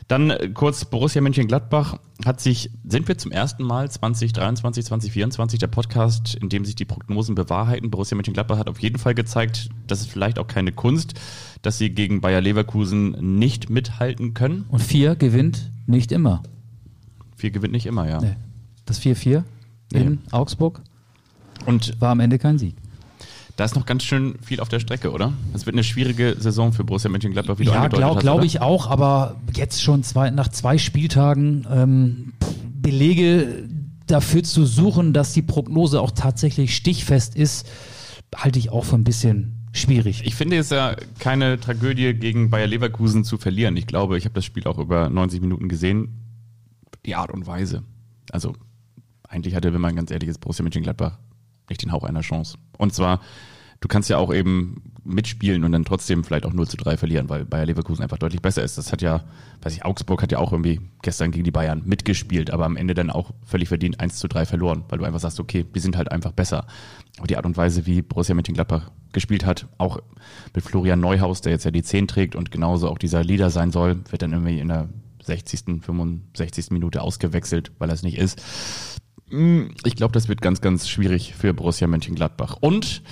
Dann 0.09 0.31
äh, 0.31 0.49
kurz 0.55 0.85
Borussia 0.85 1.21
Mönchengladbach 1.21 1.99
hat 2.25 2.41
sich, 2.41 2.71
sind 2.87 3.09
wir 3.09 3.19
zum 3.19 3.33
ersten 3.33 3.65
Mal 3.65 3.91
2023, 3.91 4.85
2024 4.85 5.59
der 5.59 5.67
Podcast, 5.67 6.37
in 6.37 6.49
dem 6.49 6.65
sich 6.65 6.77
die 6.77 6.85
Prognosen 6.85 7.35
bewahrheiten. 7.35 7.91
Borussia 7.91 8.15
Mönchengladbach 8.17 8.59
hat 8.59 8.69
auf 8.69 8.79
jeden 8.81 8.99
Fall 8.99 9.15
gezeigt, 9.15 9.69
das 9.87 10.01
ist 10.03 10.11
vielleicht 10.11 10.39
auch 10.39 10.47
keine 10.47 10.73
Kunst, 10.73 11.15
dass 11.63 11.79
sie 11.79 11.91
gegen 11.91 12.21
Bayer 12.21 12.41
Leverkusen 12.41 13.39
nicht 13.39 13.69
mithalten 13.69 14.33
können. 14.35 14.65
Und 14.69 14.81
vier 14.81 15.17
gewinnt 15.17 15.73
nicht 15.87 16.13
immer. 16.13 16.43
Vier 17.35 17.51
gewinnt 17.51 17.73
nicht 17.73 17.87
immer, 17.87 18.09
ja. 18.09 18.21
Nee. 18.21 18.37
Das 18.87 19.01
4-4 19.01 19.43
in 19.93 20.11
Nee. 20.11 20.19
Augsburg 20.31 20.83
Und 21.67 22.01
war 22.01 22.11
am 22.11 22.21
Ende 22.21 22.39
kein 22.39 22.59
Sieg. 22.59 22.77
Da 23.57 23.65
ist 23.65 23.75
noch 23.75 23.87
ganz 23.87 24.05
schön 24.05 24.37
viel 24.43 24.61
auf 24.61 24.69
der 24.69 24.81
Strecke, 24.81 25.11
oder? 25.13 25.33
Es 25.55 25.65
wird 25.67 25.75
eine 25.75 25.85
schwierige 25.85 26.37
Saison 26.39 26.73
für 26.73 26.85
Borussia 26.85 27.11
Mönchengladbach, 27.11 27.59
wie 27.59 27.65
du 27.65 27.71
Ja, 27.71 27.77
angedeutet 27.79 27.99
glaube 28.01 28.15
hast. 28.17 28.23
glaub 28.23 28.37
oder? 28.37 28.45
ich 28.47 28.61
auch, 28.61 28.87
aber 28.91 29.37
jetzt 29.55 29.83
schon 29.83 30.03
zwei, 30.03 30.31
nach 30.31 30.49
zwei 30.49 30.77
Spieltagen 30.79 31.67
ähm, 31.71 32.33
Belege 32.75 33.69
dafür 34.07 34.43
zu 34.43 34.65
suchen, 34.67 35.13
dass 35.13 35.33
die 35.33 35.43
Prognose 35.43 36.01
auch 36.01 36.11
tatsächlich 36.13 36.77
stichfest 36.77 37.35
ist, 37.35 37.67
halte 38.35 38.59
ich 38.59 38.71
auch 38.71 38.85
für 38.85 38.97
ein 38.97 39.05
bisschen 39.05 39.67
schwierig. 39.73 40.23
Ich 40.25 40.35
finde 40.35 40.59
es 40.59 40.71
ja 40.71 40.95
keine 41.19 41.59
Tragödie, 41.59 42.15
gegen 42.15 42.51
Bayer 42.51 42.67
Leverkusen 42.67 43.25
zu 43.25 43.39
verlieren. 43.39 43.77
Ich 43.77 43.87
glaube, 43.87 44.19
ich 44.19 44.25
habe 44.25 44.35
das 44.35 44.45
Spiel 44.45 44.65
auch 44.67 44.79
über 44.79 45.09
90 45.09 45.41
Minuten 45.41 45.69
gesehen. 45.69 46.21
Die 47.05 47.15
Art 47.15 47.31
und 47.31 47.47
Weise. 47.47 47.83
Also, 48.31 48.55
eigentlich 49.29 49.55
hatte, 49.55 49.73
wenn 49.73 49.81
man 49.81 49.97
ganz 49.97 50.11
ehrlich 50.11 50.29
ist, 50.29 50.41
Borussia 50.41 50.63
Mönchengladbach 50.63 51.19
nicht 51.69 51.83
den 51.83 51.93
Hauch 51.93 52.05
einer 52.05 52.21
Chance. 52.21 52.59
Und 52.79 52.95
zwar, 52.95 53.21
du 53.81 53.89
kannst 53.89 54.09
ja 54.11 54.19
auch 54.19 54.33
eben 54.33 54.83
mitspielen 55.05 55.65
und 55.65 55.73
dann 55.73 55.85
trotzdem 55.85 56.25
vielleicht 56.25 56.45
auch 56.47 56.53
0 56.53 56.67
zu 56.67 56.77
3 56.77 56.97
verlieren, 56.97 57.29
weil 57.29 57.45
Bayer 57.45 57.67
Leverkusen 57.67 58.03
einfach 58.03 58.19
deutlich 58.19 58.43
besser 58.43 58.63
ist. 58.63 58.77
Das 58.77 58.93
hat 58.93 59.03
ja, 59.03 59.25
weiß 59.63 59.73
ich, 59.75 59.85
Augsburg 59.85 60.23
hat 60.23 60.33
ja 60.33 60.39
auch 60.39 60.53
irgendwie 60.53 60.81
gestern 61.03 61.31
gegen 61.31 61.45
die 61.45 61.51
Bayern 61.51 61.83
mitgespielt, 61.85 62.51
aber 62.51 62.65
am 62.65 62.77
Ende 62.77 62.95
dann 62.95 63.11
auch 63.11 63.31
völlig 63.45 63.69
verdient 63.69 64.01
1 64.01 64.17
zu 64.17 64.29
3 64.29 64.47
verloren, 64.47 64.85
weil 64.89 64.99
du 64.99 65.05
einfach 65.05 65.21
sagst, 65.21 65.39
okay, 65.39 65.65
die 65.75 65.81
sind 65.81 65.97
halt 65.97 66.11
einfach 66.11 66.33
besser. 66.33 66.67
Aber 67.19 67.27
die 67.27 67.37
Art 67.37 67.47
und 67.47 67.57
Weise, 67.57 67.87
wie 67.87 68.03
Borussia 68.03 68.35
Mönchengladbach 68.35 68.91
gespielt 69.13 69.47
hat, 69.47 69.69
auch 69.79 70.01
mit 70.55 70.65
Florian 70.65 71.01
Neuhaus, 71.01 71.41
der 71.41 71.53
jetzt 71.53 71.65
ja 71.65 71.71
die 71.71 71.83
10 71.83 72.09
trägt 72.09 72.37
und 72.37 72.51
genauso 72.51 72.89
auch 72.89 72.99
dieser 72.99 73.23
Leader 73.23 73.51
sein 73.51 73.71
soll, 73.71 74.01
wird 74.11 74.23
dann 74.23 74.33
irgendwie 74.33 74.59
in 74.59 74.69
der 74.69 74.89
60., 75.23 75.83
65. 75.83 76.71
Minute 76.71 77.03
ausgewechselt, 77.03 77.73
weil 77.79 77.91
er 77.91 77.95
es 77.95 78.03
nicht 78.03 78.19
ist. 78.19 78.43
Hm, 79.31 79.71
ich 79.85 79.97
glaube, 79.97 80.13
das 80.13 80.29
wird 80.29 80.41
ganz, 80.41 80.61
ganz 80.61 80.89
schwierig 80.89 81.35
für 81.35 81.53
Borussia 81.53 81.87
Mönchengladbach. 81.87 82.57
Und 82.61 83.03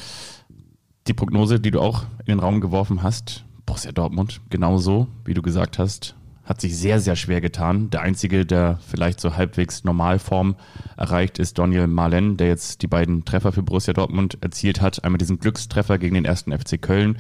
die 1.07 1.15
Prognose, 1.15 1.61
die 1.61 1.71
du 1.71 1.81
auch 1.81 2.05
in 2.21 2.27
den 2.27 2.41
Raum 2.41 2.61
geworfen 2.61 3.03
hast, 3.03 3.45
Borussia 3.67 3.93
Dortmund, 3.93 4.41
genauso, 4.51 5.09
wie 5.25 5.35
du 5.35 5.43
gesagt 5.43 5.79
hast, 5.79 6.15
hat 6.45 6.61
sich 6.61 6.77
sehr, 6.77 7.01
sehr 7.01 7.17
schwer 7.17 7.41
getan. 7.41 7.91
Der 7.91 8.03
einzige, 8.03 8.45
der 8.45 8.79
vielleicht 8.87 9.19
so 9.19 9.37
halbwegs 9.37 9.85
Normalform 9.85 10.57
erreicht, 10.97 11.39
ist 11.39 11.59
Daniel 11.59 11.87
Marlen, 11.87 12.37
der 12.37 12.49
jetzt 12.49 12.83
die 12.83 12.87
beiden 12.87 13.25
Treffer 13.25 13.53
für 13.53 13.63
Borussia 13.63 13.95
Dortmund 13.95 14.39
erzielt 14.43 14.81
hat. 14.81 15.03
Einmal 15.05 15.19
diesen 15.19 15.39
Glückstreffer 15.39 15.99
gegen 15.99 16.15
den 16.15 16.27
ersten 16.27 16.57
FC 16.57 16.81
Köln, 16.81 17.19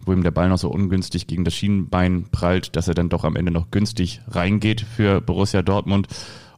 wo 0.00 0.12
ihm 0.12 0.22
der 0.22 0.30
Ball 0.30 0.50
noch 0.50 0.58
so 0.58 0.70
ungünstig 0.70 1.26
gegen 1.26 1.44
das 1.44 1.54
Schienenbein 1.54 2.26
prallt, 2.30 2.76
dass 2.76 2.88
er 2.88 2.94
dann 2.94 3.08
doch 3.08 3.24
am 3.24 3.36
Ende 3.36 3.50
noch 3.50 3.70
günstig 3.70 4.20
reingeht 4.28 4.82
für 4.82 5.22
Borussia 5.22 5.62
Dortmund. 5.62 6.08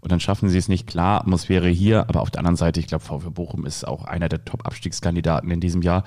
Und 0.00 0.12
dann 0.12 0.20
schaffen 0.20 0.48
sie 0.48 0.58
es 0.58 0.68
nicht. 0.68 0.86
Klar, 0.86 1.20
Atmosphäre 1.20 1.68
hier, 1.68 2.08
aber 2.08 2.20
auf 2.20 2.30
der 2.30 2.40
anderen 2.40 2.56
Seite, 2.56 2.80
ich 2.80 2.86
glaube, 2.86 3.04
VfB 3.04 3.30
Bochum 3.30 3.66
ist 3.66 3.86
auch 3.86 4.04
einer 4.04 4.28
der 4.28 4.44
Top-Abstiegskandidaten 4.44 5.50
in 5.50 5.60
diesem 5.60 5.82
Jahr. 5.82 6.04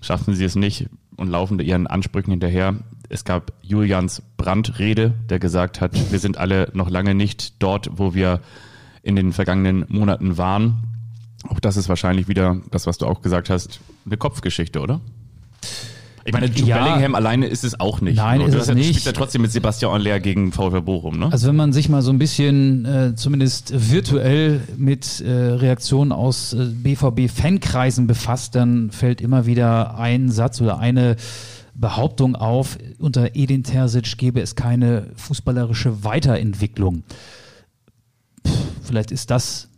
Schaffen 0.00 0.34
sie 0.34 0.44
es 0.44 0.56
nicht 0.56 0.88
und 1.16 1.28
laufen 1.28 1.58
ihren 1.60 1.86
Ansprüchen 1.86 2.30
hinterher. 2.30 2.74
Es 3.08 3.24
gab 3.24 3.52
Julians 3.62 4.22
Brandrede, 4.36 5.14
der 5.28 5.38
gesagt 5.38 5.80
hat, 5.80 5.92
wir 6.10 6.18
sind 6.18 6.38
alle 6.38 6.70
noch 6.74 6.90
lange 6.90 7.14
nicht 7.14 7.62
dort, 7.62 7.90
wo 7.94 8.14
wir 8.14 8.40
in 9.02 9.16
den 9.16 9.32
vergangenen 9.32 9.84
Monaten 9.88 10.38
waren. 10.38 10.84
Auch 11.48 11.60
das 11.60 11.76
ist 11.76 11.88
wahrscheinlich 11.88 12.28
wieder 12.28 12.60
das, 12.70 12.86
was 12.86 12.98
du 12.98 13.06
auch 13.06 13.20
gesagt 13.20 13.50
hast, 13.50 13.80
eine 14.06 14.16
Kopfgeschichte, 14.16 14.80
oder? 14.80 15.00
Ich 16.26 16.32
meine, 16.32 16.46
Jude 16.46 16.70
ja, 16.70 16.82
Bellingham 16.82 17.14
alleine 17.14 17.46
ist 17.46 17.64
es 17.64 17.78
auch 17.78 18.00
nicht. 18.00 18.16
Nein, 18.16 18.40
ist 18.40 18.54
es 18.54 18.74
nicht. 18.74 18.88
spielt 18.88 19.04
ja 19.04 19.12
trotzdem 19.12 19.42
mit 19.42 19.52
Sebastian 19.52 19.92
Aller 19.92 20.20
gegen 20.20 20.52
VfL 20.52 20.80
Bochum, 20.80 21.18
ne? 21.18 21.28
Also 21.30 21.48
wenn 21.48 21.56
man 21.56 21.72
sich 21.72 21.90
mal 21.90 22.00
so 22.00 22.10
ein 22.10 22.18
bisschen 22.18 22.86
äh, 22.86 23.14
zumindest 23.14 23.90
virtuell 23.90 24.62
mit 24.76 25.20
äh, 25.20 25.30
Reaktionen 25.30 26.12
aus 26.12 26.54
äh, 26.54 26.64
BVB-Fankreisen 26.64 28.06
befasst, 28.06 28.54
dann 28.54 28.90
fällt 28.90 29.20
immer 29.20 29.44
wieder 29.44 29.98
ein 29.98 30.30
Satz 30.30 30.62
oder 30.62 30.78
eine 30.78 31.16
Behauptung 31.74 32.36
auf, 32.36 32.78
unter 32.98 33.34
Edin 33.34 33.64
Terzic 33.64 34.16
gäbe 34.16 34.40
es 34.40 34.54
keine 34.54 35.08
fußballerische 35.16 36.04
Weiterentwicklung. 36.04 37.02
Puh, 38.42 38.52
vielleicht 38.82 39.10
ist 39.10 39.30
das 39.30 39.68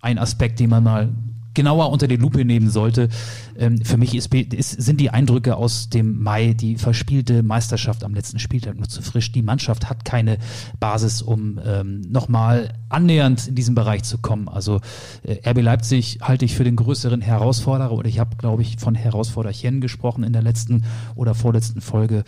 ein 0.00 0.18
Aspekt, 0.18 0.60
den 0.60 0.70
man 0.70 0.84
mal 0.84 1.08
genauer 1.54 1.90
unter 1.90 2.08
die 2.08 2.16
Lupe 2.16 2.44
nehmen 2.44 2.70
sollte. 2.70 3.08
Ähm, 3.56 3.84
für 3.84 3.96
mich 3.96 4.14
ist, 4.14 4.34
ist, 4.34 4.70
sind 4.70 5.00
die 5.00 5.10
Eindrücke 5.10 5.56
aus 5.56 5.88
dem 5.88 6.22
Mai, 6.22 6.54
die 6.54 6.76
verspielte 6.76 7.42
Meisterschaft 7.42 8.04
am 8.04 8.14
letzten 8.14 8.38
Spieltag 8.38 8.76
nur 8.76 8.88
zu 8.88 9.02
frisch. 9.02 9.32
Die 9.32 9.42
Mannschaft 9.42 9.88
hat 9.88 10.04
keine 10.04 10.38
Basis, 10.80 11.22
um 11.22 11.60
ähm, 11.64 12.00
nochmal 12.02 12.74
annähernd 12.88 13.48
in 13.48 13.54
diesen 13.54 13.74
Bereich 13.74 14.02
zu 14.02 14.18
kommen. 14.18 14.48
Also 14.48 14.80
äh, 15.22 15.48
RB 15.48 15.62
Leipzig 15.62 16.18
halte 16.22 16.44
ich 16.44 16.54
für 16.54 16.64
den 16.64 16.76
größeren 16.76 17.20
Herausforderer 17.20 17.92
und 17.92 18.06
ich 18.06 18.18
habe, 18.18 18.36
glaube 18.36 18.62
ich, 18.62 18.76
von 18.78 18.94
Herausforderchen 18.94 19.80
gesprochen 19.80 20.24
in 20.24 20.32
der 20.32 20.42
letzten 20.42 20.84
oder 21.14 21.34
vorletzten 21.34 21.80
Folge. 21.80 22.24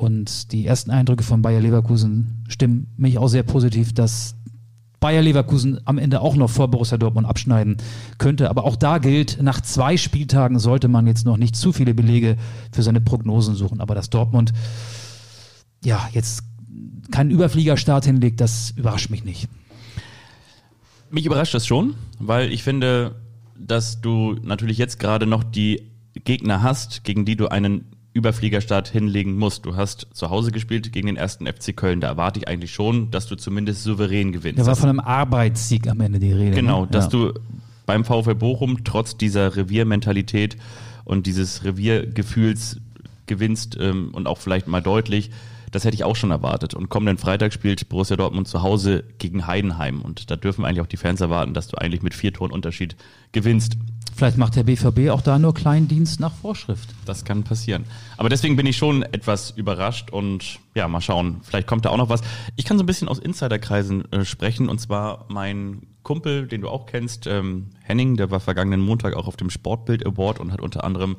Und 0.00 0.52
die 0.52 0.66
ersten 0.66 0.90
Eindrücke 0.90 1.22
von 1.22 1.42
Bayer 1.42 1.60
Leverkusen 1.60 2.44
stimmen 2.48 2.86
mich 2.96 3.18
auch 3.18 3.28
sehr 3.28 3.42
positiv, 3.42 3.92
dass 3.92 4.34
Bayer 5.00 5.22
Leverkusen 5.22 5.80
am 5.86 5.98
Ende 5.98 6.20
auch 6.20 6.36
noch 6.36 6.50
vor 6.50 6.68
Borussia 6.68 6.98
Dortmund 6.98 7.26
abschneiden 7.26 7.78
könnte. 8.18 8.50
Aber 8.50 8.64
auch 8.64 8.76
da 8.76 8.98
gilt, 8.98 9.42
nach 9.42 9.60
zwei 9.62 9.96
Spieltagen 9.96 10.58
sollte 10.58 10.88
man 10.88 11.06
jetzt 11.06 11.24
noch 11.24 11.38
nicht 11.38 11.56
zu 11.56 11.72
viele 11.72 11.94
Belege 11.94 12.36
für 12.72 12.82
seine 12.82 13.00
Prognosen 13.00 13.54
suchen. 13.54 13.80
Aber 13.80 13.94
dass 13.94 14.10
Dortmund 14.10 14.52
ja 15.82 16.08
jetzt 16.12 16.44
keinen 17.10 17.30
Überfliegerstart 17.30 18.04
hinlegt, 18.04 18.40
das 18.40 18.72
überrascht 18.76 19.10
mich 19.10 19.24
nicht. 19.24 19.48
Mich 21.10 21.26
überrascht 21.26 21.54
das 21.54 21.66
schon, 21.66 21.94
weil 22.18 22.52
ich 22.52 22.62
finde, 22.62 23.16
dass 23.58 24.00
du 24.00 24.36
natürlich 24.42 24.78
jetzt 24.78 25.00
gerade 25.00 25.26
noch 25.26 25.42
die 25.42 25.90
Gegner 26.14 26.62
hast, 26.62 27.04
gegen 27.04 27.24
die 27.24 27.36
du 27.36 27.48
einen 27.48 27.86
Überfliegerstart 28.12 28.88
hinlegen 28.88 29.36
musst. 29.36 29.66
Du 29.66 29.76
hast 29.76 30.08
zu 30.12 30.30
Hause 30.30 30.50
gespielt 30.50 30.92
gegen 30.92 31.06
den 31.06 31.16
ersten 31.16 31.46
FC 31.46 31.76
Köln. 31.76 32.00
Da 32.00 32.08
erwarte 32.08 32.40
ich 32.40 32.48
eigentlich 32.48 32.72
schon, 32.72 33.10
dass 33.10 33.26
du 33.26 33.36
zumindest 33.36 33.84
souverän 33.84 34.32
gewinnst. 34.32 34.58
Da 34.58 34.66
war 34.66 34.76
von 34.76 34.88
einem 34.88 35.00
Arbeitssieg 35.00 35.88
am 35.88 36.00
Ende 36.00 36.18
die 36.18 36.32
Rede. 36.32 36.56
Genau, 36.56 36.82
ne? 36.82 36.88
dass 36.90 37.04
ja. 37.04 37.10
du 37.10 37.34
beim 37.86 38.04
VfL 38.04 38.34
Bochum 38.34 38.82
trotz 38.84 39.16
dieser 39.16 39.56
Reviermentalität 39.56 40.56
und 41.04 41.26
dieses 41.26 41.64
Reviergefühls 41.64 42.80
gewinnst 43.26 43.76
ähm, 43.80 44.10
und 44.12 44.26
auch 44.26 44.38
vielleicht 44.38 44.66
mal 44.66 44.80
deutlich. 44.80 45.30
Das 45.70 45.84
hätte 45.84 45.94
ich 45.94 46.04
auch 46.04 46.16
schon 46.16 46.30
erwartet. 46.30 46.74
Und 46.74 46.88
kommenden 46.88 47.18
Freitag 47.18 47.52
spielt 47.52 47.88
Borussia 47.88 48.16
Dortmund 48.16 48.48
zu 48.48 48.62
Hause 48.62 49.04
gegen 49.18 49.46
Heidenheim. 49.46 50.02
Und 50.02 50.30
da 50.30 50.36
dürfen 50.36 50.64
eigentlich 50.64 50.80
auch 50.80 50.86
die 50.86 50.96
Fans 50.96 51.20
erwarten, 51.20 51.54
dass 51.54 51.68
du 51.68 51.78
eigentlich 51.78 52.02
mit 52.02 52.14
vier 52.14 52.32
Toren 52.32 52.50
Unterschied 52.50 52.96
gewinnst. 53.32 53.76
Vielleicht 54.14 54.36
macht 54.36 54.56
der 54.56 54.64
BVB 54.64 55.10
auch 55.10 55.22
da 55.22 55.38
nur 55.38 55.54
Kleindienst 55.54 56.20
nach 56.20 56.34
Vorschrift. 56.34 56.90
Das 57.06 57.24
kann 57.24 57.44
passieren. 57.44 57.84
Aber 58.16 58.28
deswegen 58.28 58.56
bin 58.56 58.66
ich 58.66 58.76
schon 58.76 59.02
etwas 59.02 59.50
überrascht 59.52 60.10
und 60.10 60.58
ja, 60.74 60.88
mal 60.88 61.00
schauen. 61.00 61.40
Vielleicht 61.42 61.66
kommt 61.66 61.84
da 61.84 61.90
auch 61.90 61.96
noch 61.96 62.08
was. 62.08 62.20
Ich 62.56 62.64
kann 62.64 62.76
so 62.76 62.82
ein 62.82 62.86
bisschen 62.86 63.08
aus 63.08 63.18
Insiderkreisen 63.18 64.10
äh, 64.12 64.24
sprechen 64.24 64.68
und 64.68 64.78
zwar 64.78 65.24
mein 65.28 65.86
Kumpel, 66.10 66.48
den 66.48 66.62
du 66.62 66.68
auch 66.68 66.86
kennst, 66.86 67.28
ähm, 67.28 67.66
Henning, 67.84 68.16
der 68.16 68.32
war 68.32 68.40
vergangenen 68.40 68.80
Montag 68.80 69.14
auch 69.14 69.28
auf 69.28 69.36
dem 69.36 69.48
Sportbild 69.48 70.04
Award 70.04 70.40
und 70.40 70.50
hat 70.50 70.60
unter 70.60 70.82
anderem 70.82 71.14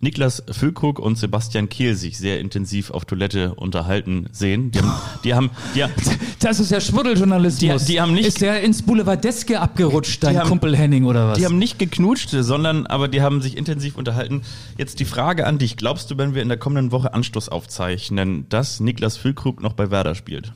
Niklas 0.00 0.42
Füllkrug 0.50 0.98
und 0.98 1.16
Sebastian 1.16 1.68
Kehl 1.68 1.94
sich 1.94 2.18
sehr 2.18 2.40
intensiv 2.40 2.90
auf 2.90 3.04
Toilette 3.04 3.54
unterhalten 3.54 4.26
sehen. 4.32 4.72
Die 4.72 4.80
haben, 4.80 4.92
die 5.22 5.34
haben, 5.34 5.50
die 5.76 5.84
haben 5.84 5.92
das 6.40 6.58
ist 6.58 6.72
ja 6.72 6.80
Schmuddeljournalismus. 6.80 7.84
Die, 7.84 7.92
die 7.92 8.00
haben 8.00 8.14
nicht, 8.14 8.26
ist 8.26 8.40
der 8.40 8.62
ins 8.62 8.82
Boulevardeske 8.82 9.60
abgerutscht, 9.60 10.24
dein 10.24 10.36
haben, 10.36 10.48
Kumpel 10.48 10.76
Henning 10.76 11.04
oder 11.04 11.28
was? 11.28 11.38
Die 11.38 11.44
haben 11.44 11.58
nicht 11.58 11.78
geknutscht, 11.78 12.30
sondern 12.30 12.88
aber 12.88 13.06
die 13.06 13.22
haben 13.22 13.42
sich 13.42 13.56
intensiv 13.56 13.96
unterhalten. 13.96 14.42
Jetzt 14.76 14.98
die 14.98 15.04
Frage 15.04 15.46
an 15.46 15.58
dich: 15.58 15.76
Glaubst 15.76 16.10
du, 16.10 16.18
wenn 16.18 16.34
wir 16.34 16.42
in 16.42 16.48
der 16.48 16.58
kommenden 16.58 16.90
Woche 16.90 17.14
Anstoß 17.14 17.48
aufzeichnen, 17.48 18.48
dass 18.48 18.80
Niklas 18.80 19.16
Füllkrug 19.16 19.62
noch 19.62 19.74
bei 19.74 19.92
Werder 19.92 20.16
spielt? 20.16 20.52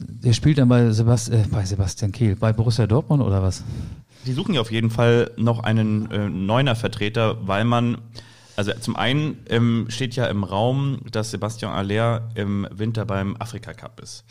Der 0.00 0.32
spielt 0.32 0.58
dann 0.58 0.68
bei, 0.68 0.90
Sebast 0.90 1.30
äh, 1.30 1.44
bei 1.50 1.64
Sebastian 1.64 2.12
Kehl, 2.12 2.36
bei 2.36 2.52
Borussia 2.52 2.86
Dortmund 2.86 3.22
oder 3.22 3.42
was? 3.42 3.62
Die 4.26 4.32
suchen 4.32 4.54
ja 4.54 4.60
auf 4.60 4.72
jeden 4.72 4.90
Fall 4.90 5.30
noch 5.36 5.60
einen 5.60 6.10
äh, 6.10 6.28
Neuner-Vertreter, 6.28 7.46
weil 7.46 7.64
man, 7.64 7.98
also 8.56 8.72
zum 8.80 8.96
einen 8.96 9.38
ähm, 9.48 9.86
steht 9.88 10.16
ja 10.16 10.26
im 10.26 10.44
Raum, 10.44 11.00
dass 11.10 11.30
Sebastian 11.30 11.72
Aller 11.72 12.28
im 12.34 12.66
Winter 12.70 13.04
beim 13.04 13.36
Afrika 13.38 13.72
Cup 13.72 14.00
ist. 14.00 14.24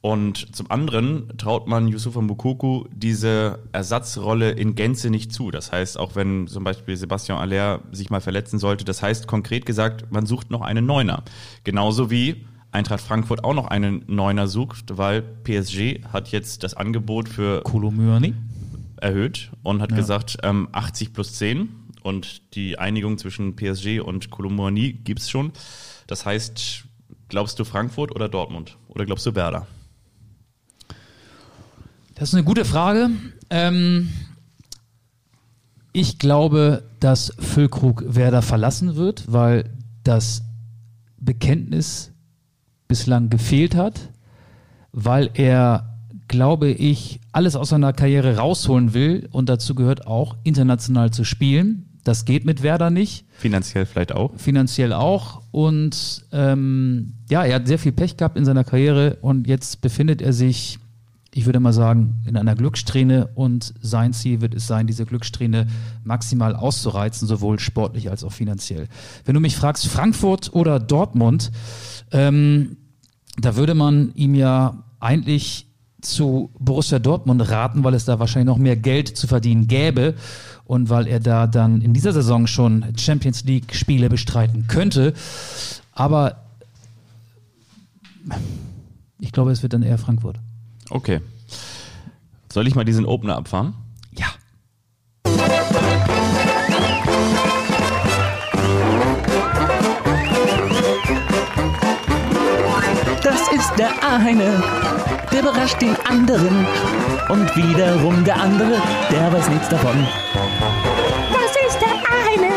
Und 0.00 0.54
zum 0.54 0.70
anderen 0.70 1.32
traut 1.38 1.66
man 1.66 1.88
Yusufa 1.88 2.20
Mukoku 2.20 2.84
diese 2.92 3.60
Ersatzrolle 3.72 4.50
in 4.50 4.74
Gänze 4.74 5.08
nicht 5.08 5.32
zu. 5.32 5.50
Das 5.50 5.72
heißt, 5.72 5.98
auch 5.98 6.14
wenn 6.14 6.46
zum 6.46 6.62
Beispiel 6.62 6.94
Sebastian 6.94 7.38
Aller 7.38 7.80
sich 7.90 8.10
mal 8.10 8.20
verletzen 8.20 8.58
sollte, 8.58 8.84
das 8.84 9.00
heißt 9.00 9.26
konkret 9.26 9.64
gesagt, 9.64 10.12
man 10.12 10.26
sucht 10.26 10.50
noch 10.50 10.60
einen 10.60 10.84
Neuner. 10.84 11.22
Genauso 11.64 12.10
wie 12.10 12.44
Eintracht 12.74 13.00
Frankfurt 13.00 13.44
auch 13.44 13.54
noch 13.54 13.68
einen 13.68 14.04
Neuner 14.08 14.48
sucht, 14.48 14.96
weil 14.98 15.22
PSG 15.22 16.04
hat 16.12 16.28
jetzt 16.28 16.64
das 16.64 16.74
Angebot 16.74 17.28
für 17.28 17.62
Kolomyani 17.62 18.34
erhöht 19.00 19.52
und 19.62 19.80
hat 19.80 19.92
ja. 19.92 19.96
gesagt, 19.96 20.38
ähm, 20.42 20.68
80 20.72 21.12
plus 21.12 21.34
10 21.34 21.68
und 22.02 22.54
die 22.54 22.78
Einigung 22.78 23.16
zwischen 23.18 23.54
PSG 23.54 24.00
und 24.00 24.30
Kolomyani 24.30 24.92
gibt 24.92 25.20
es 25.20 25.30
schon. 25.30 25.52
Das 26.06 26.26
heißt, 26.26 26.84
glaubst 27.28 27.58
du 27.58 27.64
Frankfurt 27.64 28.12
oder 28.14 28.28
Dortmund 28.28 28.76
oder 28.88 29.06
glaubst 29.06 29.24
du 29.26 29.34
Werder? 29.34 29.66
Das 32.16 32.30
ist 32.30 32.34
eine 32.34 32.44
gute 32.44 32.64
Frage. 32.64 33.10
Ähm, 33.50 34.10
ich 35.92 36.18
glaube, 36.18 36.82
dass 36.98 37.32
Füllkrug 37.38 38.04
Werder 38.06 38.42
verlassen 38.42 38.96
wird, 38.96 39.32
weil 39.32 39.70
das 40.02 40.42
Bekenntnis 41.18 42.13
bislang 42.94 43.28
gefehlt 43.28 43.74
hat, 43.74 44.08
weil 44.92 45.28
er, 45.34 45.96
glaube 46.28 46.68
ich, 46.68 47.18
alles 47.32 47.56
aus 47.56 47.70
seiner 47.70 47.92
Karriere 47.92 48.36
rausholen 48.36 48.94
will 48.94 49.28
und 49.32 49.48
dazu 49.48 49.74
gehört 49.74 50.06
auch 50.06 50.36
international 50.44 51.10
zu 51.10 51.24
spielen. 51.24 51.86
Das 52.04 52.24
geht 52.24 52.44
mit 52.44 52.62
Werder 52.62 52.90
nicht. 52.90 53.24
Finanziell 53.36 53.84
vielleicht 53.84 54.12
auch. 54.12 54.30
Finanziell 54.36 54.92
auch. 54.92 55.42
Und 55.50 56.24
ähm, 56.30 57.14
ja, 57.28 57.44
er 57.44 57.56
hat 57.56 57.66
sehr 57.66 57.80
viel 57.80 57.90
Pech 57.90 58.16
gehabt 58.16 58.36
in 58.36 58.44
seiner 58.44 58.62
Karriere 58.62 59.16
und 59.22 59.48
jetzt 59.48 59.80
befindet 59.80 60.22
er 60.22 60.32
sich 60.32 60.78
ich 61.36 61.46
würde 61.46 61.58
mal 61.58 61.72
sagen, 61.72 62.14
in 62.26 62.36
einer 62.36 62.54
Glückssträhne 62.54 63.28
und 63.34 63.74
sein 63.80 64.12
Ziel 64.12 64.40
wird 64.40 64.54
es 64.54 64.68
sein, 64.68 64.86
diese 64.86 65.04
Glückssträhne 65.04 65.66
maximal 66.04 66.54
auszureizen, 66.54 67.26
sowohl 67.26 67.58
sportlich 67.58 68.08
als 68.08 68.22
auch 68.22 68.32
finanziell. 68.32 68.86
Wenn 69.24 69.34
du 69.34 69.40
mich 69.40 69.56
fragst, 69.56 69.86
Frankfurt 69.88 70.54
oder 70.54 70.78
Dortmund, 70.78 71.50
ähm, 72.12 72.76
da 73.38 73.56
würde 73.56 73.74
man 73.74 74.12
ihm 74.14 74.34
ja 74.34 74.82
eigentlich 75.00 75.66
zu 76.00 76.50
Borussia 76.58 76.98
Dortmund 76.98 77.48
raten, 77.50 77.82
weil 77.82 77.94
es 77.94 78.04
da 78.04 78.18
wahrscheinlich 78.18 78.46
noch 78.46 78.58
mehr 78.58 78.76
Geld 78.76 79.16
zu 79.16 79.26
verdienen 79.26 79.66
gäbe 79.66 80.14
und 80.64 80.90
weil 80.90 81.06
er 81.06 81.20
da 81.20 81.46
dann 81.46 81.80
in 81.80 81.94
dieser 81.94 82.12
Saison 82.12 82.46
schon 82.46 82.84
Champions 82.96 83.44
League 83.44 83.74
Spiele 83.74 84.08
bestreiten 84.08 84.66
könnte. 84.66 85.14
Aber 85.92 86.44
ich 89.18 89.32
glaube, 89.32 89.50
es 89.50 89.62
wird 89.62 89.72
dann 89.72 89.82
eher 89.82 89.98
Frankfurt. 89.98 90.38
Okay. 90.90 91.20
Soll 92.52 92.66
ich 92.66 92.74
mal 92.74 92.84
diesen 92.84 93.06
Opener 93.06 93.36
abfahren? 93.36 93.74
Der 103.78 103.90
eine, 104.02 104.62
der 105.32 105.40
überrascht 105.40 105.80
den 105.80 105.96
anderen. 106.08 106.66
Und 107.28 107.56
wiederum 107.56 108.22
der 108.24 108.36
andere, 108.40 108.80
der 109.10 109.32
weiß 109.32 109.48
nichts 109.48 109.68
davon. 109.68 110.06
Das 111.32 111.52
ist 111.68 111.80
der 111.80 111.88
eine, 111.88 112.52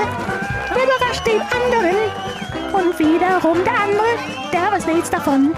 der 0.73 0.83
überrascht 0.83 1.25
den 1.25 1.41
anderen. 1.41 1.97
Und 2.73 2.99
wiederum 2.99 3.63
der 3.63 3.73
andere, 3.73 4.13
der 4.51 4.71
weiß 4.71 4.85
nichts 4.87 5.09
davon. 5.09 5.53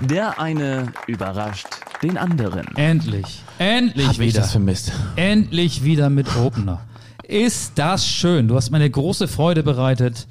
Der 0.00 0.38
eine 0.38 0.92
überrascht 1.06 1.66
den 2.02 2.18
anderen. 2.18 2.66
Endlich. 2.76 3.42
Endlich 3.58 4.06
Hab 4.06 4.12
ich 4.14 4.18
wieder. 4.20 4.40
das 4.42 4.52
vermisst. 4.52 4.92
Endlich 5.16 5.82
wieder 5.84 6.10
mit 6.10 6.26
Opener. 6.36 6.80
Ist 7.28 7.72
das 7.76 8.06
schön. 8.06 8.48
Du 8.48 8.56
hast 8.56 8.70
mir 8.70 8.76
eine 8.76 8.90
große 8.90 9.28
Freude 9.28 9.62
bereitet 9.62 10.26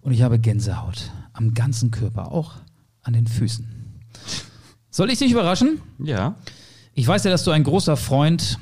und 0.00 0.12
ich 0.12 0.22
habe 0.22 0.38
Gänsehaut 0.38 1.10
am 1.32 1.54
ganzen 1.54 1.90
Körper, 1.90 2.32
auch 2.32 2.54
an 3.02 3.12
den 3.12 3.26
Füßen. 3.26 3.66
Soll 4.90 5.10
ich 5.10 5.18
dich 5.18 5.32
überraschen? 5.32 5.80
Ja. 5.98 6.36
Ich 6.94 7.06
weiß 7.06 7.24
ja, 7.24 7.30
dass 7.30 7.44
du 7.44 7.50
ein 7.50 7.62
großer 7.62 7.96
Freund 7.96 8.58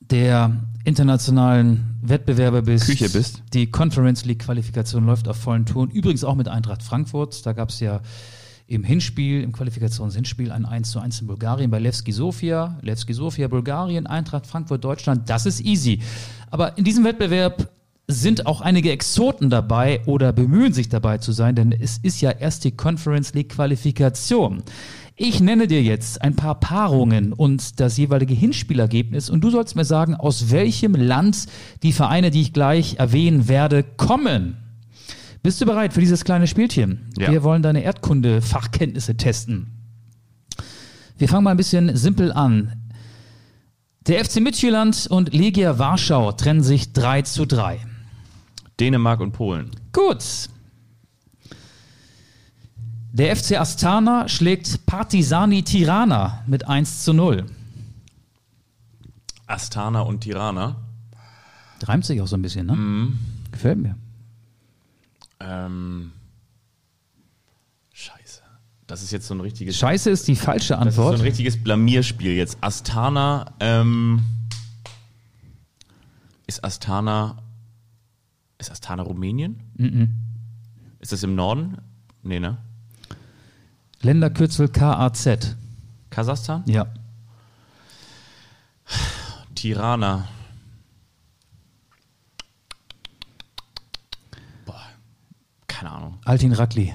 der 0.00 0.54
internationalen 0.84 1.98
Wettbewerbe 2.02 2.62
bist. 2.62 2.86
Küche 2.86 3.08
bist. 3.08 3.42
Die 3.52 3.70
Conference 3.70 4.24
League 4.24 4.40
Qualifikation 4.40 5.06
läuft 5.06 5.26
auf 5.26 5.36
vollen 5.36 5.66
Touren. 5.66 5.90
Übrigens 5.90 6.22
auch 6.22 6.34
mit 6.34 6.48
Eintracht 6.48 6.82
Frankfurt. 6.82 7.44
Da 7.44 7.54
gab 7.54 7.70
es 7.70 7.80
ja 7.80 8.00
im 8.66 8.82
Hinspiel, 8.82 9.42
im 9.42 9.52
Qualifikationshinspiel 9.52 10.50
ein 10.50 10.64
1 10.64 10.90
zu 10.90 10.98
1 10.98 11.20
in 11.20 11.26
Bulgarien 11.28 11.70
bei 11.70 11.78
Levski 11.78 12.12
Sofia. 12.12 12.78
Levski 12.82 13.14
Sofia, 13.14 13.48
Bulgarien, 13.48 14.06
Eintracht 14.06 14.46
Frankfurt, 14.46 14.84
Deutschland. 14.84 15.30
Das 15.30 15.46
ist 15.46 15.60
easy. 15.60 16.00
Aber 16.50 16.76
in 16.76 16.84
diesem 16.84 17.04
Wettbewerb 17.04 17.70
sind 18.08 18.46
auch 18.46 18.60
einige 18.60 18.90
Exoten 18.90 19.50
dabei 19.50 20.00
oder 20.06 20.32
bemühen 20.32 20.72
sich 20.72 20.88
dabei 20.88 21.18
zu 21.18 21.32
sein, 21.32 21.54
denn 21.54 21.72
es 21.72 21.98
ist 21.98 22.20
ja 22.20 22.30
erst 22.30 22.64
die 22.64 22.70
Conference 22.70 23.34
League 23.34 23.50
Qualifikation. 23.50 24.62
Ich 25.16 25.40
nenne 25.40 25.66
dir 25.66 25.82
jetzt 25.82 26.20
ein 26.22 26.36
paar 26.36 26.60
Paarungen 26.60 27.32
und 27.32 27.80
das 27.80 27.96
jeweilige 27.96 28.34
Hinspielergebnis 28.34 29.30
und 29.30 29.40
du 29.42 29.50
sollst 29.50 29.74
mir 29.74 29.84
sagen, 29.84 30.14
aus 30.14 30.50
welchem 30.50 30.94
Land 30.94 31.46
die 31.82 31.92
Vereine, 31.92 32.30
die 32.30 32.42
ich 32.42 32.52
gleich 32.52 32.96
erwähnen 32.98 33.48
werde, 33.48 33.82
kommen. 33.82 34.58
Bist 35.46 35.60
du 35.60 35.64
bereit 35.64 35.92
für 35.92 36.00
dieses 36.00 36.24
kleine 36.24 36.48
Spielchen? 36.48 37.08
Ja. 37.16 37.30
Wir 37.30 37.44
wollen 37.44 37.62
deine 37.62 37.84
Erdkunde-Fachkenntnisse 37.84 39.16
testen. 39.16 39.70
Wir 41.18 41.28
fangen 41.28 41.44
mal 41.44 41.52
ein 41.52 41.56
bisschen 41.56 41.96
simpel 41.96 42.32
an. 42.32 42.90
Der 44.08 44.24
FC 44.24 44.40
Midtjylland 44.40 45.06
und 45.06 45.32
Legia 45.32 45.78
Warschau 45.78 46.32
trennen 46.32 46.64
sich 46.64 46.92
3 46.94 47.22
zu 47.22 47.46
3. 47.46 47.78
Dänemark 48.80 49.20
und 49.20 49.34
Polen. 49.34 49.70
Gut. 49.92 50.48
Der 53.12 53.36
FC 53.36 53.52
Astana 53.52 54.26
schlägt 54.26 54.84
Partisani 54.84 55.62
Tirana 55.62 56.42
mit 56.48 56.66
1 56.66 57.04
zu 57.04 57.12
0. 57.12 57.46
Astana 59.46 60.00
und 60.00 60.22
Tirana. 60.22 60.74
Reimt 61.84 62.04
sich 62.04 62.20
auch 62.20 62.26
so 62.26 62.36
ein 62.36 62.42
bisschen, 62.42 62.66
ne? 62.66 63.12
Gefällt 63.52 63.78
mir. 63.78 63.94
Ähm, 65.40 66.12
scheiße. 67.92 68.42
Das 68.86 69.02
ist 69.02 69.10
jetzt 69.10 69.26
so 69.26 69.34
ein 69.34 69.40
richtiges. 69.40 69.76
Scheiße 69.76 70.10
ist 70.10 70.28
die 70.28 70.36
falsche 70.36 70.74
Das 70.74 70.86
ist 70.86 70.94
so 70.94 71.02
Antwort. 71.02 71.14
ein 71.16 71.20
richtiges 71.22 71.62
Blamierspiel 71.62 72.32
jetzt. 72.32 72.58
Astana, 72.60 73.52
ähm, 73.60 74.22
ist 76.46 76.62
Astana, 76.64 77.36
ist 78.58 78.70
Astana 78.70 79.02
Rumänien? 79.02 79.60
Ist 81.00 81.12
das 81.12 81.22
im 81.22 81.34
Norden? 81.34 81.78
Nee, 82.22 82.38
ne? 82.40 82.58
Länderkürzel 84.02 84.68
KAZ. 84.68 85.56
Kasachstan? 86.10 86.62
Ja. 86.66 86.86
Tirana. 89.54 90.28
Keine 95.78 95.92
Ahnung. 95.92 96.14
Altin 96.24 96.52
Rakli. 96.52 96.92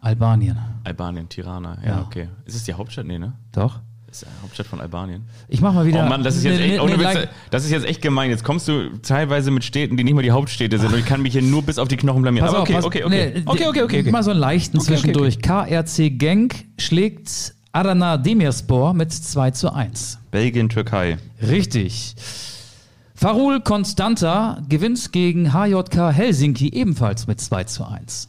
Albanien. 0.00 0.56
Albanien, 0.84 1.28
Tirana. 1.28 1.78
Ja, 1.82 1.88
Ja. 1.88 2.02
okay. 2.02 2.28
Ist 2.44 2.54
es 2.56 2.64
die 2.64 2.72
Hauptstadt? 2.74 3.06
Nee, 3.06 3.18
ne? 3.18 3.32
Doch. 3.52 3.80
Ist 4.10 4.22
die 4.22 4.26
Hauptstadt 4.42 4.66
von 4.68 4.80
Albanien. 4.80 5.24
Ich 5.48 5.60
mach 5.60 5.74
mal 5.74 5.84
wieder. 5.84 6.04
Oh 6.06 6.08
Mann, 6.08 6.22
das 6.22 6.36
ist 6.36 6.44
jetzt, 6.44 6.58
ne- 6.58 6.64
echt, 6.76 6.82
ne- 6.84 6.96
ne- 6.96 6.98
Witz, 7.24 7.28
das 7.50 7.64
ist 7.64 7.70
jetzt 7.72 7.84
echt 7.86 8.00
gemein. 8.02 8.30
Jetzt 8.30 8.44
kommst 8.44 8.68
du 8.68 8.96
teilweise 9.02 9.50
mit 9.50 9.64
Städten, 9.64 9.96
die 9.96 10.04
nicht 10.04 10.14
mal 10.14 10.22
die 10.22 10.30
Hauptstädte 10.30 10.78
sind 10.78 10.92
und 10.92 10.98
ich 11.00 11.06
kann 11.06 11.22
mich 11.22 11.32
hier 11.32 11.42
nur 11.42 11.62
bis 11.62 11.78
auf 11.78 11.88
die 11.88 11.96
Knochen 11.96 12.22
blamieren. 12.22 12.46
Pass 12.46 12.54
Aber 12.54 12.62
auf, 12.62 12.68
okay, 12.68 12.74
pass- 12.74 12.84
okay, 12.84 13.04
okay. 13.04 13.32
nee, 13.34 13.42
okay, 13.46 13.66
okay, 13.68 13.82
okay, 13.82 14.00
okay. 14.00 14.10
Mal 14.10 14.22
so 14.22 14.30
einen 14.30 14.40
leichten 14.40 14.78
Okay, 14.78 14.86
okay, 14.92 14.96
zwischendurch. 15.00 15.40
KRC 15.42 16.10
Genk 16.10 16.54
schlägt 16.78 17.54
Adana 17.72 18.16
Demirspor 18.16 18.94
mit 18.94 19.12
2 19.12 19.50
zu 19.50 19.72
1. 19.72 20.18
Belgien, 20.30 20.68
Türkei. 20.68 21.18
Richtig. 21.42 22.14
Farul 23.18 23.60
Constanta 23.60 24.62
gewinnt 24.68 25.10
gegen 25.12 25.52
HJK 25.52 26.12
Helsinki 26.12 26.68
ebenfalls 26.68 27.26
mit 27.26 27.40
2 27.40 27.64
zu 27.64 27.86
1. 27.88 28.28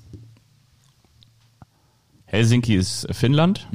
Helsinki 2.26 2.76
ist 2.76 3.08
Finnland 3.12 3.68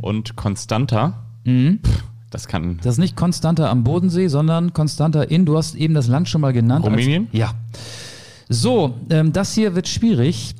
und 0.00 0.36
Constanta. 0.36 1.24
Pff, 1.44 2.04
das 2.30 2.46
kann. 2.48 2.78
Das 2.82 2.94
ist 2.94 2.98
nicht 2.98 3.16
Constanta 3.16 3.68
am 3.70 3.82
Bodensee, 3.84 4.28
sondern 4.28 4.72
Constanta 4.72 5.22
in, 5.22 5.44
du 5.46 5.56
hast 5.56 5.74
eben 5.74 5.94
das 5.94 6.06
Land 6.06 6.28
schon 6.28 6.40
mal 6.40 6.52
genannt. 6.52 6.84
als- 6.84 6.92
Rumänien? 6.92 7.28
ja. 7.32 7.52
So, 8.52 8.94
ähm, 9.10 9.32
das 9.32 9.54
hier 9.54 9.76
wird 9.76 9.86
schwierig. 9.86 10.54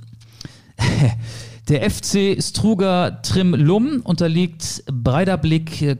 Der 1.68 1.88
FC 1.90 2.40
Struga 2.40 3.10
Trimlum 3.22 4.00
unterliegt 4.02 4.84
Breiderblick 4.86 5.82
äh, 5.82 5.96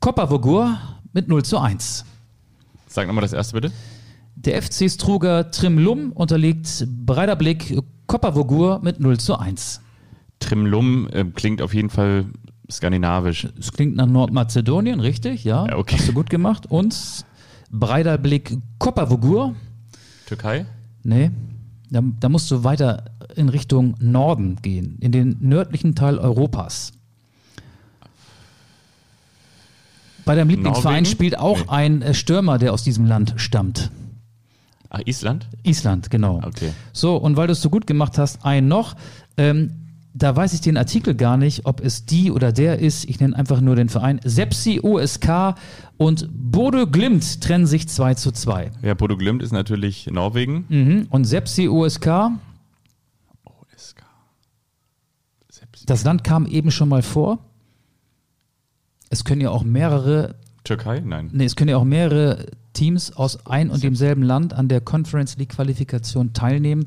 Koppervogur 0.00 0.78
mit 1.12 1.28
0 1.28 1.44
zu 1.44 1.58
1. 1.58 2.04
Sag 2.88 3.06
nochmal 3.06 3.22
das 3.22 3.32
erste 3.32 3.54
bitte. 3.54 3.72
Der 4.34 4.62
FC 4.62 4.90
Struga 4.90 5.44
Trimlum 5.44 6.12
unterliegt 6.12 6.86
Breiderblick 7.04 7.78
Koppervogur 8.06 8.80
mit 8.82 9.00
0 9.00 9.18
zu 9.18 9.38
1. 9.38 9.80
Trimlum 10.40 11.08
äh, 11.08 11.24
klingt 11.24 11.60
auf 11.60 11.74
jeden 11.74 11.90
Fall 11.90 12.26
skandinavisch. 12.70 13.48
Es 13.58 13.72
klingt 13.72 13.96
nach 13.96 14.06
Nordmazedonien, 14.06 15.00
richtig? 15.00 15.44
Ja, 15.44 15.66
Ja, 15.66 15.76
okay. 15.76 15.96
hast 15.98 16.08
du 16.08 16.12
gut 16.12 16.30
gemacht. 16.30 16.66
Und 16.70 17.24
Breiderblick 17.70 18.56
Koppervogur 18.78 19.54
Türkei? 20.26 20.66
Nee, 21.02 21.30
da, 21.90 22.02
da 22.20 22.28
musst 22.28 22.50
du 22.50 22.64
weiter 22.64 23.04
in 23.34 23.48
Richtung 23.48 23.94
Norden 23.98 24.56
gehen, 24.62 24.98
in 25.00 25.12
den 25.12 25.36
nördlichen 25.40 25.94
Teil 25.94 26.18
Europas. 26.18 26.92
Bei 30.28 30.34
deinem 30.36 30.50
Lieblingsverein 30.50 31.02
Norwegen? 31.04 31.06
spielt 31.06 31.38
auch 31.38 31.58
Nee. 31.58 31.64
ein 31.68 32.02
äh, 32.02 32.14
Stürmer, 32.14 32.58
der 32.58 32.72
aus 32.72 32.84
diesem 32.84 33.06
Land 33.06 33.34
stammt. 33.36 33.90
Ach, 34.90 35.00
Island? 35.04 35.48
Island, 35.64 36.10
genau. 36.10 36.40
Okay. 36.44 36.72
So, 36.92 37.16
und 37.16 37.36
weil 37.36 37.46
du 37.46 37.52
es 37.52 37.60
so 37.62 37.70
gut 37.70 37.86
gemacht 37.86 38.18
hast, 38.18 38.44
ein 38.44 38.68
noch. 38.68 38.94
Ähm, 39.36 39.72
da 40.14 40.34
weiß 40.34 40.52
ich 40.54 40.60
den 40.60 40.76
Artikel 40.76 41.14
gar 41.14 41.36
nicht, 41.36 41.64
ob 41.66 41.80
es 41.80 42.04
die 42.06 42.30
oder 42.32 42.52
der 42.52 42.78
ist. 42.78 43.04
Ich 43.08 43.20
nenne 43.20 43.36
einfach 43.36 43.60
nur 43.60 43.76
den 43.76 43.88
Verein. 43.88 44.20
Sepsi 44.24 44.80
OSK 44.82 45.54
und 45.96 46.28
Bodo 46.32 46.86
Glimt 46.86 47.40
trennen 47.40 47.66
sich 47.66 47.88
2 47.88 48.14
zu 48.14 48.32
2. 48.32 48.70
Ja, 48.82 48.94
Bodo 48.94 49.16
Glimt 49.16 49.42
ist 49.42 49.52
natürlich 49.52 50.08
Norwegen. 50.10 50.64
Mhm. 50.68 51.06
Und 51.10 51.24
Sepsi 51.24 51.68
OSK, 51.68 52.06
OSK. 53.44 54.02
Sepsi. 55.50 55.86
Das 55.86 56.04
Land 56.04 56.24
kam 56.24 56.46
eben 56.46 56.70
schon 56.70 56.88
mal 56.88 57.02
vor. 57.02 57.38
Es 59.10 59.24
können 59.24 59.40
ja 59.40 59.50
auch 59.50 59.62
mehrere 59.62 60.34
Türkei? 60.64 61.00
Nein. 61.00 61.30
Nee, 61.32 61.44
es 61.44 61.56
können 61.56 61.70
ja 61.70 61.76
auch 61.76 61.84
mehrere 61.84 62.46
Teams 62.74 63.12
aus 63.16 63.46
ein 63.46 63.70
und 63.70 63.82
demselben 63.82 64.22
Land 64.22 64.52
an 64.52 64.68
der 64.68 64.80
Conference 64.80 65.36
League 65.36 65.50
Qualifikation 65.50 66.32
teilnehmen. 66.32 66.86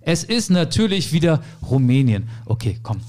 Es 0.00 0.24
ist 0.24 0.50
natürlich 0.50 1.12
wieder 1.12 1.42
Rumänien. 1.68 2.28
Okay, 2.46 2.78
komm. 2.82 3.00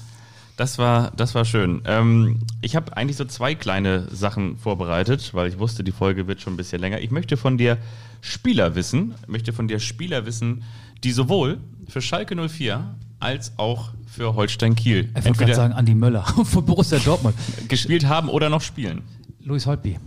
Das 0.56 0.78
war, 0.78 1.10
das 1.16 1.34
war 1.34 1.44
schön. 1.44 1.82
Ähm, 1.86 2.40
ich 2.60 2.76
habe 2.76 2.96
eigentlich 2.96 3.16
so 3.16 3.24
zwei 3.24 3.54
kleine 3.54 4.06
Sachen 4.12 4.58
vorbereitet, 4.58 5.32
weil 5.34 5.48
ich 5.48 5.58
wusste, 5.58 5.82
die 5.82 5.92
Folge 5.92 6.28
wird 6.28 6.40
schon 6.40 6.54
ein 6.54 6.56
bisschen 6.56 6.80
länger. 6.80 7.00
Ich 7.00 7.10
möchte 7.10 7.36
von 7.36 7.56
dir 7.56 7.78
Spieler 8.20 8.74
wissen, 8.74 9.14
möchte 9.26 9.52
von 9.52 9.66
dir 9.66 9.80
Spieler 9.80 10.26
wissen, 10.26 10.62
die 11.02 11.10
sowohl 11.10 11.58
für 11.88 12.02
Schalke 12.02 12.36
04 12.36 12.94
als 13.22 13.52
auch 13.58 13.90
für 14.06 14.34
Holstein 14.34 14.74
Kiel 14.74 15.08
Ich 15.16 15.24
wollte 15.24 15.38
gerade 15.38 15.54
sagen, 15.54 15.72
Andi 15.72 15.94
Möller 15.94 16.24
von 16.44 16.64
Borussia 16.64 16.98
Dortmund. 16.98 17.34
gespielt 17.68 18.06
haben 18.06 18.28
oder 18.28 18.50
noch 18.50 18.60
spielen. 18.60 19.02
Luis 19.40 19.66
Holtby. 19.66 19.98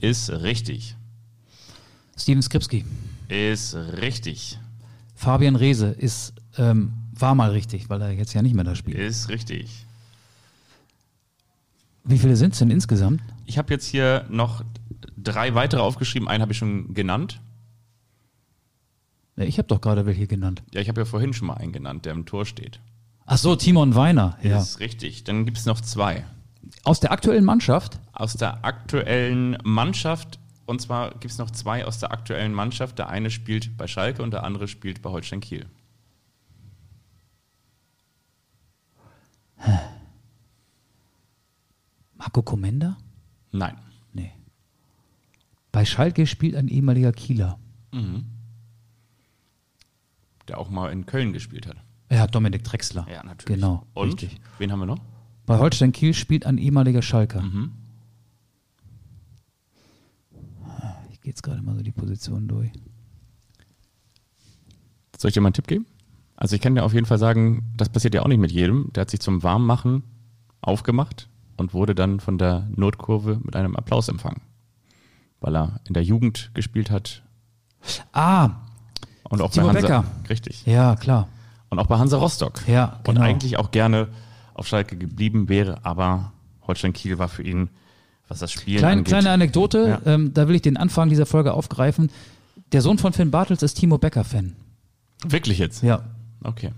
Ist 0.00 0.30
richtig. 0.30 0.96
Steven 2.16 2.42
Skripski. 2.42 2.84
Ist 3.28 3.74
richtig. 3.74 4.58
Fabian 5.14 5.56
Reese 5.56 5.86
ist, 5.86 6.32
ähm, 6.56 6.92
war 7.12 7.34
mal 7.34 7.50
richtig, 7.50 7.90
weil 7.90 8.00
er 8.00 8.10
jetzt 8.12 8.32
ja 8.32 8.42
nicht 8.42 8.54
mehr 8.54 8.64
da 8.64 8.74
spielt. 8.74 8.98
Ist 8.98 9.28
richtig. 9.28 9.86
Wie 12.04 12.18
viele 12.18 12.36
sind 12.36 12.52
es 12.54 12.58
denn 12.58 12.70
insgesamt? 12.70 13.20
Ich 13.46 13.58
habe 13.58 13.72
jetzt 13.72 13.86
hier 13.86 14.24
noch 14.30 14.64
drei 15.16 15.54
weitere 15.54 15.80
aufgeschrieben. 15.80 16.28
Einen 16.28 16.42
habe 16.42 16.52
ich 16.52 16.58
schon 16.58 16.94
genannt. 16.94 17.40
Ich 19.46 19.58
habe 19.58 19.68
doch 19.68 19.80
gerade 19.80 20.06
welche 20.06 20.26
genannt. 20.26 20.62
Ja, 20.72 20.80
ich 20.80 20.88
habe 20.88 21.00
ja 21.00 21.04
vorhin 21.04 21.32
schon 21.32 21.48
mal 21.48 21.54
einen 21.54 21.72
genannt, 21.72 22.04
der 22.04 22.12
im 22.12 22.26
Tor 22.26 22.44
steht. 22.44 22.80
Ach 23.26 23.38
so, 23.38 23.56
Timon 23.56 23.94
Weiner. 23.94 24.36
Ja. 24.42 24.58
Ist 24.58 24.80
richtig. 24.80 25.24
Dann 25.24 25.44
gibt 25.46 25.56
es 25.56 25.66
noch 25.66 25.80
zwei. 25.80 26.24
Aus 26.84 27.00
der 27.00 27.12
aktuellen 27.12 27.44
Mannschaft? 27.44 27.98
Aus 28.12 28.34
der 28.34 28.64
aktuellen 28.64 29.56
Mannschaft. 29.62 30.38
Und 30.66 30.80
zwar 30.80 31.10
gibt 31.12 31.32
es 31.32 31.38
noch 31.38 31.50
zwei 31.50 31.84
aus 31.84 31.98
der 31.98 32.12
aktuellen 32.12 32.52
Mannschaft. 32.52 32.98
Der 32.98 33.08
eine 33.08 33.30
spielt 33.30 33.76
bei 33.76 33.86
Schalke 33.86 34.22
und 34.22 34.32
der 34.32 34.44
andere 34.44 34.68
spielt 34.68 35.02
bei 35.02 35.10
Holstein 35.10 35.40
Kiel. 35.40 35.66
Marco 42.14 42.42
Komenda? 42.42 42.98
Nein. 43.52 43.76
Nee. 44.12 44.32
Bei 45.72 45.84
Schalke 45.84 46.26
spielt 46.26 46.54
ein 46.56 46.68
ehemaliger 46.68 47.12
Kieler. 47.12 47.58
Der 50.50 50.58
auch 50.58 50.68
mal 50.68 50.90
in 50.90 51.06
Köln 51.06 51.32
gespielt 51.32 51.68
hat. 51.68 51.76
Ja, 52.10 52.26
Dominik 52.26 52.64
Drexler. 52.64 53.06
Ja, 53.08 53.22
natürlich. 53.22 53.60
Genau, 53.60 53.86
Und 53.94 54.08
richtig. 54.08 54.40
wen 54.58 54.72
haben 54.72 54.80
wir 54.80 54.86
noch? 54.86 54.98
Bei 55.46 55.58
Holstein 55.58 55.92
Kiel 55.92 56.12
spielt 56.12 56.44
ein 56.44 56.58
ehemaliger 56.58 57.02
Schalker. 57.02 57.40
Ich 61.12 61.20
gehe 61.20 61.30
jetzt 61.30 61.42
gerade 61.44 61.62
mal 61.62 61.76
so 61.76 61.82
die 61.82 61.92
Position 61.92 62.48
durch. 62.48 62.72
Soll 65.16 65.28
ich 65.28 65.34
dir 65.34 65.40
mal 65.40 65.48
einen 65.48 65.54
Tipp 65.54 65.68
geben? 65.68 65.86
Also 66.34 66.56
ich 66.56 66.62
kann 66.62 66.74
dir 66.74 66.82
auf 66.84 66.94
jeden 66.94 67.06
Fall 67.06 67.18
sagen, 67.18 67.72
das 67.76 67.90
passiert 67.90 68.14
ja 68.14 68.22
auch 68.22 68.28
nicht 68.28 68.40
mit 68.40 68.50
jedem. 68.50 68.90
Der 68.94 69.02
hat 69.02 69.10
sich 69.10 69.20
zum 69.20 69.42
Warmmachen 69.44 70.02
aufgemacht 70.62 71.28
und 71.58 71.74
wurde 71.74 71.94
dann 71.94 72.18
von 72.18 72.38
der 72.38 72.66
Notkurve 72.74 73.38
mit 73.44 73.54
einem 73.54 73.76
Applaus 73.76 74.08
empfangen. 74.08 74.40
Weil 75.40 75.54
er 75.56 75.80
in 75.86 75.94
der 75.94 76.02
Jugend 76.02 76.50
gespielt 76.54 76.90
hat 76.90 77.22
Ah, 78.12 78.56
und 79.30 79.40
auch 79.40 79.50
Timo 79.50 79.68
bei 79.68 79.74
Hansa. 79.74 79.86
Becker. 79.86 80.04
Richtig. 80.28 80.66
ja, 80.66 80.94
klar. 80.96 81.26
Und 81.70 81.78
auch 81.78 81.86
bei 81.86 81.96
Hansa 81.98 82.18
Rostock. 82.18 82.60
Ja, 82.68 82.98
Und 83.06 83.14
genau. 83.14 83.20
eigentlich 83.22 83.56
auch 83.56 83.70
gerne 83.70 84.08
auf 84.54 84.66
Schalke 84.68 84.96
geblieben 84.96 85.48
wäre, 85.48 85.78
aber 85.84 86.32
Holstein 86.66 86.92
Kiel 86.92 87.18
war 87.18 87.28
für 87.28 87.42
ihn, 87.42 87.70
was 88.28 88.40
das 88.40 88.52
Spiel 88.52 88.78
Kleine, 88.78 88.98
angeht. 88.98 89.06
kleine 89.08 89.30
Anekdote, 89.30 90.00
Ja. 90.04 90.12
ähm, 90.12 90.34
da 90.34 90.46
will 90.48 90.54
ich 90.56 90.62
den 90.62 90.76
Anfang 90.76 91.08
dieser 91.08 91.26
Folge 91.26 91.54
aufgreifen. 91.54 92.10
Der 92.72 92.82
Sohn 92.82 92.98
von 92.98 93.12
Finn 93.12 93.30
Bartels 93.30 93.62
ist 93.62 93.74
Timo 93.74 93.98
Becker-Fan. 93.98 94.54
Wirklich 95.26 95.58
jetzt? 95.58 95.82
Ja, 95.82 96.02
Okay. 96.44 96.70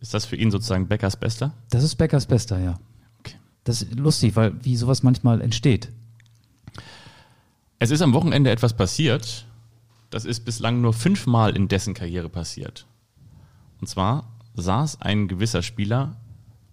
Ist 0.00 0.14
das 0.14 0.24
für 0.24 0.36
ihn 0.36 0.50
sozusagen 0.50 0.88
Beckers 0.88 1.16
Bester? 1.16 1.52
das 1.68 1.82
ist 1.84 1.96
Beckers 1.96 2.24
Bester, 2.26 2.58
ja. 2.58 2.78
Okay. 3.18 3.34
Das 3.64 3.82
ist 3.82 3.94
lustig, 3.98 4.34
weil 4.36 4.52
wie 4.64 4.76
sowas 4.76 5.02
manchmal 5.02 5.40
entsteht. 5.42 5.90
Es 7.78 7.90
ist 7.90 8.02
am 8.02 8.12
Wochenende 8.12 8.50
etwas 8.50 8.74
passiert. 8.74 9.46
Das 10.10 10.24
ist 10.24 10.44
bislang 10.44 10.80
nur 10.80 10.92
fünfmal 10.92 11.56
in 11.56 11.68
dessen 11.68 11.94
Karriere 11.94 12.28
passiert. 12.28 12.86
Und 13.80 13.86
zwar 13.86 14.24
saß 14.54 15.00
ein 15.00 15.28
gewisser 15.28 15.62
Spieler 15.62 16.16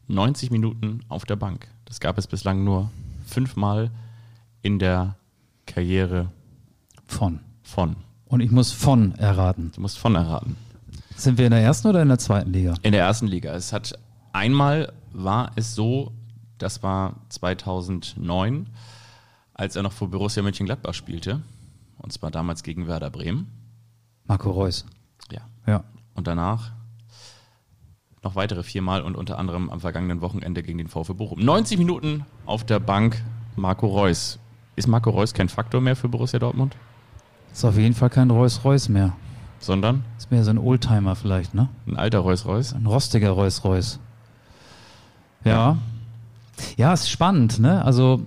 90 0.08 0.52
Minuten 0.52 1.02
auf 1.08 1.26
der 1.26 1.36
Bank. 1.36 1.68
Das 1.86 2.00
gab 2.00 2.18
es 2.18 2.28
bislang 2.28 2.64
nur 2.64 2.90
fünfmal 3.26 3.92
in 4.62 4.80
der 4.80 5.16
Karriere 5.66 6.32
Von. 7.06 7.40
von. 7.62 7.96
Und 8.26 8.42
ich 8.42 8.52
muss 8.52 8.72
von 8.72 9.16
erraten. 9.16 9.72
Du 9.74 9.82
musst 9.82 9.98
von 9.98 10.16
erraten. 10.16 10.58
Sind 11.16 11.38
wir 11.38 11.46
in 11.46 11.52
der 11.52 11.62
ersten 11.62 11.88
oder 11.88 12.02
in 12.02 12.10
der 12.10 12.20
zweiten 12.20 12.52
Liga? 12.52 12.74
In 12.82 12.92
der 12.92 13.02
ersten 13.02 13.28
Liga. 13.28 13.54
Es 13.54 13.72
hat 13.72 13.98
einmal 14.34 14.94
war 15.14 15.52
es 15.56 15.76
so, 15.76 16.12
das 16.58 16.84
war 16.84 17.16
2009, 17.30 18.68
als 19.54 19.76
er 19.76 19.84
noch 19.84 19.94
für 19.94 20.08
Borussia 20.08 20.44
Mönchengladbach 20.44 20.94
spielte. 20.94 21.42
Und 22.00 22.14
zwar 22.14 22.32
damals 22.32 22.64
gegen 22.64 22.88
Werder 22.88 23.10
Bremen. 23.10 23.48
Marco 24.26 24.52
Reus. 24.52 24.86
Ja. 25.32 25.42
Ja. 25.66 25.84
Und 26.16 26.28
danach 26.28 26.72
noch 28.24 28.36
weitere 28.36 28.64
viermal 28.64 29.02
und 29.02 29.16
unter 29.16 29.40
anderem 29.40 29.70
am 29.70 29.80
vergangenen 29.80 30.22
Wochenende 30.22 30.64
gegen 30.64 30.78
den 30.78 30.88
VfB 30.88 31.14
Bochum. 31.14 31.40
90 31.40 31.78
Minuten 31.78 32.26
auf 32.46 32.66
der 32.66 32.80
Bank 32.80 33.24
Marco 33.56 33.88
Reus. 33.88 34.40
Ist 34.76 34.88
Marco 34.88 35.10
Reus 35.10 35.34
kein 35.34 35.50
Faktor 35.50 35.82
mehr 35.82 35.96
für 35.96 36.10
Borussia 36.10 36.40
Dortmund? 36.40 36.76
Ist 37.52 37.64
auf 37.66 37.78
jeden 37.78 37.96
Fall 37.96 38.10
kein 38.10 38.30
Reus 38.30 38.64
Reus 38.64 38.90
mehr. 38.90 39.14
Sondern 39.60 40.04
Ist 40.18 40.30
mehr 40.30 40.44
so 40.44 40.52
ein 40.52 40.60
Oldtimer 40.60 41.16
vielleicht, 41.16 41.56
ne? 41.56 41.70
ein 41.88 41.98
alter 41.98 42.20
Reus 42.20 42.46
Reus? 42.46 42.74
Ein 42.74 42.86
rostiger 42.86 43.32
Reus 43.32 43.64
Reus. 43.64 44.00
Ja. 45.44 45.78
Ja, 46.76 46.94
ist 46.94 47.10
spannend, 47.10 47.60
ne? 47.60 47.84
Also 47.84 48.22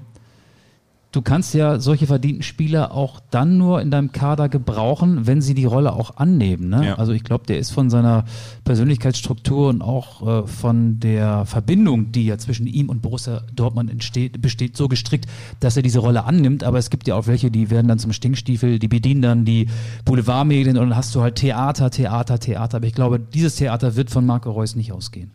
du 1.13 1.23
kannst 1.23 1.55
ja 1.55 1.81
solche 1.81 2.07
verdienten 2.07 2.43
Spieler 2.43 2.93
auch 2.93 3.21
dann 3.31 3.59
nur 3.59 3.81
in 3.81 3.91
deinem 3.91 4.13
Kader 4.13 4.49
gebrauchen, 4.49 5.27
wenn 5.27 5.43
sie 5.43 5.55
die 5.55 5.65
Rolle 5.65 5.93
auch 5.93 6.17
annehmen. 6.17 6.69
Ne? 6.69 6.87
Ja. 6.87 6.95
Also 6.97 7.13
ich 7.13 7.25
glaube, 7.25 7.47
der 7.47 7.59
ist 7.59 7.71
von 7.71 7.91
seiner 7.91 8.25
Persönlichkeitsstruktur 8.65 9.69
und 9.69 9.83
auch 9.83 10.45
äh, 10.45 10.47
von 10.47 11.01
der 11.01 11.47
Verbindung, 11.47 12.13
die 12.13 12.27
ja 12.27 12.39
zwischen 12.39 12.67
ihm 12.67 12.89
und 12.89 13.03
Borussia 13.03 13.43
Dortmund 13.55 13.91
entsteht, 13.91 14.41
besteht, 14.41 14.77
so 14.77 14.89
gestrickt, 14.89 15.27
dass 15.59 15.77
er 15.77 15.83
diese 15.83 15.99
Rolle 15.99 16.25
annimmt. 16.25 16.63
Aber 16.63 16.79
es 16.79 16.91
gibt 16.91 17.09
ja 17.09 17.17
auch 17.17 17.27
welche, 17.27 17.51
die 17.51 17.71
werden 17.71 17.89
dann 17.89 17.99
zum 17.99 18.13
Stinkstiefel, 18.13 18.79
die 18.79 18.89
bedienen 18.89 19.23
dann 19.23 19.45
die 19.45 19.69
Boulevardmedien 20.05 20.79
und 20.79 20.91
dann 20.91 20.97
hast 20.97 21.15
du 21.15 21.23
halt 21.23 21.37
Theater, 21.37 21.91
Theater, 21.91 22.39
Theater. 22.39 22.77
Aber 22.77 22.87
ich 22.87 22.95
glaube, 22.95 23.19
dieses 23.19 23.57
Theater 23.57 23.97
wird 23.97 24.11
von 24.11 24.25
Marco 24.25 24.51
Reus 24.51 24.77
nicht 24.77 24.93
ausgehen. 24.93 25.33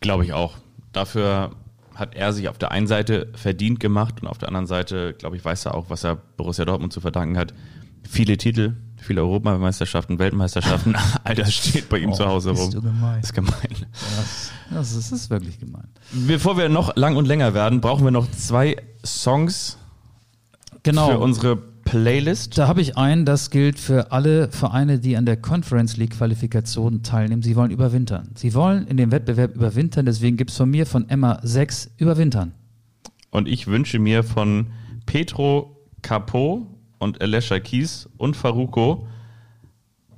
Glaube 0.00 0.24
ich 0.24 0.32
auch. 0.32 0.56
Dafür 0.92 1.52
hat 1.94 2.14
er 2.14 2.32
sich 2.32 2.48
auf 2.48 2.58
der 2.58 2.70
einen 2.72 2.86
Seite 2.86 3.28
verdient 3.34 3.80
gemacht 3.80 4.22
und 4.22 4.28
auf 4.28 4.38
der 4.38 4.48
anderen 4.48 4.66
Seite, 4.66 5.14
glaube 5.14 5.36
ich, 5.36 5.44
weiß 5.44 5.66
er 5.66 5.74
auch, 5.74 5.90
was 5.90 6.04
er 6.04 6.16
Borussia 6.16 6.64
Dortmund 6.64 6.92
zu 6.92 7.00
verdanken 7.00 7.36
hat. 7.38 7.52
Viele 8.08 8.36
Titel, 8.36 8.74
viele 8.96 9.20
Europameisterschaften, 9.22 10.18
Weltmeisterschaften, 10.18 10.96
all 11.24 11.34
das 11.34 11.54
steht 11.54 11.88
bei 11.88 11.98
ihm 11.98 12.10
Oh, 12.10 12.14
zu 12.14 12.26
Hause 12.26 12.50
rum. 12.50 12.70
du 12.70 12.82
gemein. 12.82 13.20
ist 13.20 13.32
gemein. 13.34 13.52
Das, 13.92 14.50
das, 14.70 14.92
ist, 14.92 15.12
das 15.12 15.20
ist 15.20 15.30
wirklich 15.30 15.58
gemein. 15.60 15.88
Bevor 16.12 16.56
wir 16.56 16.68
noch 16.68 16.96
lang 16.96 17.16
und 17.16 17.26
länger 17.26 17.54
werden, 17.54 17.80
brauchen 17.80 18.04
wir 18.04 18.10
noch 18.10 18.30
zwei 18.30 18.76
Songs 19.04 19.78
Genau. 20.82 21.10
für 21.10 21.18
unsere 21.20 21.58
Playlist. 21.84 22.58
Da 22.58 22.68
habe 22.68 22.80
ich 22.80 22.96
einen, 22.96 23.24
das 23.24 23.50
gilt 23.50 23.78
für 23.78 24.12
alle 24.12 24.50
Vereine, 24.50 24.98
die 24.98 25.16
an 25.16 25.26
der 25.26 25.36
Conference 25.36 25.96
League 25.96 26.16
Qualifikation 26.16 27.02
teilnehmen. 27.02 27.42
Sie 27.42 27.56
wollen 27.56 27.70
überwintern. 27.70 28.30
Sie 28.34 28.54
wollen 28.54 28.86
in 28.86 28.96
dem 28.96 29.12
Wettbewerb 29.12 29.54
überwintern, 29.54 30.06
deswegen 30.06 30.36
gibt 30.36 30.50
es 30.50 30.56
von 30.56 30.70
mir 30.70 30.86
von 30.86 31.08
Emma 31.08 31.38
6 31.42 31.90
überwintern. 31.98 32.52
Und 33.30 33.48
ich 33.48 33.66
wünsche 33.66 33.98
mir 33.98 34.24
von 34.24 34.66
Petro 35.06 35.76
Capo 36.02 36.66
und 36.98 37.20
Alessia 37.20 37.58
Kies 37.58 38.08
und 38.16 38.36
Faruko 38.36 39.06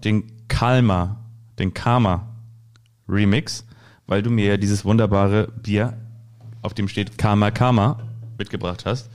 den 0.05 0.25
Kalma, 0.49 1.25
den 1.59 1.73
Karma 1.73 2.29
Remix, 3.09 3.65
weil 4.07 4.23
du 4.23 4.31
mir 4.31 4.47
ja 4.47 4.57
dieses 4.57 4.85
wunderbare 4.85 5.49
Bier, 5.63 5.97
auf 6.63 6.75
dem 6.75 6.89
steht 6.89 7.19
Karma 7.19 7.51
Karma, 7.51 7.99
mitgebracht 8.39 8.85
hast. 8.85 9.11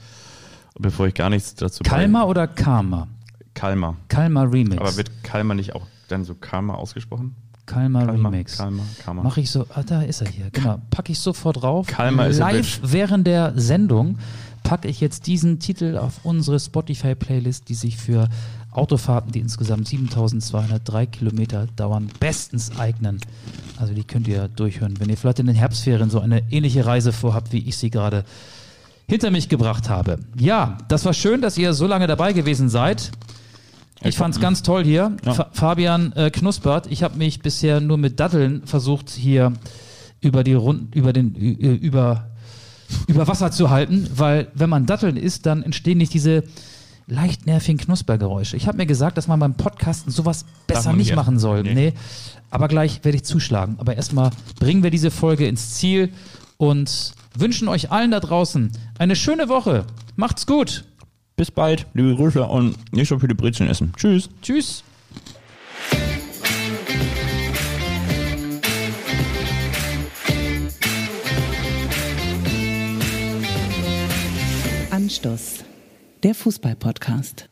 Bevor 0.80 1.06
ich 1.06 1.14
gar 1.14 1.30
nichts 1.30 1.54
dazu 1.54 1.82
Kalma 1.82 2.24
oder 2.24 2.46
Karma? 2.46 3.08
Kalma. 3.54 3.96
Kalma 4.08 4.42
Remix. 4.44 4.80
Aber 4.80 4.96
wird 4.96 5.10
Kalma 5.22 5.54
nicht 5.54 5.74
auch 5.74 5.86
dann 6.08 6.24
so 6.24 6.34
Karma 6.34 6.74
ausgesprochen? 6.74 7.36
Kalma, 7.66 8.04
Kalma, 8.04 8.28
Remix. 8.28 8.56
Kalma, 8.56 8.82
Kalma. 9.04 9.22
Mache 9.22 9.40
ich 9.40 9.50
so, 9.50 9.66
ah, 9.74 9.82
da 9.82 10.02
ist 10.02 10.22
er 10.22 10.28
hier, 10.28 10.50
genau. 10.50 10.80
Packe 10.90 11.12
ich 11.12 11.20
sofort 11.20 11.62
drauf. 11.62 11.86
Kalma 11.86 12.26
ist 12.26 12.38
Live 12.38 12.80
während 12.82 13.26
der 13.26 13.52
Sendung 13.56 14.18
packe 14.62 14.88
ich 14.88 15.00
jetzt 15.00 15.26
diesen 15.26 15.58
Titel 15.58 15.96
auf 15.96 16.20
unsere 16.24 16.60
Spotify-Playlist, 16.60 17.68
die 17.68 17.74
sich 17.74 17.96
für 17.96 18.28
Autofahrten, 18.72 19.32
die 19.32 19.40
insgesamt 19.40 19.88
7203 19.88 21.06
Kilometer 21.06 21.66
dauern, 21.76 22.08
bestens 22.20 22.78
eignen. 22.78 23.20
Also 23.78 23.94
die 23.94 24.04
könnt 24.04 24.28
ihr 24.28 24.48
durchhören. 24.48 25.00
Wenn 25.00 25.08
ihr 25.08 25.16
vielleicht 25.16 25.40
in 25.40 25.46
den 25.46 25.56
Herbstferien 25.56 26.10
so 26.10 26.20
eine 26.20 26.42
ähnliche 26.52 26.86
Reise 26.86 27.12
vorhabt, 27.12 27.52
wie 27.52 27.66
ich 27.68 27.76
sie 27.76 27.90
gerade 27.90 28.24
hinter 29.10 29.32
mich 29.32 29.48
gebracht 29.48 29.90
habe. 29.90 30.20
Ja, 30.38 30.78
das 30.86 31.04
war 31.04 31.12
schön, 31.14 31.42
dass 31.42 31.58
ihr 31.58 31.74
so 31.74 31.88
lange 31.88 32.06
dabei 32.06 32.32
gewesen 32.32 32.68
seid. 32.68 33.10
Ich 34.02 34.16
fand's 34.16 34.38
ganz 34.38 34.62
toll 34.62 34.84
hier. 34.84 35.16
Fa 35.24 35.48
Fabian 35.52 36.12
äh, 36.12 36.30
Knuspert, 36.30 36.86
ich 36.86 37.02
habe 37.02 37.18
mich 37.18 37.40
bisher 37.40 37.80
nur 37.80 37.98
mit 37.98 38.20
Datteln 38.20 38.62
versucht, 38.66 39.10
hier 39.10 39.52
über 40.20 40.44
die 40.44 40.54
Runden, 40.54 40.92
über 40.96 41.12
den, 41.12 41.34
äh, 41.34 41.74
über, 41.74 42.30
über 43.08 43.26
Wasser 43.26 43.50
zu 43.50 43.68
halten, 43.68 44.08
weil 44.14 44.46
wenn 44.54 44.70
man 44.70 44.86
Datteln 44.86 45.16
isst, 45.16 45.44
dann 45.44 45.64
entstehen 45.64 45.98
nicht 45.98 46.14
diese 46.14 46.44
leicht 47.08 47.46
nervigen 47.46 47.78
Knuspergeräusche. 47.78 48.56
Ich 48.56 48.68
habe 48.68 48.76
mir 48.76 48.86
gesagt, 48.86 49.18
dass 49.18 49.26
man 49.26 49.40
beim 49.40 49.54
Podcasten 49.54 50.12
sowas 50.12 50.46
besser 50.68 50.92
nicht 50.92 51.08
hier. 51.08 51.16
machen 51.16 51.40
soll. 51.40 51.64
Nee. 51.64 51.74
Nee. 51.74 51.92
Aber 52.48 52.68
gleich 52.68 53.04
werde 53.04 53.16
ich 53.16 53.24
zuschlagen. 53.24 53.74
Aber 53.78 53.96
erstmal 53.96 54.30
bringen 54.60 54.84
wir 54.84 54.92
diese 54.92 55.10
Folge 55.10 55.48
ins 55.48 55.74
Ziel 55.74 56.10
und 56.58 57.14
wünschen 57.36 57.68
euch 57.68 57.90
allen 57.90 58.10
da 58.10 58.20
draußen 58.20 58.72
eine 58.98 59.16
schöne 59.16 59.48
Woche. 59.48 59.86
Macht's 60.16 60.46
gut. 60.46 60.84
Bis 61.36 61.50
bald, 61.50 61.86
liebe 61.94 62.14
Grüße 62.14 62.42
und 62.44 62.76
nicht 62.92 63.08
so 63.08 63.18
viele 63.18 63.34
Brezeln 63.34 63.70
essen. 63.70 63.92
Tschüss. 63.96 64.28
Tschüss. 64.42 64.84
Anstoß, 74.90 75.64
der 76.22 76.34
Fußball-Podcast. 76.34 77.48